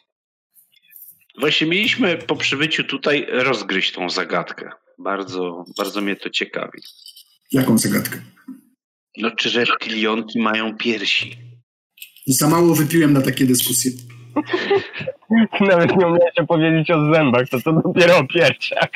Właśnie 1.40 1.68
mieliśmy 1.68 2.18
po 2.18 2.36
przybyciu 2.36 2.84
tutaj 2.84 3.28
rozgryźć 3.30 3.92
tą 3.92 4.10
zagadkę. 4.10 4.70
Bardzo, 4.98 5.66
bardzo 5.78 6.02
mnie 6.02 6.16
to 6.16 6.30
ciekawi. 6.30 6.82
Jaką 7.52 7.78
zagadkę? 7.78 8.22
No, 9.18 9.32
czy 9.32 9.50
reptilionki 9.50 10.40
mają 10.40 10.78
piersi? 10.78 11.38
Za 12.28 12.50
mało 12.50 12.76
wypiłem 12.76 13.14
na 13.14 13.22
takie 13.22 13.46
dyskusje. 13.46 13.92
Nawet 15.70 15.98
nie 15.98 16.08
umiecie 16.08 16.46
powiedzieć 16.48 16.92
o 16.92 17.14
zębach, 17.14 17.50
to 17.50 17.62
to 17.62 17.74
dopiero 17.74 18.18
o 18.18 18.28
piersiach. 18.28 18.90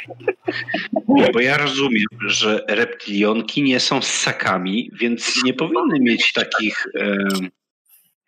Bo 1.33 1.39
ja 1.39 1.57
rozumiem, 1.57 2.05
że 2.27 2.65
reptilionki 2.69 3.63
nie 3.63 3.79
są 3.79 4.01
ssakami, 4.01 4.91
więc 4.93 5.43
nie 5.43 5.53
powinny 5.53 5.99
mieć 5.99 6.33
takich, 6.33 6.85
em, 6.99 7.49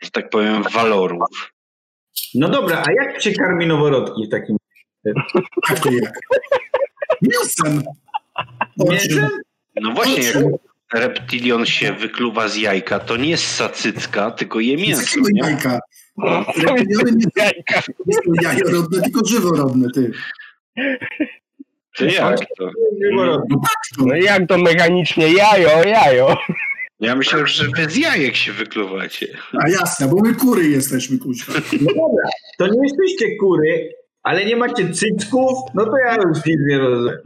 że 0.02 0.12
tak 0.12 0.30
powiem, 0.30 0.64
walorów. 0.64 1.54
No 2.36 2.50
dobra, 2.50 2.84
a 2.88 2.92
jak 2.92 3.22
się 3.22 3.32
karmi 3.32 3.68
noworodki 3.68 4.28
w 4.28 4.30
takim 4.30 4.58
Jak 5.70 5.80
to 5.80 5.92
jak? 5.92 6.20
Mięsem! 7.22 7.84
mięsem? 8.78 9.30
No 9.82 9.92
właśnie, 9.94 10.24
jak 10.24 10.36
reptilion 10.94 11.66
się 11.66 11.94
wykluwa 11.94 12.48
z 12.48 12.56
jajka, 12.56 13.00
to 13.00 13.18
nie 13.18 13.30
jest 13.30 13.56
sacycka, 13.56 14.32
tylko 14.32 14.60
je 14.60 14.78
Z 14.78 14.82
mięso, 14.82 15.20
nie? 15.32 15.42
jajka? 15.42 15.80
Reptiliony 16.58 17.12
nie 17.12 17.26
Jajka. 17.44 17.82
nie 18.06 18.16
są 18.16 18.22
jajorodne, 18.42 19.02
tylko 19.02 19.26
żyworodne, 19.26 19.88
ty. 19.94 20.12
To 21.98 22.06
jak 22.06 22.40
to? 22.58 22.72
No 23.50 23.60
tak 23.64 23.82
to. 23.98 24.06
No 24.06 24.16
jak 24.16 24.48
to 24.48 24.58
mechanicznie? 24.58 25.34
Jajo, 25.34 25.84
jajo. 25.84 26.38
Ja 27.00 27.16
myślę, 27.16 27.48
że 27.48 27.64
wy 27.76 27.90
z 27.90 27.98
jajek 27.98 28.36
się 28.36 28.52
wykluwacie. 28.54 29.28
A 29.64 29.70
jasne, 29.70 30.08
bo 30.08 30.16
my 30.24 30.36
kury 30.36 30.68
jesteśmy, 30.70 31.18
kuźwa. 31.18 31.54
No 31.82 31.88
dobra, 31.88 32.30
to 32.58 32.68
nie 32.68 32.80
jesteście 32.84 33.36
kury, 33.40 33.90
ale 34.24 34.46
nie 34.46 34.56
macie 34.56 34.90
cycków, 34.90 35.58
no 35.74 35.86
to 35.86 35.92
ja 36.06 36.16
już 36.16 36.38
nic 36.46 36.58
nie 36.70 36.78
rozumiem. 36.80 37.18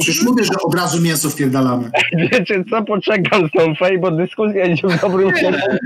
Przecież 0.00 0.22
mówię, 0.22 0.44
że 0.44 0.52
od 0.64 0.74
razu 0.74 1.02
mięso 1.02 1.30
wpierdalamy. 1.30 1.90
Wiecie 2.32 2.64
co, 2.70 2.82
poczekam 2.82 3.48
z 3.48 3.50
tą 3.52 3.74
fej, 3.74 3.98
bo 3.98 4.10
dyskusja 4.10 4.66
idzie 4.66 4.88
w 4.88 5.00
dobrym 5.00 5.32
kierunku. 5.32 5.76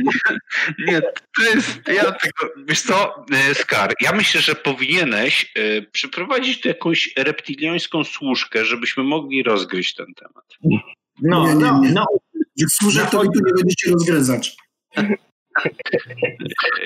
Nie, 0.87 1.01
to 1.03 1.43
jest, 1.55 1.81
ja 1.89 2.03
tego, 2.03 2.53
wiesz 2.69 2.83
co, 2.83 3.25
e, 3.33 3.55
Skar, 3.55 3.95
ja 4.01 4.13
myślę, 4.13 4.41
że 4.41 4.55
powinieneś 4.55 5.53
przyprowadzić 5.93 6.61
tu 6.61 6.69
jakąś 6.69 7.11
reptiliańską 7.19 8.05
służkę, 8.05 8.65
żebyśmy 8.65 9.03
mogli 9.05 9.43
rozgryźć 9.43 9.95
ten 9.95 10.07
temat. 10.15 10.45
No, 11.23 11.47
Nie, 11.47 11.55
nie, 11.55 11.61
no, 11.61 11.81
nie. 11.81 11.93
no, 11.93 12.05
Że 12.57 12.67
służę, 12.69 13.07
to 13.11 13.19
wy 13.19 13.25
tu 13.27 13.41
nie 13.47 13.53
będziecie 13.59 13.91
rozgryzać. 13.91 14.57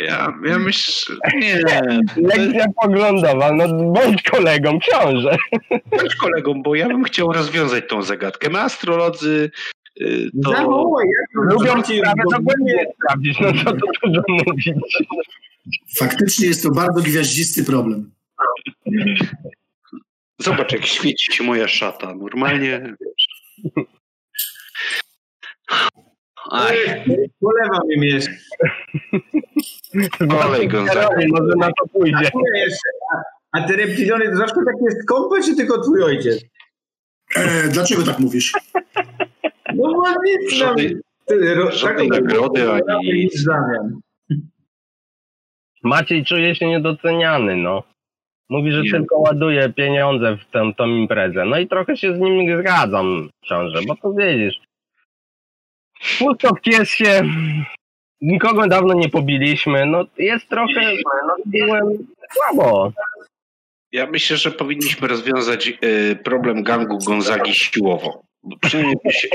Ja, 0.06 0.38
ja 0.44 0.58
myślę, 0.58 1.16
nie, 1.34 1.60
Lekcja 2.16 2.66
poglądowa, 2.82 3.52
no 3.52 3.92
bądź 3.92 4.22
kolegą, 4.22 4.78
książę. 4.78 5.36
bądź 5.90 6.14
kolegą, 6.14 6.62
bo 6.62 6.74
ja 6.74 6.88
bym 6.88 7.04
chciał 7.04 7.32
rozwiązać 7.32 7.84
tą 7.88 8.02
zagadkę. 8.02 8.50
My 8.50 8.60
astrolodzy 8.60 9.50
y, 10.00 10.30
to... 10.44 10.52
Lubią 11.34 11.58
zobaczycie, 11.58 11.98
sprawę 11.98 12.22
dogłębnie 12.30 12.86
sprawdzić, 12.94 13.40
no 13.40 13.52
co 13.64 13.72
tu 13.72 13.86
dużo 14.04 14.22
mówić. 14.28 14.70
Faktycznie 15.98 16.46
jest 16.46 16.62
to 16.62 16.70
bardzo 16.70 17.02
gwiaździsty 17.02 17.64
problem. 17.64 18.10
Zobacz, 20.38 20.72
jak 20.72 20.86
świeci 20.86 21.32
się 21.32 21.44
moja 21.44 21.68
szata. 21.68 22.14
Normalnie, 22.14 22.96
wiesz. 23.00 23.26
Aj, 26.50 26.76
Polewa 27.40 27.78
mi 27.88 28.00
mieszka. 28.00 28.32
Olej, 30.46 30.68
Gonzaga. 30.68 31.08
Może 31.28 31.52
na 31.58 31.66
to 31.66 31.86
pójdzie. 31.92 32.30
Nie, 32.34 32.60
jeszcze. 32.60 32.88
A, 33.14 33.58
a 33.58 33.68
te 33.68 33.76
reptiliony 33.76 34.30
to 34.30 34.36
zawsze 34.36 34.54
takie 34.54 34.96
skąpe, 35.02 35.42
czy 35.42 35.56
tylko 35.56 35.80
twój 35.82 36.02
ojciec? 36.02 36.44
E, 37.36 37.68
dlaczego 37.68 38.02
tak 38.02 38.18
mówisz? 38.18 38.52
No 39.74 39.92
bo 39.94 40.02
nic 40.24 40.60
nam... 40.60 40.68
Żadnej- 40.68 40.96
ty, 41.26 41.54
ro- 41.54 41.70
żadnej 41.72 42.08
nagrody 42.08 42.70
ani 42.72 43.12
nic 43.12 43.14
nic. 43.14 43.40
w 43.40 43.44
zamian. 43.44 44.00
Maciej 45.82 46.24
czuje 46.24 46.54
się 46.54 46.66
niedoceniany, 46.66 47.56
no. 47.56 47.82
Mówi, 48.48 48.72
że 48.72 48.82
Nie. 48.82 48.90
tylko 48.90 49.18
ładuje 49.18 49.72
pieniądze 49.72 50.36
w 50.36 50.50
tę, 50.52 50.72
tą 50.76 50.86
imprezę. 50.86 51.44
No 51.44 51.58
i 51.58 51.68
trochę 51.68 51.96
się 51.96 52.16
z 52.16 52.18
nim 52.20 52.60
zgadzam, 52.60 53.28
książę, 53.42 53.78
bo 53.88 53.96
to 53.96 54.12
widzisz. 54.12 54.60
Pusto 56.18 56.51
w 56.55 56.89
się, 56.89 57.22
nikogo 58.20 58.66
dawno 58.66 58.94
nie 58.94 59.09
pobiliśmy, 59.09 59.86
no 59.86 60.05
jest 60.18 60.48
trochę, 60.48 60.93
no 61.26 61.35
byłem 61.47 62.06
słabo. 62.32 62.93
Ja 63.93 64.06
myślę, 64.06 64.36
że 64.36 64.51
powinniśmy 64.51 65.09
rozwiązać 65.09 65.68
e, 65.68 66.16
problem 66.16 66.62
gangu 66.62 66.98
Gonzagi 66.98 67.55
siłowo. 67.55 68.22
Bo 68.43 68.56
przynajmniej 68.60 68.97
by, 69.05 69.12
się, 69.12 69.28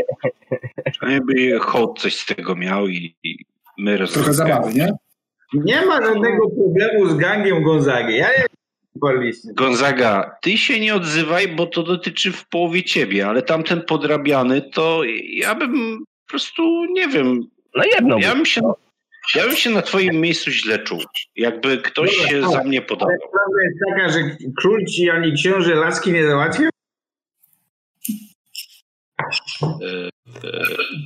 przynajmniej 0.92 1.52
by 1.52 1.60
hołd 1.60 2.00
coś 2.00 2.16
z 2.16 2.26
tego 2.26 2.56
miał 2.56 2.88
i, 2.88 3.16
i 3.24 3.46
my 3.78 4.08
Trochę 4.08 4.34
zabawy, 4.34 4.74
nie? 4.74 4.92
Nie 5.54 5.86
ma 5.86 6.06
żadnego 6.06 6.50
problemu 6.50 7.06
z 7.06 7.18
gangiem 7.18 7.64
Gonzagi. 7.64 8.18
Ja 8.18 8.28
nie 8.28 8.46
Gonzaga, 9.54 10.38
ty 10.42 10.58
się 10.58 10.80
nie 10.80 10.96
odzywaj, 10.96 11.48
bo 11.48 11.68
to 11.68 11.84
dotyczy 11.84 12.32
w 12.32 12.48
połowie 12.48 12.84
ciebie, 12.84 13.28
ale 13.28 13.42
tamten 13.42 13.82
podrabiany, 13.82 14.62
to 14.62 15.02
ja 15.30 15.56
bym 15.56 16.04
po 16.30 16.32
prostu, 16.32 16.86
nie 16.86 17.08
wiem, 17.08 17.48
No 17.76 17.84
jedno. 17.84 18.18
ja 18.20 18.36
bym 18.36 18.46
się, 18.46 18.62
ja 19.36 19.48
bym 19.48 19.56
się 19.56 19.70
na 19.70 19.82
twoim 19.82 20.16
miejscu 20.22 20.52
źle 20.52 20.80
czuł. 20.80 21.00
Jakby 21.36 21.78
ktoś 21.78 22.16
Dobra, 22.18 22.30
się 22.30 22.42
dobra. 22.42 22.58
za 22.58 22.64
mnie 22.68 22.78
Ale 22.78 22.88
podobał. 22.88 23.18
prawda 23.20 23.58
jest 23.64 23.80
taka, 23.90 24.10
że 24.10 24.38
król 24.58 24.86
ci 24.86 25.10
ani 25.10 25.34
książę 25.34 25.76
laski 25.76 26.12
nie 26.12 26.28
załatwił? 26.28 26.70
E, 29.64 30.10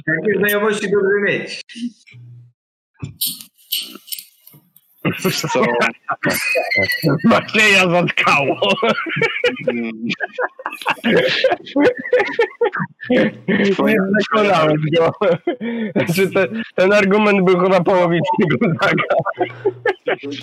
Takie 0.06 0.38
znajomości 0.40 0.92
dobrze 0.92 1.22
mieć. 1.24 1.62
Co, 5.22 5.62
Macieja 7.24 7.90
zatkało. 7.90 8.58
Nie 13.48 13.98
przekonałem 14.20 14.78
go. 14.98 15.12
Znaczy 15.96 16.32
ten, 16.32 16.64
ten 16.76 16.94
argument 16.94 17.46
był 17.46 17.60
chyba 17.60 17.82
połowiczny. 17.82 18.46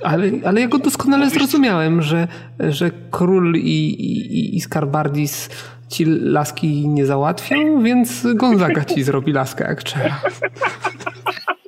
Ale, 0.03 0.31
ale 0.45 0.61
ja 0.61 0.69
go 0.69 0.79
doskonale 0.79 1.31
zrozumiałem, 1.31 2.03
że, 2.03 2.29
że 2.59 2.91
król 3.11 3.55
i, 3.57 3.91
i, 3.91 4.57
i 4.57 4.61
Skarbardis 4.61 5.51
ci 5.89 6.05
laski 6.05 6.89
nie 6.89 7.07
załatwią, 7.07 7.83
więc 7.83 8.27
Gonzaga 8.35 8.85
ci 8.85 9.03
zrobi 9.03 9.33
laskę 9.33 9.65
jak 9.65 9.83
trzeba. 9.83 10.21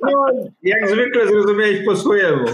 No, 0.03 0.25
jak 0.63 0.89
zwykle 0.89 1.27
zrozumiałeś 1.27 1.85
po 1.85 1.95
swojemu. 1.95 2.45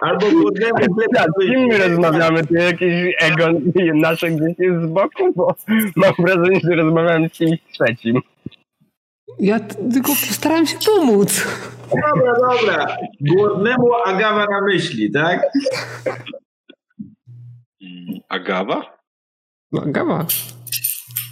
Albo 0.00 0.30
głodnemu 0.30 0.74
Tak, 1.14 1.28
z 1.40 1.46
kim 1.46 1.66
my 1.66 1.78
rozmawiamy? 1.88 2.46
To 2.46 2.54
jakieś 2.54 3.14
ego 3.18 3.46
nasze 3.94 4.30
gdzieś 4.30 4.58
jest 4.58 4.82
z 4.82 4.86
boku, 4.86 5.32
bo 5.36 5.54
mam 5.96 6.12
wrażenie, 6.18 6.60
że 6.64 6.74
rozmawiałem 6.74 7.28
z 7.28 7.32
kimś 7.32 7.58
trzecim. 7.72 8.20
Ja 9.38 9.60
tylko 9.60 10.12
starałem 10.12 10.66
się 10.66 10.76
pomóc. 10.86 11.46
Dobra, 11.90 12.34
dobra. 12.34 12.96
Głodnemu 13.20 13.94
Agawa 14.06 14.46
na 14.46 14.60
myśli, 14.60 15.12
tak? 15.12 15.42
Agawa? 18.28 18.96
No, 19.72 19.82
gawa. 19.86 20.26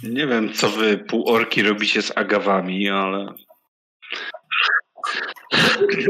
Nie 0.03 0.27
wiem, 0.27 0.53
co 0.53 0.69
wy 0.69 0.97
półorki 0.97 1.63
robicie 1.63 2.01
z 2.01 2.17
agawami, 2.17 2.89
ale. 2.89 3.33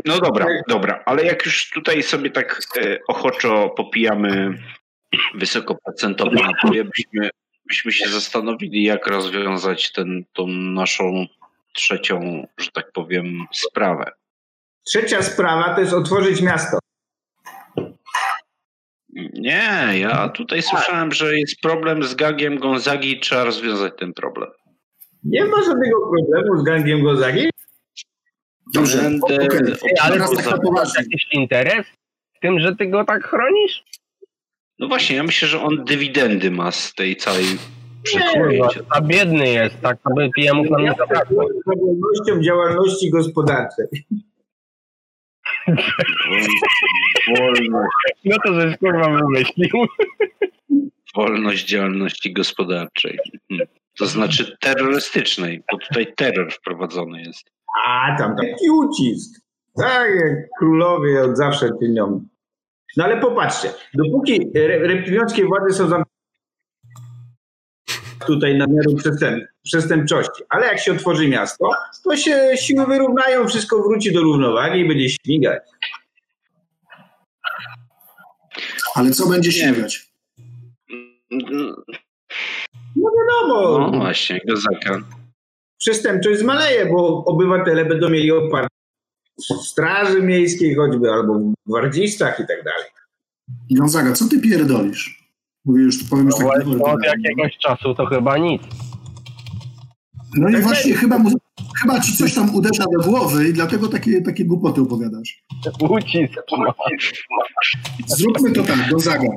No 0.05 0.19
dobra, 0.19 0.45
dobra, 0.69 1.03
ale 1.05 1.23
jak 1.23 1.45
już 1.45 1.69
tutaj 1.69 2.03
sobie 2.03 2.29
tak 2.29 2.59
e, 2.77 2.99
ochoczo 3.07 3.69
popijamy 3.69 4.57
wysokoprocentowe 5.35 6.35
napoje, 6.35 6.83
byśmy, 6.83 7.29
byśmy 7.67 7.91
się 7.91 8.09
zastanowili, 8.09 8.83
jak 8.83 9.07
rozwiązać 9.07 9.91
ten, 9.91 10.23
tą 10.33 10.47
naszą 10.47 11.25
trzecią, 11.73 12.47
że 12.57 12.71
tak 12.71 12.91
powiem, 12.91 13.45
sprawę. 13.51 14.11
Trzecia 14.87 15.21
sprawa 15.21 15.75
to 15.75 15.81
jest 15.81 15.93
otworzyć 15.93 16.41
miasto. 16.41 16.79
Nie, 19.33 19.89
ja 19.99 20.29
tutaj 20.29 20.61
słyszałem, 20.61 21.11
że 21.11 21.39
jest 21.39 21.61
problem 21.61 22.03
z 22.03 22.15
gangiem 22.15 22.59
Gonzagi 22.59 23.11
i 23.11 23.19
trzeba 23.19 23.43
rozwiązać 23.43 23.93
ten 23.99 24.13
problem. 24.13 24.49
Nie 25.23 25.45
ma 25.45 25.63
żadnego 25.63 25.99
problemu 25.99 26.57
z 26.57 26.63
gangiem 26.63 27.03
Gonzagi. 27.03 27.49
Dobrze, 28.73 28.97
Będę 28.97 29.25
okej. 29.25 29.47
Ale 30.01 30.13
Teraz 30.13 30.29
ty 30.29 30.35
tak 30.35 30.45
masz 30.45 30.59
poważnie. 30.63 31.03
jakiś 31.03 31.27
interes 31.31 31.85
w 32.35 32.39
tym, 32.39 32.59
że 32.59 32.75
ty 32.75 32.87
go 32.87 33.05
tak 33.05 33.23
chronisz? 33.27 33.83
No 34.79 34.87
właśnie, 34.87 35.15
ja 35.15 35.23
myślę, 35.23 35.47
że 35.47 35.61
on 35.61 35.85
dywidendy 35.85 36.51
ma 36.51 36.71
z 36.71 36.93
tej 36.93 37.15
całej 37.15 37.45
przedsięwzięcia. 38.03 38.79
a 38.89 39.01
biedny 39.01 39.49
jest, 39.49 39.81
tak 39.81 39.97
to 40.03 40.09
by 40.15 40.29
pijemów 40.35 40.69
nam 40.69 40.81
nie 40.83 40.93
zabrakło. 40.97 41.45
Działalności 42.41 43.09
gospodarczej. 43.09 43.85
Wolność, 47.37 47.91
No 48.25 48.35
to 48.45 48.61
żeś 48.61 48.77
kurwa 48.77 49.09
wymyślił. 49.17 49.69
wolność 51.15 51.65
działalności 51.65 52.33
gospodarczej. 52.33 53.19
Mhm. 53.51 53.69
To 53.97 54.05
znaczy 54.05 54.57
terrorystycznej, 54.59 55.63
bo 55.71 55.77
tutaj 55.77 56.13
terror 56.15 56.51
wprowadzony 56.53 57.21
jest. 57.21 57.51
A, 57.87 58.15
tam 58.17 58.35
taki 58.35 58.69
ucisk. 58.69 59.41
Tak, 59.77 60.07
królowie 60.59 61.23
od 61.23 61.37
zawsze 61.37 61.69
czynią. 61.81 62.25
No 62.97 63.03
ale 63.03 63.17
popatrzcie, 63.17 63.69
dopóki 63.93 64.51
re- 64.55 64.87
reptiliańskie 64.87 65.45
władze 65.45 65.73
są 65.73 65.89
zam... 65.89 66.03
tutaj 68.27 68.57
nadmiaru 68.57 68.95
przestęp, 68.95 69.43
przestępczości, 69.63 70.43
ale 70.49 70.65
jak 70.67 70.79
się 70.79 70.91
otworzy 70.91 71.27
miasto, 71.27 71.69
to 72.03 72.17
się 72.17 72.51
siły 72.55 72.85
wyrównają, 72.85 73.47
wszystko 73.47 73.83
wróci 73.83 74.13
do 74.13 74.21
równowagi 74.21 74.79
i 74.79 74.87
będzie 74.87 75.09
śmigać. 75.09 75.63
Ale 78.95 79.11
co 79.11 79.27
będzie 79.29 79.51
śmigać? 79.51 80.13
No 82.95 83.09
wiadomo, 83.17 83.79
No 83.79 83.91
właśnie, 83.97 84.39
Gozaka. 84.47 85.01
Przestępczość 85.83 86.39
zmaleje, 86.39 86.85
bo 86.85 87.23
obywatele 87.25 87.85
będą 87.85 88.09
mieli 88.09 88.31
oparte 88.31 88.67
w 89.39 89.67
straży 89.67 90.21
miejskiej 90.21 90.75
choćby, 90.75 91.11
albo 91.11 91.39
w 91.39 91.53
gwardzistach 91.67 92.39
i 92.39 92.43
tak 92.47 92.63
dalej. 92.63 92.89
Gonzaga, 93.71 94.13
co 94.13 94.27
ty 94.29 94.39
pierdolisz? 94.39 95.23
Mówię 95.65 95.83
już, 95.83 96.03
powiem 96.03 96.25
już 96.25 96.35
No 96.39 96.49
tak. 96.49 96.95
od 96.95 97.03
jakiegoś 97.03 97.57
czasu 97.57 97.95
to 97.95 98.05
chyba 98.05 98.37
nic. 98.37 98.61
No 100.37 100.49
i 100.49 100.53
Tak 100.53 100.63
właśnie 100.63 100.93
chyba, 100.93 101.17
mu, 101.19 101.29
chyba 101.81 101.99
ci 101.99 102.17
coś 102.17 102.33
tam 102.33 102.55
uderza 102.55 102.83
do 102.97 103.03
głowy 103.03 103.47
i 103.49 103.53
dlatego 103.53 103.87
takie, 103.87 104.21
takie 104.21 104.45
głupoty 104.45 104.81
opowiadasz. 104.81 105.43
Ucisk 105.89 106.33
ma. 106.57 106.73
Zróbmy 108.07 108.51
to 108.51 108.63
tak, 108.63 108.89
Gonzaga. 108.89 109.27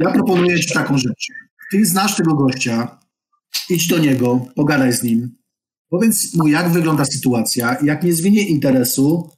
Ja 0.00 0.10
proponuję 0.12 0.60
ci 0.60 0.74
taką 0.74 0.98
rzecz. 0.98 1.26
Ty 1.70 1.84
znasz 1.84 2.16
tego 2.16 2.34
gościa, 2.34 2.98
idź 3.70 3.88
do 3.88 3.98
niego, 3.98 4.46
pogadaj 4.56 4.92
z 4.92 5.02
nim, 5.02 5.36
powiedz 5.90 6.34
mu, 6.34 6.48
jak 6.48 6.68
wygląda 6.68 7.04
sytuacja. 7.04 7.76
Jak 7.82 8.02
nie 8.02 8.12
zwinie 8.12 8.48
interesu, 8.48 9.30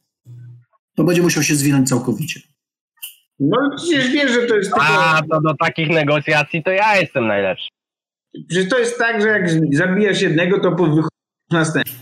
to 0.97 1.05
będzie 1.05 1.23
musiał 1.23 1.43
się 1.43 1.55
zwinąć 1.55 1.89
całkowicie. 1.89 2.41
No 3.39 3.57
przecież 3.77 4.13
wiesz, 4.13 4.33
że 4.33 4.47
to 4.47 4.57
jest 4.57 4.71
tylko... 4.71 4.87
A, 4.87 5.21
to 5.31 5.41
do 5.41 5.55
takich 5.55 5.89
negocjacji 5.89 6.63
to 6.63 6.71
ja 6.71 6.97
jestem 6.97 7.27
najlepszy. 7.27 7.69
Przecież 8.49 8.69
to 8.69 8.79
jest 8.79 8.99
tak, 8.99 9.23
że 9.23 9.29
jak 9.29 9.51
zabijasz 9.73 10.21
jednego, 10.23 10.61
to 10.61 10.71
wychodzi 10.71 11.07
następny. 11.51 11.93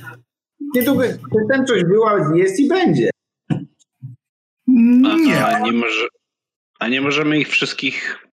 Nie 0.75 0.83
to 0.83 0.95
by 0.95 1.19
przestępczość 1.31 1.85
była, 1.85 2.37
jest 2.37 2.61
i 2.61 2.69
będzie. 2.69 3.11
A, 5.07 5.17
Nie. 5.17 5.47
a, 5.47 5.61
nie 5.61 5.73
może, 5.73 6.07
a 6.81 6.89
nie 6.89 7.01
możemy 7.01 7.39
ich 7.39 7.49
wszystkich 7.49 8.29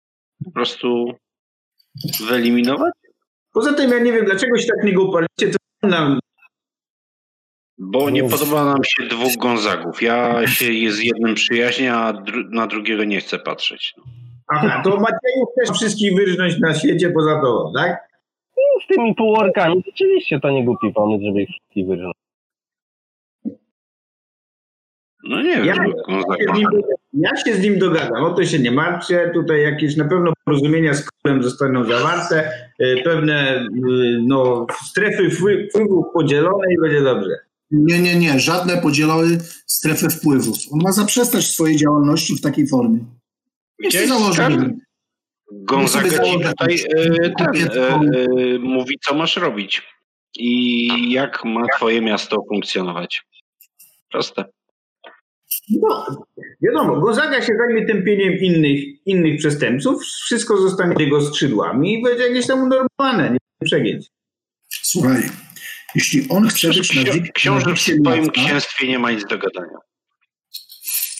po 0.46 0.52
prostu 0.52 1.06
wyeliminować? 2.28 2.94
Poza 3.56 3.74
tym 3.74 3.92
ja 3.92 4.00
nie 4.00 4.12
wiem, 4.14 4.26
dlaczego 4.26 4.58
się 4.58 4.68
tak 4.68 4.84
nie 4.86 4.94
go 4.94 5.12
to 5.82 5.88
nam... 5.88 6.20
Bo 7.78 8.10
nie 8.10 8.24
Uf. 8.24 8.32
podoba 8.32 8.66
nam 8.66 8.84
się 8.84 9.04
dwóch 9.08 9.34
Gonzagów. 9.38 10.02
Ja 10.02 10.48
się 10.48 10.66
z 10.92 11.00
jednym 11.04 11.36
przyjaźnię, 11.36 11.94
a 11.94 12.14
dru- 12.14 12.50
na 12.52 12.68
drugiego 12.68 13.04
nie 13.04 13.20
chcę 13.22 13.40
patrzeć. 13.40 13.94
No. 13.98 14.04
Aha, 14.48 14.82
to 14.84 14.90
Maciejów 14.90 15.50
też 15.60 15.70
wszystkich 15.78 16.16
wyrżnąć 16.16 16.60
na 16.60 16.74
świecie 16.74 17.10
poza 17.10 17.42
tobą, 17.42 17.72
tak? 17.76 18.08
Z 18.84 18.88
tymi 18.88 19.16
półorkami 19.16 19.84
rzeczywiście 19.86 20.40
to 20.40 20.50
nie 20.52 20.66
głupi 20.66 20.94
pomysł, 20.94 21.26
żeby 21.26 21.42
ich 21.42 21.50
wszystkich 21.50 21.88
wyrzucić. 21.88 22.22
No 25.24 25.42
nie 25.42 25.56
wiem, 25.56 25.66
Ja- 25.66 25.76
się, 25.76 25.82
nim, 26.54 26.68
ja 27.14 27.36
się 27.36 27.54
z 27.56 27.62
nim 27.64 27.80
dogadam, 27.80 28.24
o 28.24 28.34
to 28.34 28.46
się 28.46 28.60
nie 28.60 28.72
martwcie, 28.72 29.32
tutaj 29.34 29.62
jakieś 29.62 29.96
na 29.98 30.06
pewno 30.06 30.34
porozumienia 30.46 30.94
z 30.94 31.10
królem 31.12 31.44
zostaną 31.44 31.84
zawarte, 31.84 32.52
pewne 33.04 33.62
y, 33.66 33.70
no, 34.28 34.68
strefy 34.86 35.30
wpły- 35.30 35.70
wpływów 35.70 36.06
podzielone 36.14 36.74
i 36.74 36.82
będzie 36.82 37.02
dobrze. 37.02 37.30
Nie, 37.72 38.00
nie, 38.00 38.16
nie. 38.16 38.40
Żadne 38.40 38.82
podzielone 38.82 39.38
strefy 39.66 40.10
wpływów. 40.10 40.58
On 40.72 40.80
ma 40.84 40.92
zaprzestać 40.92 41.48
swojej 41.48 41.78
działalności 41.78 42.36
w 42.36 42.42
takiej 42.42 42.68
formie. 42.68 43.00
Gdzieś 43.80 44.10
tam 44.10 44.24
Gonzaga 45.52 46.24
ci 46.24 46.34
tutaj 46.40 46.76
e, 46.76 47.06
ten, 47.20 47.34
taką- 47.34 48.10
e, 48.16 48.24
e, 48.56 48.60
mówi, 48.60 48.96
co 49.06 49.16
masz 49.16 49.38
robić 49.38 49.82
i 50.38 50.88
jak 51.12 51.46
ma 51.46 51.62
twoje 51.78 52.02
miasto 52.02 52.44
funkcjonować. 52.50 53.24
Proste. 54.12 54.46
No, 55.70 56.06
wiadomo, 56.62 57.00
Gonzaga 57.02 57.42
się 57.42 57.54
zajmie 57.58 57.86
tępieniem 57.86 58.34
innych, 58.40 58.80
innych 59.06 59.40
przestępców, 59.40 60.04
wszystko 60.04 60.58
zostanie 60.58 60.96
jego 61.00 61.22
skrzydłami 61.22 61.94
i 62.00 62.04
będzie 62.04 62.24
jakieś 62.28 62.48
tam 62.48 62.60
unormowane, 62.64 63.32
nie 63.32 63.38
przegięć. 63.66 64.06
Słuchaj, 64.70 65.30
jeśli 65.96 66.30
on 66.30 66.48
chce 66.48 66.68
być 66.68 66.96
na 66.96 67.02
Ksi- 67.02 67.14
wik- 67.14 67.32
Książę 67.34 67.66
w 67.66 67.70
wikcie 67.70 67.96
swoim 68.04 68.30
księstwie 68.30 68.88
nie 68.88 69.00
ma 69.00 69.12
nic 69.12 69.22
do 69.30 69.38
gadania. 69.38 69.78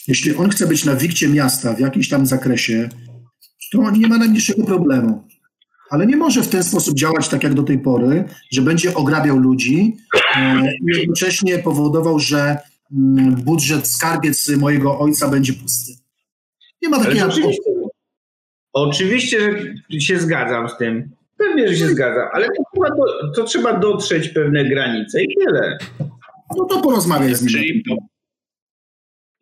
jeśli 0.08 0.36
on 0.36 0.50
chce 0.50 0.66
być 0.66 0.84
na 0.84 0.94
wikcie 0.96 1.28
miasta 1.28 1.74
w 1.74 1.80
jakimś 1.80 2.08
tam 2.08 2.26
zakresie, 2.26 2.88
to 3.72 3.90
nie 3.90 4.08
ma 4.08 4.18
najmniejszego 4.18 4.64
problemu. 4.64 5.24
Ale 5.90 6.06
nie 6.06 6.16
może 6.16 6.42
w 6.42 6.48
ten 6.48 6.62
sposób 6.64 6.96
działać 6.98 7.28
tak 7.28 7.42
jak 7.42 7.54
do 7.54 7.62
tej 7.62 7.78
pory, 7.78 8.24
że 8.52 8.62
będzie 8.62 8.94
ograbiał 8.94 9.38
ludzi 9.38 9.96
e, 10.36 10.60
i 10.82 10.98
jednocześnie 10.98 11.58
powodował, 11.58 12.18
że 12.18 12.58
budżet 13.44 13.88
skarbiec 13.88 14.48
mojego 14.48 14.98
ojca 14.98 15.28
będzie 15.28 15.52
pusty. 15.52 15.92
Nie 16.82 16.88
ma 16.88 17.04
takiej 17.04 17.22
oczywiście, 17.22 17.62
oczywiście, 18.72 19.64
że 19.90 20.00
się 20.00 20.18
zgadzam 20.18 20.68
z 20.68 20.76
tym. 20.76 21.10
Pewnie, 21.36 21.68
że 21.68 21.76
się 21.76 21.88
zgadzam, 21.88 22.28
ale 22.32 22.46
to 22.46 22.62
trzeba, 22.72 22.96
do, 22.96 23.32
to 23.34 23.44
trzeba 23.44 23.78
dotrzeć 23.78 24.28
pewne 24.28 24.64
granice 24.64 25.22
i 25.22 25.34
tyle. 25.34 25.78
No 26.56 26.64
to 26.64 26.80
porozmawiaj 26.80 27.34
z 27.34 27.54
nim. 27.54 27.82
Po... 27.88 27.96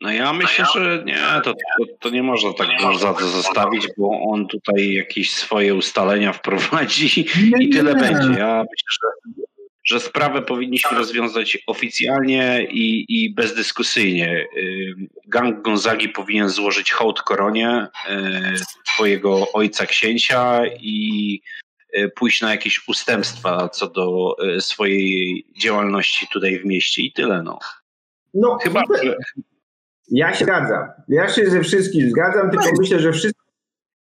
No 0.01 0.13
ja 0.13 0.33
myślę, 0.33 0.65
że 0.75 1.03
nie, 1.07 1.17
to, 1.45 1.53
to, 1.53 1.85
to 2.01 2.11
nie 2.11 2.23
można 2.23 2.53
tak 2.53 2.69
Gonzadze 2.81 3.29
zostawić, 3.29 3.89
bo 3.99 4.21
on 4.21 4.47
tutaj 4.47 4.93
jakieś 4.93 5.33
swoje 5.33 5.75
ustalenia 5.75 6.33
wprowadzi 6.33 7.27
Nie, 7.53 7.65
i 7.65 7.71
tyle 7.71 7.95
nie. 7.95 8.01
będzie. 8.01 8.41
Ja 8.41 8.65
myślę, 8.71 8.89
że, 8.91 9.44
że 9.85 10.01
sprawę 10.01 10.43
powinniśmy 10.43 10.99
rozwiązać 10.99 11.59
oficjalnie 11.67 12.67
i, 12.71 13.05
i 13.09 13.35
bezdyskusyjnie. 13.35 14.47
Gang 15.27 15.63
Gonzagi 15.63 16.09
powinien 16.09 16.49
złożyć 16.49 16.93
hołd 16.93 17.23
koronie 17.23 17.87
y, 18.09 18.13
twojego 18.87 19.53
ojca 19.53 19.87
księcia 19.87 20.63
i 20.81 21.41
y, 21.99 22.09
pójść 22.09 22.43
na 22.43 22.51
jakieś 22.51 22.89
ustępstwa 22.89 23.69
co 23.69 23.89
do 23.89 24.37
y, 24.57 24.61
swojej 24.61 25.47
działalności 25.63 26.27
tutaj 26.33 26.59
w 26.59 26.65
mieście 26.65 27.03
i 27.03 27.13
tyle. 27.13 27.43
No. 27.43 27.59
No, 28.35 28.59
Chyba, 28.63 28.83
że 29.03 29.17
Ja 30.09 30.35
się 30.35 30.45
zgadzam. 30.45 30.89
Ja 31.09 31.29
się 31.29 31.51
ze 31.51 31.61
wszystkim 31.61 32.11
zgadzam, 32.11 32.51
tylko 32.51 32.67
myślę, 32.79 33.01
że 33.01 33.13
wszystko, 33.13 33.45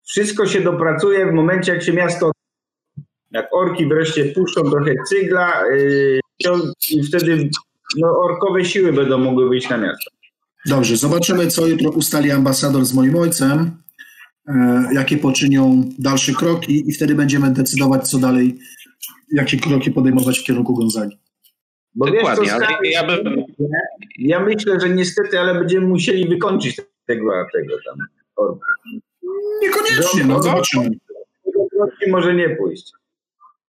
wszystko 0.07 0.45
się 0.45 0.61
dopracuje 0.61 1.25
w 1.25 1.33
momencie, 1.33 1.73
jak 1.73 1.83
się 1.83 1.93
miasto. 1.93 2.31
Jak 3.35 3.47
orki 3.51 3.87
wreszcie 3.87 4.25
puszczą 4.25 4.61
trochę 4.61 4.93
cygla 5.07 5.63
yy, 5.77 6.19
i 6.91 7.03
wtedy 7.03 7.49
no, 7.97 8.19
orkowe 8.19 8.65
siły 8.65 8.93
będą 8.93 9.17
mogły 9.17 9.49
wyjść 9.49 9.69
na 9.69 9.77
miasto. 9.77 10.11
Dobrze, 10.65 10.97
zobaczymy, 10.97 11.47
co 11.47 11.67
jutro 11.67 11.89
ustali 11.89 12.31
ambasador 12.31 12.85
z 12.85 12.93
moim 12.93 13.15
ojcem, 13.15 13.71
e, 14.47 14.53
jakie 14.93 15.17
poczynią 15.17 15.83
dalsze 15.99 16.33
kroki 16.33 16.89
i 16.89 16.93
wtedy 16.93 17.15
będziemy 17.15 17.51
decydować, 17.51 18.07
co 18.09 18.17
dalej, 18.17 18.59
jakie 19.33 19.57
kroki 19.57 19.91
podejmować 19.91 20.39
w 20.39 20.43
kierunku 20.43 20.73
Gonzagi. 20.73 21.17
Bo 21.95 22.05
Dokładnie, 22.05 22.43
wiesz, 22.43 22.51
co, 22.51 22.57
stary, 22.57 22.89
ja 22.89 23.07
bym- 23.07 23.43
ja 24.19 24.39
myślę, 24.39 24.79
że 24.79 24.89
niestety, 24.89 25.39
ale 25.39 25.59
będziemy 25.59 25.87
musieli 25.87 26.29
wykończyć 26.29 26.81
tego, 27.05 27.31
tego 27.53 27.75
tam 27.85 27.97
orka. 28.35 28.65
Niekoniecznie, 29.61 30.23
no 30.25 30.43
zobaczymy. 30.43 30.89
Może 32.07 32.35
nie 32.35 32.49
pójść. 32.49 32.91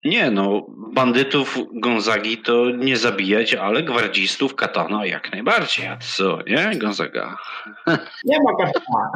Nie 0.05 0.31
no, 0.31 0.65
bandytów 0.93 1.59
Gonzagi 1.73 2.37
to 2.37 2.71
nie 2.71 2.97
zabijać, 2.97 3.53
ale 3.53 3.83
gwardzistów 3.83 4.55
Katana 4.55 5.05
jak 5.05 5.31
najbardziej. 5.31 5.87
A 5.87 5.97
co, 5.97 6.39
nie 6.47 6.79
Gonzaga? 6.79 7.37
Nie 8.25 8.37
ma 8.43 8.65
katana. 8.65 9.11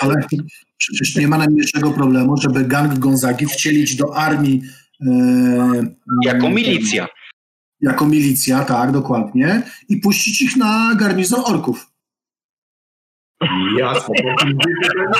Ale 0.00 0.14
przecież 0.76 1.16
nie 1.16 1.28
ma 1.28 1.38
najmniejszego 1.38 1.90
problemu, 1.90 2.36
żeby 2.36 2.64
gang 2.64 2.98
Gonzagi 2.98 3.46
wcielić 3.46 3.96
do 3.96 4.16
armii 4.16 4.62
e, 5.06 5.12
Jako 6.24 6.46
e, 6.46 6.50
milicja. 6.50 7.06
Jako 7.80 8.06
milicja, 8.06 8.64
tak, 8.64 8.92
dokładnie. 8.92 9.62
I 9.88 9.96
puścić 9.96 10.42
ich 10.42 10.56
na 10.56 10.94
garnizon 10.98 11.40
orków. 11.44 11.90
Jasne, 13.78 14.14
to 14.14 14.48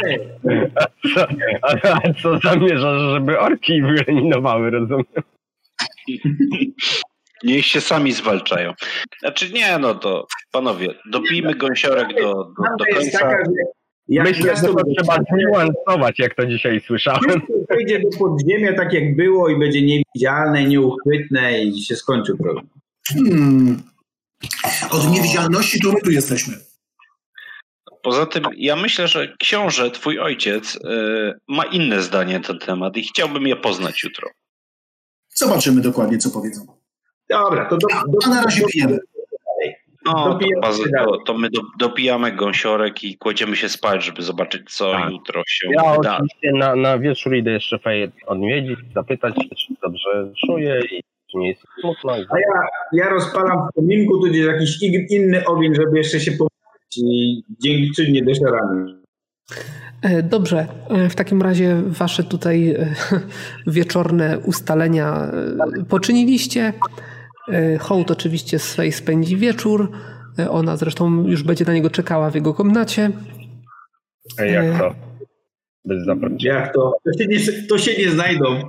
nie. 0.09 0.71
Co, 1.15 1.27
a, 1.63 2.13
co 2.23 2.39
zamierzasz, 2.39 3.01
żeby 3.01 3.41
orki 3.41 3.83
wyeliminowały, 3.83 4.71
rozumiem? 4.71 5.23
Niech 7.45 7.67
się 7.67 7.81
sami 7.81 8.13
zwalczają. 8.13 8.73
Znaczy 9.21 9.53
nie, 9.53 9.79
no 9.79 9.95
to 9.95 10.27
panowie, 10.53 10.95
dopijmy 11.11 11.55
gąsiorek 11.55 12.09
do, 12.09 12.35
do, 12.35 12.63
do 12.79 12.85
końca. 12.95 13.39
jak 14.09 14.29
Myślę, 14.29 14.57
że 14.57 14.63
to 14.63 14.75
trzeba 14.97 15.19
zniuansować, 15.33 16.19
jak 16.19 16.35
to 16.35 16.47
dzisiaj 16.47 16.81
słyszałem. 16.81 17.43
Wejdzie 17.71 18.01
do 18.01 18.19
podziemia 18.19 18.73
tak 18.73 18.93
jak 18.93 19.17
było 19.17 19.49
i 19.49 19.59
będzie 19.59 19.83
niewidzialne, 19.83 20.65
nieuchwytne 20.65 21.63
i 21.63 21.83
się 21.83 21.97
skończy 21.97 22.37
problem. 22.37 22.69
Hmm. 23.09 23.83
Od 24.91 25.11
niewidzialności 25.11 25.81
to 25.81 25.93
my 25.93 26.01
tu 26.01 26.11
jesteśmy. 26.11 26.70
Poza 28.03 28.27
tym 28.27 28.45
ja 28.57 28.77
myślę, 28.77 29.09
że 29.09 29.29
książę, 29.39 29.91
twój 29.91 30.19
ojciec, 30.19 30.77
y, 30.77 30.81
ma 31.49 31.65
inne 31.65 32.03
zdanie 32.03 32.39
na 32.39 32.45
ten 32.45 32.59
temat 32.59 32.97
i 32.97 33.03
chciałbym 33.03 33.47
je 33.47 33.57
poznać 33.57 34.03
jutro. 34.05 34.29
Zobaczymy 35.35 35.81
dokładnie, 35.81 36.19
co 36.19 36.31
powiedzą. 36.31 36.67
Dobra, 37.29 37.65
to 37.65 37.77
do, 37.77 37.87
do, 37.89 38.19
A 38.27 38.29
na 38.29 38.43
razie 38.43 38.67
pijemy. 38.67 38.99
No, 40.05 40.39
to, 40.99 41.19
to, 41.27 41.35
my 41.35 41.51
do, 41.51 41.61
dopijamy 41.79 42.33
gąsiorek 42.33 43.05
i 43.05 43.19
kładziemy 43.19 43.57
się 43.57 43.69
spać, 43.69 44.05
żeby 44.05 44.23
zobaczyć, 44.23 44.75
co 44.75 44.93
Tak. 44.93 45.11
jutro 45.11 45.43
się 45.47 45.69
Ja 45.73 45.97
wyda. 45.97 46.15
oczywiście 46.15 46.53
na, 46.55 46.77
na 46.77 46.99
wieczór 46.99 47.35
idę 47.35 47.51
jeszcze 47.51 47.79
Feję 47.79 48.11
odwiedzić, 48.27 48.79
zapytać 48.95 49.35
się, 49.35 49.49
czy 49.49 49.75
dobrze 49.83 50.33
czuje 50.47 50.81
i 50.93 51.03
czy 51.31 51.39
nie 51.39 51.49
jest 51.49 51.63
smutno. 51.81 52.13
A 52.13 52.17
ja, 52.39 52.67
ja 52.93 53.09
rozpalam 53.11 53.69
w 53.71 53.75
kominku 53.75 54.19
tudzież 54.21 54.47
jakiś 54.47 54.83
inny 55.11 55.45
ogień, 55.47 55.75
żeby 55.75 55.99
jeszcze 55.99 56.21
się 56.21 56.33
pomóc 56.91 57.11
i 57.11 57.45
dziękczynnie 57.61 58.23
doszarami. 58.23 59.01
E, 60.03 60.23
Dobrze, 60.23 60.67
E, 60.89 61.09
w 61.09 61.15
takim 61.15 61.43
razie 61.43 61.83
wasze 61.87 62.25
tutaj 62.25 62.71
e, 62.71 62.95
wieczorne 63.67 64.39
ustalenia 64.39 65.33
poczyniliście. 65.89 66.73
Hołd 67.81 68.11
oczywiście 68.11 68.59
swej 68.59 68.93
spędzi 68.93 69.37
wieczór. 69.37 69.91
Ona 70.51 70.77
zresztą 70.77 71.27
już 71.27 71.43
będzie 71.43 71.65
na 71.65 71.73
niego 71.73 71.91
czekała 71.91 72.31
w 72.31 72.35
jego 72.35 72.55
komnacie. 72.55 73.11
Ej, 74.39 74.55
jak 74.55 74.79
to? 74.79 74.95
Bez 75.85 76.05
zaproszenia. 76.05 76.55
Jak 76.55 76.75
to? 76.75 76.97
To 77.05 77.23
się 77.23 77.27
nie, 77.29 77.39
to 77.69 77.79
się 77.79 78.03
nie 78.03 78.11
znajdą. 78.11 78.63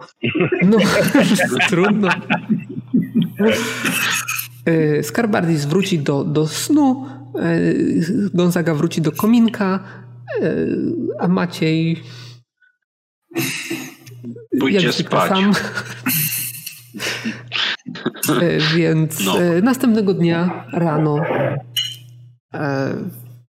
No, 0.62 0.78
trudno. 1.70 2.10
Skarbardis 5.02 5.66
wróci 5.66 6.00
do, 6.00 6.24
do 6.24 6.48
snu, 6.48 7.06
Gonzaga 8.34 8.74
wróci 8.76 9.02
do 9.02 9.12
kominka, 9.12 9.84
e, 10.42 10.56
a 11.20 11.28
Maciej 11.28 12.04
Pójdzie 14.60 14.94
spać. 14.94 15.30
sam. 15.30 15.52
E, 18.42 18.76
Więc 18.78 19.26
No. 19.26 19.42
e, 19.42 19.62
następnego 19.62 20.14
dnia 20.14 20.66
rano 20.74 21.18
e, 22.54 22.94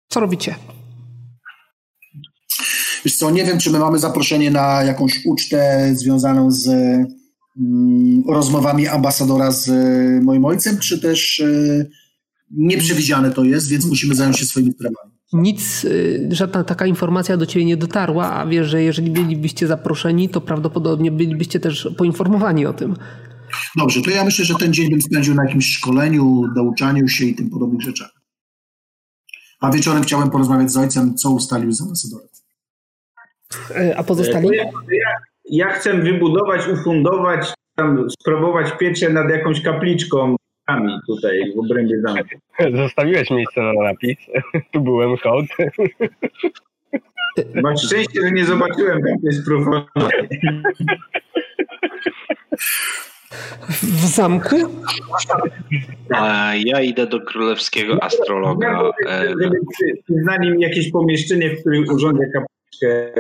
co 0.10 0.20
robicie? 0.20 0.56
Wiesz 3.06 3.16
co, 3.16 3.32
nie 3.32 3.46
wiem, 3.46 3.60
czy 3.60 3.72
my 3.72 3.80
mamy 3.80 4.00
zaproszenie 4.00 4.52
na 4.52 4.84
jakąś 4.84 5.26
ucztę 5.26 5.90
związaną 5.96 6.52
z 6.52 6.68
mm, 6.68 8.24
rozmowami 8.30 8.88
ambasadora 8.88 9.52
z 9.52 9.70
e, 9.70 10.22
moim 10.24 10.46
ojcem, 10.46 10.78
czy 10.78 11.00
też 11.02 11.40
e, 11.40 11.86
nieprzewidziane 12.52 13.32
to 13.32 13.44
jest, 13.44 13.70
więc 13.70 13.86
musimy 13.86 14.16
zająć 14.16 14.40
się 14.40 14.46
swoimi 14.46 14.72
sprawami. 14.72 15.12
Nic, 15.34 15.86
e, 15.86 16.36
żadna 16.36 16.64
taka 16.64 16.86
informacja 16.86 17.38
do 17.38 17.46
ciebie 17.46 17.66
nie 17.66 17.78
dotarła, 17.78 18.32
a 18.32 18.46
wiesz, 18.46 18.68
że 18.68 18.84
jeżeli 18.84 19.12
bylibyście 19.12 19.68
zaproszeni, 19.68 20.30
to 20.30 20.42
prawdopodobnie 20.42 21.12
bylibyście 21.12 21.60
też 21.60 21.90
poinformowani 21.98 22.66
o 22.66 22.74
tym. 22.74 22.96
Dobrze, 23.76 24.02
to 24.02 24.10
ja 24.10 24.24
myślę, 24.24 24.46
że 24.46 24.56
ten 24.56 24.74
dzień 24.74 24.90
bym 24.90 25.02
spędził 25.02 25.36
na 25.36 25.44
jakimś 25.44 25.66
szkoleniu, 25.66 26.44
douczaniu 26.56 27.08
się 27.08 27.26
i 27.26 27.36
tym 27.36 27.50
podobnych 27.50 27.82
rzeczach. 27.82 28.10
A 29.62 29.72
wieczorem 29.72 30.04
chciałem 30.04 30.30
porozmawiać 30.30 30.72
z 30.72 30.78
ojcem, 30.78 31.16
co 31.16 31.32
ustalił 31.32 31.72
z 31.72 31.82
ambasadorem. 31.82 32.28
E, 33.76 33.98
A 33.98 34.04
pozostali? 34.04 34.48
To 34.48 34.54
ja, 34.54 34.64
ja, 34.92 35.14
ja 35.50 35.70
chcę 35.70 35.94
wybudować, 35.94 36.68
ufundować, 36.68 37.54
tam 37.76 38.10
sprawować 38.10 38.78
pieczę 38.80 39.10
nad 39.10 39.30
jakąś 39.30 39.62
kapliczką 39.62 40.36
tutaj 41.08 41.54
w 41.56 41.60
obrębie 41.60 42.02
zamku. 42.02 42.30
Zostawiłeś 42.76 43.30
miejsce 43.30 43.62
na 43.62 43.74
napis. 43.74 44.18
Tu 44.72 44.82
byłem 44.82 45.18
hołd. 45.18 45.46
Masz 47.64 47.82
szczęście, 47.86 48.22
że 48.22 48.32
nie 48.32 48.46
zobaczyłem 48.46 49.02
tam 49.04 49.16
jest. 49.24 49.50
W 53.82 54.06
zamku? 54.06 54.56
Ja 56.66 56.82
idę 56.82 57.08
do 57.08 57.22
królewskiego 57.22 58.04
astrologa. 58.04 58.82
e, 59.08 59.36
przyznali 60.04 60.52
mi 60.52 60.62
jakieś 60.62 60.92
pomieszczenie, 60.92 61.50
w 61.50 61.60
którym 61.60 61.84
urządzę 61.90 62.24
kapliczkę. 62.26 63.12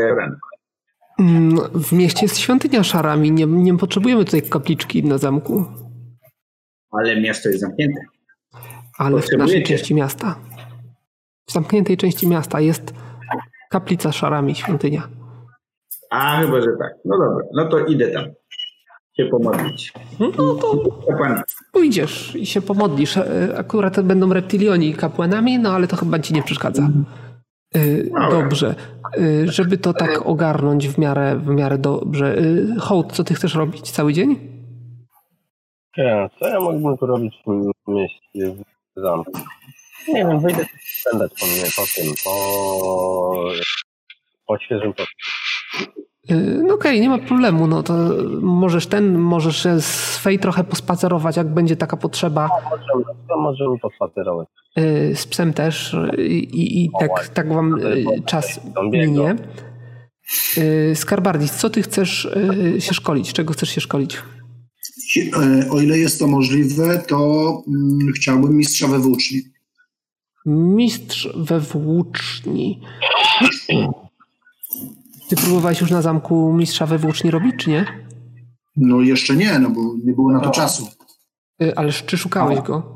Mm, 1.19 1.57
W 1.73 1.91
mieście 1.91 2.19
jest 2.21 2.37
świątynia 2.37 2.83
szarami. 2.83 3.31
Nie, 3.31 3.45
nie 3.45 3.77
potrzebujemy 3.77 4.25
tutaj 4.25 4.41
kapliczki 4.41 5.03
na 5.03 5.17
zamku. 5.17 5.65
Ale 6.91 7.21
miasto 7.21 7.49
jest 7.49 7.61
zamknięte. 7.61 8.01
Ale 8.97 9.21
w 9.21 9.31
naszej 9.37 9.63
części 9.63 9.95
miasta. 9.95 10.35
W 11.47 11.51
zamkniętej 11.51 11.97
części 11.97 12.27
miasta 12.27 12.59
jest 12.59 12.93
kaplica 13.69 14.11
szarami, 14.11 14.55
świątynia. 14.55 15.07
A, 16.09 16.41
chyba, 16.41 16.61
że 16.61 16.67
tak. 16.79 16.93
No 17.05 17.17
dobra, 17.17 17.45
no 17.53 17.65
to 17.69 17.85
idę 17.85 18.07
tam 18.11 18.23
się 19.17 19.25
pomodlić. 19.25 19.93
No 20.19 20.31
to 20.31 20.83
pójdziesz 21.71 22.35
i 22.35 22.45
się 22.45 22.61
pomodlisz. 22.61 23.17
E, 23.17 23.53
Akurat 23.57 24.01
będą 24.01 24.33
reptilioni 24.33 24.93
kapłanami, 24.93 25.59
no 25.59 25.71
ale 25.73 25.87
to 25.87 25.95
chyba 25.95 26.19
ci 26.19 26.33
nie 26.33 26.43
przeszkadza. 26.43 26.89
E, 27.75 27.79
Dobrze. 28.29 28.75
E, 29.17 29.47
Żeby 29.51 29.77
to 29.77 29.93
tak 29.93 30.21
ogarnąć 30.25 30.87
w 30.87 30.97
miarę, 30.97 31.35
w 31.35 31.47
miarę 31.47 31.77
dobrze. 31.77 32.37
Hołd, 32.79 33.11
co 33.13 33.23
ty 33.23 33.33
chcesz 33.33 33.55
robić 33.55 33.91
cały 33.91 34.13
dzień? 34.13 34.58
Nie, 35.99 36.29
co 36.39 36.47
ja 36.47 36.59
mógłbym 36.59 36.97
tu 36.97 37.05
robić 37.05 37.35
w 37.41 37.43
tym 37.45 37.71
mieście, 37.87 38.63
w 38.97 39.01
zamku? 39.01 39.31
Nie 40.07 40.25
wiem, 40.25 40.39
wyjdę 40.39 40.65
spędzać 41.01 41.31
po 41.39 41.45
mnie, 41.45 41.63
po 41.75 41.83
tym, 41.95 42.13
po, 42.23 43.43
po 44.47 44.57
świeżym 44.59 44.93
powietrzu. 44.93 45.15
E, 46.29 46.35
No 46.67 46.73
okej, 46.75 47.01
nie 47.01 47.09
ma 47.09 47.17
problemu. 47.17 47.67
No 47.67 47.83
to 47.83 47.93
możesz 48.41 48.87
ten, 48.87 49.17
możesz 49.17 49.63
się 49.63 49.81
z 49.81 50.17
Fej 50.17 50.39
trochę 50.39 50.63
pospacerować, 50.63 51.37
jak 51.37 51.53
będzie 51.53 51.75
taka 51.75 51.97
potrzeba. 51.97 52.49
Możemy, 52.63 53.03
to 53.29 53.37
możemy 53.37 53.79
pospacerować. 53.79 54.47
E, 54.75 55.15
Z 55.15 55.27
psem 55.27 55.53
też 55.53 55.95
i, 56.17 56.83
i 56.85 56.89
tak, 56.99 57.27
tak 57.27 57.53
wam 57.53 57.75
e, 57.75 58.21
czas 58.25 58.59
minie. 58.91 59.35
Skarbardis, 60.95 61.51
co 61.57 61.69
ty 61.69 61.81
chcesz 61.81 62.27
się 62.79 62.93
szkolić? 62.93 63.33
Czego 63.33 63.53
chcesz 63.53 63.69
się 63.69 63.81
szkolić? 63.81 64.17
E, 65.17 65.69
O 65.69 65.81
ile 65.81 65.97
jest 65.97 66.19
to 66.19 66.27
możliwe, 66.27 67.03
to 67.07 67.63
mm, 67.67 68.13
chciałbym 68.15 68.57
mistrza 68.57 68.87
we 68.87 68.99
włóczni. 68.99 69.41
Mistrz 70.45 71.29
we 71.35 71.59
włóczni. 71.59 72.81
Ty 75.29 75.35
próbowałeś 75.35 75.81
już 75.81 75.91
na 75.91 76.01
zamku 76.01 76.53
mistrza 76.53 76.85
we 76.85 76.97
włóczni 76.97 77.31
robić, 77.31 77.55
czy 77.57 77.69
nie? 77.69 77.85
No 78.75 79.01
jeszcze 79.01 79.35
nie, 79.35 79.59
no 79.59 79.69
bo 79.69 79.81
nie 80.05 80.13
było 80.13 80.31
na 80.31 80.39
to 80.39 80.49
czasu. 80.51 80.87
E, 81.61 81.79
Ależ 81.79 82.05
czy 82.05 82.17
szukałeś 82.17 82.59
go? 82.61 82.95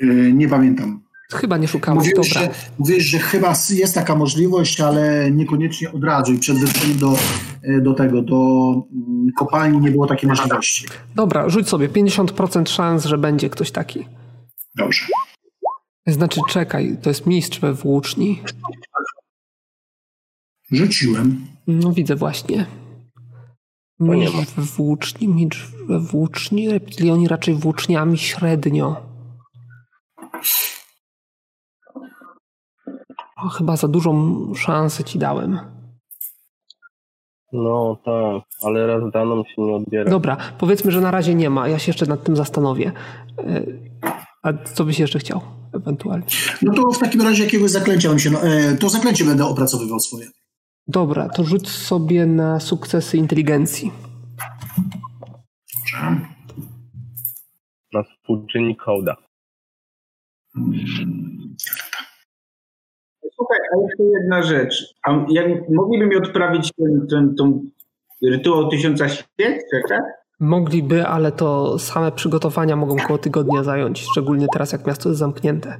E, 0.00 0.06
Nie 0.32 0.48
pamiętam. 0.48 1.02
Chyba 1.32 1.56
nie 1.56 1.68
szukałeś, 1.68 1.98
Mówiłeś, 1.98 2.34
dobra. 2.34 2.52
że, 2.54 2.54
mówiłeś, 2.78 3.04
że 3.04 3.18
chyba 3.18 3.54
jest 3.70 3.94
taka 3.94 4.14
możliwość, 4.14 4.80
ale 4.80 5.30
niekoniecznie 5.30 5.92
od 5.92 6.04
razu 6.04 6.32
i 6.32 6.38
przed 6.38 6.58
wyruszeniem 6.58 6.98
do, 6.98 7.16
e, 7.62 7.80
do 7.80 7.94
tego, 7.94 8.22
do 8.22 8.72
mm, 8.92 9.32
kopalni 9.38 9.78
nie 9.80 9.90
było 9.90 10.06
takiej 10.06 10.28
możliwości. 10.28 10.86
Dobra, 11.14 11.48
rzuć 11.48 11.68
sobie 11.68 11.88
50% 11.88 12.68
szans, 12.68 13.04
że 13.04 13.18
będzie 13.18 13.50
ktoś 13.50 13.70
taki. 13.70 14.06
Dobrze. 14.74 15.06
Znaczy, 16.06 16.40
czekaj, 16.48 16.96
to 17.02 17.10
jest 17.10 17.26
mistrz 17.26 17.60
we 17.60 17.74
włóczni. 17.74 18.42
Rzuciłem. 20.70 21.46
No 21.66 21.92
widzę 21.92 22.16
właśnie. 22.16 22.66
nie 24.00 24.16
Mistrz 24.16 24.54
we 24.54 24.62
włóczni, 24.62 25.28
mistrz 25.28 25.66
we 25.88 26.00
włóczni, 26.00 26.68
reptilioni 26.68 27.28
raczej 27.28 27.54
włóczniami 27.54 28.18
średnio. 28.18 28.96
O, 33.44 33.48
chyba 33.48 33.76
za 33.76 33.88
dużą 33.88 34.36
szansę 34.54 35.04
ci 35.04 35.18
dałem. 35.18 35.58
No 37.52 37.96
tak, 38.04 38.42
ale 38.64 38.86
raz 38.86 39.12
daną 39.12 39.44
się 39.44 39.62
nie 39.62 39.72
odbiera. 39.74 40.10
Dobra, 40.10 40.36
powiedzmy, 40.58 40.90
że 40.92 41.00
na 41.00 41.10
razie 41.10 41.34
nie 41.34 41.50
ma. 41.50 41.68
Ja 41.68 41.78
się 41.78 41.90
jeszcze 41.90 42.06
nad 42.06 42.24
tym 42.24 42.36
zastanowię. 42.36 42.92
E, 43.38 43.62
A 44.42 44.52
co 44.52 44.84
byś 44.84 44.98
jeszcze 44.98 45.18
chciał? 45.18 45.40
Ewentualnie. 45.74 46.26
No 46.62 46.74
to 46.74 46.90
w 46.90 46.98
takim 46.98 47.22
razie 47.22 47.44
jakiegoś 47.44 47.70
zaklęcia 47.70 48.08
bym 48.08 48.18
się. 48.18 48.30
No, 48.30 48.42
e, 48.42 48.74
to 48.76 48.88
zaklęcie 48.88 49.24
będę 49.24 49.44
opracowywał 49.46 50.00
swoje. 50.00 50.26
Dobra, 50.86 51.28
to 51.28 51.44
rzuć 51.44 51.68
sobie 51.68 52.26
na 52.26 52.60
sukcesy 52.60 53.16
inteligencji. 53.16 53.92
Dobrze. 55.76 56.20
Na 57.92 58.02
współczynnik 58.02 58.82
hołda. 58.82 59.16
Słuchaj, 63.38 63.58
a 63.72 63.76
jeszcze 63.82 64.02
jedna 64.02 64.42
rzecz. 64.42 64.94
A 65.02 65.24
jak 65.28 65.46
mogliby 65.68 66.06
mi 66.06 66.16
odprawić 66.16 66.72
ten, 66.76 67.06
ten, 67.10 67.34
tą 67.34 67.64
rytuał 68.22 68.68
tysiąca 68.68 69.08
świec, 69.08 69.62
tak? 69.88 70.02
Mogliby, 70.40 71.06
ale 71.06 71.32
to 71.32 71.78
same 71.78 72.12
przygotowania 72.12 72.76
mogą 72.76 72.96
koło 72.96 73.18
tygodnia 73.18 73.62
zająć, 73.62 74.06
szczególnie 74.10 74.46
teraz, 74.52 74.72
jak 74.72 74.86
miasto 74.86 75.08
jest 75.08 75.18
zamknięte. 75.18 75.78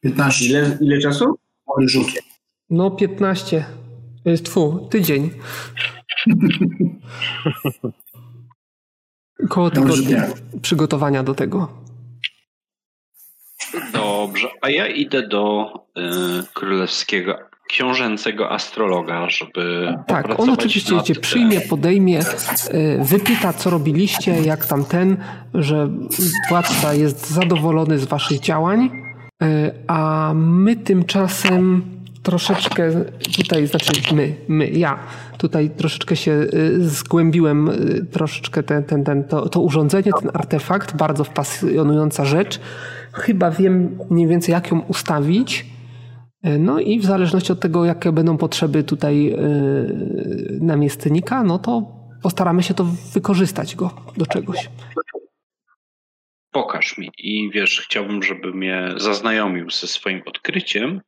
15. 0.00 0.44
Ile, 0.44 0.78
ile 0.80 0.98
czasu? 0.98 1.34
Dobry 1.68 1.88
rzut. 1.88 2.06
No, 2.70 2.90
15. 2.90 3.64
Jest 4.24 4.44
tfu, 4.44 4.88
tydzień. 4.90 5.30
Koło 9.48 9.70
tygodnia 9.70 10.26
przygotowania 10.62 11.22
do 11.22 11.34
tego. 11.34 11.68
Dobrze, 14.42 14.56
a 14.60 14.70
ja 14.70 14.86
idę 14.86 15.28
do 15.28 15.72
y, 15.98 16.02
królewskiego, 16.54 17.38
książęcego 17.68 18.50
astrologa, 18.50 19.30
żeby. 19.30 19.94
Tak, 20.06 20.40
on 20.40 20.50
oczywiście 20.50 21.02
cię 21.02 21.14
tym. 21.14 21.22
przyjmie, 21.22 21.60
podejmie, 21.60 22.20
y, 22.20 22.24
wypyta, 23.00 23.52
co 23.52 23.70
robiliście, 23.70 24.40
jak 24.40 24.66
tam 24.66 24.84
ten, 24.84 25.16
że 25.54 25.88
władca 26.48 26.94
jest 26.94 27.30
zadowolony 27.30 27.98
z 27.98 28.04
waszych 28.04 28.40
działań, 28.40 28.90
a 29.86 30.32
my 30.34 30.76
tymczasem 30.76 31.82
troszeczkę 32.22 33.04
tutaj, 33.36 33.66
znaczy 33.66 34.14
my, 34.14 34.34
my, 34.48 34.70
ja 34.70 34.98
tutaj 35.38 35.70
troszeczkę 35.70 36.16
się 36.16 36.32
y, 36.32 36.88
zgłębiłem, 36.88 37.68
y, 37.68 38.06
troszeczkę 38.12 38.62
ten, 38.62 38.84
ten, 38.84 39.04
ten, 39.04 39.24
to, 39.24 39.48
to 39.48 39.60
urządzenie, 39.60 40.12
ten 40.20 40.30
artefakt, 40.34 40.96
bardzo 40.96 41.24
pasjonująca 41.24 42.24
rzecz. 42.24 42.60
Chyba 43.12 43.50
wiem 43.50 43.98
mniej 44.10 44.26
więcej, 44.26 44.52
jak 44.52 44.70
ją 44.70 44.80
ustawić. 44.80 45.66
No 46.58 46.80
i 46.80 47.00
w 47.00 47.04
zależności 47.04 47.52
od 47.52 47.60
tego, 47.60 47.84
jakie 47.84 48.12
będą 48.12 48.36
potrzeby 48.36 48.84
tutaj 48.84 49.36
namiestnika, 50.60 51.42
no 51.42 51.58
to 51.58 52.00
postaramy 52.22 52.62
się 52.62 52.74
to 52.74 52.84
wykorzystać 53.14 53.76
go 53.76 53.90
do 54.16 54.26
czegoś. 54.26 54.70
Pokaż 56.52 56.98
mi. 56.98 57.10
I 57.18 57.50
wiesz, 57.54 57.80
chciałbym, 57.80 58.22
żeby 58.22 58.54
mnie 58.54 58.88
zaznajomił 58.96 59.70
ze 59.70 59.86
swoim 59.86 60.22
odkryciem. 60.26 61.00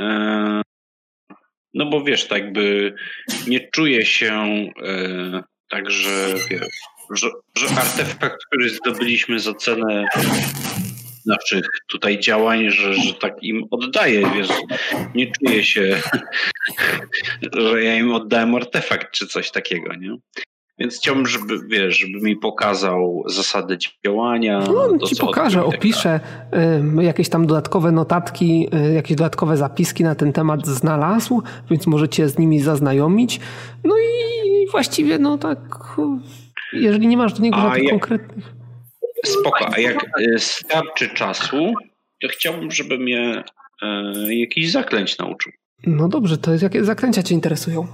E, 0.00 0.62
No 1.74 1.86
bo 1.86 2.04
wiesz, 2.04 2.28
tak 2.28 2.42
jakby 2.42 2.94
nie 3.46 3.68
czuję 3.70 4.06
się 4.06 4.32
e, 4.82 5.42
tak, 5.68 5.90
że, 5.90 6.34
że, 7.10 7.30
że 7.58 7.66
artefakt, 7.66 8.44
który 8.46 8.70
zdobyliśmy 8.70 9.40
za 9.40 9.54
cenę 9.54 10.06
naszych 11.26 11.66
tutaj 11.86 12.18
działań, 12.18 12.70
że, 12.70 12.94
że 12.94 13.14
tak 13.14 13.34
im 13.42 13.64
oddaję, 13.70 14.30
wiesz, 14.34 14.48
nie 15.14 15.32
czuję 15.32 15.64
się, 15.64 16.00
że 17.56 17.82
ja 17.82 17.96
im 17.96 18.12
oddałem 18.12 18.54
artefakt 18.54 19.12
czy 19.12 19.26
coś 19.26 19.50
takiego, 19.50 19.94
nie? 19.94 20.16
Więc 20.80 20.96
chciałbym, 20.96 21.26
żeby, 21.26 21.58
wiesz, 21.68 21.98
żeby 21.98 22.20
mi 22.20 22.36
pokazał 22.36 23.22
zasady 23.26 23.78
działania. 24.04 24.58
No, 24.58 24.84
on 24.84 24.98
ci 24.98 25.16
pokaże, 25.16 25.64
opisze 25.64 26.20
y, 26.98 27.04
jakieś 27.04 27.28
tam 27.28 27.46
dodatkowe 27.46 27.92
notatki, 27.92 28.68
y, 28.90 28.92
jakieś 28.94 29.16
dodatkowe 29.16 29.56
zapiski 29.56 30.04
na 30.04 30.14
ten 30.14 30.32
temat 30.32 30.66
znalazł, 30.66 31.42
więc 31.70 31.86
możecie 31.86 32.28
z 32.28 32.38
nimi 32.38 32.60
zaznajomić. 32.60 33.40
No 33.84 33.94
i 33.98 34.70
właściwie, 34.70 35.18
no 35.18 35.38
tak, 35.38 35.58
jeżeli 36.72 37.06
nie 37.06 37.16
masz 37.16 37.32
do 37.32 37.42
niego 37.42 37.56
żadnych 37.60 37.82
jak- 37.82 37.90
konkretnych. 37.92 38.54
Spoko, 39.24 39.68
a 39.74 39.78
jak 39.78 40.04
y, 40.20 40.38
starczy 40.38 41.08
czasu, 41.08 41.74
to 42.22 42.28
chciałbym, 42.28 42.70
żeby 42.70 42.98
mnie 42.98 43.44
y, 44.28 44.34
jakiś 44.34 44.70
zaklęć 44.70 45.18
nauczył. 45.18 45.52
No 45.86 46.08
dobrze, 46.08 46.38
to 46.38 46.52
jest, 46.52 46.62
jakie 46.62 46.84
zaklęcia 46.84 47.22
cię 47.22 47.34
interesują? 47.34 47.86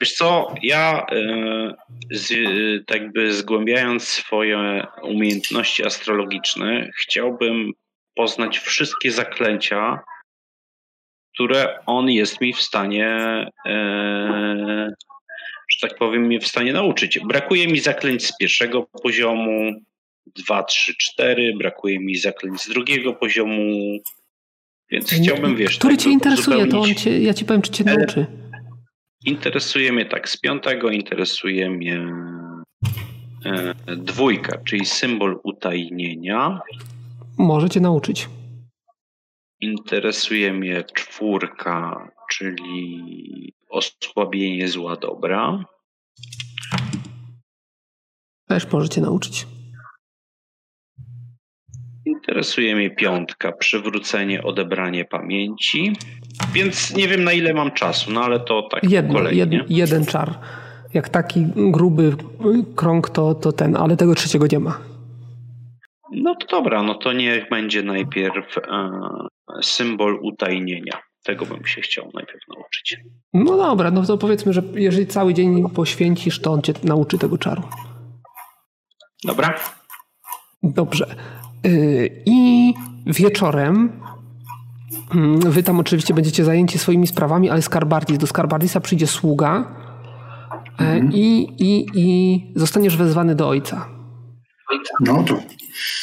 Wiesz 0.00 0.14
co, 0.14 0.54
ja 0.62 1.06
y, 1.12 1.74
z, 2.10 2.30
y, 2.30 2.84
tak 2.86 3.02
jakby 3.02 3.32
zgłębiając 3.32 4.08
swoje 4.08 4.86
umiejętności 5.02 5.86
astrologiczne, 5.86 6.90
chciałbym 6.96 7.72
poznać 8.14 8.58
wszystkie 8.58 9.10
zaklęcia, 9.10 10.00
które 11.34 11.78
on 11.86 12.10
jest 12.10 12.40
mi 12.40 12.52
w 12.52 12.60
stanie, 12.60 13.08
e, 13.66 14.94
że 15.70 15.88
tak 15.88 15.98
powiem, 15.98 16.22
mnie 16.22 16.40
w 16.40 16.46
stanie 16.46 16.72
nauczyć. 16.72 17.18
Brakuje 17.18 17.66
mi 17.66 17.80
zaklęć 17.80 18.26
z 18.26 18.36
pierwszego 18.36 18.86
poziomu, 19.02 19.72
2, 20.26 20.62
3, 20.62 20.94
4, 20.98 21.54
brakuje 21.58 22.00
mi 22.00 22.16
zaklęć 22.16 22.62
z 22.62 22.68
drugiego 22.68 23.14
poziomu, 23.14 23.98
więc 24.90 25.10
chciałbym, 25.10 25.56
wiesz... 25.56 25.78
Który 25.78 25.94
tak 25.94 26.04
cię 26.04 26.10
interesuje, 26.10 26.56
to 26.56 26.62
on 26.62 26.68
uzupełnić. 26.68 27.02
cię, 27.02 27.18
ja 27.20 27.34
ci 27.34 27.44
powiem, 27.44 27.62
czy 27.62 27.70
cię 27.70 27.84
E, 27.86 27.96
nauczy. 27.96 28.26
Interesuje 29.26 29.92
mnie 29.92 30.06
tak, 30.06 30.28
z 30.28 30.40
piątego 30.40 30.90
interesuje 30.90 31.70
mnie 31.70 32.06
e, 33.44 33.74
dwójka, 33.96 34.58
czyli 34.64 34.84
symbol 34.84 35.40
utajnienia. 35.42 36.60
Może 37.38 37.70
cię 37.70 37.80
nauczyć. 37.80 38.28
Interesuje 39.60 40.52
mnie 40.52 40.84
czwórka, 40.94 42.08
czyli 42.30 43.54
osłabienie 43.68 44.68
zła 44.68 44.96
dobra. 44.96 45.64
Też 48.48 48.72
może 48.72 48.88
cię 48.88 49.00
nauczyć. 49.00 49.46
Interesuje 52.04 52.76
mnie 52.76 52.90
piątka, 52.90 53.52
przywrócenie, 53.52 54.42
odebranie 54.42 55.04
pamięci. 55.04 55.92
Więc 56.52 56.96
nie 56.96 57.08
wiem 57.08 57.24
na 57.24 57.32
ile 57.32 57.54
mam 57.54 57.70
czasu, 57.70 58.12
no 58.12 58.20
ale 58.20 58.40
to 58.40 58.62
tak 58.62 58.90
Jedno, 58.90 59.14
kolei, 59.14 59.36
jed, 59.36 59.50
jeden 59.68 60.06
czar. 60.06 60.38
Jak 60.94 61.08
taki 61.08 61.46
gruby 61.56 62.16
krąg, 62.76 63.10
to, 63.10 63.34
to 63.34 63.52
ten, 63.52 63.76
ale 63.76 63.96
tego 63.96 64.14
trzeciego 64.14 64.46
nie 64.52 64.58
ma. 64.58 64.78
No 66.12 66.34
to 66.34 66.46
dobra, 66.46 66.82
no 66.82 66.94
to 66.94 67.12
niech 67.12 67.48
będzie 67.48 67.82
najpierw 67.82 68.58
e, 68.58 68.90
symbol 69.62 70.18
utajnienia. 70.22 70.98
Tego 71.24 71.46
bym 71.46 71.66
się 71.66 71.80
chciał 71.80 72.10
najpierw 72.14 72.48
nauczyć. 72.56 72.96
No 73.34 73.56
dobra, 73.56 73.90
no 73.90 74.06
to 74.06 74.18
powiedzmy, 74.18 74.52
że 74.52 74.62
jeżeli 74.74 75.06
cały 75.06 75.34
dzień 75.34 75.70
poświęcisz, 75.70 76.40
to 76.40 76.52
on 76.52 76.62
cię 76.62 76.72
nauczy 76.84 77.18
tego 77.18 77.38
czaru. 77.38 77.62
Dobra? 79.24 79.54
Dobrze. 80.62 81.14
Yy, 81.64 82.22
I 82.26 82.74
wieczorem 83.06 84.00
wy 85.46 85.62
tam 85.62 85.80
oczywiście 85.80 86.14
będziecie 86.14 86.44
zajęci 86.44 86.78
swoimi 86.78 87.06
sprawami, 87.06 87.50
ale 87.50 87.62
Skarbardis, 87.62 88.18
do 88.18 88.26
Skarbardisa 88.26 88.80
przyjdzie 88.80 89.06
sługa 89.06 89.76
e, 90.78 90.98
i, 90.98 91.42
i, 91.58 91.86
i 91.94 92.40
zostaniesz 92.56 92.96
wezwany 92.96 93.34
do 93.34 93.48
ojca. 93.48 93.88
No 95.00 95.22
to 95.22 95.38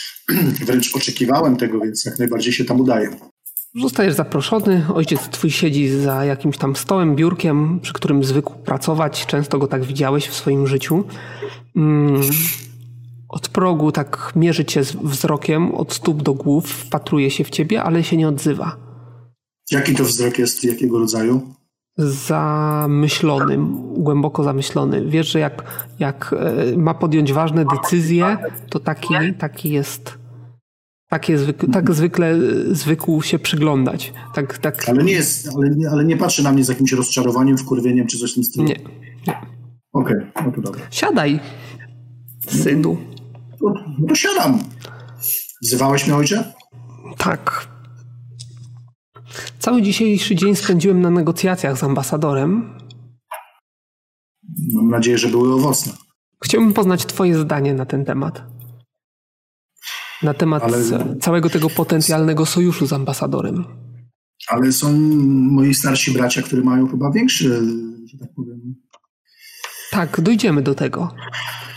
wręcz 0.65 0.95
oczekiwałem 0.95 1.57
tego, 1.57 1.79
więc 1.79 2.05
jak 2.05 2.19
najbardziej 2.19 2.53
się 2.53 2.65
tam 2.65 2.81
udaje. 2.81 3.09
Zostajesz 3.81 4.13
zaproszony, 4.13 4.85
ojciec 4.93 5.29
twój 5.29 5.51
siedzi 5.51 5.89
za 5.89 6.25
jakimś 6.25 6.57
tam 6.57 6.75
stołem, 6.75 7.15
biurkiem, 7.15 7.79
przy 7.79 7.93
którym 7.93 8.23
zwykł 8.23 8.53
pracować. 8.53 9.25
Często 9.25 9.57
go 9.57 9.67
tak 9.67 9.83
widziałeś 9.83 10.27
w 10.27 10.33
swoim 10.33 10.67
życiu. 10.67 11.03
Mm, 11.75 12.21
Od 13.29 13.49
progu 13.49 13.91
tak 13.91 14.31
mierzy 14.35 14.65
cię 14.65 14.81
wzrokiem, 15.03 15.75
od 15.75 15.93
stóp 15.93 16.23
do 16.23 16.33
głów, 16.33 16.69
wpatruje 16.69 17.31
się 17.31 17.43
w 17.43 17.49
ciebie, 17.49 17.83
ale 17.83 18.03
się 18.03 18.17
nie 18.17 18.27
odzywa. 18.27 18.82
Jaki 19.71 19.95
to 19.95 20.03
wzrok 20.03 20.39
jest, 20.39 20.63
jakiego 20.63 20.99
rodzaju? 20.99 21.53
Zamyślony, 21.97 23.57
głęboko 23.97 24.43
zamyślony. 24.43 25.05
Wiesz, 25.05 25.31
że 25.31 25.39
jak, 25.39 25.63
jak 25.99 26.35
e, 26.73 26.77
ma 26.77 26.93
podjąć 26.93 27.33
ważne 27.33 27.65
decyzje, 27.65 28.37
to 28.69 28.79
taki, 28.79 29.13
taki 29.39 29.69
jest. 29.69 30.17
Tak, 31.09 31.29
jest, 31.29 31.43
zwykle- 31.43 31.73
tak 31.73 31.93
zwykle 31.93 32.27
e, 32.31 32.39
zwykł 32.75 33.21
się 33.21 33.39
przyglądać. 33.39 34.13
Tak, 34.35 34.57
tak, 34.57 34.89
Ale 34.89 35.03
nie 35.03 35.13
jest, 35.13 35.49
ale 35.57 35.69
nie, 35.69 35.89
ale 35.89 36.05
nie 36.05 36.17
patrzy 36.17 36.43
na 36.43 36.51
mnie 36.51 36.63
z 36.63 36.69
jakimś 36.69 36.91
rozczarowaniem, 36.91 37.57
wkurwieniem 37.57 38.07
czy 38.07 38.17
coś 38.19 38.31
w 38.31 38.33
tym 38.35 38.43
stylu. 38.43 38.67
nie. 38.67 38.79
Okej, 39.93 40.15
no 40.45 40.51
to 40.51 40.61
dobra. 40.61 40.81
Siadaj, 40.91 41.39
synu. 42.47 42.97
No, 43.61 43.73
no 43.99 44.07
to 44.07 44.15
siadam. 44.15 44.59
Wzywałeś 45.61 46.07
mnie 46.07 46.15
ojcze? 46.15 46.53
Tak. 47.17 47.67
Cały 49.59 49.81
dzisiejszy 49.81 50.35
dzień 50.35 50.55
spędziłem 50.55 51.01
na 51.01 51.09
negocjacjach 51.09 51.77
z 51.77 51.83
ambasadorem. 51.83 52.79
Mam 54.73 54.87
nadzieję, 54.89 55.17
że 55.17 55.27
były 55.27 55.53
owocne. 55.53 55.93
Chciałbym 56.43 56.73
poznać 56.73 57.05
Twoje 57.05 57.37
zdanie 57.37 57.73
na 57.73 57.85
ten 57.85 58.05
temat. 58.05 58.41
Na 60.23 60.33
temat 60.33 60.63
Ale- 60.63 61.17
całego 61.21 61.49
tego 61.49 61.69
potencjalnego 61.69 62.45
sojuszu 62.45 62.85
z 62.87 62.93
ambasadorem. 62.93 63.65
Ale 64.47 64.71
są 64.71 64.93
moi 65.29 65.73
starsi 65.73 66.11
bracia, 66.11 66.41
którzy 66.41 66.63
mają 66.63 66.87
chyba 66.87 67.11
większy, 67.11 67.49
że 68.11 68.17
tak 68.19 68.29
powiem. 68.35 68.75
Tak, 69.91 70.21
dojdziemy 70.21 70.61
do 70.61 70.75
tego. 70.75 71.15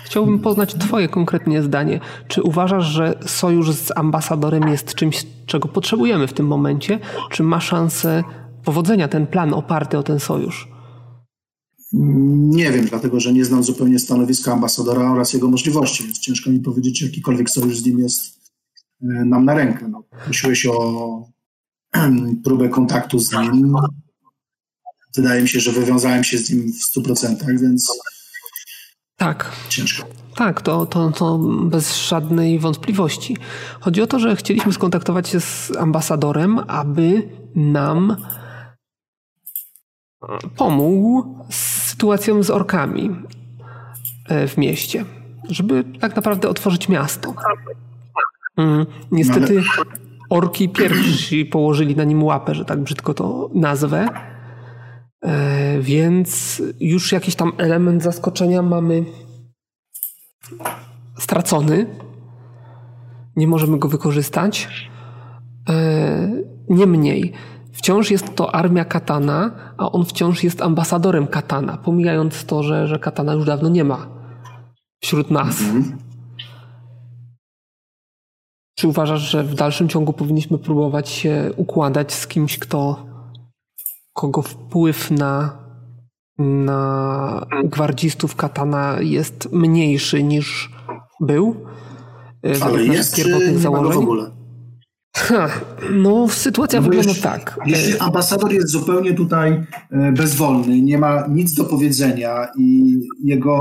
Chciałbym 0.07 0.39
poznać 0.39 0.75
Twoje 0.75 1.09
konkretnie 1.09 1.63
zdanie. 1.63 2.01
Czy 2.29 2.43
uważasz, 2.43 2.85
że 2.85 3.19
sojusz 3.27 3.71
z 3.73 3.93
ambasadorem 3.97 4.69
jest 4.69 4.95
czymś, 4.95 5.27
czego 5.47 5.69
potrzebujemy 5.69 6.27
w 6.27 6.33
tym 6.33 6.47
momencie? 6.47 6.99
Czy 7.31 7.43
ma 7.43 7.61
szansę 7.61 8.25
powodzenia 8.65 9.09
ten 9.09 9.27
plan 9.27 9.55
oparty 9.55 9.99
o 9.99 10.03
ten 10.03 10.21
sojusz? 10.21 10.69
Nie 11.93 12.73
wiem, 12.73 12.85
dlatego 12.85 13.21
że 13.21 13.33
nie 13.33 13.45
znam 13.45 13.63
zupełnie 13.63 13.99
stanowiska 13.99 14.53
ambasadora 14.53 15.13
oraz 15.13 15.33
jego 15.33 15.51
możliwości, 15.51 16.05
więc 16.05 16.19
ciężko 16.19 16.51
mi 16.51 16.61
powiedzieć, 16.61 16.99
czy 16.99 17.05
jakikolwiek 17.05 17.51
sojusz 17.51 17.79
z 17.79 17.87
nim 17.87 17.99
jest 17.99 18.51
e, 19.03 19.07
nam 19.07 19.45
na 19.45 19.55
rękę. 19.55 19.89
No, 19.89 20.05
prosiłeś 20.25 20.67
o 20.67 21.29
próbę 22.45 22.69
kontaktu 22.69 23.19
z 23.19 23.33
nim. 23.33 23.75
Wydaje 25.17 25.43
mi 25.43 25.49
się, 25.49 25.61
że 25.61 25.73
wywiązałem 25.73 26.25
się 26.25 26.39
z 26.39 26.51
nim 26.51 26.73
w 26.73 26.99
100%, 26.99 27.61
więc 27.61 27.93
Tak, 29.17 29.53
ciężko. 29.69 30.07
Tak, 30.35 30.63
to, 30.63 30.87
to, 30.87 31.11
to 31.11 31.39
bez 31.65 31.97
żadnej 32.09 32.59
wątpliwości. 32.59 33.37
Chodzi 33.81 34.03
o 34.03 34.07
to, 34.07 34.19
że 34.19 34.37
chcieliśmy 34.37 34.73
skontaktować 34.73 35.29
się 35.29 35.41
z 35.41 35.73
ambasadorem, 35.79 36.59
aby 36.69 37.29
nam 37.55 38.17
pomógł 40.57 41.37
z 41.51 41.87
sytuacją 41.97 42.43
z 42.43 42.51
orkami 42.51 43.11
e, 44.29 44.49
w 44.49 44.57
mieście, 44.57 45.05
żeby 45.49 45.85
tak 46.01 46.17
naprawdę 46.17 46.49
otworzyć 46.49 46.89
miasto. 46.89 47.35
Mm, 48.57 48.87
Niestety 49.11 49.63
orki 50.31 50.69
pierwsi 50.69 51.45
położyli 51.45 51.97
na 51.97 52.05
nim 52.05 52.23
łapę, 52.23 52.55
że 52.55 52.65
tak 52.65 52.81
brzydko 52.81 53.15
to 53.15 53.51
nazwę. 53.55 54.09
Więc 55.81 56.63
już 56.81 57.13
jakiś 57.13 57.35
tam 57.35 57.53
element 57.59 58.03
zaskoczenia 58.03 58.63
mamy 58.63 59.05
stracony. 61.19 61.87
Nie 63.37 63.47
możemy 63.47 63.79
go 63.79 63.89
wykorzystać. 63.89 64.69
E, 65.69 66.47
Niemniej, 66.69 67.33
wciąż 67.73 68.11
jest 68.11 68.35
to 68.35 68.55
armia 68.55 68.85
Katana, 68.85 69.51
a 69.77 69.93
on 69.93 70.05
wciąż 70.05 70.45
jest 70.45 70.63
ambasadorem 70.63 71.27
Katana, 71.27 71.77
pomijając 71.77 72.45
to, 72.45 72.63
że, 72.63 72.89
że 72.89 72.99
Katana 72.99 73.35
już 73.35 73.47
dawno 73.47 73.69
nie 73.69 73.85
ma 73.85 74.07
wśród 75.03 75.31
nas. 75.31 75.63
Czy 78.79 78.89
uważasz, 78.89 79.21
że 79.21 79.45
w 79.45 79.55
dalszym 79.55 79.89
ciągu 79.89 80.13
powinniśmy 80.13 80.59
próbować 80.59 81.09
się 81.09 81.51
układać 81.57 82.13
z 82.13 82.27
kimś, 82.27 82.59
kto 82.59 83.07
kogo 84.13 84.43
wpływ 84.43 85.11
na, 85.11 85.59
na 86.39 87.47
gwardzistów 87.65 88.37
Katana 88.37 88.97
jest 89.01 89.49
mniejszy 89.53 90.23
niż 90.23 90.71
był? 91.21 91.57
e, 92.45 92.65
Ale 92.65 92.85
jest, 92.85 93.15
czy 93.15 93.23
pierwotnych 93.25 93.49
nie 93.49 93.55
ma 93.55 93.59
go 93.59 93.61
w 93.61 93.83
założeń? 93.83 94.03
ogóle? 94.03 94.31
Ha, 95.17 95.49
no, 95.93 96.29
sytuacja 96.29 96.81
No 96.81 96.89
wygląda 96.89 97.15
tak. 97.23 97.59
Jeśli 97.67 97.99
ambasador 97.99 98.53
jest 98.53 98.69
zupełnie 98.69 99.15
tutaj 99.15 99.67
e, 99.91 100.13
bezwolny, 100.13 100.83
nie 100.83 100.99
ma 100.99 101.27
nic 101.27 101.55
do 101.55 101.65
powiedzenia 101.65 102.49
i 102.59 102.95
jego 103.25 103.59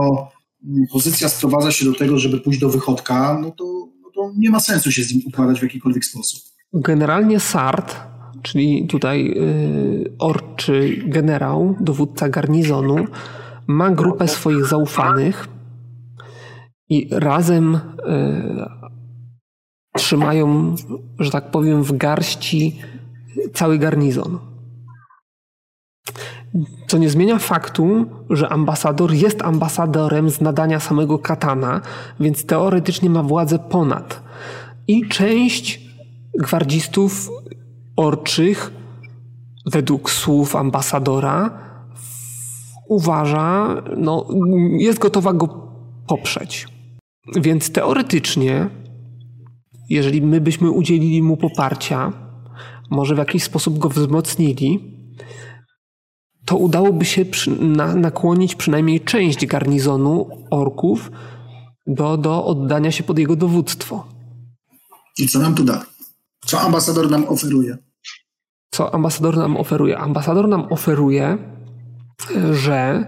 mm, 0.67 0.83
pozycja 0.93 1.29
sprowadza 1.29 1.71
się 1.71 1.85
do 1.85 1.93
tego, 1.93 2.17
żeby 2.17 2.39
pójść 2.39 2.59
do 2.59 2.69
wychodka, 2.69 3.39
no 3.41 3.51
to, 3.51 3.63
no 4.03 4.09
to 4.15 4.31
nie 4.37 4.49
ma 4.49 4.59
sensu 4.59 4.91
się 4.91 5.03
z 5.03 5.13
nim 5.13 5.21
układać 5.27 5.59
w 5.59 5.63
jakikolwiek 5.63 6.05
sposób. 6.05 6.39
Generalnie 6.73 7.39
Sart, 7.39 7.95
czyli 8.45 8.87
tutaj 8.87 9.33
y, 9.37 10.11
orczy 10.19 11.03
generał, 11.05 11.75
dowódca 11.79 12.29
garnizonu, 12.29 12.95
ma 13.67 13.91
grupę 13.91 14.27
swoich 14.27 14.65
zaufanych 14.65 15.47
i 16.89 17.09
razem 17.11 17.75
y, 17.75 17.79
trzymają, 19.95 20.75
że 21.19 21.31
tak 21.31 21.51
powiem, 21.51 21.83
w 21.83 21.97
garści 21.97 22.79
cały 23.53 23.77
garnizon. 23.77 24.39
Co 26.87 26.97
nie 26.97 27.09
zmienia 27.09 27.39
faktu, 27.39 28.05
że 28.29 28.49
ambasador 28.49 29.13
jest 29.13 29.41
ambasadorem 29.41 30.29
z 30.29 30.41
nadania 30.41 30.79
samego 30.79 31.19
katana, 31.19 31.81
więc 32.19 32.45
teoretycznie 32.45 33.09
ma 33.09 33.23
władzę 33.23 33.59
ponad. 33.59 34.23
I 34.87 35.07
część 35.07 35.81
gwardzistów 36.39 37.29
orczych 37.95 38.71
według 39.65 40.11
słów 40.11 40.55
ambasadora, 40.55 41.59
uważa, 42.89 43.75
no, 43.97 44.27
jest 44.77 44.99
gotowa 44.99 45.33
go 45.33 45.47
poprzeć. 46.07 46.67
Więc 47.35 47.71
teoretycznie, 47.71 48.69
jeżeli 49.89 50.21
my 50.21 50.41
byśmy 50.41 50.71
udzielili 50.71 51.23
mu 51.23 51.37
poparcia, 51.37 52.13
może 52.91 53.15
w 53.15 53.17
jakiś 53.17 53.43
sposób 53.43 53.77
go 53.77 53.89
wzmocnili, 53.89 54.95
to 56.45 56.57
udałoby 56.57 57.05
się 57.05 57.25
przy, 57.25 57.51
na, 57.51 57.95
nakłonić 57.95 58.55
przynajmniej 58.55 59.01
część 59.01 59.45
garnizonu 59.45 60.29
orków 60.51 61.11
do, 61.87 62.17
do 62.17 62.45
oddania 62.45 62.91
się 62.91 63.03
pod 63.03 63.19
jego 63.19 63.35
dowództwo. 63.35 64.07
I 65.17 65.27
co 65.27 65.39
nam 65.39 65.55
tu 65.55 65.63
da? 65.63 65.85
Co 66.45 66.61
ambasador 66.61 67.11
nam 67.11 67.25
oferuje? 67.27 67.77
Co 68.71 68.93
ambasador 68.93 69.37
nam 69.37 69.57
oferuje? 69.57 69.97
Ambasador 69.97 70.47
nam 70.47 70.67
oferuje, 70.69 71.37
że 72.51 73.05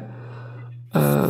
e, 0.95 1.27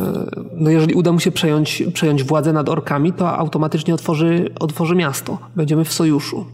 no 0.52 0.70
jeżeli 0.70 0.94
uda 0.94 1.12
mu 1.12 1.20
się 1.20 1.30
przejąć, 1.30 1.82
przejąć 1.94 2.24
władzę 2.24 2.52
nad 2.52 2.68
orkami, 2.68 3.12
to 3.12 3.38
automatycznie 3.38 3.94
otworzy, 3.94 4.54
otworzy 4.60 4.94
miasto. 4.94 5.38
Będziemy 5.56 5.84
w 5.84 5.92
sojuszu. 5.92 6.46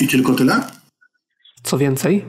I 0.00 0.08
tylko 0.08 0.34
tyle? 0.34 0.60
Co 1.62 1.78
więcej? 1.78 2.24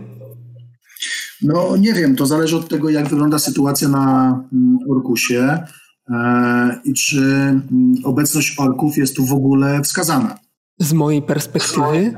No 1.41 1.77
nie 1.77 1.93
wiem, 1.93 2.15
to 2.15 2.26
zależy 2.26 2.57
od 2.57 2.69
tego, 2.69 2.89
jak 2.89 3.07
wygląda 3.07 3.39
sytuacja 3.39 3.88
na 3.88 4.26
mm, 4.53 4.77
Orkusie 4.89 5.64
e, 6.10 6.81
i 6.85 6.93
czy 6.93 7.22
mm, 7.22 7.61
obecność 8.03 8.60
orków 8.60 8.97
jest 8.97 9.15
tu 9.15 9.26
w 9.26 9.34
ogóle 9.34 9.81
wskazana. 9.81 10.43
Z 10.79 10.93
mojej 10.93 11.21
perspektywy, 11.21 12.13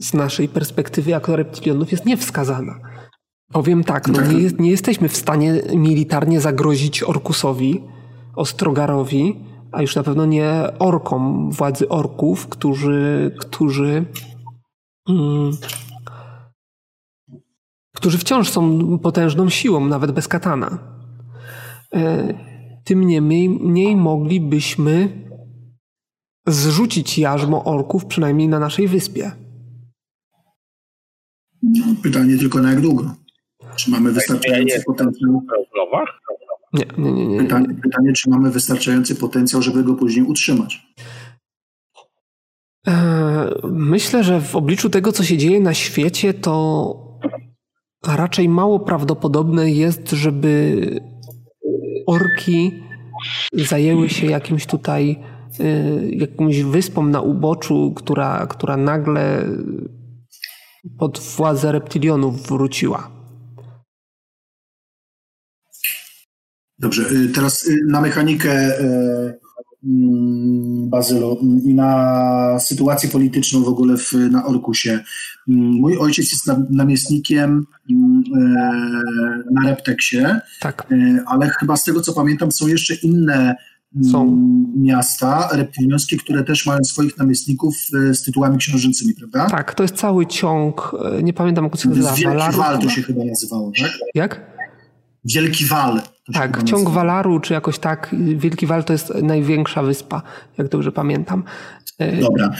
z 0.00 0.14
naszej 0.14 0.48
perspektywy 0.48 1.10
jako 1.10 1.36
reptilionów 1.36 1.92
jest 1.92 2.06
niewskazana. 2.06 2.78
Powiem 3.52 3.84
tak, 3.84 4.08
no 4.08 4.20
nie, 4.20 4.50
nie 4.58 4.70
jesteśmy 4.70 5.08
w 5.08 5.16
stanie 5.16 5.62
militarnie 5.74 6.40
zagrozić 6.40 7.02
Orkusowi, 7.02 7.84
Ostrogarowi, 8.36 9.36
a 9.72 9.82
już 9.82 9.96
na 9.96 10.02
pewno 10.02 10.26
nie 10.26 10.50
orkom 10.78 11.50
władzy 11.50 11.88
orków, 11.88 12.46
którzy, 12.46 13.34
którzy 13.40 14.04
mm, 15.08 15.50
którzy 17.94 18.18
wciąż 18.18 18.50
są 18.50 18.98
potężną 18.98 19.48
siłą, 19.48 19.86
nawet 19.86 20.12
bez 20.12 20.28
katana. 20.28 20.78
E, 21.94 22.34
tym 22.84 23.04
niemniej 23.04 23.48
mniej 23.48 23.96
moglibyśmy 23.96 25.24
zrzucić 26.46 27.18
jarzmo 27.18 27.64
orków 27.64 28.06
przynajmniej 28.06 28.48
na 28.48 28.58
naszej 28.58 28.88
wyspie. 28.88 29.30
Pytanie 32.02 32.38
tylko 32.38 32.60
na 32.60 32.70
jak 32.70 32.80
długo? 32.80 33.14
Czy 33.76 33.90
mamy 33.90 34.12
wystarczający 34.12 34.82
potencjał? 34.86 35.42
Nie, 36.72 36.86
nie, 36.98 37.12
nie. 37.12 37.26
nie, 37.26 37.38
Pytanie, 37.38 37.66
pytanie, 37.82 38.12
czy 38.12 38.30
mamy 38.30 38.50
wystarczający 38.50 39.16
potencjał, 39.16 39.62
żeby 39.62 39.84
go 39.84 39.94
później 39.94 40.24
utrzymać? 40.26 40.86
E, 42.86 43.50
myślę, 43.64 44.24
że 44.24 44.40
w 44.40 44.56
obliczu 44.56 44.90
tego, 44.90 45.12
co 45.12 45.24
się 45.24 45.36
dzieje 45.36 45.60
na 45.60 45.74
świecie, 45.74 46.34
to 46.34 46.94
raczej 48.06 48.48
mało 48.48 48.80
prawdopodobne 48.80 49.70
jest, 49.70 50.10
żeby 50.10 50.80
orki 52.06 52.82
zajęły 53.52 54.08
się 54.08 54.26
jakimś 54.26 54.66
tutaj 54.66 55.18
jakąś 56.10 56.62
wyspą 56.62 57.06
na 57.06 57.20
uboczu, 57.20 57.92
która, 57.96 58.46
która 58.46 58.76
nagle 58.76 59.44
pod 60.98 61.18
władzę 61.36 61.72
reptilionów 61.72 62.48
wróciła. 62.48 63.10
Dobrze, 66.78 67.02
y, 67.10 67.28
teraz 67.28 67.66
y, 67.68 67.80
na 67.88 68.00
mechanikę 68.00 68.72
Mm, 69.86 70.90
Bazylu 70.90 71.38
i 71.64 71.74
na 71.74 72.58
sytuację 72.60 73.08
polityczną 73.08 73.62
w 73.62 73.68
ogóle 73.68 73.96
w, 73.96 74.12
na 74.12 74.46
Orkusie. 74.46 75.00
Mój 75.46 75.98
ojciec 75.98 76.32
jest 76.32 76.50
namiestnikiem 76.70 77.66
mm, 77.90 78.22
na 79.50 79.70
Repteksie, 79.70 80.24
tak. 80.60 80.86
Ale 81.26 81.48
chyba 81.48 81.76
z 81.76 81.84
tego 81.84 82.00
co 82.00 82.12
pamiętam 82.12 82.52
są 82.52 82.66
jeszcze 82.66 82.94
inne 82.94 83.56
są. 84.10 84.36
miasta 84.76 85.48
reptiliańskie, 85.52 86.16
które 86.16 86.44
też 86.44 86.66
mają 86.66 86.84
swoich 86.84 87.18
namiestników 87.18 87.76
e, 88.10 88.14
z 88.14 88.22
tytułami 88.22 88.58
książęcymi, 88.58 89.14
prawda? 89.14 89.46
Tak, 89.46 89.74
to 89.74 89.82
jest 89.82 89.96
cały 89.96 90.26
ciąg, 90.26 90.92
nie 91.22 91.32
pamiętam 91.32 91.64
jak 91.64 91.76
się 91.76 91.88
nazywa. 91.88 92.14
Wielki 92.14 92.56
Wal 92.56 92.78
to 92.78 92.88
się 92.88 93.02
chyba 93.02 93.24
nazywało, 93.24 93.72
tak? 93.80 93.90
Jak? 94.14 94.54
Wielki 95.24 95.66
Wal. 95.66 96.00
Tak, 96.32 96.62
ciąg 96.62 96.90
Walaru, 96.90 97.40
czy 97.40 97.54
jakoś 97.54 97.78
tak. 97.78 98.14
Wielki 98.36 98.66
Wal 98.66 98.84
to 98.84 98.92
jest 98.92 99.14
największa 99.22 99.82
wyspa, 99.82 100.22
jak 100.58 100.68
dobrze 100.68 100.92
pamiętam. 100.92 101.44
E, 101.98 102.16
Dobra. 102.20 102.54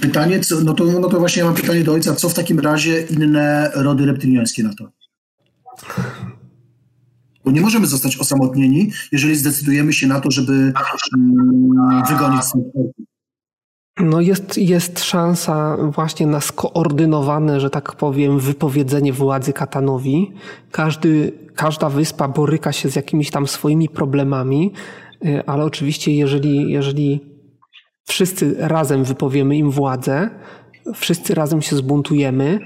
Pytanie, 0.00 0.40
co, 0.40 0.60
no, 0.60 0.74
to, 0.74 0.84
no 0.84 1.08
to 1.08 1.18
właśnie 1.18 1.40
ja 1.40 1.46
mam 1.46 1.54
pytanie 1.54 1.84
do 1.84 1.92
ojca. 1.92 2.14
Co 2.14 2.28
w 2.28 2.34
takim 2.34 2.60
razie 2.60 3.00
inne 3.00 3.70
rody 3.74 4.06
reptyliańskie 4.06 4.62
na 4.62 4.74
to? 4.74 4.88
Bo 7.44 7.50
nie 7.50 7.60
możemy 7.60 7.86
zostać 7.86 8.16
osamotnieni, 8.16 8.90
jeżeli 9.12 9.36
zdecydujemy 9.36 9.92
się 9.92 10.06
na 10.06 10.20
to, 10.20 10.30
żeby 10.30 10.72
mm, 11.16 12.02
wygonić 12.08 12.44
stąd 12.44 12.64
no 14.00 14.20
jest, 14.20 14.58
jest 14.58 15.04
szansa 15.04 15.76
właśnie 15.76 16.26
na 16.26 16.40
skoordynowane, 16.40 17.60
że 17.60 17.70
tak 17.70 17.92
powiem, 17.92 18.38
wypowiedzenie 18.38 19.12
władzy 19.12 19.52
Katanowi. 19.52 20.32
Każdy, 20.70 21.32
każda 21.54 21.88
wyspa 21.88 22.28
boryka 22.28 22.72
się 22.72 22.88
z 22.88 22.96
jakimiś 22.96 23.30
tam 23.30 23.46
swoimi 23.46 23.88
problemami, 23.88 24.72
y, 25.24 25.46
ale 25.46 25.64
oczywiście 25.64 26.14
jeżeli, 26.16 26.70
jeżeli 26.70 27.20
wszyscy 28.04 28.54
razem 28.58 29.04
wypowiemy 29.04 29.56
im 29.56 29.70
władzę, 29.70 30.30
wszyscy 30.94 31.34
razem 31.34 31.62
się 31.62 31.76
zbuntujemy 31.76 32.58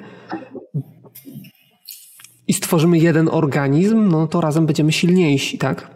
i 2.49 2.53
stworzymy 2.53 2.99
jeden 2.99 3.29
organizm, 3.29 4.09
no 4.09 4.27
to 4.27 4.41
razem 4.41 4.67
będziemy 4.67 4.93
silniejsi, 4.93 5.59
tak? 5.59 5.91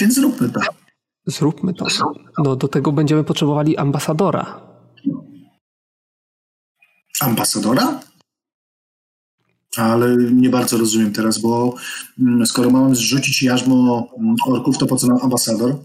Więc 0.00 0.14
zróbmy 0.14 0.48
to. 0.48 0.60
Zróbmy 1.26 1.74
to. 1.74 1.86
No, 2.44 2.56
do 2.56 2.68
tego 2.68 2.92
będziemy 2.92 3.24
potrzebowali 3.24 3.76
ambasadora. 3.76 4.60
Ambasadora? 7.20 8.00
Ale 9.76 10.16
nie 10.16 10.50
bardzo 10.50 10.78
rozumiem 10.78 11.12
teraz, 11.12 11.38
bo 11.38 11.74
mm, 12.18 12.46
skoro 12.46 12.70
mamy 12.70 12.94
zrzucić 12.94 13.42
jarzmo 13.42 14.08
mm, 14.18 14.34
orków, 14.46 14.78
to 14.78 14.86
po 14.86 14.96
co 14.96 15.06
nam 15.06 15.18
ambasador? 15.22 15.76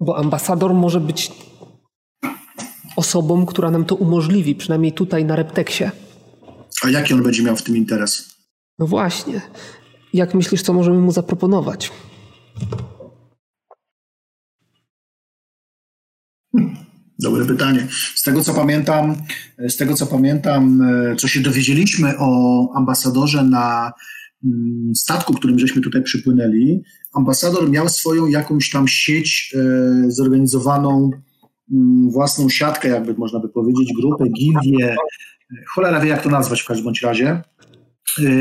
Bo 0.00 0.18
ambasador 0.18 0.74
może 0.74 1.00
być 1.00 1.32
osobą, 2.96 3.46
która 3.46 3.70
nam 3.70 3.84
to 3.84 3.94
umożliwi, 3.94 4.54
przynajmniej 4.54 4.92
tutaj 4.92 5.24
na 5.24 5.36
Repteksie. 5.36 5.84
A 6.82 6.90
jaki 6.90 7.14
on 7.14 7.22
będzie 7.22 7.42
miał 7.42 7.56
w 7.56 7.62
tym 7.62 7.76
interes? 7.76 8.29
No 8.80 8.86
właśnie. 8.86 9.40
Jak 10.12 10.34
myślisz, 10.34 10.62
co 10.62 10.72
możemy 10.72 10.98
mu 10.98 11.12
zaproponować? 11.12 11.92
Dobre 17.18 17.44
pytanie. 17.44 17.86
Z 18.14 18.22
tego 18.22 18.42
co 18.42 18.54
pamiętam, 18.54 19.14
z 19.68 19.76
tego 19.76 19.94
co 19.94 20.06
pamiętam, 20.06 20.82
e, 20.82 21.16
co 21.16 21.28
się 21.28 21.40
dowiedzieliśmy 21.40 22.14
o 22.18 22.68
ambasadorze 22.74 23.44
na 23.44 23.92
mm, 24.44 24.94
statku, 24.94 25.34
którym 25.34 25.58
żeśmy 25.58 25.82
tutaj 25.82 26.02
przypłynęli, 26.02 26.82
ambasador 27.14 27.70
miał 27.70 27.88
swoją 27.88 28.26
jakąś 28.26 28.70
tam 28.70 28.88
sieć 28.88 29.54
e, 29.54 30.10
zorganizowaną, 30.10 31.10
mm, 31.72 32.10
własną 32.10 32.48
siatkę, 32.48 32.88
jakby 32.88 33.14
można 33.14 33.40
by 33.40 33.48
powiedzieć, 33.48 33.92
grupę, 34.00 34.24
gildię, 34.28 34.96
cholera 35.68 36.00
wie 36.00 36.08
jak 36.08 36.22
to 36.22 36.30
nazwać 36.30 36.60
w 36.62 36.66
każdym 36.66 36.84
bądź 36.84 37.02
razie, 37.02 37.28
e, 37.28 37.42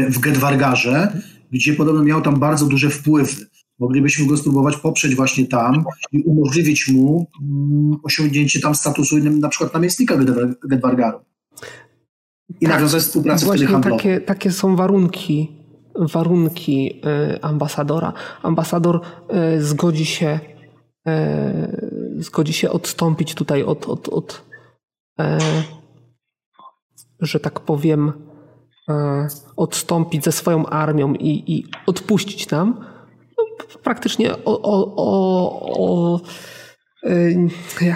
w 0.10 0.20
Gedwargarze, 0.20 1.22
gdzie 1.52 1.74
podobno 1.74 2.04
miał 2.04 2.22
tam 2.22 2.40
bardzo 2.40 2.66
duże 2.66 2.90
wpływy 2.90 3.50
moglibyśmy 3.80 4.26
go 4.26 4.38
spróbować 4.38 4.78
poprzeć 4.78 5.16
właśnie 5.16 5.48
tam 5.48 5.84
i 6.12 6.22
umożliwić 6.22 6.88
mu 6.88 7.28
mm, 7.42 7.98
osiągnięcie 8.04 8.60
tam 8.60 8.76
statusu 8.76 9.18
na 9.18 9.50
przykład 9.50 9.74
namiestnika 9.74 10.18
Gedwargaru. 10.64 11.20
I 12.62 12.66
tak, 12.66 12.76
nawiązać 12.76 13.04
współpracę 13.04 13.46
właśnie 13.46 13.68
wtedy 13.68 13.90
Takie, 13.90 14.22
takie 14.22 14.52
są 14.52 14.76
warunki, 14.76 15.52
warunki 15.96 17.02
y, 17.36 17.42
ambasadora. 17.42 18.14
Ambasador 18.44 19.02
y, 19.56 19.64
zgodzi 19.64 20.06
się 20.06 20.40
y, 21.08 22.24
zgodzi 22.24 22.54
się 22.54 22.70
odstąpić 22.70 23.36
tutaj 23.36 23.64
od, 23.64 23.86
od, 23.90 24.10
od 24.10 24.50
że 27.20 27.40
tak 27.40 27.60
powiem 27.60 28.14
odstąpić 29.56 30.24
ze 30.24 30.32
swoją 30.32 30.66
armią 30.66 31.14
i, 31.14 31.54
i 31.54 31.66
odpuścić 31.86 32.50
nam, 32.50 32.86
praktycznie 33.84 34.34
o, 34.46 34.62
o, 34.62 34.96
o, 34.96 35.62
o 35.74 36.20
ja, 37.82 37.96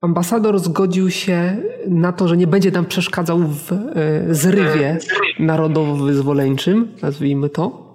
ambasador 0.00 0.58
zgodził 0.58 1.10
się 1.10 1.56
na 1.88 2.12
to, 2.12 2.28
że 2.28 2.36
nie 2.36 2.46
będzie 2.46 2.70
nam 2.70 2.86
przeszkadzał 2.86 3.38
w 3.38 3.72
e, 3.72 4.34
zrywie 4.34 4.98
narodowo-wyzwoleńczym, 5.38 6.88
nazwijmy 7.02 7.48
to. 7.48 7.88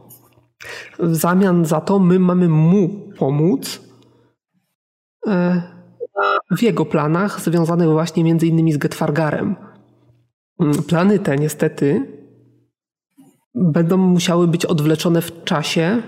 W 0.99 1.15
zamian 1.15 1.65
za 1.65 1.81
to 1.81 1.99
my 1.99 2.19
mamy 2.19 2.49
mu 2.49 2.89
pomóc 3.17 3.81
e, 5.27 5.72
w 6.57 6.61
jego 6.61 6.85
planach 6.85 7.41
związanych 7.41 7.89
właśnie 7.89 8.23
między 8.23 8.47
innymi 8.47 8.73
z 8.73 8.77
Getfargarem. 8.77 9.55
Mm, 10.59 10.83
plany 10.83 11.19
te 11.19 11.37
niestety 11.37 12.07
będą 13.55 13.97
musiały 13.97 14.47
być 14.47 14.65
odwleczone 14.65 15.21
w 15.21 15.43
czasie, 15.43 16.01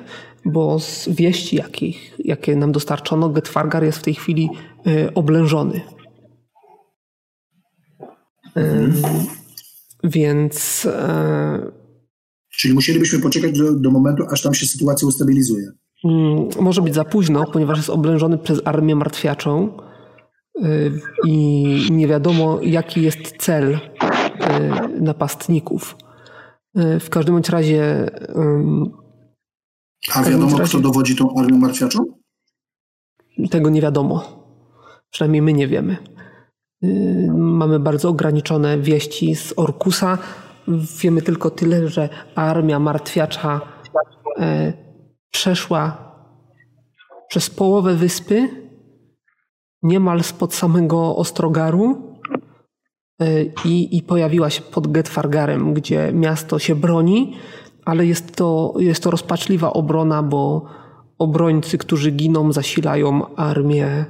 bo 0.46 0.80
z 0.80 1.10
wieści, 1.10 1.56
jakich, 1.56 2.14
jakie 2.20 2.56
nam 2.56 2.72
dostarczono, 2.72 3.30
Getfargar 3.30 3.84
jest 3.84 3.98
w 3.98 4.04
tej 4.04 4.14
chwili 4.14 4.50
y, 4.88 5.14
oblężony. 5.14 5.82
Y, 8.58 8.94
więc. 10.04 10.86
Y, 10.86 11.86
Czyli 12.58 12.74
musielibyśmy 12.74 13.20
poczekać 13.20 13.58
do, 13.58 13.74
do 13.74 13.92
momentu, 13.92 14.24
aż 14.32 14.42
tam 14.42 14.54
się 14.54 14.66
sytuacja 14.66 15.08
ustabilizuje. 15.08 15.72
Mm, 16.06 16.50
może 16.60 16.82
być 16.82 16.94
za 16.94 17.04
późno, 17.04 17.46
ponieważ 17.46 17.78
jest 17.78 17.90
oblężony 17.90 18.38
przez 18.38 18.62
armię 18.66 18.96
martwiaczą 18.96 19.78
i 21.26 21.88
nie 21.92 22.08
wiadomo, 22.08 22.60
jaki 22.62 23.02
jest 23.02 23.38
cel 23.38 23.74
y, 23.74 23.80
napastników. 25.02 25.98
Y, 26.78 27.00
w 27.00 27.10
każdym 27.10 27.36
bądź 27.36 27.50
razie 27.50 28.10
a 30.14 30.24
wiadomo, 30.24 30.58
kto 30.60 30.80
dowodzi 30.80 31.16
tą 31.16 31.36
armią 31.38 31.58
martwiaczą? 31.58 32.06
Tego 33.52 33.70
nie 33.70 33.82
wiadomo. 33.82 34.46
Przynajmniej 35.10 35.42
my 35.42 35.54
nie 35.54 35.68
wiemy. 35.68 35.98
Y, 36.84 37.32
mamy 37.34 37.80
bardzo 37.80 38.10
ograniczone 38.10 38.78
wieści 38.78 39.36
z 39.36 39.54
Orkusa. 39.56 40.18
Wiemy 41.02 41.22
tylko 41.22 41.50
tyle, 41.50 41.88
że 41.88 42.10
armia 42.36 42.80
martwiacza 42.80 43.62
przeszła 45.32 46.12
przez 47.28 47.50
połowę 47.50 47.96
wyspy, 47.96 48.65
niemal 49.86 50.24
spod 50.24 50.54
samego 50.54 51.16
Ostrogaru 51.16 52.18
e, 53.22 53.44
i, 53.66 53.98
i 53.98 54.02
pojawiła 54.02 54.50
się 54.50 54.62
pod 54.62 54.92
Getfargarem, 54.92 55.74
gdzie 55.74 56.12
miasto 56.14 56.60
się 56.60 56.76
broni 56.76 57.36
ale 57.86 58.06
jest 58.06 58.36
to, 58.36 58.74
jest 58.80 59.04
to 59.04 59.12
rozpaczliwa 59.12 59.74
obrona, 59.74 60.24
bo 60.24 60.66
obrońcy, 61.18 61.78
którzy 61.78 62.12
giną, 62.12 62.52
zasilają 62.52 63.36
armię 63.36 64.06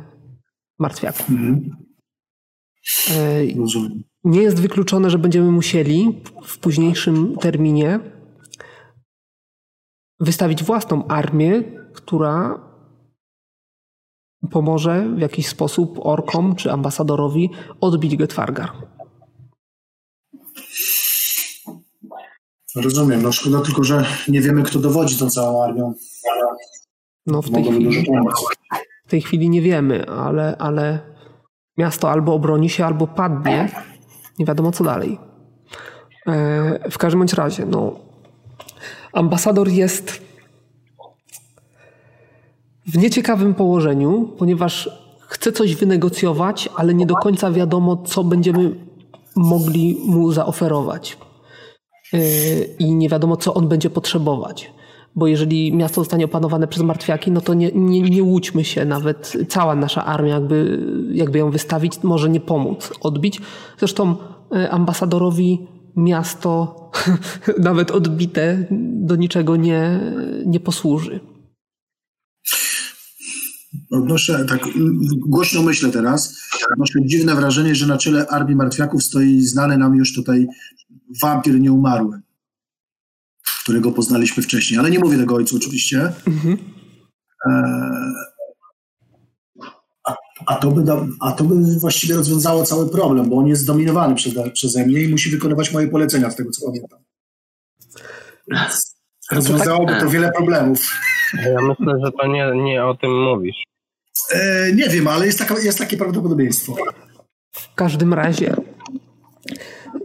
martwiaków. 0.80 1.30
Mhm. 1.30 1.70
Nie 4.24 4.42
jest 4.42 4.62
wykluczone, 4.62 5.10
że 5.10 5.18
będziemy 5.18 5.52
musieli 5.52 6.22
w 6.44 6.60
późniejszym 6.60 7.36
terminie 7.38 8.00
wystawić 10.20 10.64
własną 10.64 11.08
armię, 11.08 11.64
która 11.94 12.65
pomoże 14.48 15.10
w 15.16 15.20
jakiś 15.20 15.48
sposób 15.48 16.00
orkom 16.06 16.56
czy 16.56 16.72
ambasadorowi 16.72 17.50
odbić 17.82 18.16
Getfargar. 18.16 18.72
Rozumiem, 22.76 23.22
no 23.22 23.32
szkoda 23.32 23.62
tylko, 23.62 23.84
że 23.84 24.06
nie 24.28 24.42
wiemy, 24.42 24.64
kto 24.64 24.80
dowodzi 24.80 25.18
tą 25.18 25.30
całą 25.30 25.64
armią. 25.64 25.94
No 27.28 27.42
w 27.42 27.52
tej, 27.52 27.64
chwili, 27.64 28.06
w 29.06 29.10
tej 29.10 29.22
chwili 29.22 29.50
nie 29.50 29.62
wiemy, 29.62 30.10
ale, 30.10 30.58
ale 30.58 31.00
miasto 31.78 32.12
albo 32.12 32.34
obroni 32.34 32.70
się, 32.70 32.86
albo 32.86 33.08
padnie. 33.08 33.70
Nie 34.40 34.46
wiadomo, 34.46 34.72
co 34.72 34.84
dalej. 34.84 35.20
E, 36.28 36.90
w 36.92 36.98
każdym 36.98 37.20
bądź 37.20 37.34
razie, 37.34 37.66
no, 37.66 38.00
ambasador 39.14 39.68
jest 39.68 40.25
w 42.88 42.98
nieciekawym 42.98 43.54
położeniu, 43.54 44.30
ponieważ 44.38 44.90
chce 45.20 45.52
coś 45.52 45.76
wynegocjować, 45.76 46.70
ale 46.76 46.94
nie 46.94 47.06
do 47.06 47.16
końca 47.16 47.52
wiadomo, 47.52 47.98
co 47.98 48.24
będziemy 48.24 48.76
mogli 49.36 49.98
mu 50.06 50.32
zaoferować. 50.32 51.18
Yy, 52.14 52.20
i 52.80 52.96
nie 52.96 53.10
wiadomo, 53.10 53.38
co 53.38 53.54
on 53.54 53.68
będzie 53.68 53.90
potrzebować. 53.90 54.72
Bo 55.16 55.28
jeżeli 55.28 55.74
miasto 55.74 56.02
zostanie 56.02 56.26
opanowane 56.26 56.68
przez 56.68 56.84
martwiaki, 56.84 57.32
no 57.32 57.42
to 57.42 57.54
nie, 57.54 57.72
nie, 57.72 58.02
nie 58.02 58.24
łudźmy 58.24 58.64
się, 58.64 58.86
nawet 58.86 59.34
cała 59.50 59.76
nasza 59.76 60.06
armia, 60.06 60.34
jakby, 60.34 60.80
jakby 61.12 61.40
ją 61.40 61.52
wystawić, 61.52 62.04
może 62.04 62.30
nie 62.30 62.40
pomóc 62.40 62.94
odbić. 63.02 63.42
Zresztą 63.78 64.16
yy, 64.52 64.72
ambasadorowi 64.72 65.68
miasto, 65.96 66.76
nawet 67.58 67.92
odbite, 67.92 68.66
do 68.82 69.16
niczego 69.16 69.56
nie, 69.56 70.00
nie 70.46 70.60
posłuży. 70.60 71.35
Odnoszę, 73.96 74.46
tak 74.46 74.60
głośno 75.18 75.62
myślę 75.62 75.92
teraz, 75.92 76.42
odnoszę 76.74 77.00
dziwne 77.06 77.36
wrażenie, 77.36 77.76
że 77.76 77.88
na 77.88 77.98
czele 77.98 78.28
armii 78.28 78.56
martwiaków 78.56 79.04
stoi 79.04 79.42
znany 79.42 79.78
nam 79.78 79.96
już 79.96 80.14
tutaj 80.14 80.48
wampir 81.22 81.60
nieumarły, 81.60 82.22
którego 83.64 83.92
poznaliśmy 83.92 84.44
wcześniej, 84.44 84.80
ale 84.80 84.92
nie 84.92 85.00
mówię 85.00 85.18
tego 85.18 85.36
ojcu 85.36 85.56
oczywiście. 85.56 86.12
Mhm. 86.28 86.58
A, 90.06 90.16
a, 90.46 90.56
to 90.56 90.72
by 90.72 90.84
da, 90.84 91.06
a 91.20 91.32
to 91.32 91.44
by 91.44 91.80
właściwie 91.80 92.16
rozwiązało 92.16 92.64
cały 92.64 92.90
problem, 92.90 93.30
bo 93.30 93.38
on 93.38 93.48
jest 93.48 93.62
zdominowany 93.62 94.16
przeze, 94.16 94.52
przeze 94.52 94.86
mnie 94.86 95.02
i 95.02 95.08
musi 95.08 95.30
wykonywać 95.30 95.74
moje 95.74 95.88
polecenia, 95.88 96.32
z 96.32 96.36
tego 96.36 96.52
co 96.52 96.66
pamiętam. 96.66 97.00
Więc 98.48 98.96
rozwiązałoby 99.32 99.94
to 100.00 100.10
wiele 100.10 100.32
problemów. 100.32 100.80
Ja 101.34 101.62
myślę, 101.62 101.94
że 102.06 102.12
to 102.12 102.28
nie, 102.28 102.52
nie 102.64 102.86
o 102.86 102.96
tym 102.96 103.24
mówisz. 103.24 103.56
E, 104.32 104.74
nie 104.74 104.90
wiem, 104.90 105.08
ale 105.08 105.26
jest, 105.26 105.40
taka, 105.40 105.60
jest 105.60 105.80
takie 105.80 105.98
prawdopodobieństwo. 105.98 106.76
W 107.52 107.76
każdym 107.76 108.14
razie 108.14 108.56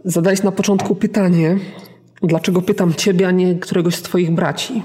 zadałeś 0.05 0.43
na 0.43 0.51
początku 0.51 0.95
pytanie, 0.95 1.59
dlaczego 2.23 2.61
pytam 2.61 2.93
ciebie, 2.93 3.27
a 3.27 3.31
nie 3.31 3.55
któregoś 3.55 3.95
z 3.95 4.01
twoich 4.01 4.31
braci. 4.31 4.83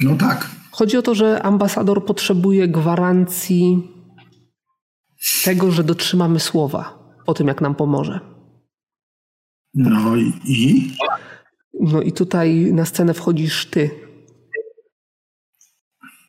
No 0.00 0.16
tak. 0.16 0.50
Chodzi 0.70 0.96
o 0.96 1.02
to, 1.02 1.14
że 1.14 1.42
ambasador 1.42 2.04
potrzebuje 2.04 2.68
gwarancji 2.68 3.92
tego, 5.44 5.70
że 5.70 5.84
dotrzymamy 5.84 6.40
słowa 6.40 6.98
po 7.26 7.34
tym, 7.34 7.48
jak 7.48 7.60
nam 7.60 7.74
pomoże. 7.74 8.20
No 9.74 10.16
i? 10.44 10.96
No 11.80 12.02
i 12.02 12.12
tutaj 12.12 12.72
na 12.72 12.84
scenę 12.84 13.14
wchodzisz 13.14 13.66
ty. 13.66 13.90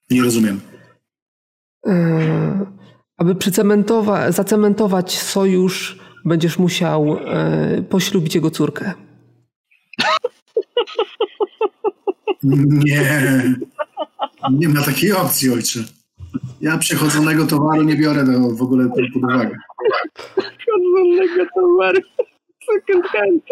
Nie 0.09 0.21
rozumiem. 0.23 0.61
E, 1.89 2.65
aby 3.17 3.35
zacementować 4.31 5.19
sojusz 5.19 5.99
będziesz 6.25 6.59
musiał 6.59 7.17
e, 7.17 7.81
poślubić 7.89 8.35
jego 8.35 8.51
córkę. 8.51 8.93
Nie. 12.43 13.43
Nie 14.51 14.69
ma 14.69 14.81
takiej 14.83 15.13
opcji, 15.13 15.53
ojcze. 15.53 15.79
Ja 16.61 16.77
przechodzonego 16.77 17.45
towaru 17.45 17.83
nie 17.83 17.95
biorę 17.95 18.23
do, 18.23 18.55
w 18.55 18.61
ogóle 18.61 18.89
pod 18.89 19.23
uwagę. 19.23 19.57
Przechodzonego 20.57 21.45
towaru. 21.55 22.01
Second 22.65 23.05
hand. 23.05 23.43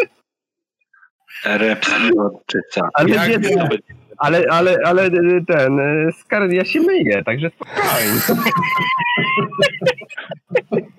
Reprodczyca. 1.45 2.89
Ale 2.93 3.09
Jak 3.09 3.43
nie, 3.43 3.69
ale, 4.17 4.43
ale, 4.49 4.77
ale 4.85 5.11
ten, 5.47 5.79
skar 6.19 6.51
ja 6.51 6.65
się 6.65 6.81
myję, 6.81 7.23
także 7.23 7.49
spokojnie. 7.49 8.21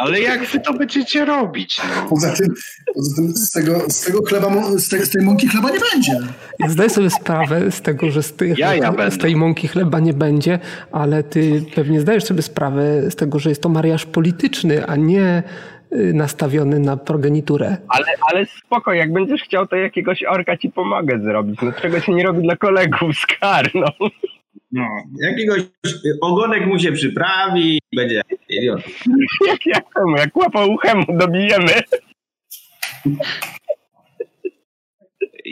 Ale 0.00 0.20
jak 0.20 0.46
wy 0.46 0.60
to 0.60 0.72
będziecie 0.72 1.24
robić? 1.24 1.80
No? 1.96 2.08
Poza 2.08 2.32
tym, 2.32 2.54
poza 2.94 3.16
tym 3.16 3.28
z, 3.28 3.50
tego, 3.50 3.80
z 3.88 4.00
tego 4.00 4.22
chleba, 4.22 4.50
z, 4.76 4.88
tej, 4.88 5.06
z 5.06 5.10
tej 5.10 5.22
mąki 5.22 5.48
chleba 5.48 5.70
nie 5.70 5.78
będzie. 5.92 6.18
Zdaję 6.68 6.90
sobie 6.90 7.10
sprawę 7.10 7.70
z 7.70 7.80
tego, 7.80 8.10
że 8.10 8.22
z, 8.22 8.32
tej, 8.32 8.54
ja, 8.56 8.74
ja 8.74 9.10
z 9.10 9.18
tej 9.18 9.36
mąki 9.36 9.68
chleba 9.68 10.00
nie 10.00 10.14
będzie, 10.14 10.58
ale 10.92 11.22
ty 11.22 11.64
pewnie 11.74 12.00
zdajesz 12.00 12.24
sobie 12.24 12.42
sprawę 12.42 13.10
z 13.10 13.16
tego, 13.16 13.38
że 13.38 13.48
jest 13.48 13.62
to 13.62 13.68
mariaż 13.68 14.06
polityczny, 14.06 14.86
a 14.86 14.96
nie 14.96 15.38
y, 15.38 15.42
nastawiony 15.92 16.80
na 16.80 16.96
progeniturę. 16.96 17.76
Ale, 17.88 18.06
ale 18.32 18.46
spoko, 18.46 18.92
jak 18.92 19.12
będziesz 19.12 19.42
chciał, 19.42 19.66
to 19.66 19.76
jakiegoś 19.76 20.22
orka 20.22 20.56
ci 20.56 20.70
pomogę 20.70 21.20
zrobić. 21.20 21.60
No 21.62 21.72
czego 21.72 22.00
się 22.00 22.12
nie 22.12 22.24
robi 22.24 22.42
dla 22.42 22.56
kolegów 22.56 23.16
z 23.16 23.26
kar, 23.26 23.70
no. 23.74 24.08
No, 24.72 24.86
jakiegoś 25.20 25.60
ogonek 26.20 26.66
mu 26.66 26.78
się 26.78 26.92
przyprawi 26.92 27.76
i 27.92 27.96
będzie 27.96 28.22
idiot. 28.48 28.80
Jak, 29.48 29.66
jak, 29.66 29.84
jak 30.16 30.36
łapą 30.36 30.66
uchem 30.66 31.04
dobijemy. 31.08 31.72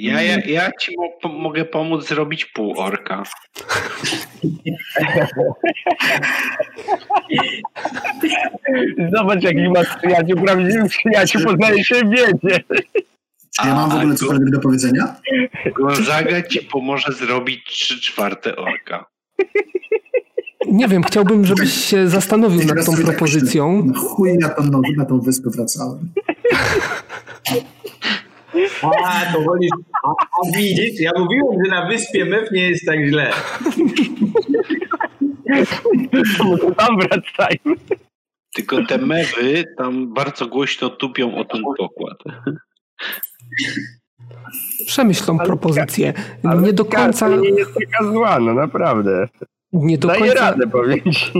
Ja, 0.00 0.22
ja, 0.22 0.38
ja 0.46 0.70
ci 0.80 0.94
mo- 0.96 1.28
mogę 1.32 1.64
pomóc 1.64 2.08
zrobić 2.08 2.44
pół 2.44 2.80
orka. 2.80 3.22
Zobacz, 9.12 9.42
jaki 9.42 9.68
masz 9.68 9.96
przyjaciół, 9.96 10.36
prawdziwy 10.44 10.88
przyjaciół, 10.88 11.42
poznaje 11.44 11.84
się 11.84 11.94
w 11.94 12.10
wiedzie. 12.10 12.60
Czy 13.60 13.68
ja 13.68 13.74
mam 13.74 13.90
w 13.90 13.94
ogóle 13.94 14.14
cokolwiek 14.14 14.50
do 14.50 14.60
powiedzenia? 14.60 15.14
Gonzaga 15.76 16.42
ci 16.42 16.60
pomoże 16.60 17.12
zrobić 17.12 17.64
trzy 17.66 18.00
czwarte 18.00 18.56
orka. 18.56 19.06
Nie 20.66 20.88
wiem, 20.88 21.02
chciałbym, 21.02 21.44
żebyś 21.46 21.72
się 21.72 22.08
zastanowił 22.08 22.74
nad 22.74 22.86
tą 22.86 22.92
tak 22.96 23.04
propozycją. 23.04 23.82
No 23.86 24.00
chuj 24.00 24.38
na 24.38 24.48
tą, 24.48 24.62
na 24.96 25.04
tą 25.04 25.20
wyspę 25.20 25.50
wracałem. 25.50 25.98
A, 29.04 29.32
to 29.32 29.40
wolisz. 29.42 29.70
A, 30.04 30.08
a 30.08 30.56
widzisz, 30.56 31.00
ja 31.00 31.10
mówiłem, 31.18 31.64
że 31.64 31.70
na 31.70 31.88
wyspie 31.88 32.24
Mew 32.24 32.50
nie 32.52 32.68
jest 32.70 32.86
tak 32.86 32.98
źle. 33.06 33.30
To 36.38 36.70
tam 36.70 36.96
wracajmy. 36.98 37.76
Tylko 38.54 38.86
te 38.86 38.98
mewy 38.98 39.64
tam 39.78 40.14
bardzo 40.14 40.46
głośno 40.46 40.90
tupią 40.90 41.36
o 41.36 41.44
ten 41.44 41.62
pokład. 41.78 42.18
Przemyśl 44.86 45.24
tą 45.24 45.38
propozycję. 45.38 46.12
Ale 46.44 46.62
Nie 46.62 46.72
do 46.72 46.84
końca, 46.84 47.28
nie 47.28 47.48
jest 47.50 47.70
taka 47.74 48.04
zła, 48.12 48.38
no 48.40 48.54
naprawdę. 48.54 49.28
nie 49.72 49.98
do 49.98 50.08
Daje 50.08 50.20
końca, 50.20 50.34
radę, 50.50 50.66
powiem 50.66 51.12
ci. 51.12 51.32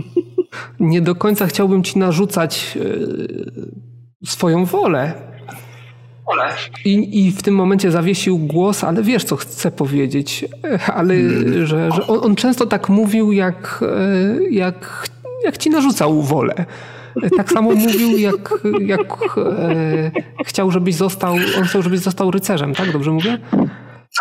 nie 0.80 1.00
do 1.00 1.14
końca 1.14 1.46
chciałbym 1.46 1.82
ci 1.82 1.98
narzucać 1.98 2.76
yy, 2.76 3.28
swoją 4.24 4.64
wolę. 4.64 5.12
I, 6.84 7.26
I 7.26 7.32
w 7.32 7.42
tym 7.42 7.54
momencie 7.54 7.90
zawiesił 7.90 8.38
głos, 8.38 8.84
ale 8.84 9.02
wiesz, 9.02 9.24
co 9.24 9.36
chcę 9.36 9.70
powiedzieć. 9.70 10.44
E, 10.64 10.78
Ale 10.98 11.14
że, 11.66 11.90
że 11.92 12.06
on, 12.06 12.20
on 12.22 12.36
często 12.36 12.66
tak 12.66 12.88
mówił, 12.88 13.32
jak, 13.32 13.80
e, 13.82 14.50
jak, 14.50 15.08
jak 15.44 15.58
ci 15.58 15.70
narzucał 15.70 16.22
wolę. 16.22 16.54
E, 17.22 17.30
Tak 17.30 17.52
samo 17.52 17.70
mówił, 17.70 18.18
jak, 18.18 18.54
jak 18.80 19.16
e, 19.36 20.10
chciał, 20.44 20.70
żebyś 20.70 20.94
został, 20.94 21.34
on 21.58 21.64
chciał, 21.64 21.82
żebyś 21.82 22.00
został 22.00 22.30
rycerzem, 22.30 22.74
tak? 22.74 22.92
Dobrze 22.92 23.10
mówię? 23.10 23.38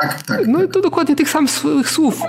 Tak, 0.02 0.24
tak. 0.24 0.48
No 0.48 0.64
i 0.64 0.68
to 0.68 0.82
dokładnie 0.82 1.16
tych 1.16 1.30
samych 1.30 1.52
słów 1.86 2.22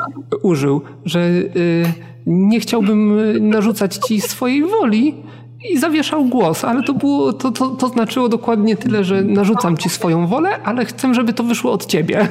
użył, 0.43 0.83
że 1.05 1.21
y, 1.21 1.85
nie 2.27 2.61
chciałbym 2.61 3.21
narzucać 3.49 3.97
ci 3.97 4.21
swojej 4.21 4.63
woli 4.65 5.15
i 5.65 5.79
zawieszał 5.79 6.25
głos, 6.25 6.65
ale 6.65 6.83
to 6.83 6.95
było, 6.95 7.33
to, 7.33 7.51
to, 7.53 7.69
to 7.69 7.89
znaczyło 7.89 8.29
dokładnie 8.29 8.77
tyle, 8.77 9.05
że 9.05 9.23
narzucam 9.23 9.77
ci 9.77 9.89
swoją 9.89 10.27
wolę, 10.27 10.63
ale 10.63 10.85
chcę, 10.85 11.15
żeby 11.15 11.33
to 11.33 11.45
wyszło 11.45 11.73
od 11.73 11.87
ciebie. 11.87 12.29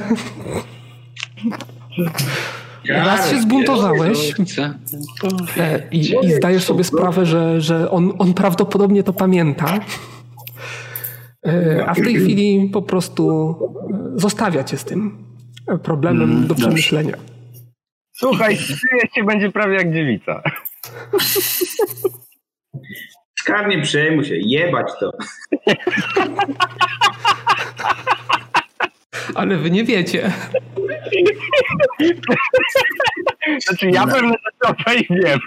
Raz 2.88 3.30
się 3.30 3.40
zbuntowałeś 3.40 4.34
e, 5.56 5.82
i, 5.92 6.14
i 6.22 6.32
zdajesz 6.32 6.64
sobie 6.64 6.84
sprawę, 6.84 7.26
że, 7.26 7.60
że 7.60 7.90
on, 7.90 8.12
on 8.18 8.34
prawdopodobnie 8.34 9.02
to 9.02 9.12
pamięta. 9.12 9.80
E, 11.46 11.84
A 11.86 11.94
w 11.94 11.96
tej 11.96 12.14
chwili 12.20 12.70
po 12.72 12.82
prostu 12.82 13.54
e, 14.16 14.20
zostawia 14.20 14.64
cię 14.64 14.76
z 14.76 14.84
tym 14.84 15.24
problemem 15.82 16.46
do 16.46 16.54
przemyślenia. 16.54 17.16
Słuchaj, 18.12 18.56
czuję 18.80 19.02
się 19.14 19.24
będzie 19.24 19.52
prawie 19.52 19.74
jak 19.74 19.92
dziewica. 19.92 20.42
Skar 23.40 23.68
nie 23.68 23.82
przejmuj 23.82 24.24
się, 24.24 24.34
jebać 24.36 24.86
to. 25.00 25.12
Ale 29.34 29.56
wy 29.56 29.70
nie 29.70 29.84
wiecie. 29.84 30.32
Znaczy 33.66 33.90
ja 33.90 34.06
pewnie 34.06 34.34
to 34.60 34.92
i 34.92 35.06
wiem. 35.10 35.38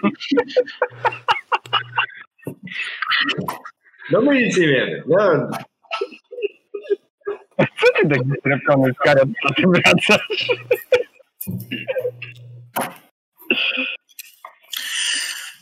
No 4.12 4.22
my 4.22 4.44
nic 4.44 4.58
nie 4.58 4.68
wiemy. 4.68 5.04
No, 5.08 5.50
Co 7.58 7.88
ty 8.02 8.10
taki 8.10 8.30
strefony 8.40 8.94
z 8.94 8.98
karet, 8.98 9.30
co 9.48 9.54
ty 9.54 9.64
wracasz? 9.68 10.28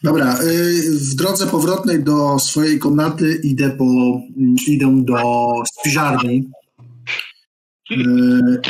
Dobra, 0.04 0.38
y, 0.44 0.92
w 0.92 1.16
drodze 1.16 1.48
powrotnej 1.48 2.04
do 2.04 2.40
swojej 2.40 2.80
komnaty 2.80 3.40
idę 3.44 3.70
po, 3.70 3.84
mm, 3.84 4.56
idę 4.68 5.06
do 5.06 5.54
spiżarni 5.66 6.50
y, 7.92 7.96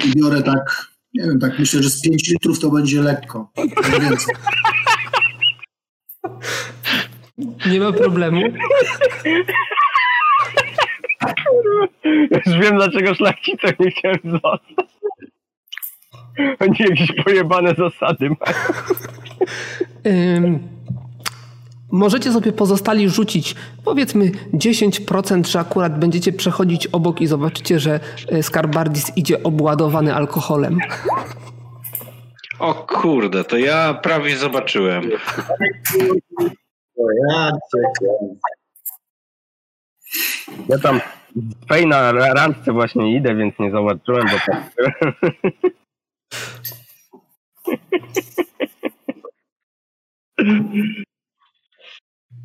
i 0.05 0.15
biorę 0.15 0.43
tak, 0.43 0.87
nie 1.13 1.23
wiem, 1.23 1.39
tak 1.39 1.59
myślę, 1.59 1.83
że 1.83 1.89
z 1.89 2.01
5 2.01 2.27
litrów 2.27 2.59
to 2.59 2.69
będzie 2.69 3.01
lekko. 3.01 3.51
Nie 3.93 3.99
więcej. 3.99 4.35
Nie 7.71 7.79
ma 7.79 7.91
problemu. 7.91 8.41
Już 12.45 12.57
wiem, 12.61 12.75
dlaczego 12.75 13.15
szlachcicą 13.15 13.67
nie 13.79 13.91
chciałem 13.91 14.19
zostać. 14.23 14.89
Oni 16.59 16.75
jakieś 16.79 17.11
pojebane 17.23 17.75
zasady 17.75 18.29
mają. 18.29 18.53
Możecie 21.91 22.31
sobie 22.31 22.51
pozostali 22.53 23.09
rzucić 23.09 23.55
powiedzmy 23.85 24.31
10%, 24.53 25.47
że 25.47 25.59
akurat 25.59 25.99
będziecie 25.99 26.33
przechodzić 26.33 26.87
obok 26.87 27.21
i 27.21 27.27
zobaczycie, 27.27 27.79
że 27.79 27.99
y, 28.31 28.43
Skarbardis 28.43 29.17
idzie 29.17 29.43
obładowany 29.43 30.15
alkoholem. 30.15 30.77
O 32.59 32.73
kurde, 32.73 33.43
to 33.43 33.57
ja 33.57 33.93
prawie 33.93 34.37
zobaczyłem. 34.37 35.09
ja 40.69 40.77
tam 40.83 41.01
fej 41.69 41.87
na 41.87 42.11
ra- 42.11 42.33
randce 42.33 42.71
właśnie 42.73 43.15
idę, 43.17 43.35
więc 43.35 43.59
nie 43.59 43.71
zobaczyłem, 43.71 44.27
bo 44.27 44.37
tak... 44.53 44.71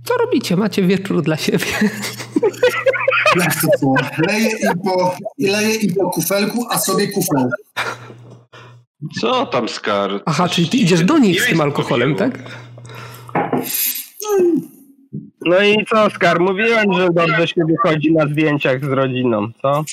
Co 0.04 0.14
robicie? 0.14 0.56
Macie 0.56 0.82
wieczór 0.82 1.22
dla 1.22 1.36
siebie. 1.36 1.66
Leję 4.28 4.48
i 4.48 4.78
po, 4.84 5.16
i 5.38 5.46
leję 5.46 5.74
i 5.74 5.94
po 5.94 6.10
kufelku, 6.10 6.66
a 6.70 6.78
sobie 6.78 7.08
kufel. 7.08 7.48
Co 9.20 9.46
tam 9.46 9.68
skar? 9.68 10.10
Aha, 10.26 10.48
czyli 10.48 10.68
ty 10.68 10.76
idziesz 10.76 11.04
do 11.04 11.18
nich 11.18 11.42
z 11.42 11.46
tym 11.46 11.60
alkoholem, 11.60 12.14
tak? 12.14 12.38
No 15.40 15.62
i 15.62 15.84
co, 15.90 16.10
Skar, 16.10 16.40
mówiłem, 16.40 16.92
że 16.92 17.08
dobrze 17.12 17.48
się 17.48 17.62
wychodzi 17.68 18.12
na 18.12 18.26
zdjęciach 18.26 18.84
z 18.84 18.88
rodziną, 18.88 19.48
co? 19.62 19.84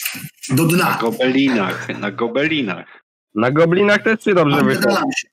Do 0.50 0.64
Na 0.64 0.70
dna. 0.70 0.98
gobelinach, 1.02 2.00
na 2.00 2.12
gobelinach. 2.12 3.04
Na 3.36 3.52
goblinach 3.52 4.04
też 4.04 4.20
ci 4.20 4.34
dobrze 4.34 4.64
wychodzi. 4.64 4.98
Się. 5.18 5.28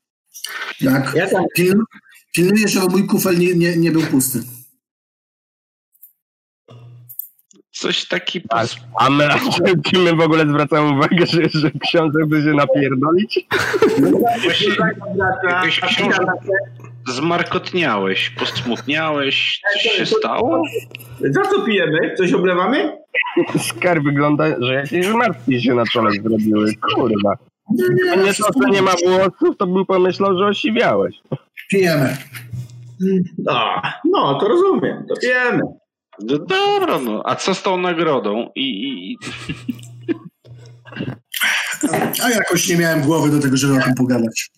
Jak 0.81 1.15
Ja 1.15 1.31
tam 1.31 1.45
piln, 1.55 1.83
pilnuję, 2.35 2.69
żeby 2.69 2.87
mój 2.89 3.07
kufel 3.07 3.39
nie, 3.39 3.55
nie, 3.55 3.77
nie 3.77 3.91
był 3.91 4.03
pusty. 4.03 4.43
Coś 7.79 8.05
taki 8.05 8.43
A, 8.49 8.61
pos... 8.61 8.77
a 9.01 9.11
my, 9.11 9.29
czy 9.85 9.99
my 9.99 10.17
w 10.17 10.21
ogóle 10.21 10.47
zwracamy 10.49 10.93
uwagę, 10.93 11.27
że, 11.27 11.49
że 11.49 11.71
książę 11.71 12.19
chce 12.27 12.43
się 12.43 12.53
napierdolić? 12.53 13.47
Jakiś 15.51 15.81
książę 15.81 16.19
zmarkotniałeś, 17.09 18.31
posmutniałeś, 18.31 19.63
coś 19.73 19.83
się 19.83 20.07
stało? 20.07 20.63
Za 21.21 21.43
co 21.43 21.63
pijemy? 21.63 22.15
Coś 22.17 22.33
oblewamy? 22.33 22.99
Skar 23.59 24.03
wygląda, 24.03 24.45
że 24.61 24.75
jakieś 24.75 25.07
zmartwi 25.07 25.63
się 25.63 25.75
na 25.75 25.85
czole 25.93 26.11
zrobiły. 26.13 26.75
Kurwa. 26.95 27.37
Nie 28.25 28.35
to, 28.35 28.63
że 28.63 28.71
nie 28.71 28.83
ma 28.83 28.93
włosów, 29.07 29.57
to 29.59 29.67
bym 29.67 29.87
pomyślał, 29.87 30.39
że 30.39 30.47
osiwiałeś. 30.47 31.21
Pijemy. 31.71 32.17
No, 33.39 33.83
no 34.05 34.35
to 34.41 34.49
rozumiem, 34.49 35.05
to 35.09 35.15
pijemy. 35.21 35.63
No 36.21 36.39
dobra, 36.39 36.99
no. 36.99 37.23
A 37.25 37.37
co 37.37 37.55
z 37.55 37.63
tą 37.63 37.77
nagrodą? 37.77 38.51
I, 38.55 38.63
i, 38.63 39.13
i... 39.13 39.19
A 42.25 42.31
jakoś 42.31 42.69
nie 42.69 42.77
miałem 42.77 43.01
głowy 43.01 43.31
do 43.31 43.41
tego, 43.41 43.57
żeby 43.57 43.79
o 43.79 43.83
tym 43.83 43.95
pogadać. 43.95 44.51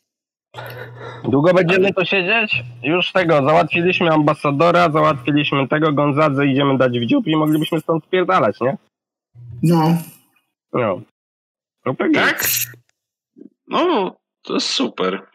Długo 1.25 1.55
będziemy 1.55 1.95
to 1.95 2.05
siedzieć? 2.05 2.63
Już 2.83 3.13
tego, 3.13 3.35
załatwiliśmy 3.35 4.11
ambasadora, 4.11 4.91
załatwiliśmy 4.91 5.69
tego, 5.69 5.93
Gonzadze 5.93 6.47
idziemy 6.47 6.79
dać 6.79 6.99
w 6.99 7.07
dziób 7.07 7.27
i 7.27 7.37
moglibyśmy 7.37 7.81
stąd 7.81 8.05
spierdalać, 8.05 8.61
nie? 8.61 8.77
No, 9.63 9.97
No. 10.73 11.01
No 11.87 11.95
tak? 11.95 12.15
Tak? 12.15 12.45
No, 13.67 14.17
to 14.43 14.55
jest 14.55 14.67
super. 14.67 15.30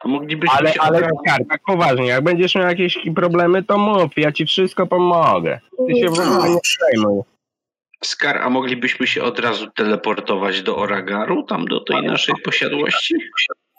A 0.00 0.08
moglibyśmy 0.08 0.56
Ale, 0.58 0.72
się 0.72 0.80
ale 0.80 1.10
Skar, 1.24 1.40
tak 1.48 1.60
poważnie, 1.66 2.06
jak 2.06 2.24
będziesz 2.24 2.54
miał 2.54 2.66
jakieś 2.68 2.98
problemy, 3.14 3.62
to 3.62 3.78
mów, 3.78 4.12
ja 4.16 4.32
ci 4.32 4.46
wszystko 4.46 4.86
pomogę. 4.86 5.60
Ty 5.88 5.96
się 6.00 6.08
w 6.08 6.20
ogóle 6.20 6.50
nie 6.50 6.60
przejmuj. 6.60 7.22
Skar, 8.04 8.38
a 8.38 8.50
moglibyśmy 8.50 9.06
się 9.06 9.22
od 9.22 9.38
razu 9.38 9.70
teleportować 9.70 10.62
do 10.62 10.76
Oragaru, 10.76 11.42
tam 11.42 11.64
do 11.64 11.80
tej 11.80 12.02
naszej 12.02 12.34
posiadłości? 12.44 13.14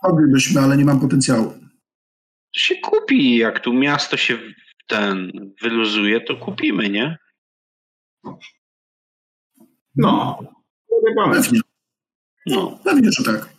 Moglibyśmy, 0.04 0.62
ale 0.62 0.78
nie 0.78 0.86
mam 0.86 1.00
potencjału. 1.00 1.54
To 2.54 2.60
się 2.60 2.76
kupi, 2.76 3.38
jak 3.38 3.60
tu 3.60 3.74
miasto 3.74 4.18
się 4.18 4.38
ten 4.88 5.32
wyluzuje, 5.62 6.22
to 6.22 6.36
kupimy, 6.36 6.90
nie? 6.90 7.18
No, 9.96 10.40
dobry 10.90 11.16
pomysł. 11.16 11.44
Pewnie, 11.44 11.62
No. 12.46 12.80
pewnie, 12.84 13.10
że 13.12 13.24
tak. 13.24 13.50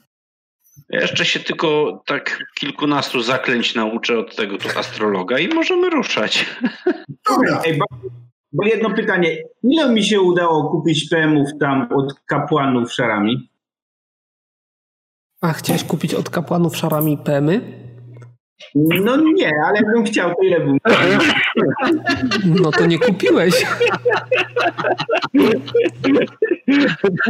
Ja 0.89 1.01
jeszcze 1.01 1.25
się 1.25 1.41
tylko 1.41 2.01
tak 2.07 2.39
kilkunastu 2.55 3.23
zaklęć 3.23 3.75
nauczę 3.75 4.19
od 4.19 4.37
tego 4.37 4.59
tu 4.59 4.69
astrologa 4.79 5.39
i 5.39 5.49
możemy 5.49 5.91
ruszać. 5.91 6.47
Dobra, 7.31 7.63
Ej, 7.67 7.79
bo, 7.79 7.85
bo 8.53 8.67
jedno 8.67 8.91
pytanie. 8.91 9.37
Ile 9.63 9.93
mi 9.93 10.05
się 10.05 10.21
udało 10.21 10.71
kupić 10.71 11.09
PM-ów 11.09 11.49
tam 11.61 11.89
od 11.93 12.15
kapłanów 12.27 12.93
szarami? 12.93 13.49
A 15.41 15.53
chciałeś 15.53 15.85
kupić 15.85 16.15
od 16.15 16.31
kapłanów 16.31 16.77
szarami 16.77 17.19
PMy? 17.25 17.83
No 18.75 19.17
nie, 19.17 19.51
ale 19.67 19.77
jakbym 19.77 20.05
chciał, 20.05 20.31
to 20.31 20.43
ile 20.43 20.61
bym 20.61 20.79
No 22.45 22.71
to 22.71 22.87
nie 22.87 22.99
kupiłeś. 22.99 23.67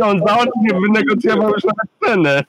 On 0.02 0.18
zaocznie 0.26 0.80
wynegocjował 0.80 1.50
już 1.50 1.64
nawet 1.64 1.88
cenę. 2.04 2.42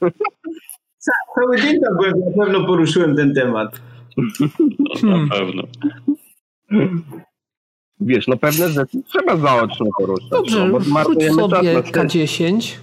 Cały 1.35 1.61
dzień 1.61 1.81
tam 1.81 1.97
byłem, 1.97 2.13
na 2.19 2.43
pewno 2.45 2.65
poruszyłem 2.65 3.15
ten 3.15 3.33
temat. 3.33 3.81
Hmm. 5.01 5.27
Na 5.29 5.35
pewno. 5.35 5.63
Wiesz, 7.99 8.27
no 8.27 8.37
pewne 8.37 8.69
rzeczy 8.69 9.03
trzeba 9.03 9.37
zaocznie 9.37 9.89
poruszać. 9.97 10.29
Dobrze, 10.29 10.67
no, 10.67 10.79
rzuć 10.79 11.33
sobie 11.35 11.73
na 11.73 11.81
sesję. 11.81 11.91
K10. 11.91 12.77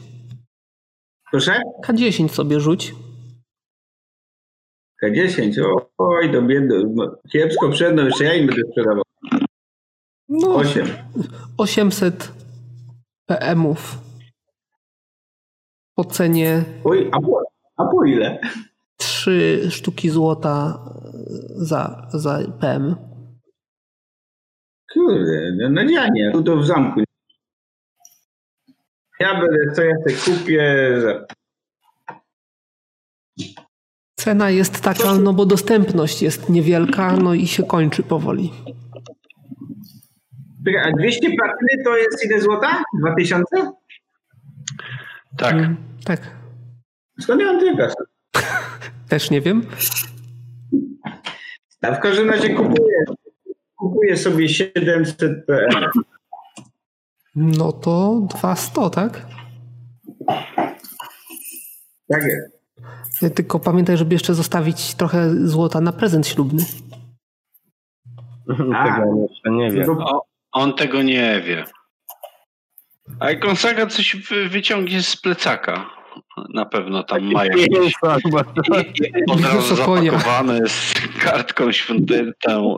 Proszę? 1.31 1.63
K10 1.87 2.29
sobie 2.29 2.61
rzuć. 2.61 2.95
K10, 5.05 5.63
o, 5.65 5.91
oj, 5.99 6.33
do 6.33 6.43
biedy. 6.43 6.85
Kiepsko 7.33 7.71
przedno, 7.71 8.03
jeszcze 8.03 8.25
ja 8.25 8.35
im 8.35 8.47
będę 8.47 8.63
sprzedawał. 8.71 9.03
No, 10.29 10.55
8. 10.55 10.87
800 11.57 12.33
PM-ów 13.27 13.99
po 15.95 16.05
cenie 16.05 16.65
Oj, 16.85 17.09
a 17.13 17.21
po, 17.21 17.43
a 17.81 17.91
po 17.91 18.05
ile? 18.05 18.39
3 18.97 19.67
sztuki 19.71 20.11
złota 20.11 20.85
za, 21.57 22.09
za 22.13 22.39
PM. 22.61 22.97
Kurde, 24.93 25.53
no, 25.61 25.69
no 25.71 25.83
ja 25.91 26.09
nie, 26.09 26.31
tu 26.33 26.43
to 26.43 26.57
w 26.57 26.67
zamku. 26.67 27.01
Ja 29.21 29.41
będę, 29.41 29.73
co 29.75 29.83
ja 29.83 29.95
sobie 29.97 30.15
kupię. 30.39 30.87
za- 31.01 31.27
Cena 34.17 34.51
jest 34.51 34.81
taka, 34.81 35.15
no 35.15 35.33
bo 35.33 35.47
dostępność 35.47 36.23
jest 36.23 36.49
niewielka, 36.49 37.17
no 37.17 37.35
i 37.35 37.47
się 37.47 37.63
kończy 37.63 38.03
powoli. 38.03 38.53
A 40.85 40.93
200 40.93 41.21
platyny 41.37 41.85
to 41.85 41.97
jest 41.97 42.25
ile 42.25 42.41
złota? 42.41 42.83
2000? 43.01 43.45
Tak. 45.39 45.53
Mm, 45.55 45.77
Tak, 46.05 46.21
Skąd 47.21 47.41
ja 47.41 47.47
mam 47.47 47.61
tyle 47.61 47.77
kasy? 47.77 47.95
też 49.09 49.31
nie 49.31 49.41
wiem. 49.41 49.67
A 51.83 51.93
w 51.93 52.01
każdym 52.01 52.31
razie 52.31 52.55
kupuję, 52.55 53.05
kupuję 53.77 54.17
sobie 54.17 54.49
700 54.49 55.47
PM. 55.47 55.91
No 57.35 57.73
to 57.73 58.21
200, 58.41 58.91
tak? 58.91 59.27
Tak 62.09 62.23
jest. 62.25 63.35
Tylko 63.35 63.61
pamiętaj, 63.61 63.97
żeby 63.97 64.15
jeszcze 64.15 64.35
zostawić 64.35 64.95
trochę 64.95 65.31
złota 65.49 65.81
na 65.81 65.93
prezent 65.93 66.27
ślubny. 66.27 66.65
A. 68.75 68.85
Tego 69.01 69.27
jeszcze 69.31 69.51
nie 69.51 69.71
wie. 69.71 69.87
O, 69.91 70.25
on 70.53 70.75
tego 70.75 71.03
nie 71.03 71.41
wie. 71.41 71.65
A 73.21 73.31
jak 73.31 73.41
Gonzaga 73.41 73.87
coś 73.87 74.17
wy, 74.17 74.49
wyciągnie 74.49 75.03
z 75.03 75.17
plecaka, 75.17 75.91
na 76.55 76.65
pewno 76.67 77.03
tam 77.03 77.33
ma 77.33 77.45
jakieś 77.47 77.67
Pieniądze 77.69 77.91
chyba. 78.23 78.45
od 79.33 79.41
razu 79.41 79.77
zapakowane 79.77 80.61
z 80.69 80.95
kartką 81.23 81.73
świąteczną, 81.73 82.77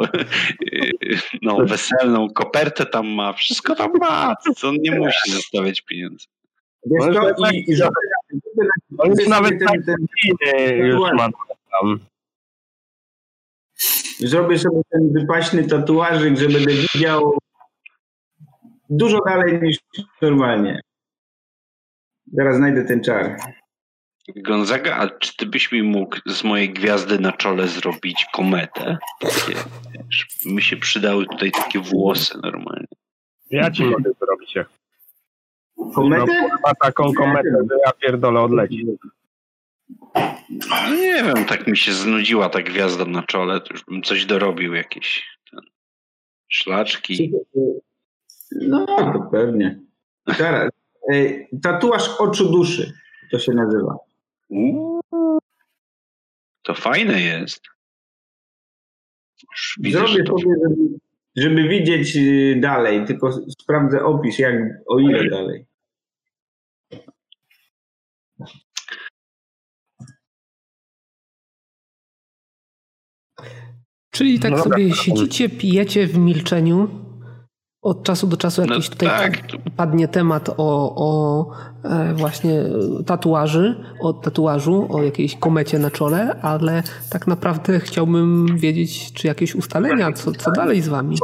no 1.42 1.56
weselną, 1.66 2.28
kopertę 2.34 2.86
tam 2.86 3.08
ma, 3.08 3.32
wszystko 3.32 3.74
tam 3.74 3.90
ma, 4.00 4.34
on 4.64 4.76
nie 4.80 4.90
musi 4.98 5.30
zostawiać 5.32 5.80
pieniędzy. 5.80 6.26
wiesz 6.86 7.14
tak- 7.14 7.52
i, 7.54 7.70
i 7.70 7.74
On 8.98 9.08
już 9.10 9.18
żeby 9.18 9.30
nawet 9.30 9.58
ten, 9.58 9.68
tak 9.68 9.76
ten, 9.86 9.96
Chiny 10.22 10.76
już 10.76 11.00
ma 11.12 11.28
tam. 11.80 12.00
zrobię 14.18 14.58
sobie 14.58 14.80
ten 14.90 15.12
wypaśny 15.12 15.64
tatuażyk, 15.64 16.36
że 16.38 16.48
będę 16.48 16.72
widział 16.94 17.38
dużo 18.90 19.18
dalej 19.26 19.62
niż 19.62 19.76
normalnie. 20.22 20.80
Zaraz 22.32 22.56
znajdę 22.56 22.84
ten 22.84 23.02
czar. 23.04 23.36
Gonzaga, 24.36 24.96
a 24.96 25.08
czy 25.08 25.36
ty 25.36 25.46
byś 25.46 25.72
mi 25.72 25.82
mógł 25.82 26.16
z 26.26 26.44
mojej 26.44 26.72
gwiazdy 26.72 27.18
na 27.18 27.32
czole 27.32 27.68
zrobić 27.68 28.26
kometę? 28.32 28.98
Takie, 29.20 29.58
wiesz, 29.92 30.26
mi 30.46 30.62
się 30.62 30.76
przydały 30.76 31.26
tutaj 31.26 31.52
takie 31.52 31.78
włosy 31.78 32.38
normalnie. 32.42 32.86
Ja 33.50 33.70
ci 33.70 33.84
mogę 33.84 34.10
zrobić 34.20 34.54
jak 34.54 34.68
Kometę? 35.94 36.48
ma 36.64 36.74
taką 36.74 37.12
kometę, 37.12 37.50
że 37.70 37.76
ja 37.86 37.92
pierdolę 37.92 38.40
odleci. 38.40 38.86
No 40.68 40.96
nie 40.96 41.22
wiem, 41.24 41.44
tak 41.44 41.66
mi 41.66 41.76
się 41.76 41.92
znudziła 41.92 42.48
ta 42.48 42.62
gwiazda 42.62 43.04
na 43.04 43.22
czole, 43.22 43.60
to 43.60 43.72
już 43.72 43.84
bym 43.84 44.02
coś 44.02 44.26
dorobił, 44.26 44.74
jakieś 44.74 45.38
ten, 45.50 45.60
szlaczki. 46.48 47.32
No, 48.50 48.86
to 48.86 49.28
pewnie. 49.32 49.80
Zaraz. 50.38 50.70
Ej, 51.08 51.48
Tatuaż 51.62 52.08
oczu 52.18 52.52
duszy 52.52 52.92
to 53.30 53.38
się 53.38 53.52
nazywa. 53.52 53.96
Uuu, 54.48 55.00
to 56.62 56.74
fajne 56.74 57.20
jest. 57.20 57.62
Widzę, 59.80 59.98
że 59.98 60.06
Zrobię 60.06 60.24
to 60.24 60.38
sobie, 60.38 60.54
żeby, 60.62 60.98
żeby 61.36 61.68
widzieć 61.68 62.16
y, 62.16 62.58
dalej, 62.60 63.06
tylko 63.06 63.32
sprawdzę 63.32 64.04
opis, 64.04 64.38
jak, 64.38 64.54
o 64.86 64.98
ile 64.98 65.30
dalej. 65.30 65.66
Czyli 74.10 74.40
tak 74.40 74.50
No 74.50 74.62
sobie 74.62 74.94
siedzicie, 74.94 75.48
pijecie 75.48 76.06
w 76.06 76.18
milczeniu. 76.18 77.01
Od 77.82 78.04
czasu 78.04 78.26
do 78.26 78.36
czasu 78.36 78.62
No 78.66 78.74
jakiś 78.74 78.88
tutaj 78.88 79.08
tak. 79.08 79.40
pa- 79.46 79.70
padnie 79.76 80.08
temat 80.08 80.48
o, 80.48 80.54
o 80.96 81.46
e, 81.84 82.14
właśnie 82.14 82.62
tatuaży, 83.06 83.84
o 84.00 84.12
tatuażu, 84.12 84.86
o 84.90 85.02
jakiejś 85.02 85.36
komecie 85.36 85.78
na 85.78 85.90
czole, 85.90 86.40
ale 86.42 86.82
tak 87.10 87.26
naprawdę 87.26 87.80
chciałbym 87.80 88.46
wiedzieć, 88.58 89.12
czy 89.12 89.26
jakieś 89.26 89.54
ustalenia, 89.54 90.12
co, 90.12 90.32
co 90.32 90.50
dalej 90.50 90.80
z 90.80 90.88
wami. 90.88 91.16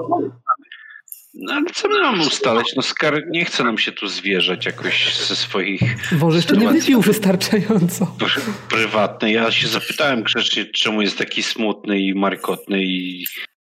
No 1.35 1.53
ale 1.55 1.65
co 1.75 1.89
my 1.89 2.01
mamy 2.01 2.27
ustalać? 2.27 2.73
No 2.77 2.83
Skar 2.83 3.23
nie 3.31 3.45
chce 3.45 3.65
nam 3.65 3.79
się 3.79 3.93
tu 3.93 4.09
zwierzać 4.09 4.67
jakoś 4.67 5.27
ze 5.29 5.37
swoich 5.37 6.13
Może 6.21 6.37
jeszcze 6.37 6.57
nie 6.57 6.69
wypił 6.69 7.01
wystarczająco. 7.01 8.05
pr- 8.19 8.41
prywatnych. 8.71 9.33
Ja 9.35 9.51
się 9.51 9.69
zapytałem 9.69 10.23
grzecznie, 10.23 10.65
czemu 10.65 11.03
jest 11.03 11.19
taki 11.19 11.43
smutny 11.43 12.01
i 12.01 12.15
markotny 12.15 12.83
i 12.85 13.25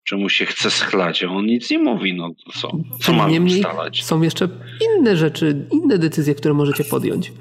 czemu 0.05 0.29
się 0.29 0.45
chce 0.45 0.71
schlać, 0.71 1.23
a 1.23 1.27
on 1.29 1.45
nic 1.45 1.71
nie 1.71 1.79
mówi. 1.79 2.13
No 2.13 2.29
to 2.45 2.59
co? 2.59 2.71
Co 2.99 3.13
mamy 3.13 3.31
Niemniej 3.31 3.55
ustalać? 3.57 4.03
są 4.03 4.21
jeszcze 4.21 4.49
inne 4.81 5.17
rzeczy, 5.17 5.67
inne 5.71 5.97
decyzje, 5.97 6.35
które 6.35 6.53
możecie 6.53 6.83
podjąć. 6.83 7.31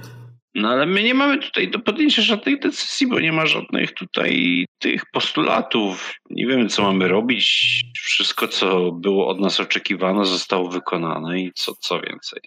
No 0.54 0.68
ale 0.68 0.86
my 0.86 1.02
nie 1.02 1.14
mamy 1.14 1.38
tutaj 1.38 1.70
do 1.70 1.78
podjęcia 1.78 2.22
żadnych 2.22 2.60
decyzji, 2.60 3.06
bo 3.06 3.20
nie 3.20 3.32
ma 3.32 3.46
żadnych 3.46 3.92
tutaj 3.94 4.64
tych 4.78 5.02
postulatów. 5.12 6.14
Nie 6.30 6.46
wiemy, 6.46 6.68
co 6.68 6.82
mamy 6.82 7.08
robić. 7.08 7.80
Wszystko, 8.02 8.48
co 8.48 8.92
było 8.92 9.28
od 9.28 9.40
nas 9.40 9.60
oczekiwane, 9.60 10.24
zostało 10.24 10.68
wykonane 10.68 11.40
i 11.40 11.52
co, 11.54 11.72
co 11.80 12.00
więcej. 12.00 12.40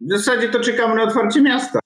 W 0.00 0.10
zasadzie 0.12 0.48
to 0.48 0.60
czekamy 0.60 0.94
na 0.94 1.02
otwarcie 1.02 1.42
miasta. 1.42 1.78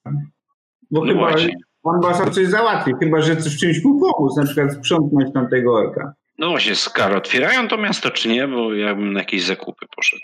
Bo 0.90 1.00
No 1.04 1.06
chyba 1.12 1.20
właśnie. 1.30 1.54
ambasador 1.94 2.34
coś 2.34 2.46
załatwi, 2.46 2.92
chyba 3.02 3.20
że 3.20 3.36
w 3.36 3.56
czymś 3.58 3.84
mu 3.84 4.00
pomóc, 4.00 4.36
na 4.36 4.44
przykład 4.44 4.72
sprzątnąć 4.74 5.34
tamtego 5.34 5.74
orka. 5.74 6.12
No 6.38 6.48
właśnie, 6.50 6.74
Skar, 6.74 7.16
otwierają 7.16 7.68
to 7.68 7.78
miasto 7.78 8.10
czy 8.10 8.28
nie? 8.28 8.48
Bo 8.48 8.74
ja 8.74 8.94
bym 8.94 9.12
na 9.12 9.18
jakieś 9.20 9.44
zakupy 9.44 9.86
poszedł. 9.96 10.22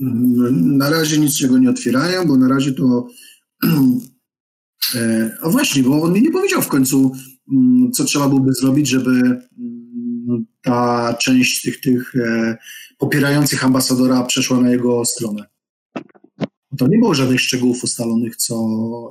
Mm, 0.00 0.76
Na 0.76 0.90
razie 0.90 1.18
niczego 1.18 1.58
nie 1.58 1.70
otwierają, 1.70 2.26
bo 2.26 2.36
na 2.36 2.48
razie 2.48 2.72
to. 2.72 3.06
E, 4.94 5.30
A 5.42 5.48
właśnie, 5.48 5.82
bo 5.82 6.02
on 6.02 6.12
mi 6.12 6.22
nie 6.22 6.30
powiedział 6.30 6.62
w 6.62 6.68
końcu, 6.68 7.12
mm, 7.52 7.92
co 7.92 8.04
trzeba 8.04 8.28
byłoby 8.28 8.52
zrobić, 8.52 8.88
żeby 8.88 9.10
mm, 9.10 10.46
ta 10.62 11.14
część 11.20 11.62
tych, 11.62 11.80
tych 11.80 12.14
e, 12.16 12.56
popierających 12.98 13.64
ambasadora 13.64 14.22
przeszła 14.22 14.60
na 14.60 14.70
jego 14.70 15.04
stronę. 15.04 15.44
to 16.78 16.86
nie 16.88 16.98
było 16.98 17.14
żadnych 17.14 17.40
szczegółów 17.40 17.84
ustalonych, 17.84 18.36
co, 18.36 18.54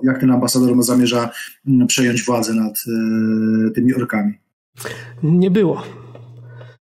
jak 0.03 0.19
ten 0.19 0.31
ambasador 0.31 0.75
ma 0.75 0.81
zamierza 0.81 1.29
przejąć 1.87 2.23
władzę 2.23 2.53
nad 2.53 2.83
e, 2.87 3.71
tymi 3.71 3.93
orkami. 3.93 4.33
Nie 5.23 5.52
było. 5.52 5.84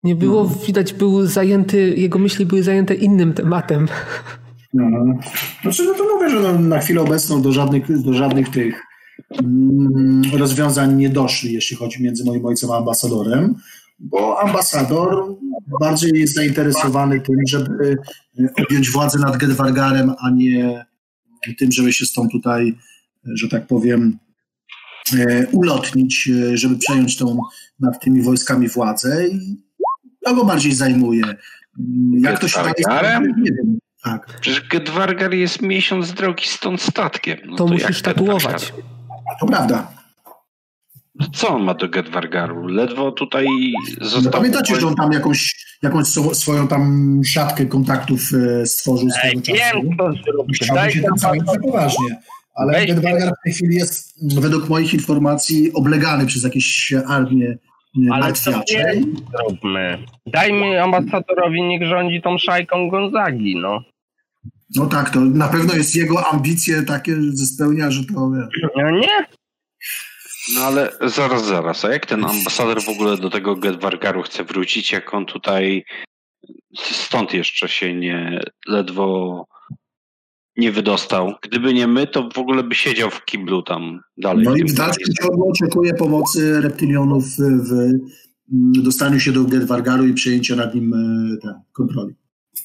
Nie 0.03 0.15
było, 0.15 0.45
no. 0.45 0.67
widać, 0.67 0.95
był 0.95 1.27
zajęty, 1.27 1.95
jego 1.97 2.19
myśli 2.19 2.47
były 2.47 2.63
zajęte 2.63 2.95
innym 2.95 3.33
tematem. 3.33 3.89
No. 4.75 4.87
Znaczy, 5.63 5.85
no 5.85 5.95
to 5.95 6.05
mówię, 6.15 6.31
że 6.31 6.41
no, 6.41 6.59
na 6.59 6.79
chwilę 6.79 7.01
obecną 7.01 7.43
do 7.43 7.53
żadnych, 7.53 8.03
do 8.03 8.13
żadnych 8.13 8.49
tych 8.49 8.83
mm, 9.43 10.23
rozwiązań 10.37 10.97
nie 10.97 11.11
doszli, 11.11 11.53
jeśli 11.53 11.77
chodzi 11.77 12.03
między 12.03 12.25
moim 12.25 12.47
ojcem 12.47 12.71
a 12.71 12.77
ambasadorem, 12.77 13.55
bo 13.99 14.41
ambasador 14.41 15.37
bardziej 15.81 16.21
jest 16.21 16.35
zainteresowany 16.35 17.21
tym, 17.21 17.37
żeby 17.49 17.97
objąć 18.65 18.91
władzę 18.91 19.19
nad 19.19 19.37
Gedwargarem, 19.37 20.13
a 20.19 20.31
nie 20.31 20.85
tym, 21.59 21.73
żeby 21.73 21.93
się 21.93 22.07
stąd 22.07 22.33
tutaj, 22.33 22.75
że 23.25 23.49
tak 23.49 23.67
powiem, 23.67 24.19
e, 24.23 24.28
ulotnić, 25.53 26.29
e, 26.29 26.57
żeby 26.57 26.79
przejąć 26.79 27.17
tą 27.17 27.41
nad 27.81 28.01
tymi 28.01 28.23
wojskami 28.23 28.69
władzę 28.69 29.29
i 29.29 29.57
to 30.25 30.35
go 30.35 30.45
bardziej 30.45 30.73
zajmuje. 30.73 31.25
Jak 32.13 32.39
to 32.39 32.49
się 32.49 32.61
tak 32.61 32.75
Nie 33.37 33.53
wiem. 33.53 33.79
Tak. 34.05 34.27
Przecież 34.41 34.69
Gedwargar 34.69 35.35
jest 35.35 35.63
miesiąc 35.63 36.13
drogi 36.13 36.49
stąd 36.49 36.83
statkiem. 36.83 37.39
No 37.47 37.57
to, 37.57 37.65
to 37.65 37.73
musisz 37.73 38.03
tatuować. 38.03 38.73
To 39.41 39.47
prawda. 39.47 39.93
Co 41.33 41.49
on 41.49 41.63
ma 41.63 41.75
do 41.75 41.89
Gedwargaru? 41.89 42.67
Ledwo 42.67 43.13
tutaj 43.13 43.47
został... 44.01 44.23
No 44.23 44.31
pamiętacie, 44.31 44.81
że 44.81 44.87
on 44.87 44.95
tam 44.95 45.13
jakąś, 45.13 45.67
jakąś 45.83 46.07
swoją 46.33 46.69
tam 46.69 47.21
siatkę 47.25 47.67
kontaktów 47.67 48.21
e, 48.63 48.67
stworzył 48.67 49.11
z 49.11 49.23
tego 49.23 49.41
czasu? 49.41 49.59
Wiem, 49.59 49.91
kto 49.95 50.13
zrobił. 50.13 50.55
Chciałby 50.55 50.93
się 50.93 51.03
tam 51.03 51.19
całkiem 51.19 51.45
poważnie. 51.63 52.21
Ale 52.59 52.87
Gedwargar 52.87 53.29
w 53.29 53.45
tej 53.45 53.53
chwili 53.53 53.77
jest, 53.77 54.15
według 54.41 54.69
moich 54.69 54.95
informacji, 54.95 55.73
oblegany 55.73 56.27
przez 56.27 56.45
jakieś 56.45 56.93
armię 57.07 57.59
ale 58.11 58.33
co 58.33 58.51
zróbmy. 59.33 60.05
Dajmy 60.27 60.83
ambasadorowi, 60.83 61.63
niech 61.63 61.89
rządzi 61.89 62.23
tą 62.23 62.39
szajką 62.39 62.89
Gonzagi, 62.89 63.57
no. 63.57 63.83
No 64.77 64.87
tak, 64.87 65.11
to 65.11 65.21
na 65.21 65.49
pewno 65.49 65.75
jest 65.75 65.97
jego 65.97 66.27
ambicje 66.27 66.83
takie, 66.83 67.15
że 67.15 67.47
spełnia, 67.47 67.91
że 67.91 68.05
to... 68.05 68.31
No 68.77 68.91
nie? 68.91 69.27
No 70.55 70.61
ale 70.61 70.93
zaraz, 71.03 71.47
zaraz, 71.47 71.85
a 71.85 71.93
jak 71.93 72.07
ten 72.07 72.25
ambasador 72.25 72.83
w 72.83 72.89
ogóle 72.89 73.17
do 73.17 73.31
tego 73.31 73.57
Gedwargaru 73.57 74.23
chce 74.23 74.45
wrócić, 74.45 74.93
jak 74.93 75.15
on 75.15 75.27
tutaj 75.27 75.85
stąd 76.79 77.35
jeszcze 77.35 77.69
się 77.69 77.95
nie 77.95 78.41
ledwo 78.67 79.45
nie 80.59 80.73
wydostał. 80.73 81.33
Gdyby 81.43 81.75
nie 81.75 81.87
my, 81.87 82.07
to 82.07 82.29
w 82.35 82.39
ogóle 82.39 82.63
by 82.63 82.75
siedział 82.75 83.11
w 83.11 83.25
kiblu 83.25 83.63
tam 83.63 84.01
dalej. 84.17 84.45
No 84.45 84.57
i 84.57 84.65
w 84.65 84.75
dalszym 84.75 85.15
ciągu 85.23 85.51
oczekuje 85.51 85.95
pomocy 85.95 86.61
reptylionów 86.61 87.25
w 87.29 88.83
dostaniu 88.83 89.21
się 89.21 89.33
do 89.33 89.45
Gedwargaru 89.45 90.07
i 90.07 90.15
przejęcia 90.15 90.57
nad 90.57 90.75
nim 90.75 90.95
e, 90.95 91.63
kontroli. 91.73 92.15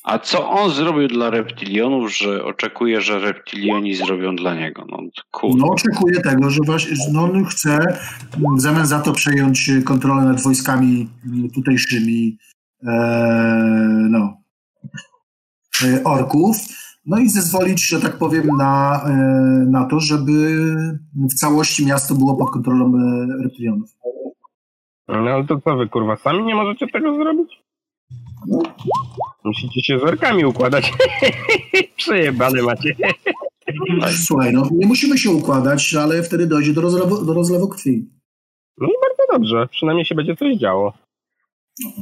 A 0.04 0.20
co 0.20 0.50
on 0.50 0.72
zrobił 0.72 1.08
dla 1.08 1.30
reptilionów, 1.30 2.18
że 2.18 2.46
oczekuje, 2.46 3.02
że 3.02 3.20
reptilioni 3.20 3.96
zrobią 3.96 4.36
dla 4.36 4.56
niego? 4.56 4.86
No, 4.92 4.98
no 5.56 5.68
oczekuje 5.68 6.22
tego, 6.22 6.50
że 6.50 6.60
właśnie 6.66 6.98
no, 7.12 7.24
on 7.24 7.46
chce 7.46 7.98
w 8.58 8.62
zamian 8.62 8.88
za 8.88 9.00
to 9.00 9.14
przejąć 9.14 9.72
kontrolę 9.86 10.24
nad 10.24 10.42
wojskami 10.42 11.10
tutejszymi 11.54 12.38
e, 12.84 12.92
no, 14.10 14.38
e, 15.84 16.04
orków 16.04 16.58
no 17.06 17.20
i 17.20 17.30
zezwolić, 17.30 17.88
że 17.88 18.02
tak 18.02 18.18
powiem, 18.18 18.48
na, 18.58 19.02
e, 19.06 19.12
na 19.70 19.86
to, 19.86 20.00
żeby 20.00 20.34
w 21.16 21.34
całości 21.34 21.86
miasto 21.86 22.16
było 22.16 22.36
pod 22.36 22.52
kontrolą 22.52 22.94
e, 22.96 23.28
reptilionów. 23.44 23.90
No 25.08 25.16
ale 25.16 25.46
to 25.46 25.62
co 25.62 25.76
wy, 25.76 25.90
kurwa, 25.90 26.16
sami 26.16 26.44
nie 26.44 26.56
możecie 26.56 26.88
tego 26.88 27.16
zrobić? 27.16 27.64
No. 28.48 28.64
Musicie 29.44 29.84
się 29.84 30.00
z 30.00 30.04
orkami 30.04 30.46
układać. 30.46 30.94
Przejebane 31.98 32.62
macie. 32.62 32.96
Słuchaj, 34.26 34.54
no 34.54 34.68
nie 34.72 34.88
musimy 34.88 35.18
się 35.18 35.32
układać, 35.32 35.96
ale 35.96 36.24
wtedy 36.24 36.48
dojdzie 36.48 36.74
do 36.74 36.82
rozlewu, 36.82 37.26
do 37.26 37.34
rozlewu 37.34 37.68
krwi. 37.68 38.10
No 38.78 38.88
i 38.88 38.92
bardzo 39.02 39.34
dobrze, 39.34 39.68
przynajmniej 39.72 40.06
się 40.06 40.16
będzie 40.16 40.36
coś 40.36 40.58
działo. 40.58 40.94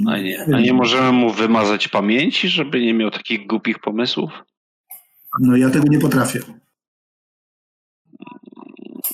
A 0.08 0.18
nie, 0.18 0.46
a 0.56 0.60
nie 0.60 0.74
możemy 0.74 1.12
mu 1.12 1.30
wymazać 1.30 1.88
pamięci, 1.88 2.50
żeby 2.50 2.82
nie 2.82 2.94
miał 2.94 3.12
takich 3.12 3.48
głupich 3.48 3.80
pomysłów? 3.80 4.32
No 5.40 5.58
ja 5.58 5.70
tego 5.70 5.86
nie 5.90 6.00
potrafię. 6.00 6.40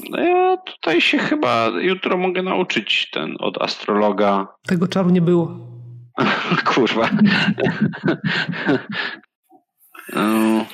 No 0.10 0.20
ja 0.20 0.58
tutaj 0.58 1.02
się 1.02 1.18
chyba 1.18 1.68
jutro 1.68 2.18
mogę 2.18 2.44
nauczyć 2.44 3.10
ten 3.12 3.36
od 3.40 3.62
astrologa. 3.62 4.48
Tego 4.68 4.88
czaru 4.88 5.10
nie 5.10 5.22
było. 5.22 5.58
Kurwa. 6.74 7.10
no. 10.14 10.66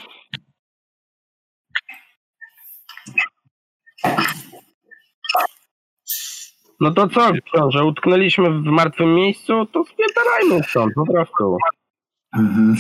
No 6.80 6.91
to 6.94 7.07
co, 7.10 7.32
że 7.72 7.86
utknęliśmy 7.86 8.49
w 8.52 8.64
martwym 8.64 9.15
miejscu, 9.15 9.65
to 9.65 9.84
spierdalajmy 9.84 10.64
stąd, 10.70 10.94
po 10.94 11.14
prostu. 11.14 11.57
Mhm. 12.38 12.76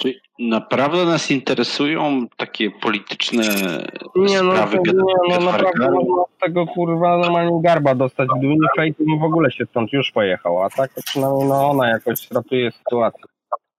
Czy 0.00 0.14
naprawdę 0.38 1.04
nas 1.04 1.30
interesują 1.30 2.26
takie 2.36 2.70
polityczne 2.70 3.44
nie, 4.16 4.42
no, 4.42 4.52
sprawy? 4.52 4.78
Nie, 4.86 4.92
no 5.28 5.40
naprawdę 5.40 5.90
można 5.90 6.22
z 6.36 6.40
tego 6.40 6.66
kurwa 6.66 7.18
normalnie 7.18 7.62
garba 7.62 7.94
dostać. 7.94 8.28
Gdyby 8.38 8.54
nie 8.54 8.68
fejty, 8.76 9.04
w 9.20 9.24
ogóle 9.24 9.50
się 9.50 9.66
stąd 9.66 9.92
już 9.92 10.10
pojechał, 10.10 10.62
a 10.62 10.70
tak 10.70 10.90
przynajmniej 11.04 11.48
no, 11.48 11.70
ona 11.70 11.88
jakoś 11.88 12.30
ratuje 12.30 12.72
sytuację. 12.72 13.24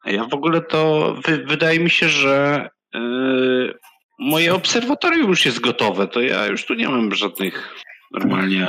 Ja 0.05 0.25
w 0.25 0.33
ogóle 0.33 0.61
to 0.61 1.13
wy, 1.25 1.37
wydaje 1.37 1.79
mi 1.79 1.89
się, 1.89 2.09
że 2.09 2.69
yy, 2.93 3.73
moje 4.19 4.55
obserwatorium 4.55 5.29
już 5.29 5.45
jest 5.45 5.59
gotowe, 5.59 6.07
to 6.07 6.21
ja 6.21 6.45
już 6.45 6.65
tu 6.65 6.73
nie 6.73 6.89
mam 6.89 7.15
żadnych 7.15 7.83
normalnie 8.11 8.67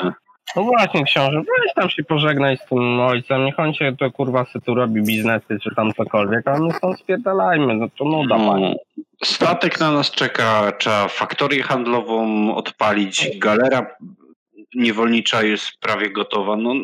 no 0.57 0.63
właśnie, 0.63 1.05
książę, 1.05 1.37
weź 1.37 1.75
tam 1.75 1.91
się 1.91 2.05
pożegnaj 2.05 2.57
z 2.57 2.65
tym 2.69 3.01
ojcem, 3.01 3.45
niech 3.45 3.59
on 3.61 3.75
się 3.75 3.97
to 3.97 4.11
kurwa 4.11 4.45
sy 4.45 4.61
tu 4.61 4.75
robi 4.75 5.03
biznesy 5.03 5.59
czy 5.63 5.75
tam 5.77 5.93
cokolwiek, 5.93 6.49
a 6.49 6.59
my 6.59 6.73
stąd 6.73 6.99
spierdalajmy, 6.99 7.75
no 7.75 7.89
to 7.99 8.05
nuda 8.05 8.39
no, 8.39 8.53
pani. 8.53 8.77
Statek 9.25 9.81
na 9.81 9.93
nas 9.93 10.11
czeka, 10.11 10.73
trzeba 10.79 11.09
faktorię 11.09 11.63
handlową 11.63 12.55
odpalić, 12.55 13.39
galera 13.39 13.87
niewolnicza 14.75 15.43
jest 15.43 15.79
prawie 15.81 16.11
gotowa, 16.11 16.57
no 16.57 16.75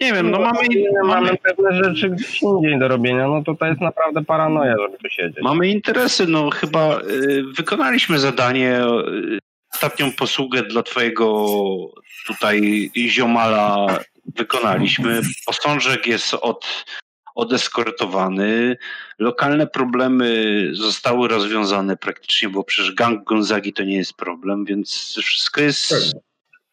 nie 0.00 0.12
wiem, 0.12 0.30
no, 0.30 0.38
no 0.38 0.44
mamy, 0.44 0.68
mamy 1.04 1.36
pewne 1.36 1.84
rzeczy 1.84 2.10
gdzieś 2.10 2.42
indziej 2.42 2.78
do 2.78 2.88
robienia, 2.88 3.28
no 3.28 3.42
to 3.44 3.54
to 3.54 3.66
jest 3.66 3.80
naprawdę 3.80 4.24
paranoja, 4.24 4.74
żeby 4.82 4.98
tu 4.98 5.08
siedzieć. 5.08 5.42
Mamy 5.42 5.68
interesy, 5.68 6.26
no 6.26 6.50
chyba 6.50 6.98
y, 7.00 7.42
wykonaliśmy 7.56 8.18
zadanie 8.18 8.80
ostatnią 9.74 10.12
posługę 10.12 10.62
dla 10.62 10.82
twojego 10.82 11.46
tutaj 12.26 12.90
ziomala 12.96 13.98
wykonaliśmy. 14.36 15.20
Posążek 15.46 16.06
jest 16.06 16.34
od, 16.34 16.84
odeskortowany. 17.34 18.76
Lokalne 19.18 19.66
problemy 19.66 20.68
zostały 20.72 21.28
rozwiązane 21.28 21.96
praktycznie, 21.96 22.48
bo 22.48 22.64
przecież 22.64 22.94
gang 22.94 23.24
Gonzagi 23.24 23.72
to 23.72 23.82
nie 23.82 23.96
jest 23.96 24.14
problem, 24.14 24.64
więc 24.64 25.18
wszystko 25.22 25.60
jest 25.60 25.94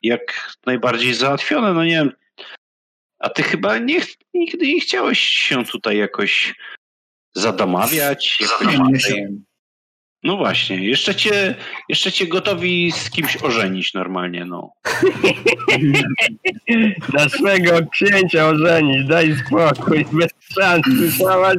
jak 0.04 0.56
najbardziej 0.66 1.14
załatwione. 1.14 1.74
No 1.74 1.84
nie 1.84 1.92
wiem, 1.92 2.12
a 3.20 3.30
ty 3.30 3.44
chyba 3.44 3.78
nie, 3.78 4.02
nigdy 4.34 4.68
nie 4.68 4.80
chciałeś 4.80 5.20
się 5.20 5.66
tutaj 5.66 5.98
jakoś 5.98 6.56
zadamawiać? 7.36 8.42
Jakoś 8.42 8.78
no 10.24 10.38
właśnie, 10.38 10.86
jeszcze 10.86 11.16
cię, 11.16 11.56
jeszcze 11.90 12.12
cię 12.12 12.28
gotowi 12.28 12.92
z 12.92 13.10
kimś 13.10 13.38
ożenić 13.38 13.94
normalnie, 13.94 14.46
no. 14.46 14.74
Naszego 17.14 17.88
księcia 17.92 18.48
ożenić, 18.48 19.08
daj 19.08 19.36
spokój, 19.36 20.06
bez 20.12 20.32
szans, 20.54 20.84
słyszałaś? 20.98 21.58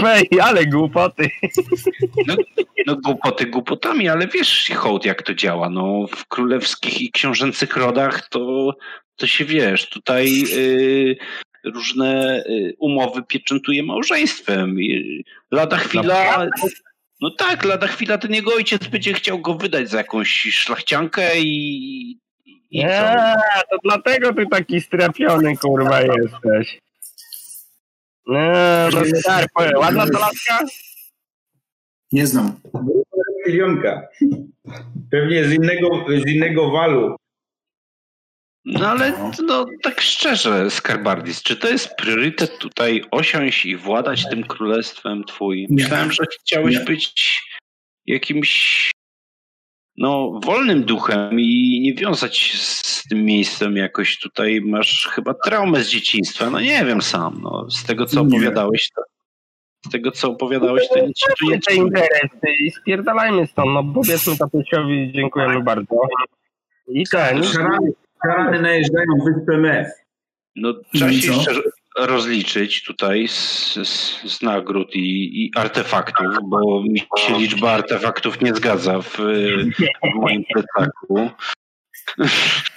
Fej, 0.00 0.28
ale 0.42 0.66
głupoty. 0.66 1.30
No, 2.26 2.36
no 2.86 2.96
głupoty 2.96 3.46
głupotami, 3.46 4.08
ale 4.08 4.26
wiesz 4.26 4.70
hołd 4.74 5.04
jak 5.04 5.22
to 5.22 5.34
działa, 5.34 5.70
no 5.70 6.06
w 6.16 6.26
królewskich 6.26 7.00
i 7.00 7.10
książęcych 7.10 7.76
rodach 7.76 8.28
to, 8.28 8.74
to 9.16 9.26
się 9.26 9.44
wiesz, 9.44 9.88
tutaj 9.88 10.44
y, 10.56 11.16
różne 11.64 12.42
y, 12.48 12.74
umowy 12.78 13.22
pieczętuje 13.22 13.82
małżeństwem. 13.82 14.76
Lada 15.50 15.76
chwila... 15.76 16.46
No 17.20 17.30
tak, 17.30 17.64
lada 17.64 17.86
chwila 17.86 18.18
ten 18.18 18.32
jego 18.32 18.54
ojciec 18.54 18.86
będzie 18.86 19.14
chciał 19.14 19.38
go 19.38 19.54
wydać 19.54 19.90
za 19.90 19.98
jakąś 19.98 20.28
szlachciankę 20.30 21.40
i... 21.40 22.20
i 22.70 22.78
nie, 22.78 23.34
to 23.70 23.76
dlatego 23.84 24.34
ty 24.34 24.46
taki 24.46 24.80
strapiony 24.80 25.56
kurwa 25.56 26.00
jesteś. 26.00 26.80
Nie, 28.26 28.88
no 28.92 29.00
tak, 29.24 29.46
ładna 29.76 30.06
to 30.06 30.18
laska? 30.18 30.58
Nie 32.12 32.26
znam. 32.26 32.60
milionka. 33.46 34.08
Pewnie 35.10 35.44
z 35.44 35.52
innego, 35.52 36.06
z 36.24 36.30
innego 36.30 36.70
walu. 36.70 37.16
No 38.64 38.88
ale 38.88 39.32
no, 39.46 39.66
tak 39.82 40.00
szczerze, 40.00 40.70
Skarbardis, 40.70 41.42
czy 41.42 41.56
to 41.56 41.68
jest 41.68 41.96
priorytet 41.96 42.58
tutaj 42.58 43.04
osiąść 43.10 43.66
i 43.66 43.76
władać 43.76 44.28
tym 44.28 44.42
królestwem 44.44 45.24
twój? 45.24 45.66
Myślałem, 45.70 46.12
że 46.12 46.24
chciałeś 46.40 46.74
Nie. 46.74 46.84
być 46.84 47.42
jakimś 48.06 48.90
no, 49.96 50.40
wolnym 50.44 50.84
duchem 50.84 51.40
i 51.40 51.80
nie 51.82 51.94
wiązać 51.94 52.36
się 52.36 52.58
z 52.58 53.02
tym 53.08 53.24
miejscem 53.24 53.76
jakoś 53.76 54.18
tutaj. 54.18 54.60
Masz 54.60 55.06
chyba 55.06 55.34
traumę 55.34 55.82
z 55.82 55.88
dzieciństwa. 55.88 56.50
No 56.50 56.60
nie 56.60 56.84
wiem 56.84 57.02
sam. 57.02 57.40
No, 57.42 57.70
z 57.70 57.84
tego, 57.84 58.06
co 58.06 58.20
opowiadałeś, 58.20 58.90
to, 58.96 59.02
z 59.86 59.90
tego, 59.90 60.10
co 60.10 60.30
opowiadałeś, 60.30 60.88
to 60.88 61.06
nic 61.06 61.18
się 61.18 61.32
tu 61.38 61.50
nie 61.50 61.60
te 61.60 61.74
interesy 61.74 62.48
i 62.58 62.70
spierdalajmy 62.70 63.46
stąd, 63.46 63.70
no 63.70 63.84
powiedzmy 63.94 64.36
tatusiowi 64.36 65.12
dziękujemy 65.12 65.62
bardzo. 65.62 65.96
I 66.88 67.04
ten, 67.10 67.44
Szarany, 67.44 67.92
szarany 68.26 68.62
najeżdżają 68.62 69.06
wyspę 69.24 69.58
Mef. 69.58 69.88
No, 70.56 70.74
trzeba 70.94 71.12
się 71.12 71.32
jeszcze 71.32 71.52
rozliczyć 71.98 72.84
tutaj 72.84 73.28
z, 73.28 73.74
z, 73.74 74.22
z 74.32 74.42
nagród 74.42 74.94
i, 74.94 75.44
i 75.44 75.50
artefaktów, 75.56 76.26
bo 76.44 76.82
mi 76.82 76.98
się 76.98 77.38
liczba 77.38 77.72
artefaktów 77.72 78.40
nie 78.40 78.54
zgadza 78.54 79.00
w, 79.02 79.16
w 79.16 80.20
moim 80.20 80.44
plecaku. 80.52 81.30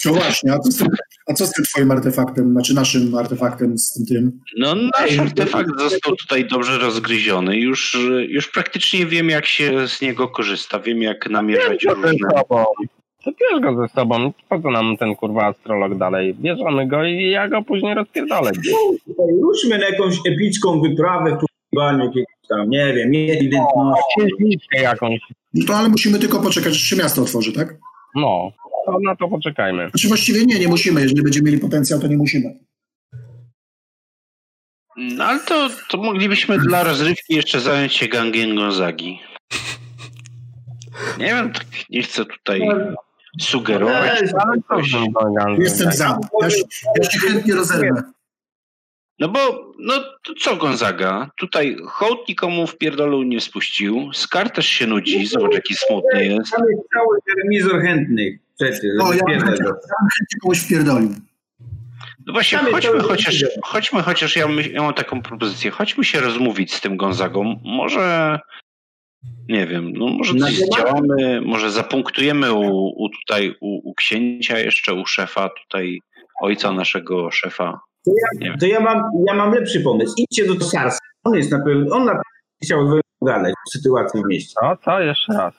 No 0.06 0.14
właśnie, 0.14 0.54
a 0.54 0.60
co, 0.60 0.72
z 0.72 0.78
tym, 0.78 0.88
a 1.28 1.34
co 1.34 1.48
z 1.48 1.52
tym 1.52 1.66
twoim 1.66 1.92
artefaktem, 1.92 2.52
znaczy 2.52 2.74
naszym 2.74 3.16
artefaktem 3.16 3.78
z 3.78 3.94
tym 3.94 4.06
tym? 4.06 4.42
No, 4.58 4.76
nasz 4.76 5.20
artefakt 5.20 5.80
został 5.80 6.16
tutaj 6.16 6.48
dobrze 6.48 6.78
rozgryziony. 6.78 7.58
Już, 7.58 7.98
już 8.28 8.52
praktycznie 8.52 9.06
wiem, 9.06 9.30
jak 9.30 9.46
się 9.46 9.88
z 9.88 10.02
niego 10.02 10.28
korzysta. 10.28 10.80
Wiem, 10.80 11.02
jak 11.02 11.30
namierzać 11.30 11.84
różne... 11.84 12.12
To 13.28 13.32
bierz 13.32 13.62
go 13.62 13.82
ze 13.82 13.94
sobą. 13.94 14.34
Po 14.50 14.62
co 14.62 14.72
nam 14.72 14.98
ten 14.98 15.16
kurwa 15.16 15.46
astrolog 15.46 15.98
dalej? 15.98 16.34
Bierzemy 16.34 16.88
go 16.88 17.06
i 17.06 17.30
ja 17.30 17.48
go 17.48 17.64
później 17.64 17.96
rozpierdolę 17.96 18.52
Ruszmy 19.42 19.78
na 19.78 19.90
jakąś 19.90 20.16
epicką 20.28 20.82
wyprawę, 20.82 21.32
poszukiwanie 21.32 22.06
jakiegoś 22.06 22.48
tam, 22.50 22.70
nie 22.70 22.94
wiem, 22.94 23.08
ewidentności. 23.08 24.04
Księżniczkę 24.18 24.82
jakąś. 24.82 25.20
No 25.54 25.66
to 25.68 25.76
ale 25.76 25.90
musimy 25.90 26.20
tylko 26.20 26.40
poczekać, 26.40 26.74
aż 26.74 26.82
się 26.82 26.96
miasto 26.96 27.22
otworzy, 27.22 27.54
tak? 27.54 27.78
No, 28.16 28.52
to 28.86 29.00
na 29.00 29.16
to 29.16 29.28
poczekajmy. 29.28 29.90
Znaczy 29.90 30.08
właściwie 30.08 30.46
nie, 30.46 30.60
nie 30.60 30.68
musimy. 30.68 31.02
Jeżeli 31.02 31.24
będziemy 31.24 31.46
mieli 31.46 31.62
potencjał, 31.62 32.00
to 32.00 32.08
nie 32.08 32.18
musimy. 32.18 32.60
No, 34.98 35.24
ale 35.24 35.40
to, 35.40 35.70
to 35.90 35.98
moglibyśmy 35.98 36.58
dla 36.58 36.84
rozrywki 36.84 37.36
jeszcze 37.36 37.60
zająć 37.60 37.94
się 37.94 38.08
gangiem 38.08 38.56
Gonzagi. 38.56 39.20
Nie 41.20 41.26
wiem, 41.26 41.54
tak 41.54 41.66
nie 41.90 42.02
chcę 42.02 42.26
tutaj 42.26 42.62
sugerować. 43.42 44.22
Jestem 45.58 45.92
za. 45.92 46.20
Ja 46.42 46.50
się, 46.50 46.62
ja 47.02 47.10
się 47.10 47.20
chętnie 47.20 47.56
rozerwę. 47.56 48.04
No 49.20 49.30
bo, 49.30 49.74
no 49.80 49.94
to 50.24 50.34
co 50.40 50.56
Gonzaga? 50.56 51.30
Tutaj 51.38 51.78
hołd 51.88 52.28
nikomu 52.30 52.68
w 52.68 52.78
pierdolu 52.78 53.24
nie 53.24 53.42
spuścił. 53.42 54.10
Skar 54.14 54.50
też 54.50 54.68
się 54.68 54.88
nudzi. 54.88 55.28
Zobacz, 55.28 55.54
jaki 55.54 55.76
smutny 55.76 56.26
jest. 56.26 56.38
Jest 56.38 56.52
cały 56.94 57.18
termizor 57.26 57.82
chętnych. 57.82 58.40
Przecież, 58.60 58.82
O, 59.02 59.14
ja 59.14 59.24
bym 59.28 59.42
chętnie, 59.42 59.66
komuś 60.42 60.60
wpierdolił. 60.60 61.10
No 62.26 62.34
właśnie, 62.34 62.58
chodźmy 62.58 63.00
chociaż, 63.00 63.46
chodźmy 63.64 64.02
chociaż, 64.04 64.36
ja, 64.36 64.48
my, 64.48 64.68
ja 64.68 64.82
mam 64.82 64.94
taką 64.94 65.22
propozycję. 65.22 65.72
Chodźmy 65.72 66.04
się 66.04 66.20
rozmówić 66.20 66.74
z 66.74 66.82
tym 66.82 66.98
Gonzagą. 66.98 67.60
Może, 67.64 68.40
nie 69.50 69.68
wiem, 69.68 69.94
no 69.94 70.08
może 70.08 70.34
Na 70.34 70.46
coś 70.46 70.56
zdziałamy, 70.56 71.42
może 71.42 71.72
zapunktujemy 71.72 72.54
u, 72.54 72.88
u 72.88 73.10
tutaj, 73.10 73.56
u, 73.62 73.90
u 73.90 73.94
księcia 73.94 74.60
jeszcze, 74.60 74.94
u 74.94 75.06
szefa 75.06 75.50
tutaj, 75.64 76.00
ojca 76.42 76.72
naszego 76.72 77.32
szefa. 77.32 77.80
To 78.06 78.12
ja, 78.42 78.58
to 78.58 78.66
ja, 78.66 78.80
mam, 78.80 79.02
ja 79.28 79.34
mam 79.34 79.54
lepszy 79.54 79.82
pomysł. 79.82 80.14
Idźcie 80.18 80.46
do 80.48 80.56
Tosarsa. 80.56 81.00
On 81.24 81.34
jest 81.34 81.52
na 81.52 81.60
pewno, 81.60 81.96
on 81.96 82.06
na 82.06 82.12
pewno 82.12 82.24
chciał 82.64 82.80
o 82.80 83.00
sytuacji 83.72 84.22
w 84.22 84.28
mieście. 84.28 84.54
Co? 84.62 84.78
Co? 84.86 85.00
Jeszcze 85.00 85.34
raz. 85.34 85.54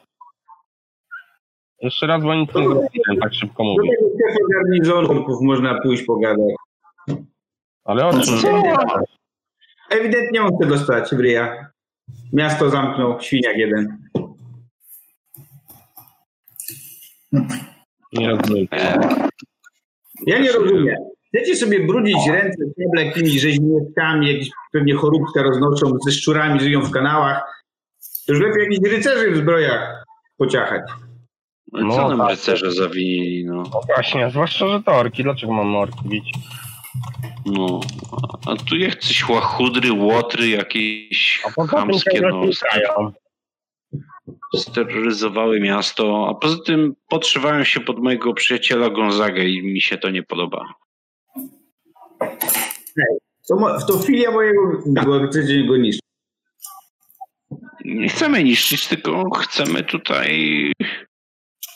Jeszcze 1.83 2.07
raz, 2.07 2.23
bo 2.23 2.35
nic 2.35 2.55
nie 2.55 2.63
zrobiłem, 2.63 3.17
tak 3.23 3.35
szybko 3.35 3.65
Do 3.65 3.71
mówię. 3.71 3.91
tego 3.91 4.11
szefa 4.11 4.39
garnizonów 4.55 5.41
można 5.43 5.81
pójść 5.81 6.03
pogadać. 6.03 6.55
Ale 7.85 8.07
o 8.07 8.13
czym? 8.13 8.39
Co? 8.39 8.63
Ewidentnie 9.91 10.43
on 10.43 10.57
chce 10.57 10.67
dostać 10.69 11.15
w 11.15 11.21
ryja. 11.21 11.71
Miasto 12.33 12.71
zamknął, 12.71 13.21
świniak 13.21 13.57
jeden. 13.57 13.99
Nie 18.13 18.29
rozumiem. 18.31 18.67
Ja 20.27 20.39
nie 20.39 20.53
rozumiem. 20.53 20.97
Chcecie 21.29 21.57
sobie 21.57 21.87
brudzić 21.87 22.17
ręce 22.33 22.59
ciągle 22.83 23.05
jakimiś 23.05 23.41
rzeźniczkami, 23.41 24.29
jakieś 24.33 24.51
pewnie 24.73 24.95
choróbka 24.95 25.43
roznoszą, 25.43 25.87
ze 26.07 26.13
szczurami 26.13 26.61
żyją 26.61 26.81
w 26.83 26.91
kanałach. 26.91 27.65
To 28.27 28.33
już 28.33 28.43
lepiej 28.43 28.63
jakichś 28.63 28.91
rycerzy 28.97 29.31
w 29.31 29.37
zbrojach 29.37 30.05
pociachać. 30.37 30.83
No, 31.73 31.81
No, 31.87 31.95
co 31.97 32.09
nam 32.09 32.19
tak. 32.19 32.31
rycerze 32.31 32.73
zawinili, 32.73 33.45
no. 33.45 33.55
No 33.55 33.81
właśnie, 33.95 34.31
zwłaszcza, 34.31 34.69
że 34.69 34.83
to 34.83 34.93
orki. 34.93 35.23
Dlaczego 35.23 35.53
mam 35.53 35.77
orki 35.77 36.09
bić? 36.09 36.33
No. 37.53 37.81
A 38.47 38.57
tu 38.57 38.77
jakieś 38.77 39.29
łachudry, 39.29 39.93
łotry, 39.93 40.49
jakieś 40.49 41.43
A 41.59 41.67
chamskie, 41.67 42.21
no, 42.21 42.43
steroryzowały 44.57 45.61
miasto, 45.61 46.29
a 46.31 46.35
poza 46.35 46.57
tym 46.67 46.95
podszywają 47.09 47.65
się 47.65 47.81
pod 47.81 47.99
mojego 47.99 48.35
przyjaciela 48.35 48.91
Gonzagę 48.91 49.45
i 49.45 49.63
mi 49.63 49.81
się 49.81 49.99
to 49.99 50.11
nie 50.11 50.23
podoba. 50.23 50.75
To, 53.49 53.57
mo- 53.57 53.87
to 53.87 53.99
filia 53.99 54.31
mojego 54.31 54.83
chcecie 55.29 55.65
go 55.67 55.77
niszczyć. 55.77 56.03
Nie 57.85 58.09
chcemy 58.09 58.45
niszczyć, 58.45 58.87
tylko 58.87 59.31
chcemy 59.31 59.83
tutaj 59.83 60.73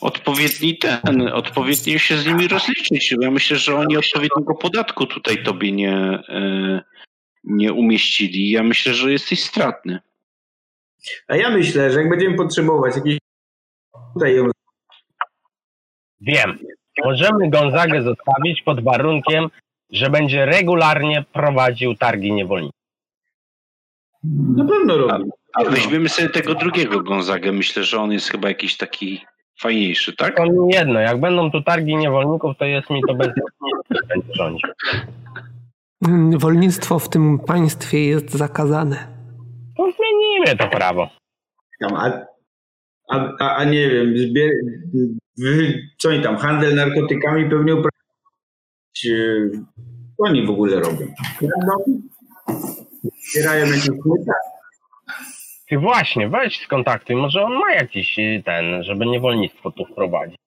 odpowiedni 0.03 0.77
ten, 0.77 1.21
odpowiednio 1.21 1.99
się 1.99 2.17
z 2.17 2.25
nimi 2.25 2.47
rozliczyć. 2.47 3.15
Ja 3.21 3.31
myślę, 3.31 3.57
że 3.57 3.75
oni 3.75 3.97
odpowiedniego 3.97 4.55
podatku 4.55 5.05
tutaj 5.05 5.43
tobie 5.43 5.71
nie, 5.71 5.95
e, 6.29 6.81
nie 7.43 7.73
umieścili. 7.73 8.49
Ja 8.49 8.63
myślę, 8.63 8.93
że 8.93 9.11
jesteś 9.11 9.43
stratny. 9.43 9.99
A 11.27 11.35
ja 11.35 11.49
myślę, 11.49 11.91
że 11.91 11.99
jak 11.99 12.09
będziemy 12.09 12.37
potrzebować 12.37 12.95
jakiejś 12.95 13.17
tutaj 14.13 14.39
Wiem. 16.21 16.59
Możemy 17.05 17.49
Gonzagę 17.49 18.03
zostawić 18.03 18.61
pod 18.61 18.83
warunkiem, 18.83 19.49
że 19.89 20.09
będzie 20.09 20.45
regularnie 20.45 21.25
prowadził 21.33 21.95
targi 21.95 22.31
niewolników. 22.31 22.79
na 24.55 24.65
pewno 24.65 24.97
robi. 24.97 25.29
A 25.53 25.63
weźmiemy 25.63 26.09
sobie 26.09 26.29
tego 26.29 26.55
drugiego 26.55 27.03
Gonzagę. 27.03 27.51
Myślę, 27.51 27.83
że 27.83 27.99
on 27.99 28.11
jest 28.11 28.29
chyba 28.29 28.47
jakiś 28.47 28.77
taki 28.77 29.25
fajniejszy, 29.61 30.15
tak? 30.15 30.37
To 30.37 30.45
mi 30.45 30.73
jedno, 30.73 30.99
jak 30.99 31.19
będą 31.21 31.51
tu 31.51 31.63
targi 31.63 31.95
niewolników, 31.95 32.57
to 32.57 32.65
jest 32.65 32.89
mi 32.89 33.01
to 33.07 33.13
bez 33.13 33.27
będzie 34.07 34.33
rządził. 34.37 34.69
Wolnictwo 36.39 36.99
w 36.99 37.09
tym 37.09 37.39
państwie 37.39 38.05
jest 38.05 38.29
zakazane. 38.31 39.07
To 39.77 39.83
zmienimy 39.91 40.57
to 40.57 40.67
prawo. 40.67 41.09
Tam, 41.79 41.95
a, 41.95 42.11
a, 43.09 43.29
a, 43.39 43.55
a 43.55 43.63
nie 43.63 43.89
wiem, 43.89 44.17
zbier, 44.17 44.51
co 45.97 46.09
oni 46.09 46.21
tam, 46.21 46.37
handel 46.37 46.75
narkotykami 46.75 47.49
pewnie 47.49 47.73
uprawiać. 47.73 49.05
e, 49.05 49.49
Co 50.17 50.23
oni 50.23 50.45
w 50.45 50.49
ogóle 50.49 50.79
robią? 50.79 51.07
Zbierają 53.33 53.65
jakieś? 53.65 53.89
Ty 55.73 55.79
właśnie, 55.79 56.29
weź 56.29 56.59
skontaktuj, 56.59 57.15
może 57.15 57.41
on 57.43 57.53
ma 57.53 57.71
jakiś 57.71 58.19
y, 58.19 58.43
ten, 58.45 58.83
żeby 58.83 59.05
niewolnictwo 59.05 59.71
tu 59.71 59.85
wprowadzić. 59.85 60.37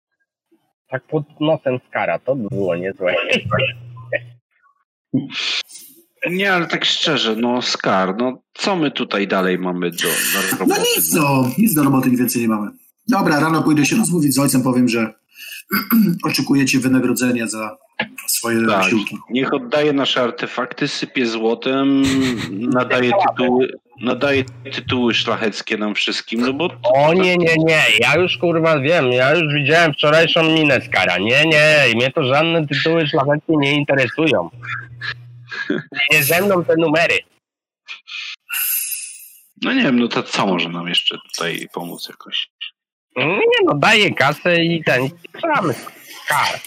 Tak 0.90 1.02
pod 1.02 1.22
nosem 1.40 1.78
skara, 1.88 2.18
to 2.18 2.36
by 2.36 2.48
było 2.48 2.76
niezłe. 2.76 3.14
Nie, 6.30 6.52
ale 6.52 6.66
tak 6.66 6.84
szczerze, 6.84 7.36
no 7.36 7.62
Skar, 7.62 8.16
no 8.16 8.42
co 8.54 8.76
my 8.76 8.90
tutaj 8.90 9.28
dalej 9.28 9.58
mamy 9.58 9.90
do, 9.90 9.96
do 9.96 10.58
roboty? 10.58 10.80
No 10.80 10.86
nic, 10.96 11.14
no, 11.14 11.50
nic 11.58 11.74
do 11.74 11.82
roboty 11.82 12.10
więcej 12.10 12.42
nie 12.42 12.48
mamy. 12.48 12.70
Dobra, 13.08 13.40
rano 13.40 13.62
pójdę 13.62 13.86
się 13.86 13.96
rozmówić 13.96 14.34
z 14.34 14.38
ojcem, 14.38 14.62
powiem, 14.62 14.88
że 14.88 15.12
oczekujecie 16.30 16.78
wynagrodzenia 16.78 17.46
za 17.46 17.76
swoje 18.26 18.66
Tak. 18.66 18.84
wysiłki. 18.84 19.18
Niech 19.30 19.54
oddaje 19.54 19.92
nasze 19.92 20.22
artefakty, 20.22 20.88
sypie 20.88 21.26
złotem, 21.26 22.02
nadaje 22.50 23.10
tytuły, 23.28 23.68
nadaje 24.00 24.44
tytuły 24.72 25.14
szlacheckie 25.14 25.76
nam 25.76 25.94
wszystkim, 25.94 26.40
no 26.40 26.52
bo 26.52 26.70
O 26.82 27.14
nie, 27.14 27.36
nie, 27.36 27.54
nie, 27.56 27.82
ja 28.00 28.16
już 28.16 28.38
kurwa 28.38 28.80
wiem, 28.80 29.12
ja 29.12 29.34
już 29.34 29.54
widziałem 29.54 29.92
wczorajszą 29.92 30.42
minę 30.42 30.80
skara. 30.80 31.18
Nie, 31.18 31.46
nie, 31.46 31.94
mnie 31.94 32.12
to 32.12 32.24
żadne 32.24 32.66
tytuły 32.66 33.06
szlacheckie 33.06 33.52
nie 33.56 33.74
interesują. 33.74 34.50
Nie 36.12 36.22
ze 36.22 36.42
mną 36.42 36.64
te 36.64 36.74
numery. 36.78 37.18
no 39.62 39.72
nie 39.72 39.82
wiem, 39.82 39.98
no 39.98 40.08
to 40.08 40.22
co 40.22 40.46
może 40.46 40.68
nam 40.68 40.88
jeszcze 40.88 41.16
tutaj 41.32 41.68
pomóc 41.72 42.08
jakoś? 42.08 42.48
Nie 43.16 43.58
no, 43.64 43.74
daję 43.74 44.14
kasę 44.14 44.64
i 44.64 44.84
ten, 44.84 45.08
i. 45.42 45.74
Kar. 46.28 46.60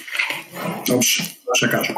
Dobrze, 0.88 1.24
przekażę. 1.54 1.94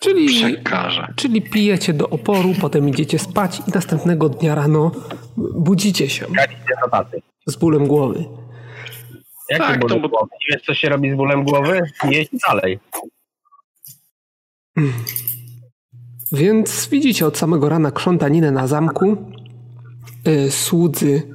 Czyli, 0.00 0.26
Przekażę. 0.28 1.12
czyli 1.16 1.42
pijecie 1.42 1.92
do 1.92 2.08
oporu, 2.08 2.54
potem 2.60 2.88
idziecie 2.88 3.18
spać 3.18 3.58
i 3.68 3.70
następnego 3.74 4.28
dnia 4.28 4.54
rano 4.54 4.90
budzicie 5.36 6.08
się 6.08 6.26
Jak 6.36 6.50
z 7.46 7.56
bólem 7.56 7.86
głowy. 7.86 8.24
Jaki 9.50 9.62
Tak, 9.62 9.80
to 9.88 10.00
bo- 10.00 10.08
głowy? 10.08 10.28
Wiesz, 10.50 10.62
co 10.62 10.74
się 10.74 10.88
robi 10.88 11.10
z 11.12 11.16
bólem 11.16 11.44
głowy? 11.44 11.80
Jeść 12.10 12.30
dalej. 12.48 12.78
Więc 16.32 16.88
widzicie 16.88 17.26
od 17.26 17.38
samego 17.38 17.68
rana 17.68 17.90
krzątaninę 17.90 18.50
na 18.50 18.66
zamku. 18.66 19.16
Y, 20.28 20.50
słudzy. 20.50 21.34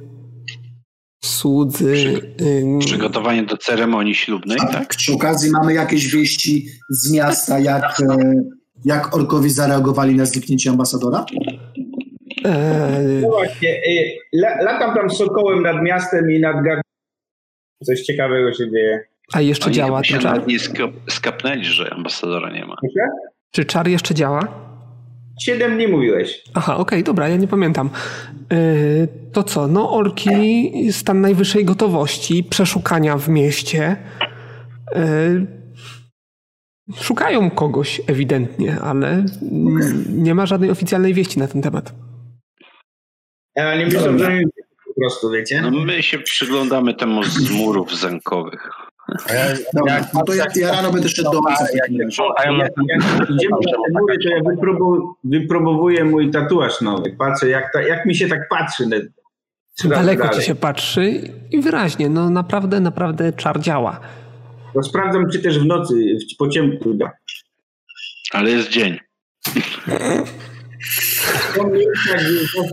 Słudzy. 1.24 1.94
y, 2.40 2.78
Przygotowanie 2.80 3.42
do 3.42 3.56
ceremonii 3.56 4.14
ślubnej, 4.14 4.58
A 4.60 4.66
tak? 4.66 4.88
przy 4.88 5.12
okazji 5.12 5.50
mamy 5.50 5.74
jakieś 5.74 6.12
wieści 6.12 6.66
z 6.90 7.12
miasta, 7.12 7.58
jak, 7.58 7.84
e, 8.00 8.16
jak 8.84 9.16
orkowie 9.16 9.50
zareagowali 9.50 10.14
na 10.14 10.24
zniknięcie 10.26 10.70
ambasadora? 10.70 11.24
No 13.22 13.28
właśnie, 13.28 13.68
y, 13.68 14.18
la, 14.36 14.62
latam 14.62 14.94
tam 14.94 15.10
sokołem 15.10 15.62
nad 15.62 15.82
miastem 15.82 16.30
i 16.30 16.40
nad 16.40 16.54
gardłem. 16.56 16.82
Coś 17.84 18.00
ciekawego 18.00 18.52
się 18.52 18.70
dzieje. 18.70 19.04
a 19.32 19.40
jeszcze 19.40 19.66
Oni 19.66 19.74
działa 19.74 20.02
ten 20.10 20.20
czar? 20.20 20.46
nie 20.46 20.58
skap- 20.58 20.92
skapnęli, 21.10 21.64
że 21.64 21.92
ambasadora 21.94 22.50
nie 22.52 22.64
ma. 22.66 22.76
Czy 23.50 23.64
czar 23.64 23.88
jeszcze 23.88 24.14
działa? 24.14 24.48
Siedem 25.40 25.74
dni 25.74 25.88
mówiłeś. 25.88 26.44
Aha, 26.54 26.76
okej, 26.76 27.04
dobra, 27.04 27.28
ja 27.28 27.36
nie 27.36 27.48
pamiętam. 27.48 27.90
Yy, 28.50 29.08
to 29.32 29.42
co? 29.42 29.68
No, 29.68 29.92
orki, 29.92 30.72
stan 30.92 31.20
najwyższej 31.20 31.64
gotowości, 31.64 32.44
przeszukania 32.44 33.16
w 33.18 33.28
mieście. 33.28 33.96
Yy, 34.94 35.46
szukają 36.96 37.50
kogoś 37.50 38.00
ewidentnie, 38.06 38.80
ale 38.80 39.24
nie 40.08 40.34
ma 40.34 40.46
żadnej 40.46 40.70
oficjalnej 40.70 41.14
wieści 41.14 41.38
na 41.38 41.48
ten 41.48 41.62
temat. 41.62 41.94
A 43.56 43.76
nie 43.76 43.84
myślę, 43.84 44.18
że 44.18 44.40
po 44.86 45.00
prostu, 45.00 45.30
wiecie? 45.30 45.62
No 45.62 45.70
my 45.70 46.02
się 46.02 46.18
przyglądamy 46.18 46.94
temu 46.94 47.22
z 47.22 47.50
murów 47.50 47.98
zamkowych. 47.98 48.70
A 49.14 49.32
no 50.14 50.24
to 50.24 50.34
ja, 50.34 50.44
ja 50.56 50.72
rano 50.72 50.92
będę 50.92 51.08
szedł 51.08 51.30
do 51.30 51.40
w 51.40 51.74
jak 51.76 51.88
się 51.88 53.76
na 53.92 54.00
mury, 54.00 54.18
to 54.18 54.28
ja 54.28 54.42
wypróbu, 54.50 55.14
wypróbowuję 55.24 56.04
mój 56.04 56.30
tatuaż 56.30 56.80
nowy. 56.80 57.16
Patrzę, 57.18 57.48
jak, 57.48 57.72
ta, 57.72 57.82
jak 57.82 58.06
mi 58.06 58.14
się 58.14 58.28
tak 58.28 58.48
patrzy. 58.48 58.84
Daleko 59.84 60.22
dalej. 60.22 60.40
ci 60.40 60.46
się 60.46 60.54
patrzy 60.54 61.30
i 61.50 61.60
wyraźnie, 61.60 62.08
no 62.08 62.30
naprawdę, 62.30 62.80
naprawdę 62.80 63.32
czar 63.32 63.60
działa. 63.60 64.00
Bo 64.74 64.82
sprawdzam, 64.82 65.30
czy 65.30 65.38
też 65.38 65.58
w 65.58 65.66
nocy, 65.66 65.94
w, 65.94 66.36
po 66.36 66.48
ciemku 66.48 66.94
da. 66.94 67.10
Ale 68.32 68.50
jest 68.50 68.68
dzień. 68.68 68.98
To 71.54 71.64
mnie 71.64 71.84
tak 72.12 72.22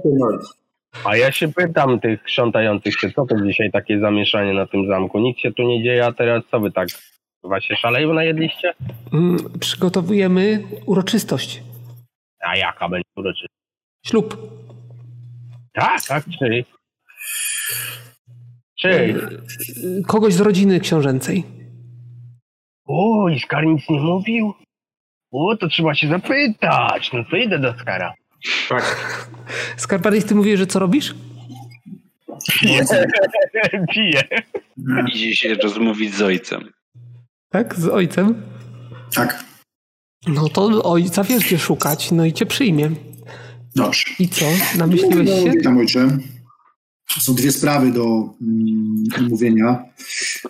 noc. 0.06 0.61
A 1.06 1.16
ja 1.18 1.32
się 1.32 1.48
pytam 1.54 2.00
tych 2.00 2.24
krzątających 2.24 3.00
się, 3.00 3.12
co 3.12 3.26
to 3.26 3.36
dzisiaj 3.46 3.72
takie 3.72 4.00
zamieszanie 4.00 4.54
na 4.54 4.68
tym 4.68 4.88
zamku? 4.88 5.20
Nic 5.20 5.40
się 5.40 5.52
tu 5.52 5.64
nie 5.64 5.84
dzieje, 5.84 6.06
a 6.06 6.12
teraz 6.14 6.44
co 6.52 6.60
wy 6.60 6.72
tak 6.72 6.88
się 7.60 7.76
szaleją 7.76 8.14
najedliście? 8.14 8.74
Mm, 9.14 9.38
Przygotowujemy 9.60 10.64
uroczystość. 10.86 11.64
A 12.42 12.56
jaka 12.58 12.90
będzie 12.90 13.10
uroczystość? 13.16 13.54
Ślub. 14.06 14.38
Tak, 15.74 16.02
tak, 16.08 16.24
czy? 16.40 16.66
Czy? 18.80 18.90
Yy, 18.90 20.04
Kogoś 20.08 20.34
z 20.34 20.42
rodziny 20.42 20.80
książęcej. 20.80 21.44
O, 22.88 23.30
i 23.30 23.40
Skar 23.40 23.66
nic 23.66 23.90
nie 23.90 24.00
mówił? 24.00 24.54
O, 25.32 25.58
to 25.58 25.68
trzeba 25.68 25.96
się 25.96 26.08
zapytać. 26.08 27.14
No 27.14 27.24
to 27.32 27.36
idę 27.36 27.60
do 27.60 27.74
Skara. 27.74 28.14
Tak. 28.70 29.28
Skarparis, 29.78 30.26
ty 30.26 30.36
mówisz, 30.36 30.60
że 30.60 30.68
co 30.68 30.80
robisz? 30.80 31.16
Piję. 33.94 34.24
Idzie 35.14 35.36
się 35.36 35.54
rozmówić 35.56 36.16
z 36.16 36.22
ojcem. 36.22 36.62
Tak, 37.50 37.76
z 37.80 37.88
ojcem? 37.88 38.42
Tak, 39.16 39.44
No 40.28 40.50
to 40.50 40.84
ojca 40.84 41.24
wiesz 41.24 41.44
gdzie 41.46 41.60
szukać, 41.60 42.12
no 42.12 42.26
i 42.26 42.34
cię 42.34 42.46
przyjmie. 42.46 42.92
dobrze. 43.76 44.04
I 44.20 44.30
co? 44.30 44.46
Namyśliłeś 44.78 45.30
No, 45.30 45.36
się? 45.36 45.52
Witam 45.52 45.78
ojcze. 45.78 46.18
Są 47.20 47.36
dwie 47.36 47.52
sprawy 47.52 47.92
do 47.92 48.06
mm, 48.42 49.04
omówienia. 49.20 49.84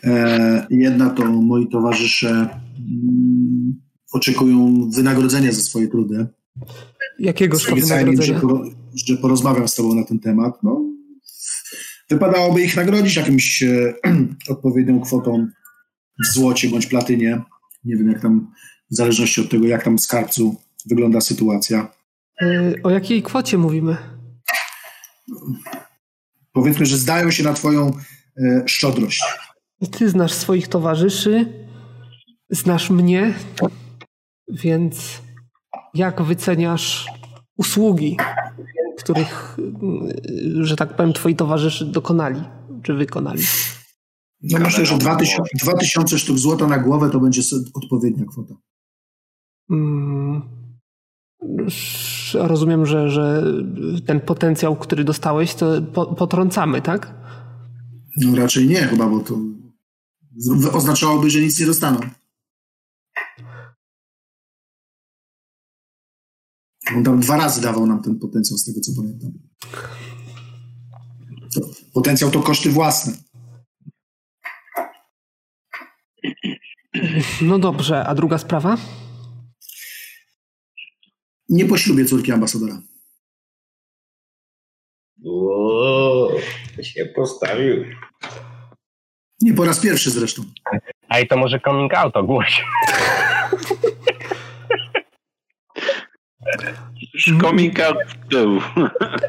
E, 0.03 0.67
jedna 0.69 1.09
to 1.09 1.25
moi 1.25 1.67
towarzysze 1.69 2.29
mm, 2.29 3.81
oczekują 4.13 4.89
wynagrodzenia 4.95 5.51
za 5.51 5.61
swoje 5.61 5.87
trudy. 5.87 6.27
Jakiego 7.21 7.57
Obiecałem 7.71 8.21
że, 8.21 8.33
poro, 8.33 8.63
że 9.07 9.17
porozmawiam 9.17 9.67
z 9.67 9.75
tobą 9.75 9.95
na 9.95 10.03
ten 10.03 10.19
temat. 10.19 10.63
No, 10.63 10.85
wypadałoby 12.09 12.61
ich 12.61 12.75
nagrodzić 12.75 13.15
jakimś 13.15 13.63
e, 13.63 13.93
odpowiednią 14.53 15.01
kwotą 15.01 15.47
w 16.23 16.33
złocie 16.33 16.69
bądź 16.69 16.85
platynie. 16.85 17.41
Nie 17.83 17.95
wiem, 17.95 18.11
jak 18.11 18.21
tam, 18.21 18.51
w 18.91 18.95
zależności 18.95 19.41
od 19.41 19.49
tego, 19.49 19.67
jak 19.67 19.83
tam 19.83 19.97
w 19.97 20.01
skarbcu 20.01 20.55
wygląda 20.85 21.21
sytuacja. 21.21 21.93
Y, 22.41 22.75
O 22.83 22.89
jakiej 22.89 23.23
kwocie 23.23 23.57
mówimy? 23.57 23.97
Powiedzmy, 26.51 26.85
że 26.85 26.97
zdają 26.97 27.31
się 27.31 27.43
na 27.43 27.53
twoją 27.53 27.93
e, 28.37 28.63
szczodrość. 28.67 29.23
Ty 29.91 30.09
znasz 30.09 30.33
swoich 30.33 30.67
towarzyszy, 30.67 31.45
znasz 32.49 32.89
mnie, 32.89 33.33
więc 34.47 35.21
jak 35.93 36.21
wyceniasz 36.21 37.07
usługi, 37.57 38.17
których, 38.99 39.57
że 40.61 40.75
tak 40.75 40.95
powiem, 40.95 41.13
twoi 41.13 41.35
towarzysze 41.35 41.85
dokonali, 41.85 42.41
czy 42.83 42.93
wykonali? 42.93 43.43
No 44.41 44.59
myślę, 44.59 44.85
że 44.85 44.97
2000, 44.97 45.41
2000 45.63 46.19
sztuk 46.19 46.37
złota 46.37 46.67
na 46.67 46.77
głowę 46.77 47.09
to 47.09 47.19
będzie 47.19 47.41
odpowiednia 47.73 48.25
kwota. 48.25 48.53
Mm, 49.71 50.41
sz- 51.67 52.47
Rozumiem, 52.47 52.85
że, 52.85 53.09
że 53.09 53.43
ten 54.05 54.19
potencjał, 54.19 54.75
który 54.75 55.03
dostałeś, 55.03 55.53
to 55.55 55.81
po, 55.81 56.05
potrącamy, 56.15 56.81
tak? 56.81 57.13
No 58.17 58.35
raczej 58.35 58.67
nie 58.67 58.75
chyba, 58.75 59.07
bo 59.09 59.19
to 59.19 59.37
oznaczałoby, 60.73 61.29
że 61.29 61.39
nic 61.39 61.59
nie 61.59 61.65
dostaną. 61.65 61.99
On 66.89 67.03
tam 67.03 67.19
dwa 67.19 67.37
razy 67.37 67.61
dawał 67.61 67.85
nam 67.85 68.01
ten 68.01 68.19
potencjał, 68.19 68.57
z 68.57 68.65
tego 68.65 68.79
co 68.79 68.91
pamiętam. 68.97 69.31
To, 71.55 71.61
potencjał 71.93 72.31
to 72.31 72.41
koszty 72.41 72.69
własne. 72.69 73.13
No 77.41 77.59
dobrze, 77.59 78.05
a 78.05 78.15
druga 78.15 78.37
sprawa? 78.37 78.77
Nie 81.49 81.65
po 81.65 81.77
ślubie 81.77 82.05
córki 82.05 82.31
ambasadora. 82.31 82.81
O, 85.25 86.31
się 86.81 87.05
postawił. 87.05 87.85
Nie 89.41 89.53
po 89.53 89.65
raz 89.65 89.79
pierwszy 89.79 90.11
zresztą. 90.11 90.43
A 91.09 91.19
i 91.19 91.27
to 91.27 91.37
może 91.37 91.59
coming 91.59 91.93
out 91.93 92.17
ogłoś. 92.17 92.63
Coming 97.41 97.79
out 97.79 97.97
był 98.29 98.61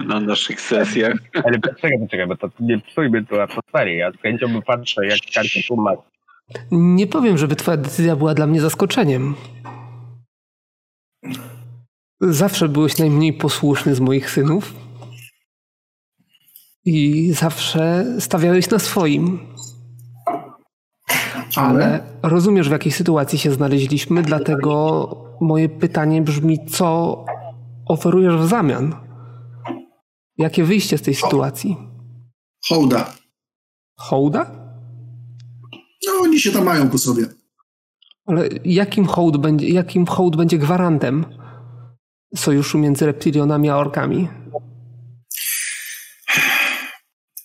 na 0.07 0.21
naszych 0.21 0.61
sesjach. 0.61 1.15
Ale 1.45 1.59
poczekaj, 1.59 1.99
poczekaj, 2.01 2.27
bo 2.27 2.37
to 2.37 2.51
nie 2.61 2.81
psujmy 2.81 3.25
tu 3.25 3.41
atmosfery. 3.41 3.95
Ja 3.95 4.13
z 4.13 4.17
chęcią 4.17 4.53
by 4.53 4.63
patrzę, 4.63 5.07
jak 5.07 5.19
karty 5.35 5.61
tłumacz. 5.67 5.99
Nie 6.71 7.07
powiem, 7.07 7.39
żeby 7.39 7.57
twoja 7.57 7.77
decyzja 7.77 8.17
była 8.17 8.35
dla 8.35 8.47
mnie 8.47 8.61
zaskoczeniem. 8.61 9.35
Zawsze 12.21 12.69
byłeś 12.69 12.99
najmniej 12.99 13.33
posłuszny 13.33 13.95
z 13.95 14.01
moich 14.01 14.31
synów. 14.31 14.75
I 16.85 17.33
zawsze 17.33 18.05
stawiałeś 18.21 18.71
na 18.71 18.79
swoim. 18.79 19.39
Ale 21.57 21.85
Ale 21.93 22.01
rozumiesz, 22.23 22.69
w 22.69 22.73
jakiej 22.73 22.93
sytuacji 22.93 23.39
się 23.39 23.53
znaleźliśmy, 23.53 24.23
dlatego 24.23 25.32
moje 25.43 25.69
pytanie 25.69 26.23
brzmi, 26.23 26.67
co 26.67 27.25
oferujesz 27.89 28.37
w 28.37 28.49
zamian? 28.49 28.95
Jakie 30.39 30.65
wyjście 30.65 30.99
z 30.99 31.03
tej 31.03 31.15
sytuacji? 31.15 31.77
hołda. 32.69 33.15
Hołda? 33.97 34.51
No 36.07 36.13
oni 36.23 36.41
się 36.41 36.53
tam 36.53 36.65
mają 36.65 36.89
po 36.89 36.99
sobie. 36.99 37.27
Ale 38.27 38.49
jakim 38.65 39.07
hołd 39.07 39.37
będzie, 39.37 39.69
jakim 39.69 40.07
hołd 40.07 40.37
będzie 40.37 40.59
gwarantem 40.59 41.25
sojuszu 42.37 42.79
między 42.79 43.07
reptilionami 43.07 43.71
a 43.71 43.77
orkami? 43.77 44.29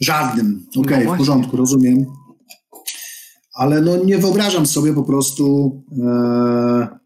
Żadnym. 0.02 0.68
Okej, 0.69 0.82
okay, 0.84 1.06
No 1.06 1.14
w 1.14 1.18
porządku, 1.18 1.57
rozumiem. 1.57 2.06
Ale 3.53 3.82
no 3.82 4.03
nie 4.03 4.18
wyobrażam 4.18 4.65
sobie 4.65 4.94
po 4.94 5.03
prostu 5.03 5.72
e, 6.06 6.99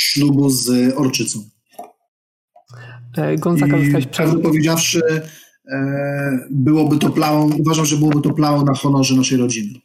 ślubu 0.00 0.50
z 0.50 0.94
Orczycą. 0.96 1.38
E, 3.16 3.36
Gonzaga 3.36 3.78
zostałeś 3.78 4.06
przerzut. 4.06 4.42
powiedziawszy, 4.42 5.00
e, 5.72 6.38
byłoby 6.50 6.98
to 6.98 7.10
plałą, 7.10 7.50
uważam, 7.58 7.84
że 7.84 7.96
byłoby 7.96 8.20
to 8.20 8.34
plałą 8.34 8.64
na 8.64 8.74
honorze 8.74 9.14
naszej 9.14 9.38
rodziny. 9.38 9.80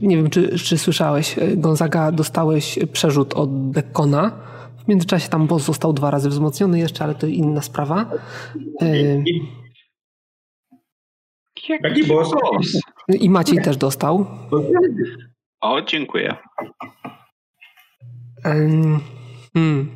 Nie 0.00 0.16
wiem, 0.16 0.30
czy, 0.30 0.58
czy 0.58 0.78
słyszałeś, 0.78 1.38
e, 1.38 1.56
Gonzaga 1.56 2.12
dostałeś 2.12 2.78
przerzut 2.92 3.34
od 3.34 3.70
Dekona. 3.70 4.30
W 4.84 4.88
międzyczasie 4.88 5.28
tam 5.28 5.46
boss 5.46 5.62
został 5.64 5.92
dwa 5.92 6.10
razy 6.10 6.28
wzmocniony 6.28 6.78
jeszcze, 6.78 7.04
ale 7.04 7.14
to 7.14 7.26
inna 7.26 7.62
sprawa. 7.62 8.10
E, 8.82 9.22
Jaki 11.82 12.04
boss? 12.04 12.30
I 13.08 13.30
Maciej 13.30 13.62
też 13.62 13.76
dostał. 13.76 14.26
O, 15.60 15.82
dziękuję. 15.82 16.36
Em, 18.44 19.00
Hmm. 19.54 19.90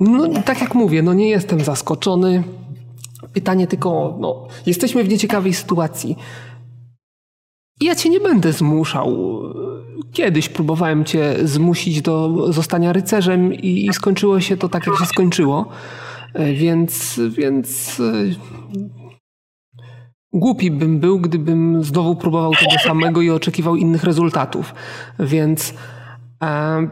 No, 0.00 0.42
tak 0.44 0.60
jak 0.60 0.74
mówię, 0.74 1.02
no 1.02 1.14
nie 1.14 1.28
jestem 1.28 1.60
zaskoczony. 1.60 2.42
Pytanie 3.32 3.66
tylko, 3.66 4.16
no, 4.20 4.48
jesteśmy 4.66 5.04
w 5.04 5.08
nieciekawej 5.08 5.54
sytuacji. 5.54 6.16
Ja 7.80 7.94
cię 7.94 8.08
nie 8.08 8.20
będę 8.20 8.52
zmuszał. 8.52 9.40
Kiedyś 10.12 10.48
próbowałem 10.48 11.04
cię 11.04 11.36
zmusić 11.44 12.02
do 12.02 12.46
zostania 12.52 12.92
rycerzem 12.92 13.54
i, 13.54 13.86
i 13.86 13.92
skończyło 13.92 14.40
się 14.40 14.56
to 14.56 14.68
tak, 14.68 14.86
jak 14.86 14.96
się 14.98 15.06
skończyło. 15.06 15.68
E, 16.34 16.52
Więc, 16.52 17.20
więc 17.30 18.00
e, 18.00 18.12
Głupi 20.32 20.70
bym 20.70 21.00
był, 21.00 21.20
gdybym 21.20 21.84
znowu 21.84 22.16
próbował 22.16 22.52
tego 22.54 22.78
samego 22.88 23.20
i 23.22 23.30
oczekiwał 23.30 23.76
innych 23.76 24.04
rezultatów. 24.04 24.74
Więc 25.18 25.74
e, 26.42 26.88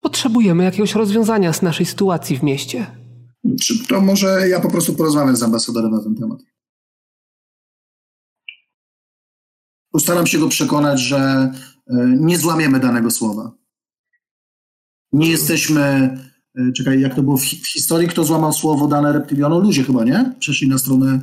potrzebujemy 0.00 0.64
jakiegoś 0.64 0.94
rozwiązania 0.94 1.52
z 1.52 1.62
naszej 1.62 1.86
sytuacji 1.86 2.38
w 2.38 2.42
mieście. 2.42 2.86
Czy 3.62 3.86
to 3.86 4.00
może 4.00 4.48
ja 4.48 4.60
po 4.60 4.70
prostu 4.70 4.94
porozmawiam 4.94 5.36
z 5.36 5.42
ambasadorem 5.42 5.90
na 5.90 6.02
ten 6.02 6.14
temat? 6.14 6.38
Postaram 9.92 10.26
się 10.26 10.38
go 10.38 10.48
przekonać, 10.48 11.00
że 11.00 11.18
e, 11.18 11.52
nie 12.18 12.38
złamiemy 12.38 12.80
danego 12.80 13.10
słowa. 13.10 13.52
Nie 15.12 15.30
jesteśmy. 15.30 15.80
e, 16.58 16.72
Czekaj, 16.76 17.00
jak 17.00 17.14
to 17.14 17.22
było 17.22 17.36
w, 17.36 17.44
hi- 17.44 17.56
w 17.56 17.68
historii? 17.72 18.08
Kto 18.08 18.24
złamał 18.24 18.52
słowo 18.52 18.86
dane 18.88 19.12
reptylionom? 19.12 19.62
Ludzie 19.62 19.84
chyba, 19.84 20.04
nie? 20.04 20.34
Przeszli 20.38 20.68
na 20.68 20.78
stronę 20.78 21.20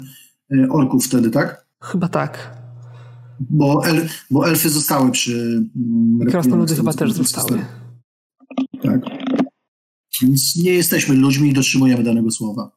orków 0.70 1.06
wtedy, 1.06 1.30
tak? 1.32 1.66
Chyba 1.82 2.08
tak. 2.08 2.58
Bo, 3.40 3.86
el, 3.86 4.10
bo 4.32 4.50
elfy 4.50 4.70
zostały 4.70 5.12
przy. 5.12 5.64
mm, 5.76 6.28
Krasnoludy 6.30 6.74
z 6.74 6.78
chyba 6.78 6.94
też 6.94 7.12
zostały. 7.12 7.66
Tak. 8.84 9.02
Więc 10.22 10.56
nie 10.56 10.74
jesteśmy 10.74 11.16
ludźmi 11.16 11.50
i 11.50 11.54
dotrzymujemy 11.54 12.04
danego 12.04 12.32
słowa. 12.32 12.72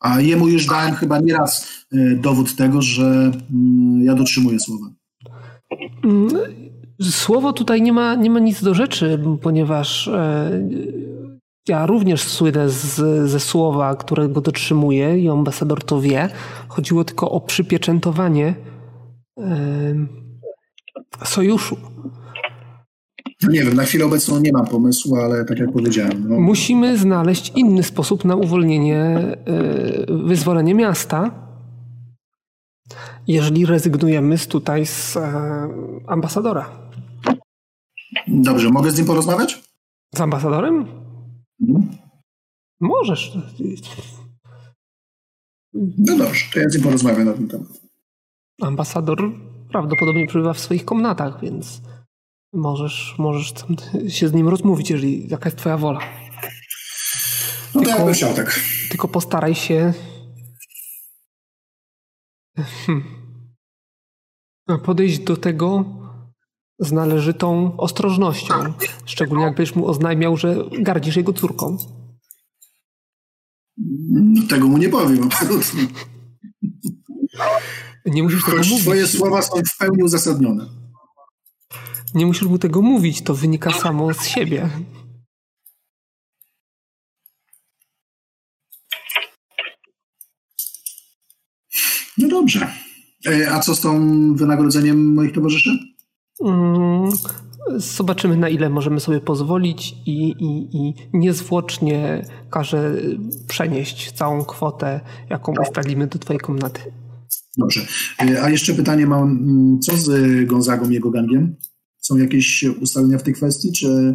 A 0.00 0.20
jemu 0.20 0.48
już 0.48 0.66
dałem 0.66 0.94
chyba 0.94 1.20
nieraz 1.20 1.68
e, 1.92 2.14
dowód 2.16 2.56
tego, 2.56 2.82
że 2.82 3.32
mm, 3.50 4.02
ja 4.02 4.14
dotrzymuję 4.14 4.60
słowa. 4.60 4.86
Mm, 6.04 6.28
Słowo 7.02 7.52
tutaj 7.52 7.82
nie 7.82 7.92
ma, 7.92 8.14
nie 8.14 8.30
ma 8.30 8.38
nic 8.38 8.62
do 8.62 8.74
rzeczy, 8.74 9.20
ponieważ 9.42 10.08
e, 10.08 10.50
ja 11.68 11.86
również 11.86 12.22
słynę 12.22 12.70
z, 12.70 12.94
ze 13.30 13.40
słowa, 13.40 13.94
którego 13.94 14.40
dotrzymuję 14.40 15.18
i 15.18 15.28
ambasador 15.28 15.84
to 15.84 16.00
wie. 16.00 16.28
Chodziło 16.68 17.04
tylko 17.04 17.30
o 17.30 17.40
przypieczętowanie 17.40 18.54
e, 19.38 20.06
sojuszu. 21.24 21.76
No 23.42 23.50
nie 23.50 23.64
wiem, 23.64 23.74
na 23.74 23.84
chwilę 23.84 24.04
obecną 24.04 24.40
nie 24.40 24.52
mam 24.52 24.66
pomysłu, 24.66 25.16
ale 25.16 25.44
tak 25.44 25.58
jak 25.58 25.72
powiedziałem. 25.72 26.28
No, 26.28 26.40
Musimy 26.40 26.98
znaleźć 26.98 27.52
inny 27.56 27.82
sposób 27.82 28.24
na 28.24 28.36
uwolnienie, 28.36 28.98
e, 28.98 29.36
wyzwolenie 30.24 30.74
miasta, 30.74 31.30
jeżeli 33.26 33.66
rezygnujemy 33.66 34.38
z 34.38 34.46
tutaj 34.46 34.86
z 34.86 35.16
e, 35.16 35.32
ambasadora. 36.06 36.70
Dobrze, 38.28 38.70
mogę 38.70 38.90
z 38.90 38.98
nim 38.98 39.06
porozmawiać? 39.06 39.62
Z 40.14 40.20
ambasadorem? 40.20 41.05
Mhm. 41.60 41.98
Możesz. 42.80 43.38
No 45.72 46.16
dobrze, 46.16 46.44
to 46.52 46.60
ja 46.60 46.68
z 46.68 46.74
nim 46.74 46.82
porozmawiam 46.82 47.24
na 47.24 47.32
ten 47.32 47.48
temat. 47.48 47.68
Ambasador 48.62 49.18
prawdopodobnie 49.70 50.26
przebywa 50.26 50.52
w 50.52 50.60
swoich 50.60 50.84
komnatach, 50.84 51.40
więc 51.40 51.80
możesz, 52.52 53.14
możesz 53.18 53.54
się 54.08 54.28
z 54.28 54.32
nim 54.32 54.48
rozmówić, 54.48 54.90
jeżeli 54.90 55.28
jaka 55.28 55.48
jest 55.48 55.58
twoja 55.58 55.76
wola. 55.76 56.00
No 57.74 57.80
to 57.80 57.86
Tylko- 57.86 57.98
ja 57.98 58.04
bym 58.04 58.14
chciał 58.14 58.34
tak. 58.34 58.60
Tylko 58.90 59.08
postaraj 59.08 59.54
się 59.54 59.92
hmm, 62.56 63.04
podejść 64.84 65.18
do 65.18 65.36
tego 65.36 65.84
z 66.78 66.92
należytą 66.92 67.76
ostrożnością. 67.76 68.54
Szczególnie 69.06 69.44
jak 69.44 69.56
będziesz 69.56 69.74
mu 69.76 69.86
oznajmiał, 69.86 70.36
że 70.36 70.56
gardzisz 70.80 71.16
jego 71.16 71.32
córką. 71.32 71.76
No, 74.10 74.42
tego 74.48 74.68
mu 74.68 74.78
nie 74.78 74.88
powiem, 74.88 75.22
absolutnie. 75.22 75.86
Nie 78.06 78.22
musisz 78.22 78.44
tego 78.44 78.56
Choć 78.56 78.68
mówić. 78.68 78.84
twoje 78.84 79.06
słowa 79.06 79.42
są 79.42 79.56
w 79.74 79.78
pełni 79.78 80.02
uzasadnione. 80.02 80.66
Nie 82.14 82.26
musisz 82.26 82.48
mu 82.48 82.58
tego 82.58 82.82
mówić, 82.82 83.22
to 83.22 83.34
wynika 83.34 83.72
samo 83.72 84.14
z 84.14 84.26
siebie. 84.26 84.70
No 92.18 92.28
dobrze. 92.28 92.72
E, 93.26 93.50
A 93.52 93.60
co 93.60 93.74
z 93.74 93.80
tą 93.80 94.34
wynagrodzeniem 94.34 95.14
moich 95.14 95.32
towarzyszy? 95.32 95.78
Mm, 96.44 97.10
Zobaczymy, 97.76 98.36
na 98.36 98.48
ile 98.48 98.70
możemy 98.70 99.00
sobie 99.00 99.20
pozwolić 99.20 99.92
i, 100.06 100.28
i, 100.28 100.76
i 100.76 100.94
niezwłocznie 101.12 102.22
każę 102.50 102.92
przenieść 103.48 104.12
całą 104.12 104.44
kwotę, 104.44 105.00
jaką 105.30 105.52
ustalimy 105.62 106.06
do 106.06 106.18
twojej 106.18 106.40
komnaty. 106.40 106.80
Dobrze. 107.58 107.80
E, 108.22 108.42
A 108.42 108.50
jeszcze 108.50 108.74
pytanie 108.74 109.06
mam, 109.06 109.22
mm, 109.22 109.78
co 109.80 109.96
z 109.96 110.44
Gonzagą 110.46 110.90
i 110.90 110.94
jego 110.94 111.10
gangiem? 111.10 111.56
Są 112.00 112.16
jakieś 112.16 112.64
ustalenia 112.80 113.18
w 113.18 113.22
tej 113.22 113.34
kwestii, 113.34 113.72
czy 113.72 114.14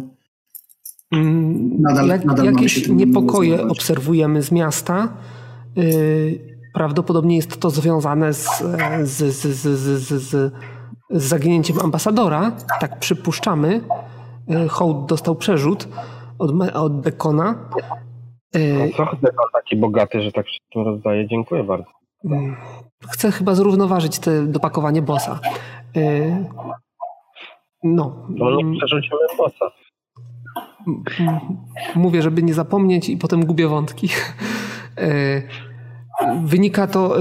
Mm, 1.12 1.82
Nadal- 1.82 2.08
Jak, 2.08 2.24
nadal 2.24 2.44
mamy 2.44 2.68
się 2.68 2.80
jakieś 2.80 2.88
niepokoje 2.88 3.68
obserwujemy 3.68 4.42
z 4.42 4.52
miasta. 4.52 5.16
Yy, 5.76 6.52
Prawdopodobnie 6.74 7.36
jest 7.36 7.56
to 7.60 7.70
związane 7.70 8.34
z, 8.34 8.46
z, 9.04 9.36
z, 9.42 10.02
z, 10.22 10.52
z, 11.12 11.22
zaginięciem 11.22 11.76
ambasadora. 11.84 12.52
Tak 12.80 12.98
przypuszczamy. 12.98 13.80
Yy, 14.48 14.68
Hołd 14.68 15.06
dostał 15.06 15.34
przerzut 15.34 15.88
od, 16.38 16.50
od 16.74 17.00
Bekona. 17.00 17.54
Yy, 18.54 18.90
No 18.98 19.04
co 19.06 19.16
taki 19.52 19.76
bogaty, 19.76 20.22
że 20.22 20.32
tak 20.32 20.46
wszystkim 20.46 20.82
rozdaje? 20.84 21.28
Dziękuję 21.28 21.64
bardzo. 21.64 21.90
Mm, 22.24 22.56
Chcę 23.10 23.30
chyba 23.32 23.54
zrównoważyć 23.54 24.18
te 24.18 24.46
dopakowanie 24.46 25.02
bossa. 25.02 25.40
Yy, 25.94 26.44
No. 27.84 28.26
Mm, 28.28 28.72
nie 28.72 28.78
przerzucimy 28.78 29.16
bossa. 29.38 29.66
m- 30.86 31.40
Mówię, 31.94 32.22
żeby 32.22 32.42
nie 32.42 32.54
zapomnieć 32.54 33.08
i 33.08 33.16
potem 33.16 33.46
gubię 33.46 33.68
wątki. 33.68 34.08
E, 34.98 35.42
Wynika 36.44 36.86
to. 36.86 37.16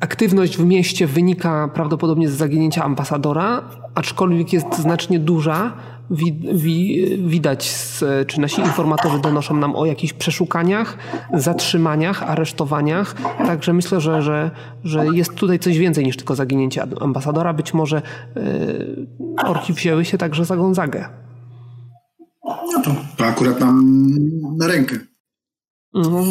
Aktywność 0.00 0.56
w 0.56 0.64
mieście 0.64 1.06
wynika 1.06 1.68
prawdopodobnie 1.74 2.28
z 2.28 2.32
zaginięcia 2.32 2.84
ambasadora, 2.84 3.62
aczkolwiek 3.94 4.52
jest 4.52 4.76
znacznie 4.78 5.18
duża. 5.18 5.72
Wi, 6.10 6.32
wi, 6.54 7.06
widać, 7.28 7.70
z, 7.70 8.04
czy 8.28 8.40
nasi 8.40 8.60
informatorzy 8.60 9.18
donoszą 9.18 9.56
nam 9.56 9.76
o 9.76 9.86
jakichś 9.86 10.12
przeszukaniach, 10.12 10.98
zatrzymaniach, 11.34 12.22
aresztowaniach. 12.22 13.14
Także 13.38 13.72
myślę, 13.72 14.00
że, 14.00 14.22
że, 14.22 14.50
że 14.84 15.06
jest 15.06 15.34
tutaj 15.34 15.58
coś 15.58 15.78
więcej 15.78 16.04
niż 16.04 16.16
tylko 16.16 16.34
zaginięcie 16.34 16.86
ambasadora. 17.00 17.52
Być 17.52 17.74
może 17.74 18.02
e, 19.36 19.46
orki 19.46 19.72
wzięły 19.72 20.04
się 20.04 20.18
także 20.18 20.44
za 20.44 20.56
Gonzagę. 20.56 21.08
no 22.44 22.82
to, 22.84 22.94
to 23.16 23.24
akurat 23.26 23.60
nam 23.60 23.84
na 24.56 24.66
rękę. 24.66 24.96
No, 25.94 26.22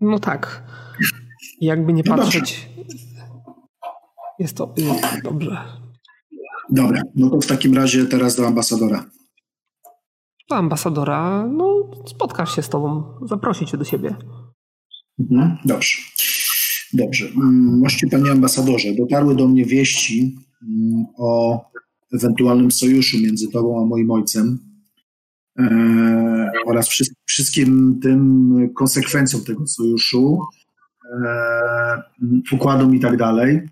no 0.00 0.18
tak. 0.18 0.62
Jakby 1.64 1.92
nie 1.92 2.04
patrzeć, 2.04 2.68
jest 4.38 4.56
to 4.56 4.74
jest 4.76 5.22
dobrze. 5.24 5.64
Dobra, 6.70 7.02
no 7.14 7.30
to 7.30 7.40
w 7.40 7.46
takim 7.46 7.74
razie 7.74 8.04
teraz 8.06 8.36
do 8.36 8.46
ambasadora. 8.46 9.04
ambasadora, 10.50 11.46
no 11.46 11.90
spotkasz 12.06 12.56
się 12.56 12.62
z 12.62 12.68
tobą, 12.68 13.04
zaprosi 13.26 13.66
cię 13.66 13.76
do 13.78 13.84
siebie. 13.84 14.16
Mhm, 15.20 15.56
dobrze. 15.64 15.98
Dobrze. 16.92 17.26
Mm, 17.26 17.78
Mości 17.78 18.06
panie 18.06 18.30
ambasadorze, 18.30 18.94
dotarły 18.94 19.36
do 19.36 19.48
mnie 19.48 19.64
wieści 19.64 20.38
mm, 20.62 21.04
o 21.18 21.60
ewentualnym 22.14 22.70
sojuszu 22.70 23.18
między 23.18 23.48
tobą 23.48 23.82
a 23.82 23.86
moim 23.86 24.10
ojcem 24.10 24.58
e, 25.58 26.50
oraz 26.66 26.88
wszy- 26.88 27.14
wszystkim 27.24 28.00
tym 28.02 28.52
konsekwencjom 28.74 29.44
tego 29.44 29.66
sojuszu, 29.66 30.38
układom 32.52 32.94
i 32.94 33.00
tak 33.00 33.16
dalej. 33.16 33.68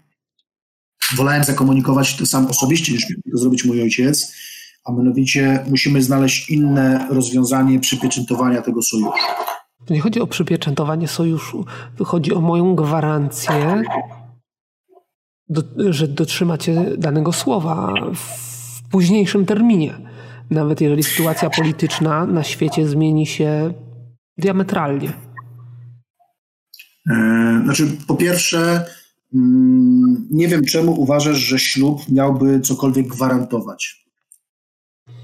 Wolałem 1.16 1.44
zakomunikować 1.44 2.16
to 2.16 2.26
sam 2.26 2.46
osobiście, 2.46 2.92
niż 2.92 3.10
miał 3.10 3.18
to 3.32 3.38
zrobić 3.38 3.64
mój 3.64 3.82
ojciec, 3.82 4.34
a 4.84 4.92
mianowicie 4.92 5.64
musimy 5.70 6.02
znaleźć 6.02 6.50
inne 6.50 7.06
rozwiązanie 7.10 7.80
przypieczętowania 7.80 8.62
tego 8.62 8.82
sojuszu. 8.82 9.12
To 9.86 9.94
nie 9.94 10.00
chodzi 10.00 10.20
o 10.20 10.26
przypieczętowanie 10.26 11.08
sojuszu, 11.08 11.64
to 11.96 12.04
chodzi 12.04 12.34
o 12.34 12.40
moją 12.40 12.74
gwarancję, 12.74 13.82
do, 15.48 15.92
że 15.92 16.08
dotrzymacie 16.08 16.96
danego 16.98 17.32
słowa 17.32 17.94
w 18.14 18.88
późniejszym 18.88 19.46
terminie. 19.46 19.98
Nawet 20.50 20.80
jeżeli 20.80 21.02
sytuacja 21.02 21.50
polityczna 21.50 22.26
na 22.26 22.42
świecie 22.42 22.88
zmieni 22.88 23.26
się 23.26 23.72
diametralnie. 24.38 25.12
E, 27.10 27.60
Znaczy, 27.64 27.96
po 28.06 28.16
pierwsze, 28.16 28.84
mm, 29.34 30.28
nie 30.30 30.48
wiem 30.48 30.64
czemu 30.64 31.00
uważasz, 31.00 31.38
że 31.38 31.58
ślub 31.58 32.08
miałby 32.08 32.60
cokolwiek 32.60 33.06
gwarantować. 33.06 34.06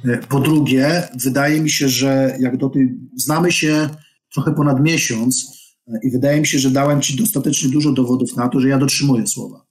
E, 0.04 0.16
Po 0.16 0.40
drugie, 0.40 1.08
wydaje 1.24 1.60
mi 1.60 1.70
się, 1.70 1.88
że 1.88 2.36
jak 2.40 2.56
do 2.56 2.68
tej 2.68 2.98
znamy 3.16 3.52
się 3.52 3.88
trochę 4.34 4.54
ponad 4.54 4.80
miesiąc 4.80 5.46
e, 5.86 5.92
i 6.02 6.10
wydaje 6.10 6.40
mi 6.40 6.46
się, 6.46 6.58
że 6.58 6.70
dałem 6.70 7.00
ci 7.00 7.16
dostatecznie 7.16 7.70
dużo 7.70 7.92
dowodów 7.92 8.36
na 8.36 8.48
to, 8.48 8.60
że 8.60 8.68
ja 8.68 8.78
dotrzymuję 8.78 9.26
słowa. 9.26 9.67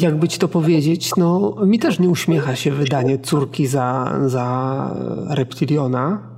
Jakby 0.00 0.28
ci 0.28 0.38
to 0.38 0.48
powiedzieć, 0.48 1.16
no 1.16 1.56
mi 1.66 1.78
też 1.78 1.98
nie 1.98 2.08
uśmiecha 2.08 2.56
się 2.56 2.72
wydanie 2.72 3.18
córki 3.18 3.66
za, 3.66 4.18
za 4.26 4.94
reptiliona, 5.30 6.30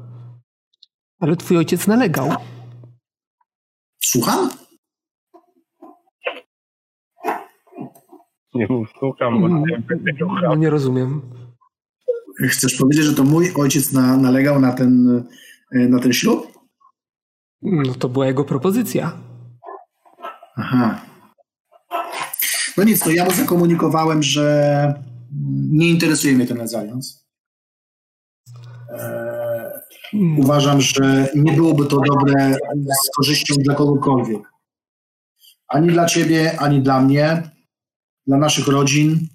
ale 1.20 1.37
twój 1.37 1.57
ojciec 1.57 1.87
nalegał. 1.87 2.31
Słucham? 4.01 4.51
Nie 8.55 8.67
mów, 8.70 8.89
słucham, 8.99 9.41
bo 9.41 9.47
Mm, 9.47 9.62
nie 9.91 10.15
No 10.43 10.55
nie 10.55 10.70
rozumiem. 10.70 11.23
Chcesz 12.49 12.77
powiedzieć, 12.77 13.05
że 13.05 13.15
to 13.15 13.25
mój 13.25 13.53
ojciec 13.57 13.93
na, 13.93 14.17
nalegał 14.17 14.61
na 14.61 14.73
ten, 14.73 15.25
e, 15.73 15.78
na 15.89 15.99
ten 15.99 16.12
ślub? 16.12 16.59
No 17.62 17.95
to 17.95 18.09
była 18.09 18.27
jego 18.27 18.45
propozycja. 18.45 19.12
Aha. 20.57 21.08
No 22.78 22.84
nic, 22.84 23.00
to 23.00 23.10
ja 23.10 23.24
mu 23.24 23.31
zakomunikowałem, 23.31 24.23
że 24.23 24.94
nie 25.70 25.89
interesuje 25.90 26.34
mnie 26.34 26.47
ten. 26.47 26.60
Eee, 26.60 26.68
Mm. 30.15 30.39
uważam, 30.39 30.81
że 30.81 31.28
nie 31.34 31.52
byłoby 31.52 31.86
to 31.86 32.00
dobre 32.00 32.57
z 33.05 33.10
korzyścią 33.16 33.55
dla 33.58 33.74
kogokolwiek. 33.74 34.42
Ani 35.68 35.89
dla 35.89 36.07
ciebie, 36.07 36.60
ani 36.60 36.82
dla 36.82 37.00
mnie, 37.00 37.50
dla 38.26 38.39
naszych 38.39 38.66
rodzin. 38.68 39.28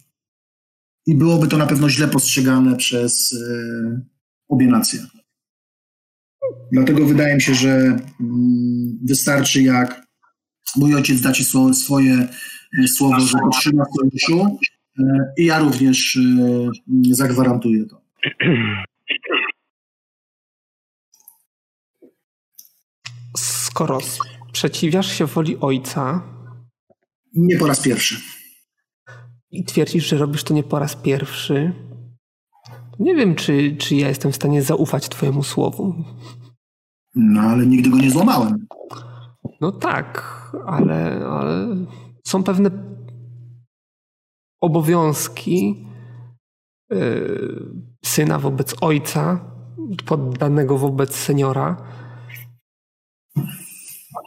I 1.06 1.16
byłoby 1.16 1.48
to 1.48 1.58
na 1.58 1.68
pewno 1.68 1.90
źle 1.90 2.08
postrzegane 2.08 2.76
przez 2.76 3.34
e, 3.34 4.02
obie 4.50 4.68
nacje. 4.68 5.00
Dlatego 6.72 7.06
wydaje 7.06 7.36
mi 7.36 7.42
się, 7.42 7.56
że 7.56 7.70
mm, 8.20 9.00
wystarczy 9.06 9.62
jak 9.64 10.08
mój 10.76 10.96
ojciec 10.96 11.22
da 11.22 11.32
ci 11.32 11.44
swo- 11.44 11.74
swoje 11.74 12.14
e, 12.14 12.28
słowo, 12.88 13.20
że 13.20 13.38
dotrzyma 13.46 13.84
sojuszu 13.98 14.58
e, 15.00 15.04
i 15.38 15.46
ja 15.46 15.60
również 15.60 16.16
e, 16.16 17.16
zagwarantuję 17.16 17.86
to. 17.86 18.02
Skoro 23.38 24.00
sprzeciwiasz 24.02 25.12
się 25.18 25.26
woli 25.26 25.58
ojca 25.60 26.22
Nie 27.36 27.58
po 27.58 27.68
raz 27.68 27.82
pierwszy. 27.82 28.22
i 29.52 29.64
twierdzisz, 29.64 30.08
że 30.08 30.18
robisz 30.18 30.44
to 30.44 30.54
nie 30.54 30.64
po 30.64 30.80
raz 30.80 30.96
pierwszy, 30.96 31.74
nie 33.00 33.16
wiem, 33.16 33.36
czy, 33.36 33.76
czy 33.78 33.96
ja 33.96 34.08
jestem 34.08 34.32
w 34.32 34.36
stanie 34.36 34.62
zaufać 34.62 35.10
twojemu 35.10 35.44
słowu. 35.44 35.96
No 37.16 37.42
ale 37.42 37.66
nigdy 37.66 37.90
go 37.90 37.98
nie 37.98 38.12
złamałem. 38.12 38.68
No 39.62 39.72
tak, 39.72 40.24
ale, 40.66 41.26
ale 41.26 41.68
są 42.28 42.44
pewne 42.44 42.72
obowiązki 44.62 45.86
yy, 46.92 47.66
syna 48.06 48.40
wobec 48.40 48.76
ojca, 48.82 49.46
poddanego 50.06 50.78
wobec 50.78 51.16
seniora. 51.16 51.78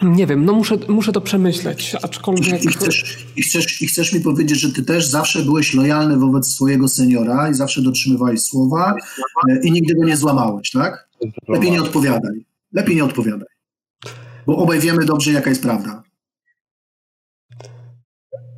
Nie 0.02 0.26
wiem, 0.26 0.44
no 0.44 0.52
muszę, 0.52 0.76
muszę 0.88 1.12
to 1.12 1.20
przemyśleć, 1.20 1.96
aczkolwiek... 2.02 2.64
I 2.64 2.68
chcesz, 2.68 3.26
i, 3.36 3.42
chcesz, 3.42 3.82
I 3.82 3.86
chcesz 3.86 4.12
mi 4.12 4.20
powiedzieć, 4.20 4.60
że 4.60 4.72
ty 4.72 4.82
też 4.82 5.06
zawsze 5.06 5.42
byłeś 5.42 5.74
lojalny 5.74 6.16
wobec 6.16 6.48
swojego 6.48 6.88
seniora 6.88 7.50
i 7.50 7.54
zawsze 7.54 7.82
dotrzymywałeś 7.82 8.42
słowa 8.42 8.94
e, 9.48 9.60
i 9.62 9.72
nigdy 9.72 9.94
go 9.94 10.04
nie 10.04 10.16
złamałeś, 10.16 10.70
tak? 10.70 11.08
Lepiej 11.48 11.70
nie 11.70 11.82
odpowiadaj. 11.82 12.46
Lepiej 12.72 12.96
nie 12.96 13.04
odpowiadaj. 13.04 13.48
Bo 14.46 14.56
obaj 14.56 14.80
wiemy 14.80 15.04
dobrze, 15.04 15.32
jaka 15.32 15.50
jest 15.50 15.62
prawda. 15.62 16.02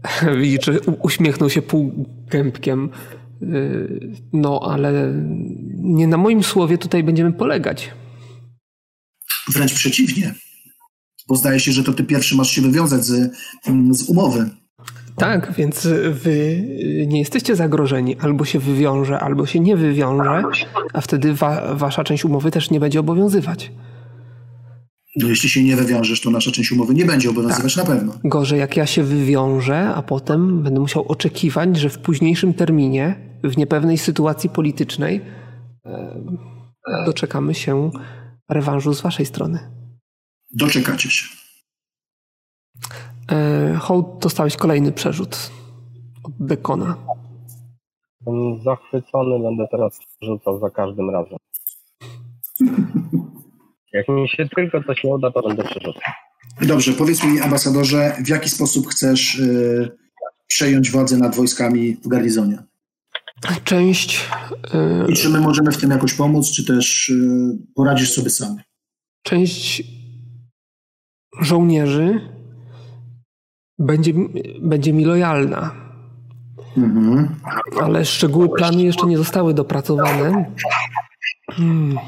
Widzisz, 0.41 0.65
że 0.65 0.81
uśmiechnął 1.03 1.51
się 1.51 1.63
półgębkiem. 1.63 2.91
Yy, 3.41 4.13
No, 4.33 4.61
ale 4.65 5.13
nie 5.75 6.07
na 6.07 6.17
moim 6.17 6.43
słowie 6.43 6.79
tutaj 6.79 7.03
będziemy 7.05 7.33
polegać. 7.33 7.91
Wręcz 9.49 9.75
przeciwnie. 9.75 10.35
Bo 11.29 11.37
zdaje 11.37 11.61
się, 11.61 11.73
że 11.73 11.85
to 11.85 11.93
ty 11.93 12.05
pierwszy 12.05 12.37
masz 12.37 12.51
się 12.51 12.63
wywiązać 12.63 13.05
z, 13.05 13.31
mm, 13.67 13.95
z 13.95 14.03
umowy. 14.09 14.51
Tak, 15.17 15.53
więc 15.53 15.89
wy 16.11 16.65
nie 17.07 17.19
jesteście 17.19 17.57
zagrożeni. 17.57 18.17
Albo 18.21 18.45
się 18.45 18.59
wywiąże, 18.59 19.21
albo 19.21 19.47
się 19.47 19.61
nie 19.61 19.77
wywiąże, 19.77 20.43
a 20.93 21.01
wtedy 21.01 21.35
wa- 21.35 21.75
wasza 21.75 22.05
część 22.05 22.25
umowy 22.25 22.51
też 22.51 22.71
nie 22.71 22.81
będzie 22.81 23.01
obowiązywać. 23.01 23.73
No, 25.19 25.29
jeśli 25.29 25.49
się 25.49 25.65
nie 25.65 25.77
wywiążesz, 25.77 26.21
to 26.21 26.31
nasza 26.31 26.51
część 26.51 26.73
umowy 26.73 26.95
nie 26.95 27.05
będzie 27.05 27.31
obowiązywać 27.31 27.77
na 27.77 27.85
pewno. 27.85 28.13
Gorzej, 28.25 28.59
jak 28.59 28.77
ja 28.77 28.87
się 28.87 29.03
wywiążę, 29.03 29.95
a 29.95 30.03
potem 30.03 30.63
będę 30.63 30.81
musiał 30.81 31.05
oczekiwać, 31.09 31.77
że 31.77 31.91
w 31.91 31.99
późniejszym 31.99 32.55
terminie, 32.55 33.17
w 33.45 33.57
niepewnej 33.57 33.99
sytuacji 33.99 34.51
politycznej, 34.51 35.21
e, 35.87 36.25
doczekamy 37.07 37.55
się 37.55 37.91
rewanżu 38.49 38.95
z 38.95 39.01
waszej 39.01 39.27
strony. 39.27 39.59
Doczekacie 40.51 41.11
się. 41.11 41.27
E, 43.33 43.75
Hołd, 43.81 44.07
dostałeś 44.21 44.57
kolejny 44.57 44.93
przerzut 44.93 45.51
od 46.25 46.33
Dekona. 46.47 46.97
Jestem 48.21 48.63
zachwycony, 48.63 49.43
będę 49.43 49.67
teraz 49.71 50.01
rzucał 50.23 50.61
za 50.61 50.71
każdym 50.71 51.11
razem. 51.11 51.39
Jak 53.93 54.09
mi 54.09 54.29
się 54.29 54.49
tylko 54.57 54.83
coś 54.83 55.05
nie 55.05 55.11
uda, 55.11 55.31
to 55.31 55.43
będę 55.49 55.65
przerzucał. 55.65 56.03
Dobrze, 56.63 56.93
powiedz 56.93 57.25
mi, 57.25 57.41
ambasadorze, 57.41 58.17
w 58.25 58.29
jaki 58.29 58.49
sposób 58.49 58.87
chcesz 58.89 59.39
y, 59.39 59.91
przejąć 60.47 60.91
władzę 60.91 61.17
nad 61.17 61.37
wojskami 61.37 61.97
w 62.05 62.09
garnizonie? 62.09 62.59
Część, 63.65 64.27
e, 64.75 65.07
I 65.09 65.13
czy 65.15 65.29
my 65.29 65.41
możemy 65.41 65.73
w 65.73 65.77
tym 65.77 65.91
jakoś 65.91 66.15
pomóc, 66.15 66.51
czy 66.53 66.65
też 66.67 67.09
y, 67.09 67.59
poradzisz 67.75 68.13
sobie 68.13 68.31
sam? 68.31 68.57
część 69.23 69.83
żołnierzy 71.41 72.21
będzie, 73.79 74.13
będzie 74.61 74.93
mi 74.93 75.05
lojalna, 75.05 75.71
Mhm. 76.77 77.35
ale 77.83 78.05
szczegóły 78.05 78.49
planu 78.49 78.79
jeszcze 78.81 79.07
nie 79.07 79.17
zostały 79.19 79.55
dopracowane. 79.55 80.45
Hmm. 81.51 81.99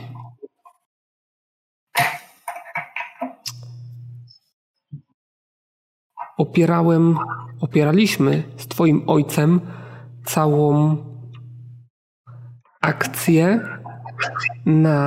Opierałem, 6.41 7.17
opieraliśmy 7.61 8.43
z 8.57 8.67
Twoim 8.67 9.03
ojcem 9.07 9.61
całą 10.25 10.97
akcję 12.81 13.61
na 14.67 14.99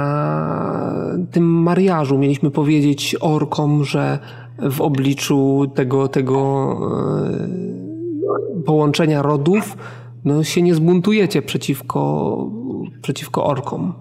tym 1.31 1.43
mariażu. 1.43 2.17
Mieliśmy 2.17 2.51
powiedzieć 2.51 3.15
orkom, 3.21 3.85
że 3.85 4.19
w 4.59 4.81
obliczu 4.81 5.71
tego, 5.75 6.07
tego 6.07 6.77
e, 8.55 8.63
połączenia 8.65 9.21
rodów, 9.21 9.77
no 10.25 10.43
się 10.43 10.61
nie 10.61 10.75
zbuntujecie 10.75 11.41
przeciwko, 11.41 12.37
przeciwko 13.01 13.45
orkom. 13.45 13.93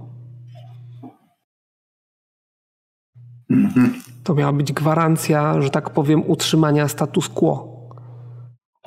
Mhm. 3.51 4.12
To 4.25 4.35
miała 4.35 4.53
być 4.53 4.73
gwarancja, 4.73 5.63
że 5.63 5.71
tak 5.71 5.91
powiem, 5.91 6.31
utrzymania 6.31 6.89
status 6.89 7.29
quo. 7.29 7.73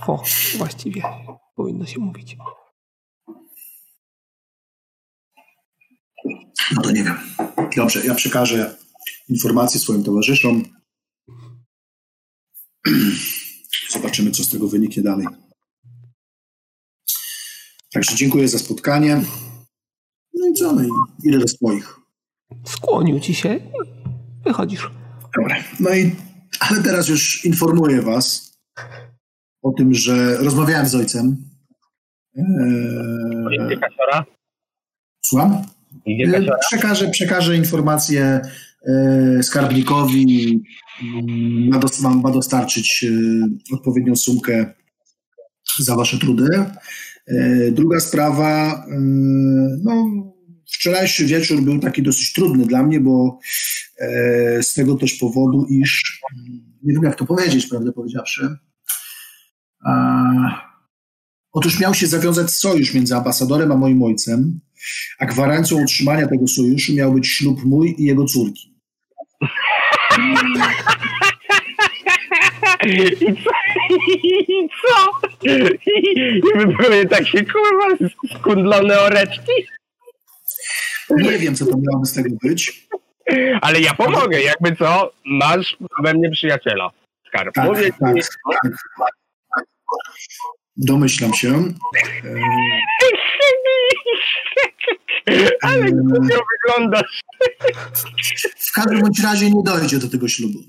O, 0.07 0.23
właściwie 0.57 1.01
powinno 1.55 1.85
się 1.85 1.99
mówić. 1.99 2.37
No 6.75 6.81
to 6.81 6.91
nie 6.91 7.03
wiem. 7.03 7.17
Dobrze, 7.75 8.05
ja 8.05 8.15
przekażę 8.15 8.77
informacje 9.29 9.79
swoim 9.79 10.03
towarzyszom. 10.03 10.63
Zobaczymy, 13.93 14.31
co 14.31 14.43
z 14.43 14.49
tego 14.49 14.67
wyniknie 14.67 15.03
dalej. 15.03 15.27
Także 17.93 18.15
dziękuję 18.15 18.47
za 18.47 18.59
spotkanie. 18.59 19.23
No 20.33 20.47
i 20.47 20.53
co? 20.53 20.73
No 20.73 20.83
i 20.83 20.89
ile 21.23 21.39
do 21.39 21.47
swoich. 21.47 21.99
Skłonił 22.65 23.19
ci 23.19 23.33
się 23.33 23.55
i 23.55 23.71
wychodzisz. 24.43 24.89
Dobra. 25.37 25.55
No 25.79 25.95
i, 25.95 26.15
ale 26.59 26.83
teraz 26.83 27.09
już 27.09 27.45
informuję 27.45 28.01
Was 28.01 28.55
o 29.61 29.71
tym, 29.71 29.93
że 29.93 30.37
rozmawiałem 30.37 30.85
z 30.85 30.95
ojcem. 30.95 31.37
Eee, 32.37 33.79
słucham? 35.21 35.63
Kasiora? 36.31 36.57
Przekażę, 36.59 37.09
przekażę 37.09 37.57
informację 37.57 38.41
e, 38.87 39.43
skarbnikowi. 39.43 40.63
Ma, 41.69 41.79
dos, 41.79 42.01
ma, 42.01 42.09
ma 42.09 42.31
dostarczyć 42.31 43.05
odpowiednią 43.73 44.15
sumkę 44.15 44.73
za 45.79 45.95
wasze 45.95 46.17
trudy. 46.17 46.65
Druga 47.71 47.99
sprawa, 47.99 48.85
no, 49.83 50.05
wczorajszy 50.73 51.25
wieczór 51.25 51.61
był 51.61 51.79
taki 51.79 52.03
dosyć 52.03 52.33
trudny 52.33 52.65
dla 52.65 52.83
mnie, 52.83 52.99
bo 52.99 53.39
e, 53.99 54.63
z 54.63 54.73
tego 54.73 54.95
też 54.95 55.13
powodu, 55.13 55.65
iż 55.69 56.21
mm, 56.35 56.75
nie 56.83 56.93
wiem 56.93 57.03
jak 57.03 57.15
to 57.15 57.25
powiedzieć, 57.25 57.67
prawdę 57.67 57.91
powiedziawszy. 57.91 58.57
Otóż 61.51 61.79
miał 61.79 61.93
się 61.93 62.07
zawiązać 62.07 62.51
sojusz 62.51 62.93
między 62.93 63.15
ambasadorem 63.15 63.71
a 63.71 63.75
moim 63.75 64.03
ojcem, 64.03 64.59
a 65.19 65.25
gwarancją 65.25 65.83
utrzymania 65.83 66.27
tego 66.27 66.47
sojuszu 66.47 66.93
miał 66.93 67.13
być 67.13 67.27
ślub 67.27 67.63
mój 67.65 67.95
i 67.97 68.03
jego 68.03 68.25
córki. 68.25 68.75
I 72.85 73.35
co? 73.43 73.51
I 74.23 74.69
co? 74.81 75.11
I 75.45 76.41
by 76.55 76.67
były 76.67 77.05
takie 77.05 77.45
kurwa 77.45 78.07
skundlone 78.39 78.99
oreczki? 78.99 79.51
Nie 81.09 81.37
wiem, 81.37 81.55
co 81.55 81.65
to 81.65 81.77
miałoby 81.77 82.05
z 82.05 82.13
tego 82.13 82.29
być. 82.43 82.87
Ale 83.61 83.79
ja 83.79 83.93
pomogę, 83.93 84.41
jakby 84.41 84.75
co, 84.75 85.11
masz 85.25 85.77
we 86.03 86.13
mnie 86.13 86.29
przyjaciela. 86.31 86.91
Skarb. 87.27 87.55
Tak, 87.55 87.65
Mówię 87.65 87.91
tak, 87.99 88.15
ci, 88.15 88.21
tak. 88.51 88.71
Domyślam 90.77 91.33
się. 91.33 91.53
Ale 95.61 95.91
głupio 95.91 96.39
wyglądasz. 96.51 97.21
W 98.57 98.71
każdym 98.73 99.01
bądź 99.01 99.23
razie 99.23 99.51
nie 99.51 99.63
dojdzie 99.63 99.97
do 99.97 100.09
tego 100.09 100.27
ślubu. 100.27 100.59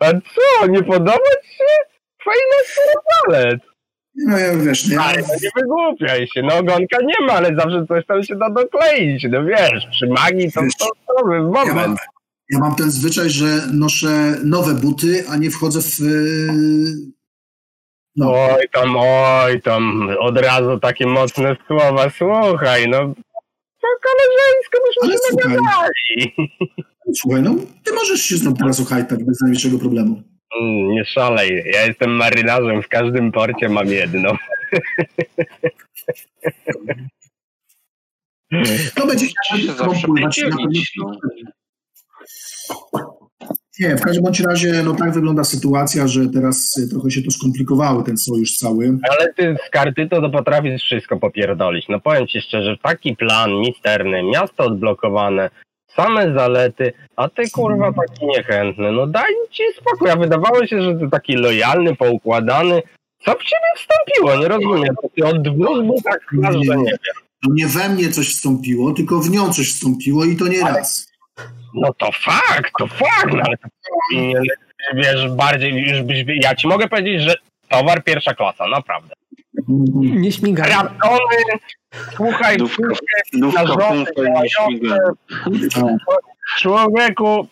A 0.00 0.12
co, 0.12 0.66
nie 0.66 0.82
podoba 0.82 1.30
ci 1.42 1.56
się? 1.56 1.64
Fajny 2.24 2.56
surwalet. 2.74 3.60
No 4.16 4.38
ja 4.38 4.56
wiesz, 4.56 4.88
ja, 4.88 5.02
Ale 5.04 5.16
nie 5.22 5.50
wygłupiaj 5.56 6.26
się, 6.26 6.42
no 6.42 6.56
ogonka 6.56 6.98
nie 7.02 7.26
ma, 7.26 7.32
ale 7.32 7.56
zawsze 7.56 7.86
coś 7.88 8.06
tam 8.06 8.22
się 8.22 8.36
da 8.36 8.50
dokleić, 8.50 9.26
no 9.30 9.44
wiesz, 9.44 9.86
przy 9.90 10.06
magii 10.06 10.52
to 10.52 10.62
Wiesz, 10.62 10.72
to, 10.78 10.84
to, 10.86 11.14
to 11.24 11.32
ja, 11.34 11.40
mam, 11.42 11.68
moment. 11.68 11.98
ja 12.50 12.58
mam 12.58 12.74
ten 12.74 12.90
zwyczaj, 12.90 13.30
że 13.30 13.46
noszę 13.72 14.36
nowe 14.44 14.74
buty, 14.74 15.24
a 15.28 15.36
nie 15.36 15.50
wchodzę 15.50 15.80
w. 15.82 16.00
e, 16.00 16.52
No, 18.16 18.32
Oj 18.34 18.68
tam, 18.72 18.96
oj 18.98 19.62
tam, 19.62 20.08
od 20.20 20.38
razu 20.38 20.78
takie 20.80 21.06
mocne 21.06 21.56
słowa, 21.66 22.10
słuchaj, 22.18 22.88
no 22.88 22.98
po 23.80 23.88
koleżeńsku 24.04 24.78
byśmy 24.86 25.18
się 25.18 25.48
nagadali. 25.48 26.34
słuchaj, 27.14 27.42
no, 27.42 27.54
ty 27.84 27.92
możesz 27.92 28.20
się 28.22 28.36
z 28.36 28.44
nią 28.44 28.54
teraz 28.54 28.80
ohajtać 28.80 29.24
bez 29.24 29.40
najmniejszego 29.40 29.78
problemu. 29.78 30.22
Mm, 30.60 30.88
Nie 30.88 31.04
szalej, 31.04 31.62
ja 31.72 31.86
jestem 31.86 32.10
marynarzem, 32.10 32.82
w 32.82 32.88
każdym 32.88 33.32
porcie 33.32 33.68
mam 33.68 33.86
jedno. 33.86 34.32
To 38.94 39.06
będzie 39.06 39.26
na 39.26 39.72
pewno-. 39.74 40.16
No. 40.98 41.12
Nie, 43.80 43.96
w 43.96 44.00
każdym 44.00 44.24
bądź 44.24 44.40
razie 44.40 44.82
no 44.84 44.94
tak 44.94 45.12
wygląda 45.12 45.44
sytuacja, 45.44 46.06
że 46.08 46.26
teraz 46.28 46.76
y, 46.76 46.88
trochę 46.88 47.10
się 47.10 47.22
to 47.22 47.30
skomplikowało, 47.30 48.02
ten 48.02 48.16
sojusz 48.16 48.52
cały. 48.52 48.98
Ale 49.10 49.34
ty 49.34 49.56
z 49.66 49.70
karty 49.70 50.08
to, 50.08 50.20
to 50.20 50.30
potrafisz 50.30 50.82
wszystko 50.82 51.16
popierdolić. 51.16 51.86
No 51.88 52.00
powiem 52.00 52.26
ci 52.26 52.40
szczerze, 52.40 52.76
taki 52.82 53.16
plan 53.16 53.50
misterny, 53.50 54.22
miasto 54.22 54.64
odblokowane, 54.64 55.50
same 55.96 56.34
zalety, 56.34 56.92
a 57.16 57.28
ty 57.28 57.50
kurwa 57.50 57.92
taki 57.92 58.26
niechętny. 58.26 58.92
No 58.92 59.06
daj 59.06 59.32
ci 59.50 59.62
spokój, 59.76 60.10
a 60.10 60.16
wydawało 60.16 60.66
się, 60.66 60.82
że 60.82 60.94
ty 60.94 61.10
taki 61.10 61.36
lojalny, 61.36 61.96
poukładany. 61.96 62.82
Co 63.18 63.32
w 63.32 63.44
ciebie 63.44 63.66
wstąpiło? 63.76 64.36
Nie 64.36 64.48
rozumiem. 64.48 64.94
To 65.02 65.08
ty 65.16 65.24
od 65.26 65.42
dwóch 65.42 66.02
tak 66.04 66.20
masz, 66.32 66.54
że 66.54 66.76
nie 66.76 66.90
wiem. 66.90 67.16
To 67.44 67.50
nie 67.52 67.66
we 67.66 67.88
mnie 67.88 68.08
coś 68.08 68.28
wstąpiło, 68.28 68.92
tylko 68.92 69.18
w 69.18 69.30
nią 69.30 69.52
coś 69.52 69.68
wstąpiło 69.68 70.24
i 70.24 70.36
to 70.36 70.48
nie 70.48 70.60
raz. 70.60 71.12
No 71.74 71.94
to 71.94 72.10
fakt, 72.12 72.72
to 72.78 72.86
fakt, 72.86 73.34
no 73.34 73.42
ale 73.44 73.56
to 73.56 73.68
wiesz, 74.94 75.28
bardziej, 75.30 75.88
już 75.88 76.02
byś, 76.02 76.24
ja 76.42 76.54
ci 76.54 76.68
mogę 76.68 76.88
powiedzieć, 76.88 77.22
że 77.22 77.34
towar 77.68 78.04
pierwsza 78.04 78.34
klasa, 78.34 78.66
naprawdę. 78.66 79.14
Nie 79.68 80.32
śmigaj. 80.32 80.70
Raptony, 80.70 81.18
słuchaj, 82.16 82.56
nie 84.16 84.48
śmiga. 84.50 84.96
Człowieku, 86.58 87.46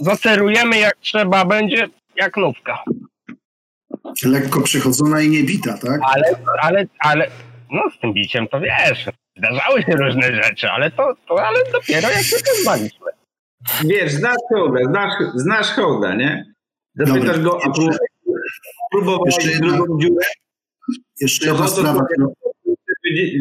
zaserujemy 0.00 0.78
jak 0.78 0.96
trzeba, 0.96 1.44
będzie 1.44 1.88
jak 2.16 2.36
nówka. 2.36 2.84
Lekko 4.24 4.60
przechodzona 4.60 5.22
i 5.22 5.28
niebita, 5.28 5.78
tak? 5.78 6.00
Ale, 6.14 6.24
ale, 6.62 6.86
ale, 6.98 7.30
no 7.70 7.82
z 7.96 8.00
tym 8.00 8.12
biciem 8.12 8.48
to 8.48 8.60
wiesz, 8.60 9.06
zdarzały 9.36 9.82
się 9.82 9.92
różne 9.92 10.42
rzeczy, 10.42 10.70
ale 10.70 10.90
to, 10.90 11.14
to 11.28 11.46
ale 11.46 11.58
dopiero 11.72 12.10
jak 12.10 12.22
się 12.22 12.36
pozbaliśmy. 12.36 13.06
Wiesz, 13.84 14.12
znasz 14.12 14.36
hołda, 14.48 14.80
znasz, 14.84 15.12
znasz 15.34 15.70
hołda, 15.70 16.14
nie? 16.14 16.44
Zapytasz 16.94 17.38
Dobra. 17.38 17.42
go, 17.42 17.58
a 17.64 17.68
prób- 17.70 17.96
próbowałeś 18.92 19.60
drugą 19.60 19.98
dziurę, 19.98 20.26
Jeszcze 21.20 21.46
jedna 21.46 21.68
sprawa, 21.68 22.00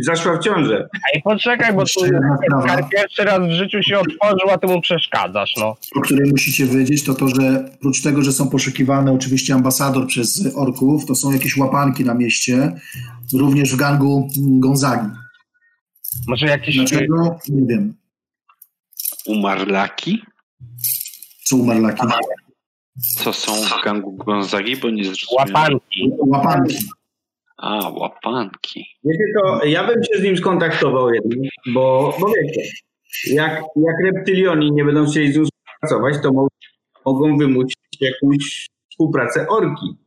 zaszła 0.02 0.38
w 0.38 0.44
ciążę. 0.44 0.90
Ej, 1.14 1.22
poczekaj, 1.22 1.74
bo 1.74 1.84
tu 1.86 2.02
pierwszy 2.92 3.24
raz 3.24 3.48
w 3.48 3.52
życiu 3.52 3.84
się 3.84 4.00
otworzył, 4.00 4.50
a 4.50 4.58
ty 4.58 4.68
mu 4.68 4.82
przeszkadzasz, 4.82 5.54
no. 5.58 5.78
o 5.96 6.02
której 6.02 6.32
musicie 6.32 6.66
wiedzieć, 6.66 7.04
to 7.04 7.14
to, 7.14 7.28
że 7.28 7.70
oprócz 7.76 8.02
tego, 8.02 8.22
że 8.22 8.32
są 8.32 8.50
poszukiwane 8.50 9.12
oczywiście 9.12 9.54
ambasador 9.54 10.08
przez 10.08 10.56
orków, 10.56 11.06
to 11.06 11.16
są 11.16 11.32
jakieś 11.32 11.58
łapanki 11.58 12.06
na 12.06 12.14
mieście, 12.14 12.74
również 13.34 13.74
w 13.74 13.78
gangu 13.78 14.30
Gonzagi. 14.38 15.08
Może 16.28 16.46
jakiś... 16.46 16.76
Dlaczego? 16.76 17.40
Nie 17.50 17.68
wiem. 17.68 17.94
Umarlaki? 19.26 20.22
Co 21.44 21.56
umarlaki? 21.56 22.08
Co 23.18 23.34
są 23.34 23.54
w 23.54 23.84
gangu 23.84 24.12
Gonzagi, 24.12 24.78
bo 24.78 24.90
nie 24.90 25.04
zrozumiałem. 25.04 25.54
Łapanki. 25.54 26.12
Łapanki. 26.20 26.78
A, 27.62 27.90
łapanki. 27.90 28.86
Wiecie 29.04 29.24
co, 29.36 29.66
ja 29.66 29.88
bym 29.88 30.04
się 30.04 30.20
z 30.20 30.24
nim 30.24 30.38
skontaktował 30.38 31.14
jednak, 31.14 31.38
bo, 31.74 32.18
bo 32.20 32.28
wiecie, 32.28 32.72
jak, 33.28 33.64
jak 33.76 33.96
reptylioni 34.14 34.72
nie 34.72 34.86
będą 34.86 35.06
chcieli 35.06 35.34
z 35.34 35.36
nim 35.36 35.46
współpracować, 35.46 36.24
to 36.24 36.34
mo- 36.34 36.48
mogą 37.06 37.38
wymusić 37.38 37.78
jakąś 38.02 38.68
współpracę 38.92 39.48
orki. 39.48 39.98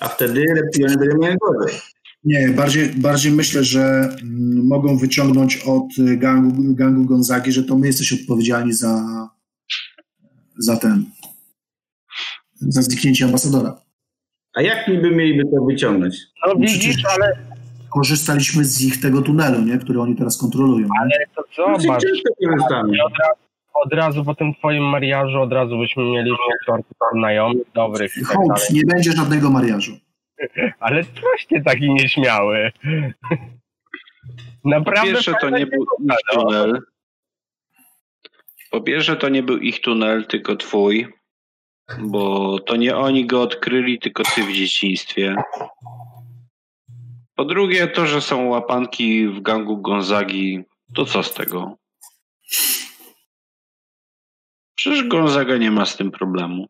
A 0.00 0.08
wtedy 0.08 0.44
reptyliony 0.56 0.96
będą 0.96 1.18
miały 1.18 1.36
gorzej. 1.36 1.80
Nie, 2.24 2.48
bardziej, 2.48 2.88
bardziej 2.88 3.32
myślę, 3.32 3.64
że 3.64 3.80
mm, 3.80 4.66
mogą 4.66 4.98
wyciągnąć 4.98 5.56
od 5.56 6.16
gangu, 6.16 6.74
gangu 6.74 7.04
Gonzagi, 7.04 7.52
że 7.52 7.64
to 7.64 7.76
my 7.76 7.86
jesteśmy 7.86 8.18
odpowiedzialni 8.20 8.72
za, 8.72 9.04
za 10.58 10.76
ten, 10.76 11.04
za 12.60 12.82
zniknięcie 12.82 13.24
ambasadora. 13.24 13.80
A 14.54 14.62
jak 14.62 14.88
niby 14.88 15.10
mieliby 15.10 15.44
to 15.44 15.64
wyciągnąć? 15.64 16.16
No 16.46 16.54
widzisz, 16.56 17.02
ale, 17.14 17.36
Korzystaliśmy 17.92 18.64
z 18.64 18.82
ich 18.82 19.00
tego 19.00 19.22
tunelu, 19.22 19.60
nie, 19.60 19.78
który 19.78 20.00
oni 20.00 20.16
teraz 20.16 20.38
kontrolują. 20.38 20.88
Ale 21.00 21.10
to 21.34 21.42
Znaczy, 21.54 21.82
zobacz. 21.82 22.02
I 22.40 22.46
od 22.48 22.70
razu, 22.70 22.92
od 23.74 23.92
razu 23.92 24.24
po 24.24 24.34
tym 24.34 24.54
twoim 24.54 24.84
mariażu 24.84 25.40
od 25.40 25.52
razu 25.52 25.78
byśmy 25.78 26.04
mieli 26.04 26.30
wśród 26.62 26.86
znajomych, 27.12 27.72
dobrych 27.74 28.16
i 28.16 28.20
tak 28.20 28.28
dalej. 28.28 28.48
Hołd, 28.48 28.70
nie 28.70 28.82
będzie 28.86 29.12
żadnego 29.12 29.50
mariażu. 29.50 29.92
Ale 30.80 31.04
coście 31.04 31.62
taki 31.64 31.90
nieśmiały. 31.90 32.72
Po 34.62 34.68
Naprawdę 34.68 35.12
pierwsze, 35.12 35.34
to 35.40 35.50
nie 35.50 35.66
był 35.66 35.82
ich 35.82 35.88
no. 36.00 36.14
tunel. 36.32 36.80
Po 38.70 38.80
pierwsze, 38.80 39.16
to 39.16 39.28
nie 39.28 39.42
był 39.42 39.58
ich 39.58 39.80
tunel, 39.80 40.26
tylko 40.26 40.56
twój. 40.56 41.08
Bo 41.98 42.58
to 42.58 42.76
nie 42.76 42.96
oni 42.96 43.26
go 43.26 43.42
odkryli, 43.42 43.98
tylko 43.98 44.22
ty 44.34 44.42
w 44.42 44.52
dzieciństwie. 44.52 45.36
Po 47.34 47.44
drugie, 47.44 47.86
to, 47.86 48.06
że 48.06 48.20
są 48.20 48.48
łapanki 48.48 49.28
w 49.28 49.40
gangu 49.40 49.82
Gonzagi, 49.82 50.64
to 50.94 51.04
co 51.04 51.22
z 51.22 51.34
tego? 51.34 51.76
Przecież 54.74 55.08
Gonzaga 55.08 55.56
nie 55.56 55.70
ma 55.70 55.86
z 55.86 55.96
tym 55.96 56.10
problemu. 56.10 56.66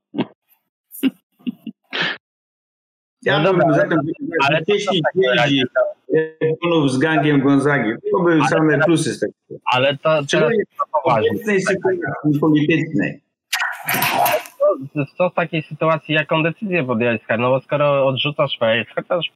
Ja 3.22 3.38
No 3.38 3.50
bym 3.50 3.60
dobra, 3.60 3.74
za 3.74 3.88
tym 3.88 3.98
ale 4.42 4.56
ale 4.56 4.64
to 4.64 4.74
jeśli 4.74 5.00
w 5.00 5.02
takim 5.02 5.22
jeździ 5.22 5.62
z 6.86 6.98
gangiem 6.98 7.40
Gonzagi, 7.40 7.90
to 8.12 8.18
były 8.18 8.40
Ale 8.40 8.48
same 8.48 8.78
plusy 8.78 9.14
z 9.14 9.20
tego. 9.20 9.32
Ale 9.64 9.96
to 9.96 10.22
Szczególnie 10.22 10.64
to 10.78 10.84
w 10.84 11.06
obecnej 11.06 11.60
sytuacji 11.60 12.40
politycznej. 12.40 13.20
Co, 15.16 15.30
w 15.30 15.34
takiej 15.34 15.62
sytuacji, 15.62 16.14
jaką 16.14 16.42
decyzję 16.42 16.86
Skar? 17.24 17.38
No 17.38 17.50
bo 17.50 17.60
skoro 17.60 18.06
odrzucasz 18.06 18.58
face, 18.58 18.84
chociaż 18.94 19.32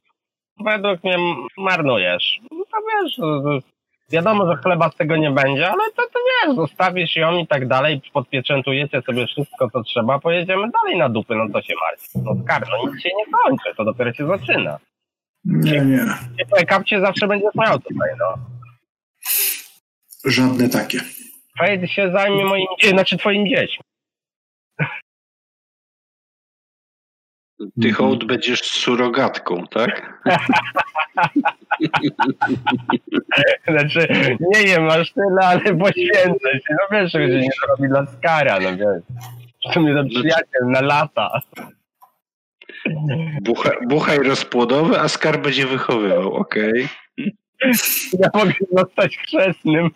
według 0.65 1.03
mnie 1.03 1.17
marnujesz, 1.57 2.39
no 2.51 2.63
to 2.71 2.77
wiesz, 2.87 3.17
no, 3.17 3.59
wiadomo, 4.11 4.51
że 4.51 4.61
chleba 4.63 4.89
z 4.89 4.95
tego 4.95 5.17
nie 5.17 5.31
będzie, 5.31 5.69
ale 5.69 5.83
to, 5.95 6.01
to 6.01 6.19
wiesz, 6.47 6.55
zostawisz 6.55 7.15
ją 7.15 7.37
i 7.37 7.47
tak 7.47 7.67
dalej, 7.67 8.01
podpieczętujecie 8.13 9.01
sobie 9.01 9.27
wszystko, 9.27 9.69
co 9.69 9.83
trzeba, 9.83 10.19
pojedziemy 10.19 10.69
dalej 10.71 10.97
na 10.97 11.09
dupy, 11.09 11.35
no 11.35 11.49
to 11.53 11.61
się 11.61 11.73
martwi. 11.81 12.19
No 12.25 12.43
Skar, 12.43 12.63
no 12.69 12.91
nic 12.91 13.03
się 13.03 13.09
nie 13.09 13.25
kończy, 13.31 13.75
to 13.77 13.85
dopiero 13.85 14.13
się 14.13 14.27
zaczyna. 14.27 14.77
Nie, 15.45 15.81
nie. 15.81 16.05
Ciepłe 16.37 16.65
kapcie 16.65 17.01
zawsze 17.01 17.27
będziesz 17.27 17.55
miał 17.55 17.79
tutaj, 17.79 18.09
no. 18.19 18.33
Żadne 20.25 20.69
takie. 20.69 20.99
Fade 21.59 21.87
się 21.87 22.11
zajmie 22.11 22.45
moim, 22.45 22.65
znaczy 22.89 23.17
twoim 23.17 23.47
dziećmi. 23.47 23.83
Ty 27.57 27.87
Mhm. 27.89 27.95
hołd 27.95 28.25
będziesz 28.25 28.61
surogatką, 28.61 29.63
tak? 29.71 30.19
Znaczy, 33.67 34.07
nie 34.39 34.63
wiem, 34.65 34.89
aż 34.89 35.13
tyle, 35.13 35.37
ale 35.41 35.75
poświęcę 35.77 36.53
się. 36.53 36.59
No 36.69 36.77
wiesz, 36.91 37.11
że 37.11 37.27
nie 37.27 37.49
zrobi 37.65 37.89
dla 37.89 38.05
Skara, 38.05 38.59
no 38.59 38.77
wiesz. 38.77 39.03
W 39.69 39.73
sumie 39.73 39.95
to 39.95 40.03
przyjaciel 40.09 40.65
na 40.65 40.81
lata. 40.81 41.41
Bucha, 43.41 43.69
buchaj 43.87 44.17
rozpłodowy, 44.19 44.99
a 44.99 45.07
skarb 45.07 45.41
będzie 45.43 45.67
wychowywał, 45.67 46.33
okej? 46.33 46.87
Ja 48.19 48.29
mogę 48.33 48.53
zostać 48.71 49.17
chrzestnym. 49.17 49.89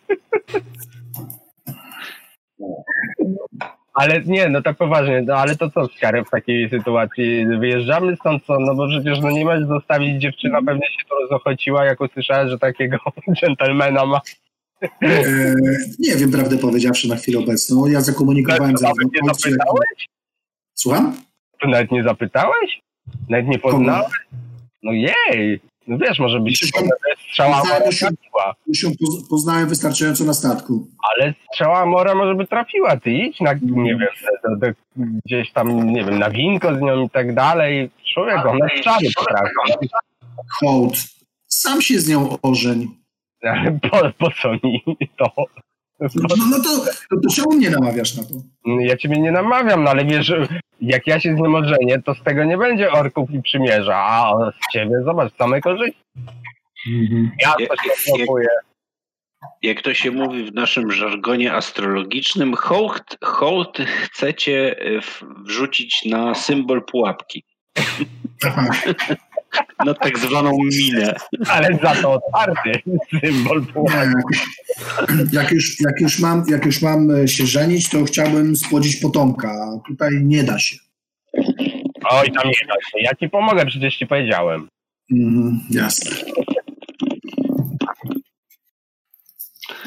Ale 3.93 4.21
nie, 4.21 4.49
no 4.49 4.61
tak 4.61 4.77
poważnie, 4.77 5.21
no 5.21 5.35
ale 5.35 5.55
to 5.55 5.69
co 5.69 5.87
Skary 5.87 6.25
w 6.25 6.29
takiej 6.29 6.69
sytuacji? 6.69 7.45
Wyjeżdżamy 7.59 8.15
stąd 8.15 8.45
co? 8.45 8.59
No 8.59 8.75
bo 8.75 8.87
przecież 8.87 9.19
no 9.19 9.31
nie 9.31 9.45
możesz 9.45 9.67
zostawić 9.67 10.21
dziewczyna, 10.21 10.61
pewnie 10.61 10.85
się 10.87 11.05
to 11.09 11.15
rozochociła, 11.15 11.85
jak 11.85 12.01
usłyszała, 12.01 12.47
że 12.47 12.59
takiego 12.59 12.97
dżentelmena 13.35 14.05
ma. 14.05 14.21
E, 14.81 15.55
nie 15.99 16.15
wiem, 16.15 16.31
prawdę 16.31 16.57
powiedziawszy 16.57 17.09
na 17.09 17.15
chwilę 17.15 17.39
obecną. 17.39 17.87
Ja 17.87 18.01
zakomunikowałem 18.01 18.77
za 18.77 18.87
nie 18.87 19.33
zapytałeś? 19.33 20.07
Słucham? 20.73 21.15
To 21.61 21.67
nawet 21.67 21.91
nie 21.91 22.03
zapytałeś? 22.03 22.81
Nawet 23.29 23.47
nie 23.47 23.59
poznałeś? 23.59 24.11
No 24.83 24.91
jej! 24.91 25.59
No 25.91 25.97
wiesz, 25.97 26.19
może 26.19 26.39
być 26.39 26.71
strzała 27.29 27.61
trafiła. 27.61 28.55
Już 28.67 28.83
ją 28.83 28.91
poznałem 29.29 29.69
wystarczająco 29.69 30.23
na 30.23 30.33
statku. 30.33 30.87
Ale 31.09 31.33
strzała 31.53 31.79
Amora 31.79 32.15
może 32.15 32.35
by 32.35 32.47
trafiła. 32.47 32.97
Ty 32.97 33.11
idź 33.11 33.39
na, 33.39 33.53
nie 33.61 33.95
wiem, 33.95 34.09
do, 34.43 34.55
do, 34.55 34.73
gdzieś 34.95 35.51
tam, 35.51 35.89
nie 35.93 36.03
wiem, 36.03 36.19
na 36.19 36.29
winko 36.29 36.75
z 36.75 36.81
nią 36.81 37.05
i 37.05 37.09
tak 37.09 37.35
dalej. 37.35 37.89
Człowiek, 38.13 38.45
ona 38.45 38.67
strzany 38.77 39.07
potrafi. 39.15 39.89
Hołd. 40.59 40.97
Sam 41.47 41.81
się 41.81 41.99
z 41.99 42.09
nią 42.09 42.37
ożeń. 42.41 42.87
Ale 43.43 43.79
po, 43.91 43.97
po 44.17 44.31
co 44.41 44.51
mi 44.51 44.83
to? 45.17 45.31
No, 46.01 46.35
no 46.49 46.57
to, 46.63 46.69
to, 47.09 47.21
to 47.21 47.35
czemu 47.35 47.51
mnie 47.55 47.69
namawiasz 47.69 48.15
na 48.17 48.23
to? 48.23 48.29
Ja 48.79 48.97
ciebie 48.97 49.17
nie 49.21 49.31
namawiam, 49.31 49.83
no 49.83 49.89
ale 49.89 50.05
wiesz, 50.05 50.33
jak 50.81 51.07
ja 51.07 51.19
się 51.19 51.35
z 51.35 51.39
nim 51.39 51.55
ożenię, 51.55 52.01
to 52.05 52.15
z 52.15 52.23
tego 52.23 52.43
nie 52.43 52.57
będzie 52.57 52.91
orków 52.91 53.31
i 53.31 53.41
przymierza, 53.41 53.95
a 53.97 54.33
z 54.51 54.73
ciebie, 54.73 54.95
zobacz, 55.05 55.33
same 55.37 55.61
korzyści. 55.61 56.03
Ja 57.41 57.53
Jak- 57.59 57.69
coś 57.69 57.85
jak- 58.07 58.19
kupuję. 58.27 58.47
Jak 59.61 59.81
to 59.81 59.93
się 59.93 60.11
mówi 60.11 60.45
w 60.45 60.53
naszym 60.53 60.91
żargonie 60.91 61.53
astrologicznym, 61.53 62.53
hołd, 62.55 63.17
hołd 63.23 63.77
chcecie 64.03 64.75
e, 64.79 64.99
wrzucić 65.45 66.05
na 66.05 66.35
symbol 66.35 66.83
pułapki. 66.85 67.43
Na 69.85 69.93
tak 69.93 70.17
zwaną 70.19 70.51
minę. 70.79 71.13
Ale 71.49 71.79
za 71.83 71.95
to 71.95 72.11
otwarty 72.13 72.71
symbol 73.21 73.65
jak, 75.31 75.51
już, 75.51 75.79
jak, 75.79 76.01
już 76.01 76.19
mam, 76.19 76.43
jak 76.47 76.65
już 76.65 76.81
mam 76.81 77.27
się 77.27 77.45
żenić, 77.45 77.89
to 77.89 78.03
chciałbym 78.03 78.55
spłodzić 78.55 78.95
potomka. 78.95 79.49
A 79.51 79.87
tutaj 79.89 80.11
nie 80.23 80.43
da 80.43 80.59
się. 80.59 80.75
Oj, 82.11 82.31
tam 82.31 82.45
nie 82.47 82.67
da 82.67 82.73
się. 82.73 82.99
Ja 83.01 83.15
ci 83.15 83.29
pomogę, 83.29 83.65
przecież 83.65 83.97
ci 83.97 84.07
powiedziałem. 84.07 84.67
Mhm, 85.11 85.59
jasne. 85.69 86.11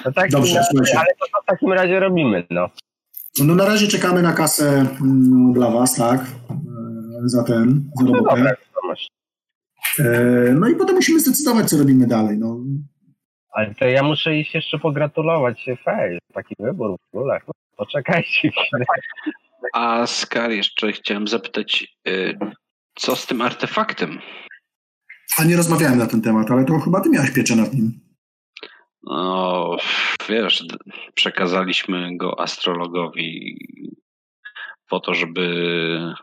No 0.05 0.13
tak, 0.13 0.31
Dobrze, 0.31 0.55
no, 0.55 0.63
słuchajcie. 0.71 0.99
ale 0.99 1.07
to 1.21 1.27
co 1.37 1.43
w 1.43 1.47
takim 1.47 1.73
razie 1.73 2.01
robimy, 2.01 2.47
no? 2.51 2.69
No 3.45 3.55
na 3.55 3.65
razie 3.67 3.87
czekamy 3.89 4.23
na 4.23 4.33
kasę 4.33 4.87
mm, 5.01 5.53
dla 5.53 5.71
was, 5.71 5.95
tak? 5.95 6.21
E, 6.21 6.25
Za 7.25 7.45
ten, 7.45 7.91
za 7.99 8.05
No 8.05 8.13
robotę. 8.13 8.37
dobra, 8.37 8.53
wiadomość. 8.75 9.11
E, 9.11 9.24
No 10.55 10.69
i 10.69 10.77
potem 10.77 10.95
musimy 10.95 11.21
zdecydować, 11.21 11.71
co 11.71 11.79
robimy 11.79 12.07
dalej. 12.07 12.39
No, 12.39 12.57
Ale 13.53 13.75
to 13.75 13.85
ja 13.85 14.03
muszę 14.03 14.37
iść 14.37 14.55
jeszcze 14.55 14.79
pogratulować 14.79 15.61
się 15.61 15.77
Fej. 15.77 16.19
Taki 16.35 16.55
wybór 16.59 16.97
w 17.13 17.17
ogóle. 17.17 17.41
Poczekajcie. 17.77 18.51
A 19.75 20.07
Skar, 20.07 20.51
jeszcze 20.51 20.93
chciałem 20.93 21.29
zapytać, 21.29 21.97
e, 22.09 22.11
co 22.95 23.17
z 23.17 23.27
tym 23.27 23.43
artefaktem? 23.43 24.19
a 25.39 25.45
nie 25.45 25.57
rozmawiałem 25.57 25.99
na 25.99 26.07
ten 26.07 26.23
temat, 26.23 26.51
ale 26.51 26.65
to 26.65 26.79
chyba 26.79 27.01
ty 27.01 27.11
miałeś 27.11 27.31
pieczę 27.31 27.57
nad 27.57 27.75
nim. 27.75 28.01
No, 29.03 29.77
wiesz, 30.29 30.65
przekazaliśmy 31.15 32.17
go 32.17 32.41
astrologowi 32.41 33.59
po 34.89 35.01
to, 35.01 35.15
żeby 35.15 36.15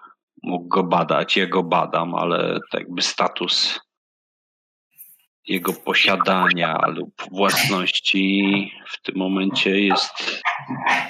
mógł 0.44 0.68
go 0.68 0.84
badać. 0.84 1.38
Ja 1.38 1.48
go 1.48 1.64
badam, 1.64 2.16
ale 2.16 2.60
tak 2.72 2.82
jakby 2.82 3.02
status 3.02 3.80
jego 5.48 5.74
posiadania 5.74 6.88
lub 6.88 7.12
własności 7.32 8.72
w 8.90 9.02
tym 9.02 9.16
momencie 9.18 9.80
jest 9.80 10.42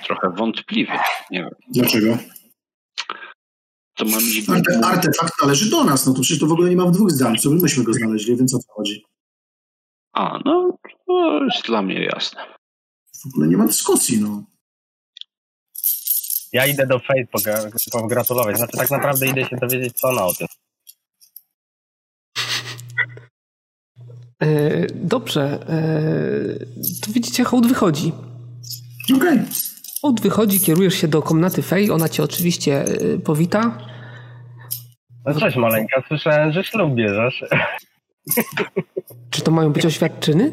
trochę 0.04 0.30
wątpliwy. 0.38 0.94
Nie 1.32 1.40
wiem, 1.40 1.50
Dlaczego? 1.70 2.18
to 3.96 4.06
mam. 4.06 4.22
Arte, 4.58 4.88
artefakt 4.88 5.34
należy 5.42 5.70
do 5.70 5.84
nas, 5.84 6.08
no 6.08 6.14
to 6.14 6.22
przecież 6.22 6.40
to 6.40 6.48
w 6.48 6.52
ogóle 6.52 6.70
nie 6.70 6.76
ma 6.76 6.86
w 6.86 6.92
dwóch 6.92 7.12
zdań. 7.12 7.38
Co 7.38 7.50
myśmy 7.50 7.84
go 7.84 7.94
znaleźli, 7.94 8.38
więc 8.38 8.56
o 8.56 8.60
co 8.60 8.74
chodzi? 8.74 9.06
A, 10.14 10.40
no, 10.46 10.78
to 11.08 11.44
jest 11.44 11.66
dla 11.66 11.82
mnie 11.82 12.04
jasne. 12.04 12.42
W 13.24 13.26
ogóle 13.26 13.48
nie 13.48 13.58
ma 13.58 13.66
dyskusji, 13.68 14.22
no. 14.22 14.44
Ja 16.54 16.66
idę 16.66 16.88
do 16.88 17.00
Fate 17.00 17.26
pogra- 17.38 17.72
pogratulować. 17.92 18.58
Znaczy 18.58 18.78
tak 18.78 18.92
naprawdę 18.92 19.28
idę 19.28 19.46
się 19.46 19.56
dowiedzieć, 19.58 19.94
co 20.00 20.08
ona 20.08 20.26
o 20.26 20.34
tym. 20.34 20.48
E, 24.44 24.48
Dobrze. 24.96 25.42
e, 25.70 26.66
To 27.06 27.12
widzicie, 27.12 27.44
hołd 27.44 27.68
wychodzi. 27.68 28.14
Okej. 29.16 29.40
Hołd 30.02 30.22
wychodzi, 30.22 30.60
kierujesz 30.60 30.94
się 30.94 31.08
do 31.08 31.22
komnaty 31.22 31.62
Fej. 31.62 31.92
Ona 31.92 32.10
cię 32.10 32.24
oczywiście 32.24 32.84
e, 32.86 33.18
powita. 33.18 33.78
No 35.26 35.40
cześć 35.40 35.58
maleńka, 35.58 36.04
słyszałem, 36.08 36.52
że 36.52 36.64
ślub 36.64 36.94
bierzesz. 36.96 37.44
Czy 39.30 39.42
to 39.42 39.52
mają 39.52 39.72
być 39.74 39.86
oświadczyny? 39.86 40.52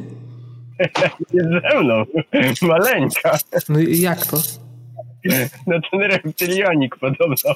Nie 1.35 1.43
ze 1.43 1.81
mną. 1.81 2.05
Maleńka. 2.63 3.39
No 3.69 3.81
i 3.81 4.01
jak 4.01 4.27
to? 4.27 4.37
No 5.67 5.81
ten 5.91 6.01
reptylionik 6.01 6.97
podobno 6.97 7.55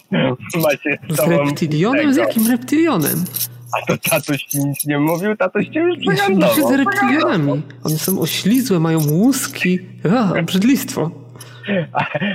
macie 0.62 0.98
z 1.10 1.18
reptilionem? 1.18 2.14
Z 2.14 2.16
jakim 2.16 2.46
reptilionem? 2.50 3.24
A 3.78 3.86
to 3.86 3.98
tatuś 4.10 4.42
ci 4.42 4.58
nic 4.58 4.86
nie 4.86 4.98
mówił, 4.98 5.36
tatuś 5.36 5.68
cię 5.68 5.80
już 5.80 5.96
Ja 6.02 6.16
się 6.16 6.32
liczę 6.32 6.68
z 6.68 6.70
reptilionami. 6.70 7.62
One 7.84 7.96
są 7.96 8.20
oślizłe, 8.20 8.80
mają 8.80 8.98
łuski. 9.10 9.78
A, 10.16 10.38
obrzydlistwo. 10.38 11.10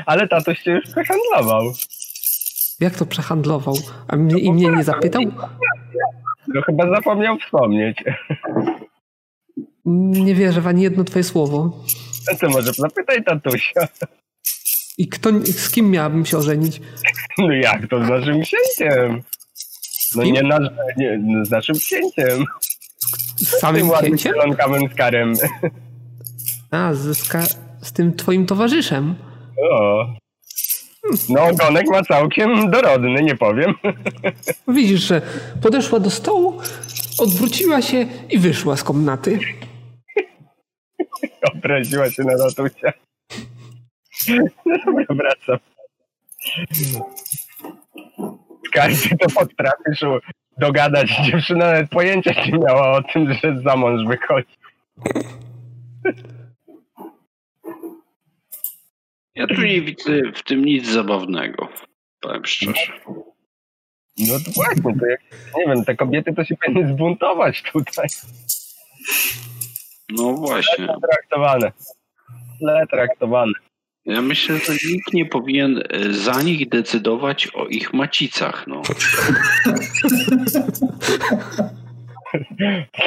Ale 0.06 0.28
tatuś 0.28 0.62
cię 0.62 0.72
już 0.72 0.84
przehandlował. 0.86 1.74
Jak 2.80 2.96
to 2.96 3.06
przehandlował? 3.06 3.76
A 4.08 4.16
mnie, 4.16 4.40
i 4.40 4.52
mnie 4.52 4.70
nie 4.72 4.84
zapytał? 4.84 5.22
No 6.48 6.62
chyba 6.62 6.90
zapomniał 6.96 7.38
wspomnieć. 7.40 8.04
Nie 9.86 10.36
wierzę 10.36 10.62
w 10.62 10.68
ani 10.68 10.84
jedno 10.84 11.04
twoje 11.04 11.24
słowo. 11.24 11.84
No 12.32 12.38
to 12.40 12.50
może 12.50 12.74
zapytaj 12.74 13.24
tatusia. 13.24 13.88
I 14.98 15.08
kto, 15.08 15.30
z 15.46 15.70
kim 15.70 15.92
miałabym 15.92 16.26
się 16.26 16.38
ożenić? 16.38 16.82
No 17.38 17.52
jak 17.52 17.88
to 17.90 18.06
z 18.06 18.10
naszym 18.10 18.42
księciem? 18.42 19.24
No 20.16 20.24
nie, 20.24 20.44
nasz, 20.44 20.70
nie 20.98 21.20
no 21.24 21.46
z 21.46 21.52
naszym 21.52 21.76
księciem. 21.76 22.46
Z 23.38 23.60
samym 23.60 23.82
Tym 23.82 23.90
ładnym 23.90 24.18
księciem? 24.18 24.34
zielonkamym 24.34 24.90
skarem. 24.94 25.34
A, 26.72 26.94
z, 26.94 27.18
z 27.82 27.92
tym 27.94 28.14
twoim 28.16 28.46
towarzyszem. 28.46 29.16
O. 29.72 30.06
No 31.30 31.44
ogonek 31.44 31.88
ma 31.90 32.04
całkiem 32.04 32.72
dorodny, 32.72 33.24
nie 33.24 33.36
powiem. 33.36 33.74
Widzisz, 34.68 35.02
że 35.02 35.22
podeszła 35.62 36.00
do 36.00 36.10
stołu, 36.10 36.62
odwróciła 37.20 37.82
się 37.82 38.06
i 38.30 38.40
wyszła 38.40 38.78
z 38.78 38.84
komnaty. 38.84 39.40
Obraziła 41.54 42.12
się 42.12 42.24
na 42.24 42.38
tatusia. 42.38 42.94
Dobra, 44.86 45.06
wracam. 45.10 45.58
Skarby 48.68 49.18
to 49.20 49.30
potrafisz 49.30 50.02
dogadać. 50.58 51.12
Dziewczyna 51.26 51.66
nawet 51.66 51.90
pojęcia 51.90 52.46
nie 52.46 52.60
miała 52.60 52.92
o 52.92 53.04
tym, 53.04 53.34
że 53.34 53.62
za 53.62 53.76
mąż 53.76 54.08
wychodzi. 54.08 54.58
Ja 59.36 59.48
tu 59.48 59.62
nie 59.62 59.82
widzę 59.82 60.12
w 60.36 60.44
tym 60.44 60.66
nic 60.66 60.88
zabawnego. 60.88 61.70
Powiem 62.22 62.46
szczerze. 62.46 62.94
No 64.18 64.40
to 64.46 64.52
właśnie, 64.52 65.00
to 65.00 65.06
jak, 65.06 65.22
nie 65.58 65.66
wiem, 65.66 65.86
te 65.86 65.96
kobiety 65.96 66.34
to 66.34 66.44
się 66.46 66.56
powinny 66.58 66.94
zbuntować 66.94 67.64
tutaj. 67.64 68.08
No 70.10 70.34
właśnie. 70.34 70.88
Traktowane. 70.88 71.72
Źle 72.60 72.88
traktowane. 72.88 73.54
Ja 74.08 74.22
myślę, 74.22 74.58
że 74.58 74.74
nikt 74.92 75.14
nie 75.14 75.26
powinien 75.26 75.84
e, 75.90 76.14
za 76.14 76.42
nich 76.42 76.70
decydować 76.70 77.48
o 77.54 77.66
ich 77.66 77.94
macicach. 77.94 78.68
No. 78.68 78.82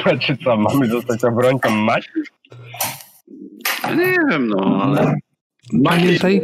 Znaczy 0.02 0.36
co, 0.44 0.56
mamy 0.56 0.86
zostać 0.86 1.24
obrońcą 1.24 1.70
maci? 1.70 2.08
Ja 3.82 3.94
Nie 3.94 4.16
wiem, 4.30 4.48
no 4.48 4.80
ale 4.82 5.14
Pamiętaj, 5.84 6.42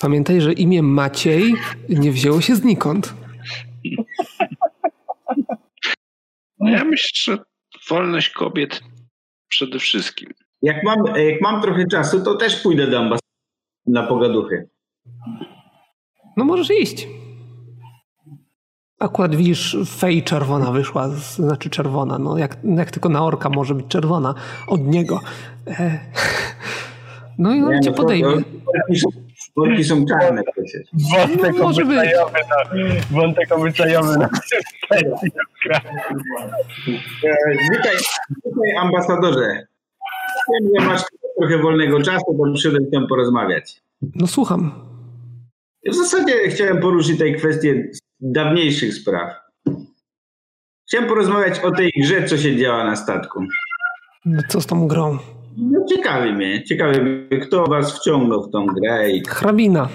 pamiętaj, 0.00 0.40
że 0.40 0.52
imię 0.52 0.82
Maciej 0.82 1.54
nie 1.88 2.12
wzięło 2.12 2.40
się 2.40 2.56
znikąd. 2.56 3.14
no 6.60 6.70
ja 6.70 6.84
myślę, 6.84 7.08
że 7.14 7.38
wolność 7.88 8.30
kobiet 8.30 8.82
przede 9.48 9.78
wszystkim. 9.78 10.30
Jak 10.62 10.82
mam, 10.84 10.96
jak 11.16 11.40
mam 11.40 11.62
trochę 11.62 11.86
czasu, 11.86 12.24
to 12.24 12.34
też 12.34 12.62
pójdę 12.62 12.86
do 12.86 12.98
ambasady 12.98 13.22
na 13.86 14.02
pogaduchy. 14.06 14.68
No 16.36 16.44
możesz 16.44 16.70
iść. 16.70 17.08
Akurat 19.00 19.34
widzisz, 19.34 19.76
fej 19.98 20.22
czerwona 20.22 20.72
wyszła, 20.72 21.08
znaczy 21.08 21.70
czerwona, 21.70 22.18
no 22.18 22.38
jak, 22.38 22.56
jak 22.76 22.90
tylko 22.90 23.08
na 23.08 23.24
orka 23.24 23.48
może 23.48 23.74
być 23.74 23.86
czerwona 23.86 24.34
od 24.68 24.80
niego. 24.80 25.20
E, 25.66 25.98
no 27.38 27.54
i 27.54 27.62
on 27.62 27.74
Nie, 27.74 27.80
cię 27.80 27.90
no 27.90 27.96
to- 27.96 28.02
podejmie. 28.02 28.42
Worki 29.56 29.84
są, 29.84 30.04
czarne 30.06 30.42
przecież. 30.52 30.88
Wątek 31.12 31.54
No, 31.58 31.62
może 31.64 31.84
być. 31.84 31.96
na, 31.96 32.80
wątek 33.10 33.52
obyczajowy 33.52 34.18
na 34.18 34.28
witaj, 34.90 35.02
witaj 37.72 37.96
ambasadorze. 38.80 39.66
Wiem, 40.52 40.70
że 40.80 40.86
masz 40.86 41.02
trochę 41.40 41.58
wolnego 41.58 42.02
czasu, 42.02 42.34
bo 42.34 42.52
przyszedłem 42.52 42.84
z 42.86 42.90
tym 42.90 43.06
porozmawiać. 43.06 43.82
No 44.14 44.26
słucham. 44.26 44.72
W 45.86 45.94
zasadzie 45.94 46.48
chciałem 46.48 46.80
poruszyć 46.80 47.18
tej 47.18 47.36
kwestię 47.36 47.90
dawniejszych 48.20 48.94
spraw. 48.94 49.34
Chciałem 50.88 51.08
porozmawiać 51.08 51.60
o 51.60 51.70
tej 51.70 51.92
grze, 52.00 52.24
co 52.24 52.36
się 52.36 52.56
działa 52.56 52.84
na 52.84 52.96
statku. 52.96 53.44
No 54.24 54.42
Co 54.48 54.60
z 54.60 54.66
tą 54.66 54.88
grą? 54.88 55.18
No, 55.56 55.84
ciekawi 55.88 56.32
mnie, 56.32 56.64
ciekawi 56.64 57.00
mnie, 57.00 57.38
kto 57.40 57.66
was 57.66 57.98
wciągnął 57.98 58.42
w 58.48 58.50
tą 58.50 58.66
grę 58.66 59.10
i 59.10 59.22
Hrabina. 59.28 59.88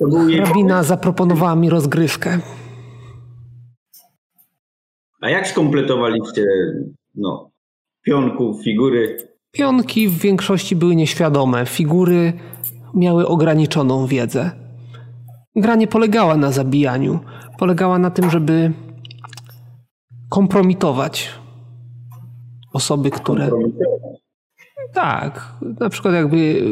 był 0.00 0.28
jej... 0.28 0.40
Hrabina 0.40 0.82
zaproponowała 0.82 1.56
mi 1.56 1.70
rozgrywkę. 1.70 2.38
A 5.20 5.30
jak 5.30 5.48
skompletowaliście 5.48 6.46
no, 7.14 7.50
pionków, 8.02 8.62
figury? 8.64 9.16
Pionki 9.52 10.08
w 10.08 10.18
większości 10.18 10.76
były 10.76 10.96
nieświadome, 10.96 11.66
figury 11.66 12.32
miały 12.94 13.28
ograniczoną 13.28 14.06
wiedzę. 14.06 14.50
Gra 15.56 15.74
nie 15.74 15.86
polegała 15.86 16.36
na 16.36 16.52
zabijaniu, 16.52 17.18
polegała 17.58 17.98
na 17.98 18.10
tym, 18.10 18.30
żeby 18.30 18.72
kompromitować 20.28 21.30
osoby, 22.72 23.10
które. 23.10 23.50
Tak, 24.92 25.54
na 25.80 25.88
przykład 25.88 26.14
jakby 26.14 26.62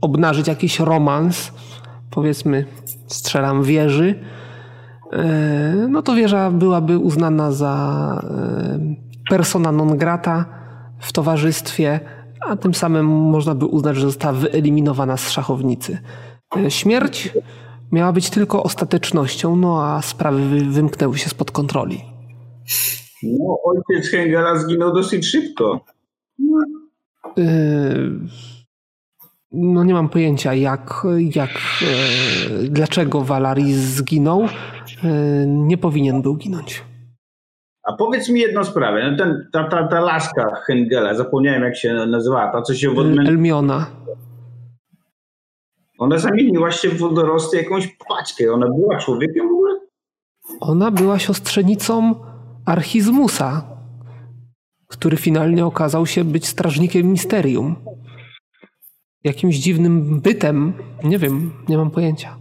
obnażyć 0.00 0.48
jakiś 0.48 0.80
romans, 0.80 1.52
powiedzmy, 2.10 2.64
strzelam 3.06 3.62
wieży, 3.62 4.14
e, 5.12 5.86
no 5.88 6.02
to 6.02 6.14
wieża 6.14 6.50
byłaby 6.50 6.98
uznana 6.98 7.52
za 7.52 8.22
e, 8.24 8.78
persona 9.30 9.72
non 9.72 9.96
grata 9.96 10.57
w 11.00 11.12
towarzystwie, 11.12 12.00
a 12.48 12.56
tym 12.56 12.74
samym 12.74 13.06
można 13.06 13.54
by 13.54 13.66
uznać, 13.66 13.96
że 13.96 14.02
została 14.06 14.32
wyeliminowana 14.34 15.16
z 15.16 15.30
szachownicy. 15.30 15.98
E, 16.56 16.70
Śmierć 16.70 17.30
miała 17.92 18.12
być 18.12 18.30
tylko 18.30 18.62
ostatecznością, 18.62 19.56
no 19.56 19.82
a 19.84 20.02
sprawy 20.02 20.48
wy- 20.48 20.64
wymknęły 20.64 21.18
się 21.18 21.28
spod 21.30 21.50
kontroli. 21.50 22.00
No, 23.22 23.56
ojciec 23.64 24.10
Hengela 24.10 24.58
zginął 24.58 24.92
dosyć 24.94 25.26
szybko. 25.26 25.80
Yy, 27.36 28.20
No 29.52 29.84
nie 29.84 29.94
mam 29.94 30.08
pojęcia 30.08 30.54
jak, 30.54 31.06
jak 31.34 31.50
yy, 32.60 32.68
dlaczego 32.70 33.20
Valaris 33.20 33.76
zginął. 33.76 34.42
Yy, 34.42 35.46
Nie 35.46 35.78
powinien 35.78 36.22
był 36.22 36.36
ginąć. 36.36 36.82
A 37.88 37.92
powiedz 37.92 38.28
mi 38.28 38.40
jedną 38.40 38.64
sprawę. 38.64 39.10
No 39.10 39.16
ten, 39.16 39.48
ta, 39.52 39.64
ta, 39.64 39.88
ta 39.88 40.00
laska 40.00 40.54
Hengela, 40.66 41.14
zapomniałem 41.14 41.62
jak 41.62 41.76
się 41.76 41.94
nazywała, 41.94 42.52
ta 42.52 42.62
co 42.62 42.74
się 42.74 42.90
w 42.90 42.98
odmę... 42.98 43.22
Elmiona. 43.22 43.86
Ona 45.98 46.18
zamieniła 46.18 46.70
się 46.70 46.88
w 46.88 46.98
wodorosty 46.98 47.56
jakąś 47.56 47.96
paćkę. 48.08 48.52
Ona 48.52 48.66
była 48.66 48.98
człowiekiem 48.98 49.48
w 49.48 49.52
ogóle? 49.52 49.80
Ona 50.60 50.90
była 50.90 51.18
siostrzenicą 51.18 52.14
Archizmusa, 52.66 53.62
który 54.86 55.16
finalnie 55.16 55.66
okazał 55.66 56.06
się 56.06 56.24
być 56.24 56.46
strażnikiem 56.46 57.06
misterium. 57.06 57.76
Jakimś 59.24 59.56
dziwnym 59.56 60.20
bytem, 60.20 60.72
nie 61.04 61.18
wiem, 61.18 61.52
nie 61.68 61.76
mam 61.76 61.90
pojęcia. 61.90 62.36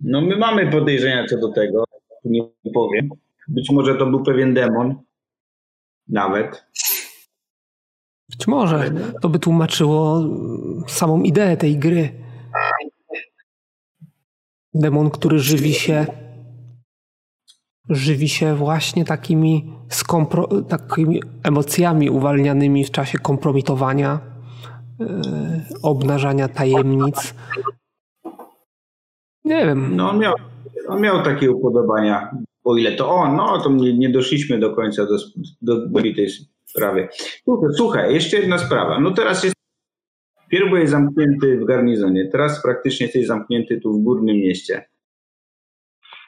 No 0.00 0.20
my 0.20 0.36
mamy 0.36 0.70
podejrzenia 0.70 1.26
co 1.26 1.38
do 1.38 1.48
tego. 1.48 1.84
Nie 2.24 2.42
powiem. 2.74 3.08
Być 3.48 3.70
może 3.70 3.94
to 3.94 4.06
był 4.06 4.22
pewien 4.22 4.54
demon. 4.54 4.94
Nawet. 6.08 6.66
Być 8.30 8.46
może 8.46 8.90
to 9.22 9.28
by 9.28 9.38
tłumaczyło 9.38 10.20
mm, 10.20 10.82
samą 10.88 11.22
ideę 11.22 11.56
tej 11.56 11.78
gry. 11.78 12.24
Demon, 14.74 15.10
który 15.10 15.38
żywi 15.38 15.74
się 15.74 16.06
żywi 17.88 18.28
się 18.28 18.54
właśnie 18.54 19.04
takimi, 19.04 19.72
skompro, 19.88 20.48
takimi 20.62 21.22
emocjami 21.42 22.10
uwalnianymi 22.10 22.84
w 22.84 22.90
czasie 22.90 23.18
kompromitowania, 23.18 24.20
yy, 24.98 25.06
obnażania 25.82 26.48
tajemnic. 26.48 27.34
Nie 29.44 29.66
wiem. 29.66 29.96
No 29.96 30.10
on 30.10 30.18
miał, 30.18 30.34
on 30.88 31.00
miał 31.00 31.22
takie 31.22 31.50
upodobania. 31.50 32.36
O 32.64 32.76
ile 32.76 32.92
to 32.92 33.10
on, 33.10 33.36
no 33.36 33.62
to 33.62 33.72
nie, 33.72 33.98
nie 33.98 34.08
doszliśmy 34.08 34.58
do 34.58 34.74
końca 34.74 35.06
do, 35.06 35.16
do, 35.62 35.86
do 35.86 36.02
tej 36.02 36.28
sprawy. 36.64 37.08
Słuchaj, 37.44 37.70
słuchaj, 37.76 38.14
jeszcze 38.14 38.36
jedna 38.36 38.58
sprawa. 38.58 39.00
No 39.00 39.10
teraz 39.10 39.44
jest 39.44 39.54
Pierw 40.48 40.68
byłeś 40.68 40.90
zamknięty 40.90 41.58
w 41.58 41.64
garnizonie, 41.64 42.28
teraz 42.32 42.62
praktycznie 42.62 43.06
jesteś 43.06 43.26
zamknięty 43.26 43.80
tu 43.80 43.92
w 43.92 44.02
górnym 44.02 44.36
mieście. 44.36 44.84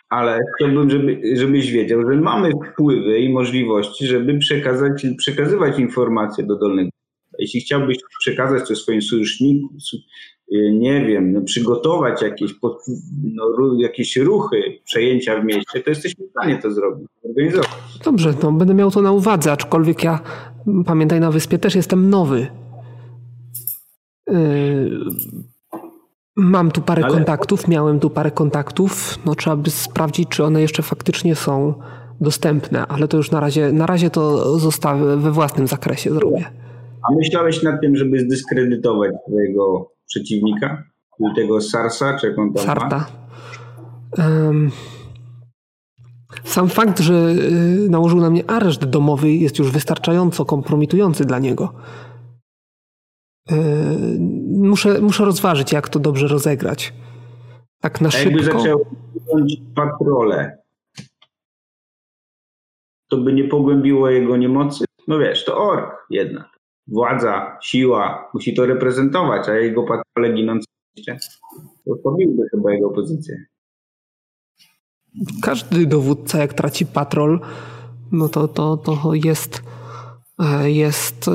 Ale 0.08 0.40
chciałbym, 0.56 0.90
żeby, 0.90 1.20
żebyś 1.36 1.70
wiedział, 1.70 2.10
że 2.10 2.20
mamy 2.20 2.50
wpływy 2.72 3.18
i 3.18 3.32
możliwości, 3.32 4.06
żeby 4.06 4.38
przekazać, 4.38 5.06
przekazywać 5.18 5.78
informacje 5.78 6.44
do 6.44 6.58
Dolnego. 6.58 6.90
Jeśli 7.38 7.60
chciałbyś 7.60 7.98
przekazać 8.18 8.68
to 8.68 8.76
swoim 8.76 9.02
sojusznikom, 9.02 9.68
nie 10.52 11.06
wiem, 11.06 11.32
no, 11.32 11.40
przygotować 11.40 12.22
jakieś, 12.22 12.54
pod, 12.54 12.84
no, 13.34 13.44
jakieś 13.78 14.16
ruchy 14.16 14.62
przejęcia 14.84 15.40
w 15.40 15.44
mieście, 15.44 15.80
to 15.80 15.90
jesteśmy 15.90 16.26
w 16.26 16.30
stanie 16.30 16.58
to 16.58 16.70
zrobić, 16.70 17.08
zorganizować. 17.24 17.68
Dobrze, 18.04 18.34
no 18.42 18.52
będę 18.52 18.74
miał 18.74 18.90
to 18.90 19.02
na 19.02 19.12
uwadze, 19.12 19.52
aczkolwiek 19.52 20.04
ja, 20.04 20.20
pamiętaj, 20.86 21.20
na 21.20 21.30
wyspie 21.30 21.58
też 21.58 21.74
jestem 21.74 22.10
nowy. 22.10 22.46
Yy, 24.26 24.90
Mam 26.38 26.70
tu 26.70 26.80
parę 26.80 27.04
Ale- 27.04 27.14
kontaktów, 27.14 27.68
miałem 27.68 28.00
tu 28.00 28.10
parę 28.10 28.30
kontaktów. 28.30 29.18
No 29.26 29.34
trzeba 29.34 29.56
by 29.56 29.70
sprawdzić, 29.70 30.28
czy 30.28 30.44
one 30.44 30.60
jeszcze 30.60 30.82
faktycznie 30.82 31.34
są 31.34 31.74
dostępne, 32.20 32.86
ale 32.86 33.08
to 33.08 33.16
już 33.16 33.30
na 33.30 33.40
razie, 33.40 33.72
na 33.72 33.86
razie 33.86 34.10
to 34.10 34.58
zostawię 34.58 35.16
we 35.16 35.30
własnym 35.30 35.66
zakresie 35.66 36.10
zrobię. 36.10 36.44
A 37.10 37.14
myślałeś 37.14 37.62
nad 37.62 37.80
tym, 37.80 37.96
żeby 37.96 38.20
zdyskredytować 38.20 39.12
twojego 39.28 39.90
przeciwnika? 40.06 40.82
Tego 41.36 41.60
Sarsa, 41.60 42.18
czy 42.18 42.26
jak 42.26 42.38
on 42.38 42.52
tam? 42.52 42.64
Sarta. 42.64 43.06
Em, 44.18 44.70
Sam 46.44 46.68
fakt, 46.68 47.00
że 47.00 47.14
y, 47.14 47.88
nałożył 47.90 48.20
na 48.20 48.30
mnie 48.30 48.50
areszt 48.50 48.84
domowy 48.84 49.32
jest 49.32 49.58
już 49.58 49.70
wystarczająco 49.70 50.44
kompromitujący 50.44 51.24
dla 51.24 51.38
niego. 51.38 51.72
Y, 53.50 53.54
Muszę, 54.58 55.00
muszę 55.00 55.24
rozważyć, 55.24 55.72
jak 55.72 55.88
to 55.88 55.98
dobrze 55.98 56.28
rozegrać. 56.28 56.94
Tak 57.80 58.00
na 58.00 58.08
A 58.14 58.18
jakby 58.18 58.42
szybko. 58.42 58.58
zaczął 58.58 58.86
wziąć 59.14 59.56
patrolę, 59.74 60.58
to 63.10 63.16
by 63.16 63.32
nie 63.32 63.44
pogłębiło 63.44 64.10
jego 64.10 64.36
niemocy? 64.36 64.84
No 65.08 65.18
wiesz, 65.18 65.44
to 65.44 65.56
ork 65.58 66.06
jednak. 66.10 66.55
Władza, 66.88 67.58
siła, 67.62 68.30
musi 68.34 68.54
to 68.54 68.66
reprezentować, 68.66 69.48
a 69.48 69.54
jego 69.56 69.82
patrole 69.82 70.34
ginące 70.34 70.66
w 70.66 70.96
mieście, 70.96 71.18
to 71.84 71.96
pobiłby 72.04 72.42
chyba 72.50 72.72
jego 72.72 72.90
pozycję. 72.90 73.36
Każdy 75.42 75.86
dowódca, 75.86 76.38
jak 76.38 76.54
traci 76.54 76.86
patrol, 76.86 77.40
no 78.12 78.28
to, 78.28 78.48
to, 78.48 78.76
to 78.76 79.14
jest. 79.14 79.62
e, 80.38 80.70
Jest. 80.70 81.28
e, 81.28 81.32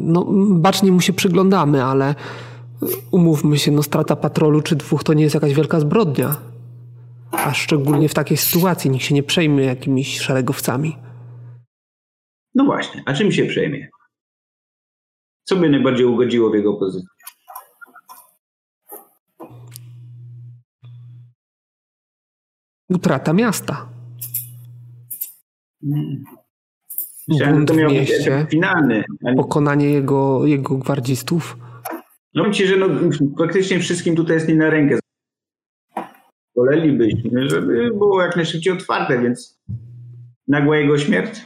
No, 0.00 0.26
bacznie 0.50 0.92
mu 0.92 1.00
się 1.00 1.12
przyglądamy, 1.12 1.84
ale 1.84 2.14
umówmy 3.10 3.58
się, 3.58 3.72
no 3.72 3.82
strata 3.82 4.16
patrolu 4.16 4.62
czy 4.62 4.76
dwóch 4.76 5.04
to 5.04 5.14
nie 5.14 5.22
jest 5.22 5.34
jakaś 5.34 5.54
wielka 5.54 5.80
zbrodnia. 5.80 6.36
A 7.32 7.52
szczególnie 7.54 8.08
w 8.08 8.14
takiej 8.14 8.36
sytuacji 8.36 8.90
nikt 8.90 9.04
się 9.04 9.14
nie 9.14 9.22
przejmie 9.22 9.64
jakimiś 9.64 10.20
szeregowcami. 10.20 10.96
No 12.54 12.64
właśnie, 12.64 13.02
a 13.06 13.12
czym 13.14 13.32
się 13.32 13.44
przejmie? 13.46 13.88
Co 15.48 15.56
by 15.56 15.70
najbardziej 15.70 16.06
ugodziło 16.06 16.50
w 16.50 16.54
jego 16.54 16.74
pozycji? 16.74 17.08
Utrata 22.88 23.32
miasta. 23.32 23.88
Że 27.28 27.46
Bunt 27.52 27.70
w 27.72 27.76
mieście. 27.76 28.46
finalny. 28.50 29.04
a 29.26 29.30
nie- 29.30 29.36
Pokonanie 29.36 29.90
jego, 29.90 30.46
jego 30.46 30.76
gwardzistów. 30.76 31.56
No 32.34 32.50
ci, 32.50 32.66
że 32.66 32.76
no, 32.76 32.86
praktycznie 33.36 33.80
wszystkim 33.80 34.16
tutaj 34.16 34.34
jest 34.36 34.48
nie 34.48 34.54
na 34.54 34.70
rękę. 34.70 34.98
Wolelibyśmy, 36.56 37.48
żeby 37.48 37.90
było 37.90 38.22
jak 38.22 38.36
najszybciej 38.36 38.72
otwarte, 38.72 39.18
więc 39.22 39.60
nagła 40.48 40.76
jego 40.76 40.98
śmierć? 40.98 41.44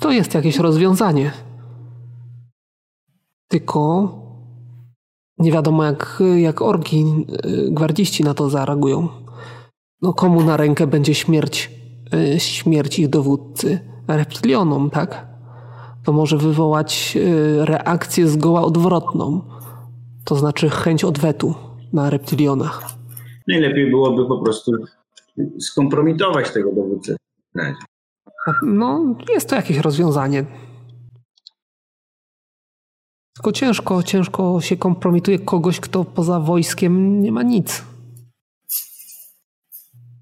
To 0.00 0.12
jest 0.12 0.34
jakieś 0.34 0.58
rozwiązanie. 0.58 1.32
Tylko 3.48 4.12
nie 5.38 5.52
wiadomo, 5.52 5.84
jak, 5.84 6.22
jak 6.36 6.62
orgi, 6.62 7.26
y, 7.44 7.70
gwardziści 7.70 8.24
na 8.24 8.34
to 8.34 8.50
zareagują. 8.50 9.08
No 10.02 10.12
komu 10.12 10.44
na 10.44 10.56
rękę 10.56 10.86
będzie 10.86 11.14
śmierć, 11.14 11.70
y, 12.34 12.40
śmierć 12.40 12.98
ich 12.98 13.08
dowódcy? 13.08 13.78
Reptilionom, 14.08 14.90
tak? 14.90 15.26
To 16.04 16.12
może 16.12 16.36
wywołać 16.36 17.16
y, 17.16 17.64
reakcję 17.64 18.28
zgoła 18.28 18.62
odwrotną. 18.62 19.42
To 20.24 20.34
znaczy 20.34 20.70
chęć 20.70 21.04
odwetu 21.04 21.54
na 21.92 22.10
reptilionach. 22.10 22.82
Najlepiej 23.48 23.90
byłoby 23.90 24.26
po 24.26 24.38
prostu 24.38 24.72
skompromitować 25.60 26.50
tego 26.50 26.72
dowódcę. 26.72 27.16
No, 28.62 29.16
jest 29.28 29.48
to 29.48 29.56
jakieś 29.56 29.78
rozwiązanie. 29.78 30.44
Tylko 33.36 33.52
ciężko, 33.52 34.02
ciężko 34.02 34.60
się 34.60 34.76
kompromituje 34.76 35.38
kogoś, 35.38 35.80
kto 35.80 36.04
poza 36.04 36.40
wojskiem 36.40 37.22
nie 37.22 37.32
ma 37.32 37.42
nic. 37.42 37.84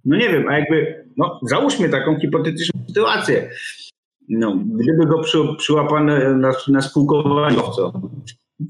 No 0.04 0.16
nie 0.16 0.28
wiem, 0.28 0.48
a 0.48 0.58
jakby, 0.58 1.04
no 1.16 1.40
załóżmy 1.42 1.88
taką 1.88 2.20
hipotetyczną 2.20 2.80
sytuację. 2.86 3.50
No, 4.28 4.56
gdyby 4.56 5.06
go 5.06 5.18
przy, 5.18 5.38
przyłapano 5.58 6.34
na, 6.34 6.52
na 6.68 6.80
spółkowaniu, 6.80 7.60
co? 7.76 7.92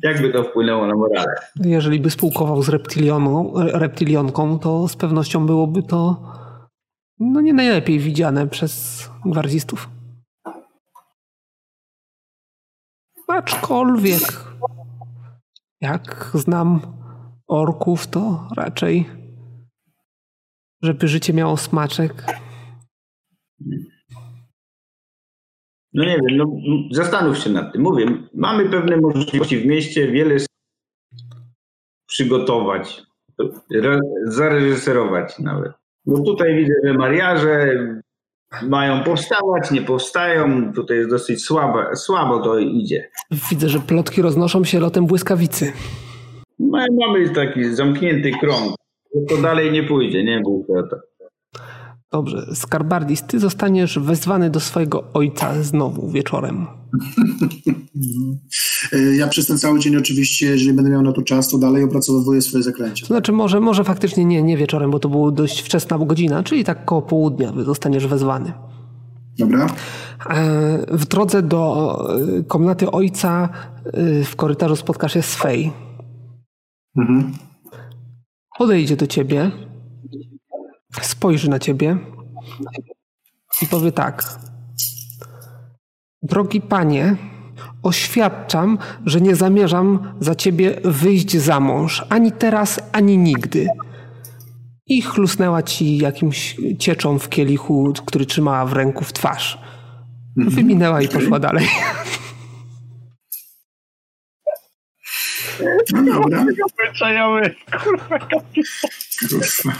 Jak 0.03 0.23
by 0.23 0.33
to 0.33 0.45
wpłynęło 0.45 0.87
na 0.87 0.95
morale? 0.95 1.35
Jeżeli 1.65 2.01
by 2.01 2.11
spółkował 2.11 2.63
z 2.63 2.69
reptilioną, 2.69 3.53
reptilionką, 3.57 4.59
to 4.59 4.89
z 4.89 4.97
pewnością 4.97 5.47
byłoby 5.47 5.83
to 5.83 6.17
no 7.19 7.41
nie 7.41 7.53
najlepiej 7.53 7.99
widziane 7.99 8.47
przez 8.49 9.05
gwardzistów. 9.25 9.89
Aczkolwiek, 13.29 14.23
jak 15.81 16.31
znam 16.35 16.81
orków, 17.47 18.07
to 18.07 18.49
raczej, 18.57 19.11
żeby 20.83 21.09
życie 21.09 21.33
miało 21.33 21.57
smaczek, 21.57 22.25
No 25.97 26.05
nie 26.05 26.19
wiem, 26.29 26.37
no 26.37 26.47
zastanów 26.91 27.39
się 27.39 27.51
nad 27.51 27.73
tym. 27.73 27.83
Mówię, 27.83 28.29
mamy 28.35 28.71
pewne 28.71 28.97
możliwości 28.97 29.59
w 29.59 29.67
mieście, 29.67 30.13
wiele 30.13 30.37
przygotować, 32.07 33.03
re, 33.75 34.01
zareżyserować 34.25 35.39
nawet. 35.39 35.73
No 36.07 36.23
tutaj 36.23 36.57
widzę, 36.57 36.75
że 36.85 36.95
mariaże 36.95 37.79
mają 38.63 39.05
powstawać, 39.05 39.71
nie 39.71 39.83
powstają. 39.83 40.73
Tutaj 40.73 40.97
jest 40.97 41.11
dosyć 41.11 41.45
słabo, 41.45 41.97
słabo 41.97 42.43
to 42.43 42.59
idzie. 42.59 43.11
Widzę, 43.51 43.69
że 43.69 43.81
plotki 43.81 44.23
roznoszą 44.23 44.65
się 44.65 44.81
lotem 44.81 45.07
błyskawicy. 45.07 45.73
No, 46.59 46.87
i 46.87 46.95
mamy 46.95 47.31
taki 47.31 47.75
zamknięty 47.75 48.31
krąg. 48.41 48.75
To 49.29 49.37
dalej 49.37 49.73
nie 49.73 49.83
pójdzie, 49.83 50.25
nie 50.25 50.43
o 50.69 50.83
to. 50.83 50.97
Dobrze, 52.13 52.47
Skarbardis, 52.55 53.23
ty 53.23 53.41
zostaniesz 53.41 53.99
wezwany 53.99 54.51
do 54.51 54.61
swojego 54.61 55.05
ojca 55.13 55.63
znowu 55.63 56.11
wieczorem. 56.11 56.67
Y, 58.93 59.17
Ja 59.19 59.29
przez 59.29 59.47
ten 59.47 59.59
cały 59.59 59.79
dzień 59.79 59.97
oczywiście, 59.97 60.47
jeżeli 60.47 60.73
będę 60.73 60.91
miał 60.91 61.03
na 61.03 61.13
to 61.13 61.23
czas, 61.23 61.49
to 61.49 61.59
dalej 61.59 61.85
opracowuję 61.85 62.43
swoje 62.43 62.63
zaklęcia. 62.63 63.07
To 63.07 63.15
znaczy, 63.15 63.33
może, 63.33 63.61
może 63.61 63.85
faktycznie 63.85 64.25
nie, 64.25 64.43
nie 64.43 64.57
wieczorem, 64.57 64.91
bo 64.91 64.99
to 64.99 65.09
była 65.09 65.31
dość 65.31 65.61
wczesna 65.61 65.99
godzina, 65.99 66.43
czyli 66.43 66.65
tak 66.65 66.85
koło 66.85 67.03
południa 67.03 67.53
zostaniesz 67.65 68.07
wezwany. 68.07 68.53
Dobra? 69.39 69.67
E, 70.31 70.87
W 70.91 71.05
drodze 71.07 71.43
do 71.43 71.99
e, 72.39 72.43
komnaty 72.43 72.91
ojca 72.91 73.49
e, 73.85 74.25
w 74.25 74.37
korytarzu 74.37 74.77
spotkasz 74.77 75.13
się 75.15 75.23
z 75.23 75.35
Fej. 75.35 75.73
Mhm. 76.99 77.33
Podejdzie 78.59 78.97
do 78.97 79.07
ciebie, 79.07 79.51
spojrzy 81.01 81.51
na 81.51 81.59
ciebie 81.59 81.99
i 83.63 83.67
powie 83.67 83.93
tak. 83.93 84.39
Drogi 86.23 86.61
panie, 86.61 87.17
oświadczam, 87.83 88.79
że 89.07 89.21
nie 89.21 89.37
zamierzam 89.37 90.15
za 90.21 90.35
ciebie 90.35 90.81
wyjść 90.85 91.37
za 91.37 91.61
mąż, 91.61 92.05
ani 92.09 92.33
teraz, 92.33 92.81
ani 92.93 93.19
nigdy. 93.19 93.69
I 94.87 95.03
chlusnęła 95.03 95.63
ci 95.63 95.99
jakimś 95.99 96.57
cieczą 96.79 97.19
w 97.19 97.29
kielichu, 97.29 97.93
który 98.07 98.27
trzymała 98.27 98.67
w 98.67 98.73
ręku 98.73 99.05
w 99.05 99.13
twarz. 99.13 99.59
Wyminęła 100.37 101.03
i 101.03 101.09
poszła 101.09 101.41
dalej. 101.41 101.69
No 105.93 106.03
dobra. 106.03 106.47
Obyczajowy, 106.87 107.55
kurwa. 107.85 108.19
Kurwa. 108.19 109.73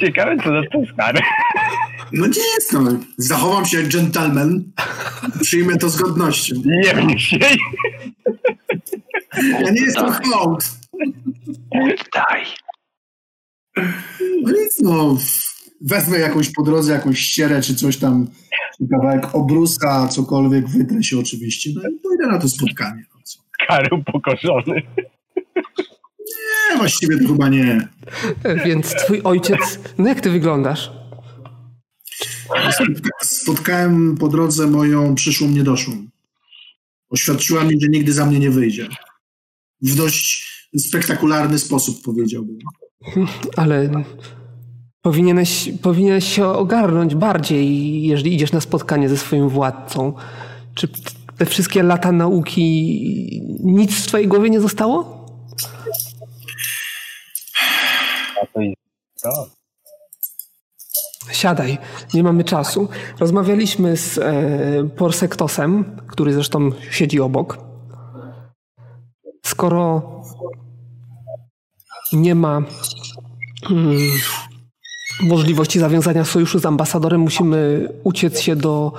Ciekawe, 0.00 0.36
co 0.36 0.44
za 0.44 0.62
to 0.72 0.92
stary. 0.92 1.20
No 2.12 2.26
nie 2.26 2.42
jest 2.54 2.72
no. 2.72 2.98
Zachowam 3.18 3.66
się 3.66 3.78
jak 3.78 3.88
gentleman. 3.88 4.64
Przyjmę 5.42 5.76
to 5.76 5.88
z 5.88 5.96
godnością. 5.96 6.54
Nie 6.64 6.94
wiem 6.94 7.18
się. 7.18 7.38
Ja 9.60 9.70
nie 9.70 9.80
jestem 9.80 10.12
hołd. 10.12 10.64
Oddaj. 11.70 12.44
No 14.42 14.50
nic 14.50 14.80
no. 14.82 15.16
Wezmę 15.80 16.18
jakąś 16.18 16.52
po 16.52 16.62
drodze, 16.62 16.92
jakąś 16.92 17.18
ścierę 17.18 17.62
czy 17.62 17.74
coś 17.74 17.96
tam. 17.96 18.26
kawałek 18.90 19.34
obruska, 19.34 20.08
cokolwiek, 20.08 20.68
wytrę 20.68 21.02
się 21.02 21.18
oczywiście, 21.18 21.70
no 21.74 21.80
i 21.88 22.00
pójdę 22.02 22.26
na 22.26 22.38
to 22.38 22.48
spotkanie. 22.48 23.04
No 23.60 23.66
co? 23.66 23.66
Karł 23.66 24.02
pokorzony. 24.12 24.82
Nie, 26.70 26.76
właściwie 26.76 27.18
to 27.18 27.28
chyba 27.28 27.48
nie. 27.48 27.88
Więc 28.64 28.94
twój 28.94 29.20
ojciec... 29.24 29.78
No 29.98 30.08
jak 30.08 30.20
ty 30.20 30.30
wyglądasz? 30.30 30.90
Spotka- 32.70 33.10
Spotkałem 33.22 34.16
po 34.16 34.28
drodze 34.28 34.66
moją 34.66 35.14
przyszłą 35.14 35.48
niedoszłą. 35.48 36.06
Oświadczyła 37.10 37.64
mi, 37.64 37.80
że 37.80 37.88
nigdy 37.88 38.12
za 38.12 38.26
mnie 38.26 38.38
nie 38.38 38.50
wyjdzie. 38.50 38.88
W 39.82 39.94
dość 39.94 40.46
spektakularny 40.78 41.58
sposób, 41.58 42.02
powiedziałbym. 42.04 42.58
Ale 43.56 44.04
powinieneś, 45.02 45.70
powinieneś 45.82 46.24
się 46.34 46.46
ogarnąć 46.46 47.14
bardziej, 47.14 48.02
jeżeli 48.02 48.34
idziesz 48.34 48.52
na 48.52 48.60
spotkanie 48.60 49.08
ze 49.08 49.16
swoim 49.16 49.48
władcą. 49.48 50.14
Czy 50.74 50.88
te 51.38 51.46
wszystkie 51.46 51.82
lata 51.82 52.12
nauki, 52.12 53.42
nic 53.64 53.94
w 53.94 54.06
twojej 54.06 54.28
głowie 54.28 54.50
nie 54.50 54.60
zostało? 54.60 55.26
A 58.42 58.46
to 58.46 58.60
i 58.60 58.76
co? 59.14 59.56
Siadaj, 61.32 61.78
nie 62.14 62.22
mamy 62.22 62.44
czasu. 62.44 62.88
Rozmawialiśmy 63.20 63.96
z 63.96 64.18
e, 64.18 64.88
Porsektosem, 64.96 65.96
który 66.06 66.32
zresztą 66.32 66.70
siedzi 66.90 67.20
obok. 67.20 67.58
Skoro 69.44 70.02
nie 72.12 72.34
ma 72.34 72.62
mm, 73.70 73.98
możliwości 75.22 75.78
zawiązania 75.78 76.24
sojuszu 76.24 76.58
z 76.58 76.66
ambasadorem, 76.66 77.20
musimy 77.20 77.88
uciec 78.04 78.40
się 78.40 78.56
do 78.56 78.92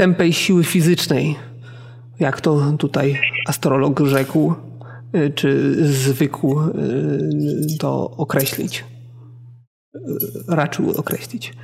tępej 0.00 0.32
siły 0.32 0.64
fizycznej, 0.64 1.36
jak 2.20 2.40
to 2.40 2.72
tutaj 2.78 3.20
astrolog 3.46 4.00
rzekł, 4.00 4.54
y, 5.14 5.30
czy 5.30 5.76
zwykł 5.86 6.60
y, 6.60 6.70
to 7.78 8.10
określić 8.10 8.84
raczył 10.48 10.90
określić. 10.90 11.54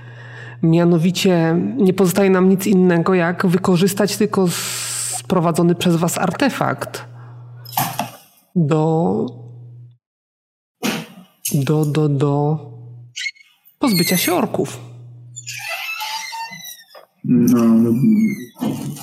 Mianowicie 0.62 1.56
nie 1.76 1.92
pozostaje 1.92 2.30
nam 2.30 2.48
nic 2.48 2.66
innego, 2.66 3.14
jak 3.14 3.46
wykorzystać 3.46 4.16
tylko 4.16 4.48
sprowadzony 5.18 5.74
przez 5.74 5.96
was 5.96 6.18
artefakt 6.18 7.04
do 8.56 9.26
do, 11.54 11.84
do, 11.84 12.08
do 12.08 12.58
pozbycia 13.78 14.16
się 14.16 14.34
orków. 14.34 14.85
No, 17.28 17.64
no, 17.64 17.90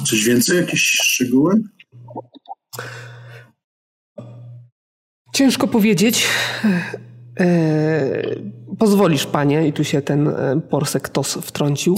coś 0.05 0.23
więcej? 0.23 0.57
Jakieś 0.57 0.81
szczegóły? 0.81 1.61
Ciężko 5.33 5.67
powiedzieć. 5.67 6.27
E, 7.39 8.35
pozwolisz, 8.79 9.25
panie, 9.25 9.67
i 9.67 9.73
tu 9.73 9.83
się 9.83 10.01
ten 10.01 10.27
e, 10.27 10.61
Porsektos 10.69 11.33
wtrącił. 11.33 11.95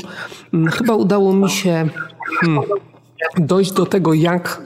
Mm, 0.53 0.71
Chyba 0.71 0.93
udało 0.95 1.33
mi 1.33 1.49
się 1.49 1.89
hmm, 2.39 2.63
dojść 3.37 3.71
do 3.71 3.85
tego, 3.85 4.13
jak 4.13 4.61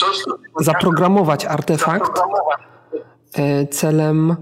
zaprogramować 0.60 1.46
artefakt 1.46 2.22
e, 3.34 3.68
celem 3.68 4.36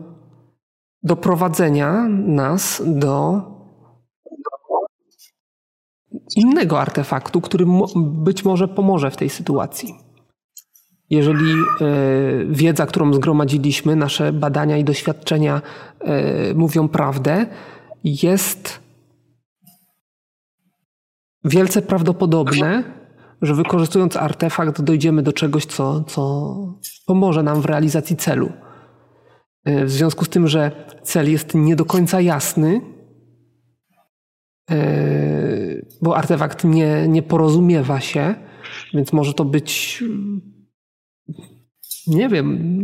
doprowadzenia 1.03 2.07
nas 2.09 2.81
do 2.85 3.41
innego 6.36 6.82
artefaktu, 6.82 7.42
który 7.42 7.66
być 7.95 8.45
może 8.45 8.68
pomoże 8.68 9.11
w 9.11 9.18
tej 9.18 9.30
sytuacji. 9.30 9.95
Jeżeli 11.10 11.53
e, 11.53 11.86
wiedza, 12.50 12.86
którą 12.86 13.14
zgromadziliśmy, 13.14 13.95
nasze 13.95 14.34
badania 14.34 14.77
i 14.77 14.84
doświadczenia 14.84 15.61
e, 16.00 16.53
mówią 16.53 16.88
prawdę, 16.88 17.45
jest 18.03 18.80
wielce 21.44 21.82
prawdopodobne, 21.82 22.84
że 23.42 23.53
wykorzystując 23.56 24.18
artefakt 24.18 24.82
dojdziemy 24.82 25.24
do 25.24 25.34
czegoś, 25.34 25.66
co, 25.66 26.03
co 26.03 26.53
pomoże 27.06 27.44
nam 27.44 27.61
w 27.61 27.66
realizacji 27.66 28.16
celu. 28.16 28.52
E, 29.66 29.86
W 29.86 29.92
związku 29.92 30.26
z 30.26 30.30
tym, 30.30 30.48
że 30.48 30.72
cel 31.03 31.32
jest 31.32 31.56
nie 31.56 31.76
do 31.76 31.86
końca 31.86 32.22
jasny, 32.22 32.82
bo 36.01 36.17
artefakt 36.17 36.63
nie, 36.63 37.07
nie 37.07 37.23
porozumiewa 37.23 37.99
się, 37.99 38.35
więc 38.93 39.13
może 39.13 39.33
to 39.33 39.45
być 39.45 40.03
nie 42.07 42.29
wiem, 42.29 42.77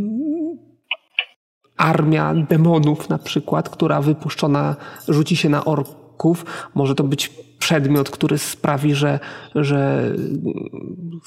armia 1.78 2.34
demonów 2.34 3.10
na 3.10 3.18
przykład, 3.18 3.70
która 3.70 4.02
wypuszczona 4.02 4.76
rzuci 5.08 5.36
się 5.36 5.50
na 5.50 5.66
orków. 5.66 6.46
Może 6.76 6.96
to 6.96 7.04
być 7.04 7.32
przedmiot, 7.60 8.10
który 8.10 8.38
sprawi, 8.38 8.96
że, 8.96 9.20
że 9.56 10.12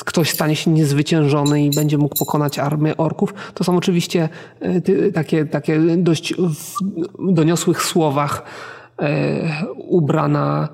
ktoś 0.05 0.31
stanie 0.31 0.57
się 0.57 0.71
niezwyciężony 0.71 1.65
i 1.65 1.71
będzie 1.71 1.99
mógł 1.99 2.19
pokonać 2.19 2.59
armię 2.59 2.97
orków. 2.97 3.35
To 3.55 3.65
są 3.65 3.77
oczywiście 3.77 4.29
ty- 4.85 5.13
takie, 5.13 5.47
takie 5.47 5.81
dość 5.97 6.35
w 6.35 7.33
doniosłych 7.33 7.83
słowach 7.83 8.43
ubrana 9.77 10.69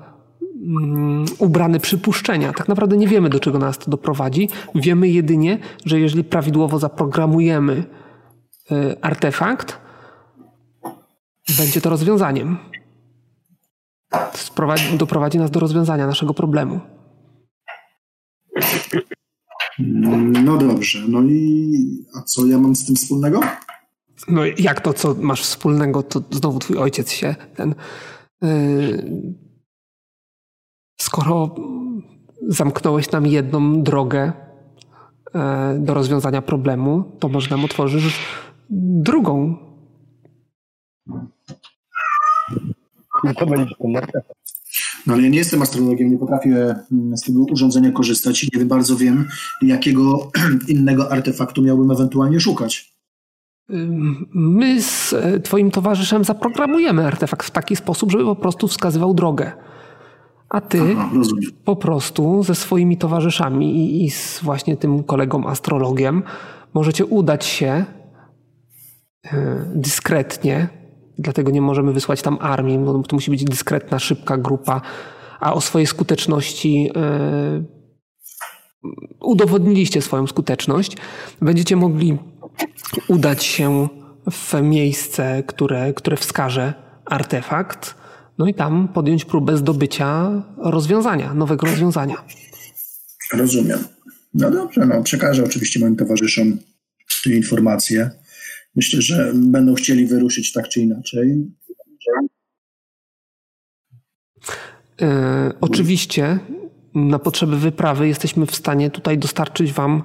mm, 0.55 1.25
ubrane 1.39 1.79
przypuszczenia. 1.79 2.53
Tak 2.53 2.67
naprawdę 2.67 2.97
nie 2.97 3.07
wiemy, 3.07 3.29
do 3.29 3.39
czego 3.39 3.59
nas 3.59 3.77
to 3.77 3.91
doprowadzi. 3.91 4.49
Wiemy 4.75 5.09
jedynie, 5.09 5.59
że 5.85 5.99
jeżeli 5.99 6.23
prawidłowo 6.23 6.79
zaprogramujemy 6.79 7.83
y, 8.71 9.01
artefakt, 9.01 9.81
będzie 11.57 11.81
to 11.81 11.89
rozwiązaniem. 11.89 12.57
Sprowadzi, 14.33 14.97
doprowadzi 14.97 15.37
nas 15.37 15.51
do 15.51 15.59
rozwiązania 15.59 16.07
naszego 16.07 16.33
problemu. 16.33 16.79
No 20.43 20.57
dobrze, 20.57 20.99
no 21.07 21.21
i 21.21 22.05
a 22.17 22.21
co 22.21 22.45
ja 22.45 22.57
mam 22.57 22.75
z 22.75 22.85
tym 22.85 22.95
wspólnego? 22.95 23.39
No 24.27 24.41
jak 24.57 24.81
to, 24.81 24.93
co 24.93 25.15
masz 25.19 25.41
wspólnego, 25.41 26.03
to 26.03 26.21
znowu 26.31 26.59
twój 26.59 26.77
ojciec 26.77 27.11
się 27.11 27.35
ten. 27.55 27.75
Y, 28.43 29.33
skoro 31.01 31.55
zamknąłeś 32.47 33.11
nam 33.11 33.27
jedną 33.27 33.83
drogę 33.83 34.31
y, 35.27 35.79
do 35.79 35.93
rozwiązania 35.93 36.41
problemu, 36.41 37.17
to 37.19 37.29
może 37.29 37.49
nam 37.49 37.65
otworzysz 37.65 38.19
drugą. 38.69 39.57
I 43.31 43.35
to 43.35 43.45
będzie 43.45 43.75
ten 43.75 43.97
artefakt. 43.97 44.43
No 45.07 45.13
ale 45.13 45.23
ja 45.23 45.29
nie 45.29 45.37
jestem 45.37 45.61
astrologiem, 45.61 46.11
nie 46.11 46.17
potrafię 46.17 46.75
mm, 46.91 47.17
z 47.17 47.21
tego 47.21 47.43
urządzenia 47.43 47.91
korzystać 47.91 48.43
i 48.43 48.49
nie 48.57 48.65
bardzo 48.65 48.95
wiem, 48.95 49.27
jakiego 49.61 50.31
innego 50.67 51.11
artefaktu 51.11 51.61
miałbym 51.61 51.91
ewentualnie 51.91 52.39
szukać. 52.39 52.92
My 54.33 54.81
z 54.81 55.13
e, 55.13 55.39
Twoim 55.39 55.71
towarzyszem 55.71 56.23
zaprogramujemy 56.23 57.07
artefakt 57.07 57.47
w 57.47 57.51
taki 57.51 57.75
sposób, 57.75 58.11
żeby 58.11 58.23
po 58.23 58.35
prostu 58.35 58.67
wskazywał 58.67 59.13
drogę. 59.13 59.51
A 60.49 60.61
Ty 60.61 60.95
Aha, 60.97 61.09
po 61.65 61.75
prostu 61.75 62.43
ze 62.43 62.55
swoimi 62.55 62.97
towarzyszami 62.97 63.75
i, 63.75 64.05
i 64.05 64.11
z 64.11 64.43
właśnie 64.43 64.77
tym 64.77 65.03
kolegą 65.03 65.47
astrologiem 65.47 66.23
możecie 66.73 67.05
udać 67.05 67.45
się 67.45 67.85
e, 69.25 69.65
dyskretnie, 69.75 70.67
dlatego 71.19 71.51
nie 71.51 71.61
możemy 71.61 71.93
wysłać 71.93 72.21
tam 72.21 72.37
armii, 72.41 72.79
bo 72.79 73.03
to 73.03 73.15
musi 73.15 73.31
być 73.31 73.43
dyskretna, 73.43 73.99
szybka 73.99 74.37
grupa, 74.37 74.81
a 75.39 75.53
o 75.53 75.61
swojej 75.61 75.87
skuteczności 75.87 76.89
e, 76.95 77.63
udowodniliście 79.21 80.01
swoją 80.01 80.27
skuteczność. 80.27 80.97
Będziecie 81.41 81.75
mogli 81.75 82.17
udać 83.07 83.43
się 83.43 83.87
w 84.31 84.61
miejsce, 84.61 85.43
które, 85.47 85.93
które 85.93 86.17
wskaże 86.17 86.73
artefakt, 87.05 87.95
no 88.37 88.47
i 88.47 88.53
tam 88.53 88.87
podjąć 88.87 89.25
próbę 89.25 89.57
zdobycia 89.57 90.31
rozwiązania, 90.57 91.33
nowego 91.33 91.67
rozwiązania. 91.67 92.15
Rozumiem. 93.33 93.79
No 94.33 94.51
dobrze, 94.51 94.85
no 94.85 95.03
przekażę 95.03 95.43
oczywiście 95.43 95.79
moim 95.79 95.95
towarzyszom 95.95 96.57
te 97.23 97.29
informacje. 97.29 98.09
Myślę, 98.75 99.01
że 99.01 99.31
będą 99.35 99.73
chcieli 99.73 100.05
wyruszyć 100.05 100.51
tak 100.51 100.69
czy 100.69 100.81
inaczej. 100.81 101.51
E, 105.01 105.51
oczywiście 105.61 106.39
na 106.95 107.19
potrzeby 107.19 107.57
wyprawy 107.57 108.07
jesteśmy 108.07 108.45
w 108.45 108.55
stanie 108.55 108.91
tutaj 108.91 109.17
dostarczyć 109.17 109.73
Wam 109.73 110.03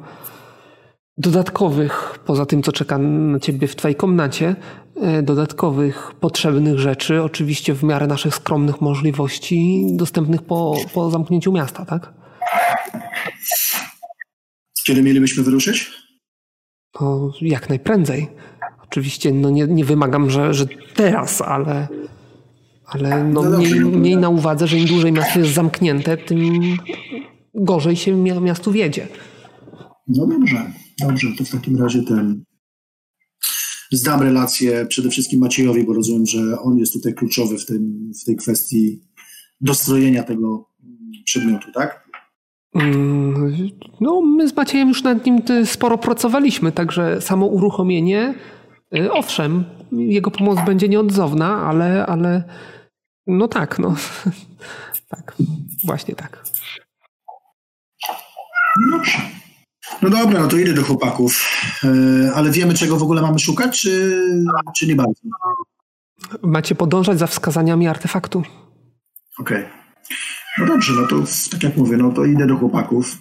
dodatkowych, 1.18 2.18
poza 2.26 2.46
tym, 2.46 2.62
co 2.62 2.72
czeka 2.72 2.98
na 2.98 3.40
ciebie 3.40 3.68
w 3.68 3.76
twojej 3.76 3.94
komnacie, 3.94 4.56
e, 4.96 5.22
dodatkowych 5.22 6.12
potrzebnych 6.20 6.78
rzeczy, 6.78 7.22
oczywiście 7.22 7.74
w 7.74 7.82
miarę 7.82 8.06
naszych 8.06 8.34
skromnych 8.34 8.80
możliwości, 8.80 9.86
dostępnych 9.90 10.42
po, 10.42 10.76
po 10.94 11.10
zamknięciu 11.10 11.52
miasta, 11.52 11.84
tak? 11.84 12.12
Kiedy 14.86 15.02
mielibyśmy 15.02 15.42
wyruszyć? 15.42 15.90
No, 17.00 17.32
jak 17.40 17.68
najprędzej. 17.68 18.28
Oczywiście 18.84 19.32
no 19.32 19.50
nie, 19.50 19.66
nie 19.66 19.84
wymagam, 19.84 20.30
że, 20.30 20.54
że 20.54 20.66
teraz, 20.94 21.42
ale, 21.42 21.88
ale 22.86 23.24
no, 23.24 23.42
No 23.42 23.58
miej, 23.58 23.80
no 23.80 23.88
miej 23.98 24.16
na 24.16 24.28
uwadze, 24.28 24.66
że 24.66 24.76
im 24.76 24.86
dłużej 24.86 25.12
miasto 25.12 25.38
jest 25.38 25.52
zamknięte, 25.52 26.16
tym 26.16 26.38
gorzej 27.54 27.96
się 27.96 28.12
mia- 28.12 28.42
miastu 28.42 28.72
wiedzie. 28.72 29.06
No 30.08 30.26
dobrze, 30.26 30.72
dobrze, 31.00 31.28
to 31.38 31.44
w 31.44 31.50
takim 31.50 31.82
razie 31.82 32.02
ten. 32.02 32.44
Zdam 33.92 34.22
relację 34.22 34.86
przede 34.86 35.10
wszystkim 35.10 35.40
Maciejowi, 35.40 35.84
bo 35.84 35.92
rozumiem, 35.92 36.26
że 36.26 36.60
on 36.60 36.78
jest 36.78 36.92
tutaj 36.92 37.14
kluczowy 37.14 37.58
w, 37.58 37.66
tym, 37.66 38.12
w 38.22 38.24
tej 38.24 38.36
kwestii 38.36 39.00
dostrojenia 39.60 40.22
tego 40.22 40.70
przedmiotu, 41.24 41.72
tak? 41.72 42.08
Mm, 42.74 43.70
No, 44.00 44.20
my 44.20 44.48
z 44.48 44.56
Maciejem 44.56 44.88
już 44.88 45.02
nad 45.02 45.26
nim 45.26 45.42
y, 45.50 45.66
sporo 45.66 45.98
pracowaliśmy, 45.98 46.72
także 46.72 47.20
samo 47.20 47.46
uruchomienie, 47.46 48.34
y, 48.96 49.12
owszem, 49.12 49.64
jego 49.92 50.30
pomoc 50.30 50.58
będzie 50.66 50.88
nieodzowna, 50.88 51.66
ale, 51.66 52.06
ale 52.06 52.44
no 53.26 53.48
tak, 53.48 53.78
no. 53.78 53.96
tak, 55.08 55.36
właśnie 55.84 56.14
tak. 56.14 56.44
No 58.80 58.96
dobrze. 58.96 59.47
No 60.02 60.10
dobra, 60.10 60.40
no 60.42 60.48
to 60.48 60.56
idę 60.56 60.74
do 60.74 60.82
chłopaków. 60.82 61.44
E, 61.84 61.88
ale 62.34 62.50
wiemy, 62.50 62.74
czego 62.74 62.96
w 62.96 63.02
ogóle 63.02 63.22
mamy 63.22 63.38
szukać, 63.38 63.80
czy, 63.80 64.22
czy 64.76 64.86
nie 64.86 64.96
bardzo? 64.96 65.20
Macie 66.42 66.74
podążać 66.74 67.18
za 67.18 67.26
wskazaniami 67.26 67.88
artefaktu. 67.88 68.42
Okej. 69.38 69.64
No 70.58 70.66
dobrze, 70.66 70.92
no 70.92 71.06
to 71.06 71.16
tak 71.50 71.62
jak 71.62 71.76
mówię, 71.76 71.96
no 71.96 72.12
to 72.12 72.24
idę 72.24 72.46
do 72.46 72.56
chłopaków. 72.56 73.18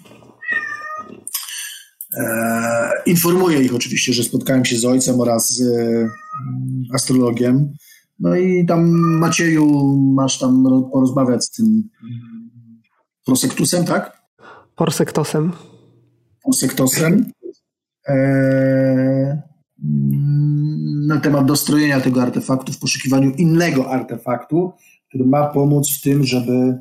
E, 2.17 2.91
informuję 3.05 3.61
ich 3.61 3.75
oczywiście, 3.75 4.13
że 4.13 4.23
spotkałem 4.23 4.65
się 4.65 4.77
z 4.77 4.85
ojcem 4.85 5.21
oraz 5.21 5.53
z 5.53 5.61
e, 5.61 6.09
astrologiem. 6.93 7.73
No 8.19 8.35
i 8.35 8.65
tam 8.65 8.89
Macieju 9.19 9.95
masz 10.15 10.39
tam 10.39 10.67
ro- 10.67 10.89
porozmawiać 10.93 11.45
z 11.45 11.51
tym 11.51 11.65
mm, 11.65 12.49
prosektusem, 13.25 13.85
tak? 13.85 14.21
Porsektosem. 14.75 15.51
Prosektosem. 16.47 17.31
E, 18.07 18.13
mm, 19.83 21.07
na 21.07 21.19
temat 21.19 21.45
dostrojenia 21.45 21.99
tego 22.01 22.21
artefaktu 22.21 22.73
w 22.73 22.79
poszukiwaniu 22.79 23.31
innego 23.31 23.89
artefaktu, 23.89 24.73
który 25.09 25.25
ma 25.25 25.47
pomóc 25.47 25.97
w 25.97 26.01
tym, 26.01 26.23
żeby 26.23 26.77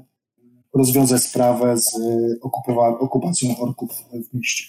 rozwiązać 0.74 1.22
sprawę 1.22 1.76
z 1.76 1.98
okupowa- 2.44 2.98
okupacją 2.98 3.48
orków 3.58 3.90
w 4.30 4.34
mieście. 4.34 4.64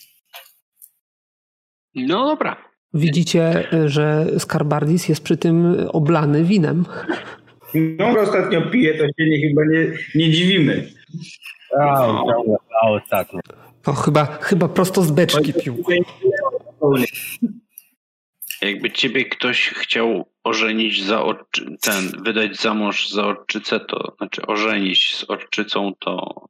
No 1.96 2.26
dobra. 2.26 2.58
Widzicie, 2.94 3.68
że 3.86 4.28
Skarbardis 4.40 5.10
jest 5.10 5.24
przy 5.24 5.38
tym 5.38 5.76
oblany 5.90 6.44
winem. 6.44 6.86
No, 7.74 8.20
ostatnio 8.22 8.62
pije, 8.72 8.94
to 8.94 9.04
się 9.06 9.30
nie, 9.30 9.48
chyba 9.50 9.62
nie, 9.66 9.98
nie 10.16 10.32
dziwimy. 10.32 10.90
A, 11.80 12.06
ciągle, 12.06 12.56
a 12.84 12.90
ostatnio. 12.90 13.40
To 13.88 13.94
chyba, 13.94 14.26
chyba 14.26 14.68
prosto 14.68 15.02
z 15.02 15.12
beczki 15.12 15.54
pił. 15.54 15.84
Jakby 18.62 18.92
ciebie 18.92 19.26
ktoś 19.26 19.70
chciał 19.70 20.30
ożenić 20.44 21.04
za 21.04 21.22
orczy, 21.22 21.78
ten, 21.82 22.24
wydać 22.24 22.62
za 22.62 22.74
mąż 22.74 23.10
za 23.10 23.26
orczycę, 23.26 23.80
to 23.80 24.16
znaczy 24.18 24.42
ożenić 24.46 25.16
z 25.16 25.30
orczycą, 25.30 25.94
to 26.00 26.46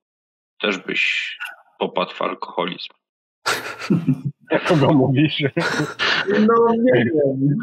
też 0.61 0.77
byś 0.77 1.37
popadł 1.79 2.11
w 2.11 2.21
alkoholizm. 2.21 2.93
Jak 4.51 4.65
kogo 4.65 4.93
mówisz? 4.93 5.43
No 6.47 6.73
nie 6.77 7.03
wiem. 7.05 7.57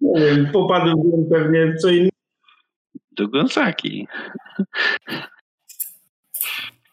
Nie 0.00 0.20
wiem, 0.20 0.50
popadłbym 0.52 1.28
pewnie 1.30 1.66
w 1.66 1.80
co 1.80 1.88
innego. 1.88 2.10
Do 3.12 3.28
Gonzaki. 3.28 4.06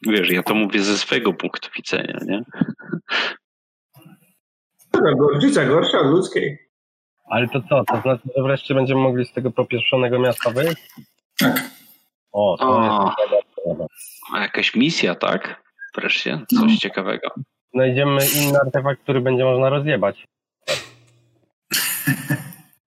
Wiesz, 0.01 0.30
ja 0.30 0.43
to 0.43 0.56
mówię 0.56 0.80
ze 0.80 0.98
swojego 0.98 1.34
punktu 1.34 1.69
widzenia, 1.77 2.19
nie? 2.26 2.43
Gorczyca 5.17 5.66
gorsza 5.66 6.00
od 6.00 6.08
ludzkiej. 6.08 6.58
Ale 7.30 7.48
to 7.48 7.61
co? 7.69 7.84
To 7.84 8.01
znaczy, 8.01 8.30
że 8.38 8.43
wreszcie 8.43 8.74
będziemy 8.74 9.01
mogli 9.01 9.26
z 9.26 9.34
tego 9.34 9.51
popieprzonego 9.51 10.19
miasta 10.19 10.51
wyjść? 10.51 10.90
Tak. 11.40 11.69
O, 12.32 12.58
to 12.59 12.67
O. 12.69 13.14
jest 13.66 13.88
jakaś 14.34 14.76
misja, 14.76 15.16
tak? 15.16 15.64
Wreszcie, 15.95 16.45
coś 16.59 16.77
ciekawego. 16.77 17.30
Znajdziemy 17.74 18.19
inny 18.35 18.59
artefakt, 18.66 19.01
który 19.03 19.22
będzie 19.22 19.43
można 19.45 19.69
rozjebać. 19.69 20.24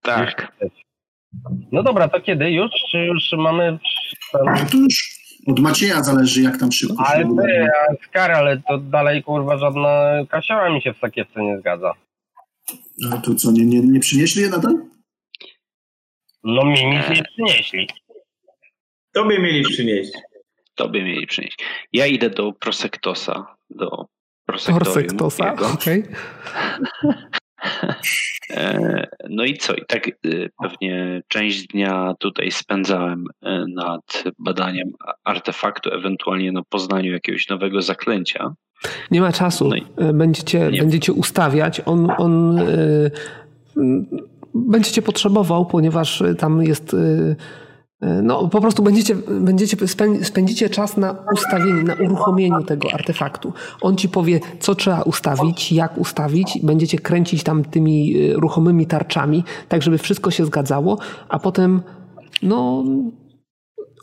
Tak. 0.03 0.53
No 1.73 1.83
dobra, 1.83 2.09
to 2.09 2.21
kiedy? 2.21 2.51
Już? 2.51 2.71
Czy 2.91 2.99
już 2.99 3.33
mamy... 3.33 3.79
No 4.35 4.55
to 4.71 4.77
już 4.77 5.20
od 5.47 5.59
Macieja 5.61 6.03
zależy, 6.03 6.43
jak 6.43 6.57
tam 6.61 6.73
szybko 6.73 7.05
się 7.05 7.11
Ale 7.11 7.27
uda. 7.27 7.43
ty, 7.43 7.69
Skar, 8.09 8.33
ale 8.33 8.63
to 8.69 8.79
dalej 8.79 9.23
kurwa 9.23 9.59
żadna 9.59 10.11
kasioła 10.31 10.71
mi 10.71 10.83
się 10.83 10.95
w 10.95 10.99
sakiewce 10.99 11.43
nie 11.43 11.59
zgadza. 11.59 11.93
A 13.13 13.17
to 13.17 13.35
co, 13.35 13.53
nie, 13.53 13.65
nie, 13.67 13.81
nie 13.81 14.01
przynieśli 14.01 14.43
je 14.43 14.49
nadal? 14.49 14.75
No 16.45 16.65
mi 16.65 16.71
nic 16.87 17.09
nie 17.11 17.23
przynieśli. 17.23 17.89
Tobie 19.13 19.39
mieli 19.39 19.63
przynieść. 19.65 20.13
Tobie 20.75 21.05
mieli 21.05 21.27
przynieść. 21.27 21.57
Ja 21.93 22.07
idę 22.07 22.31
do 22.31 22.53
Prosektosa, 22.53 23.57
do 23.71 24.07
Prosektorium 24.47 24.85
Porsektosa, 24.95 25.51
jego. 25.51 25.69
okej. 25.73 26.05
E, 27.05 27.15
No 29.31 29.45
i 29.45 29.57
co? 29.57 29.75
I 29.75 29.85
tak 29.89 30.09
e, 30.09 30.13
pewnie 30.63 31.23
część 31.29 31.67
dnia 31.67 32.15
tutaj 32.19 32.51
spędzałem 32.51 33.25
e, 33.43 33.65
nad 33.75 34.25
badaniem 34.39 34.89
artefaktu, 35.25 35.91
ewentualnie 35.95 36.53
na 36.53 36.63
poznaniu 36.69 37.13
jakiegoś 37.13 37.49
nowego 37.49 37.83
zaklęcia. 37.83 38.53
Nie 39.11 39.21
ma 39.21 39.33
czasu. 39.33 39.69
No 39.69 39.77
i- 39.77 40.13
Będziecie, 40.15 40.71
Nie. 40.73 40.79
będziecie 40.81 41.13
ustawiać. 41.13 41.81
On, 41.87 42.11
on 42.19 42.59
y, 42.59 42.63
y, 43.77 43.81
będziecie 44.55 45.03
potrzebował, 45.03 45.67
ponieważ 45.67 46.23
tam 46.39 46.63
jest. 46.63 46.95
y, 46.95 46.97
y, 46.97 47.37
no, 48.03 48.49
po 48.49 48.61
prostu 48.61 48.83
będziecie, 48.83 49.15
będziecie 49.41 49.77
spę- 49.77 50.25
spędzicie 50.25 50.71
czas 50.71 50.97
na 50.97 51.17
ustawieniu, 51.35 51.83
na 51.83 51.95
uruchomieniu 51.95 52.63
tego 52.63 52.89
artefaktu. 52.93 53.53
On 53.81 53.97
ci 53.97 54.09
powie, 54.09 54.41
co 54.61 54.75
trzeba 54.75 55.03
ustawić, 55.03 55.73
jak 55.73 55.99
ustawić. 55.99 56.59
Będziecie 56.63 56.99
kręcić 56.99 57.43
tam 57.43 57.65
tymi 57.65 58.17
y, 58.17 58.33
ruchomymi 58.35 58.87
tarczami, 58.87 59.45
tak 59.69 59.83
żeby 59.83 59.99
wszystko 59.99 60.31
się 60.31 60.47
zgadzało, 60.47 60.99
a 61.29 61.39
potem, 61.39 61.83
no, 62.43 62.85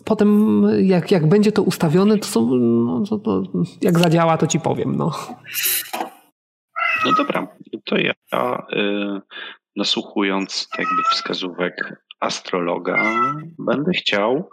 potem 0.06 0.62
jak, 0.80 1.12
jak 1.12 1.30
będzie 1.30 1.52
to 1.52 1.64
ustawione, 1.64 2.18
to 2.18 2.26
są, 2.26 2.56
no, 2.56 3.04
to, 3.10 3.18
to, 3.18 3.44
jak 3.82 4.00
zadziała, 4.00 4.38
to 4.38 4.48
ci 4.48 4.60
powiem, 4.60 4.96
no. 4.96 5.12
No 7.06 7.12
dobra, 7.14 7.48
to 7.86 7.98
ja 7.98 8.14
y, 8.74 9.22
nasłuchując 9.76 10.70
jakby 10.80 11.04
wskazówek 11.12 12.07
astrologa, 12.20 13.04
będę 13.60 13.92
chciał 13.92 14.50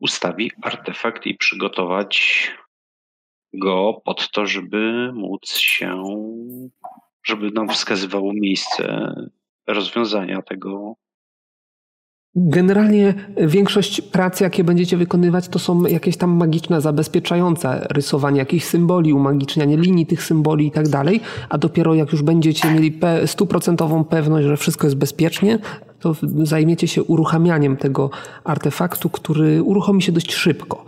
ustawić 0.00 0.54
artefakt 0.62 1.26
i 1.26 1.34
przygotować 1.34 2.50
go 3.52 4.00
pod 4.04 4.30
to, 4.30 4.46
żeby 4.46 5.12
móc 5.12 5.48
się, 5.48 6.02
żeby 7.26 7.50
nam 7.50 7.68
wskazywało 7.68 8.32
miejsce 8.34 9.14
rozwiązania 9.66 10.42
tego. 10.42 10.94
Generalnie 12.34 13.14
większość 13.36 14.00
prac, 14.00 14.40
jakie 14.40 14.64
będziecie 14.64 14.96
wykonywać, 14.96 15.48
to 15.48 15.58
są 15.58 15.86
jakieś 15.86 16.16
tam 16.16 16.30
magiczne, 16.30 16.80
zabezpieczające 16.80 17.86
rysowanie 17.90 18.38
jakichś 18.38 18.64
symboli, 18.64 19.12
umagicznianie 19.12 19.76
linii 19.76 20.06
tych 20.06 20.22
symboli 20.22 20.66
i 20.66 20.70
tak 20.70 20.88
dalej, 20.88 21.20
a 21.48 21.58
dopiero 21.58 21.94
jak 21.94 22.12
już 22.12 22.22
będziecie 22.22 22.70
mieli 22.70 23.00
stuprocentową 23.26 24.04
pewność, 24.04 24.46
że 24.46 24.56
wszystko 24.56 24.86
jest 24.86 24.96
bezpiecznie, 24.96 25.58
to 26.00 26.16
zajmiecie 26.42 26.88
się 26.88 27.02
uruchamianiem 27.02 27.76
tego 27.76 28.10
artefaktu, 28.44 29.10
który 29.10 29.62
uruchomi 29.62 30.02
się 30.02 30.12
dość 30.12 30.34
szybko. 30.34 30.84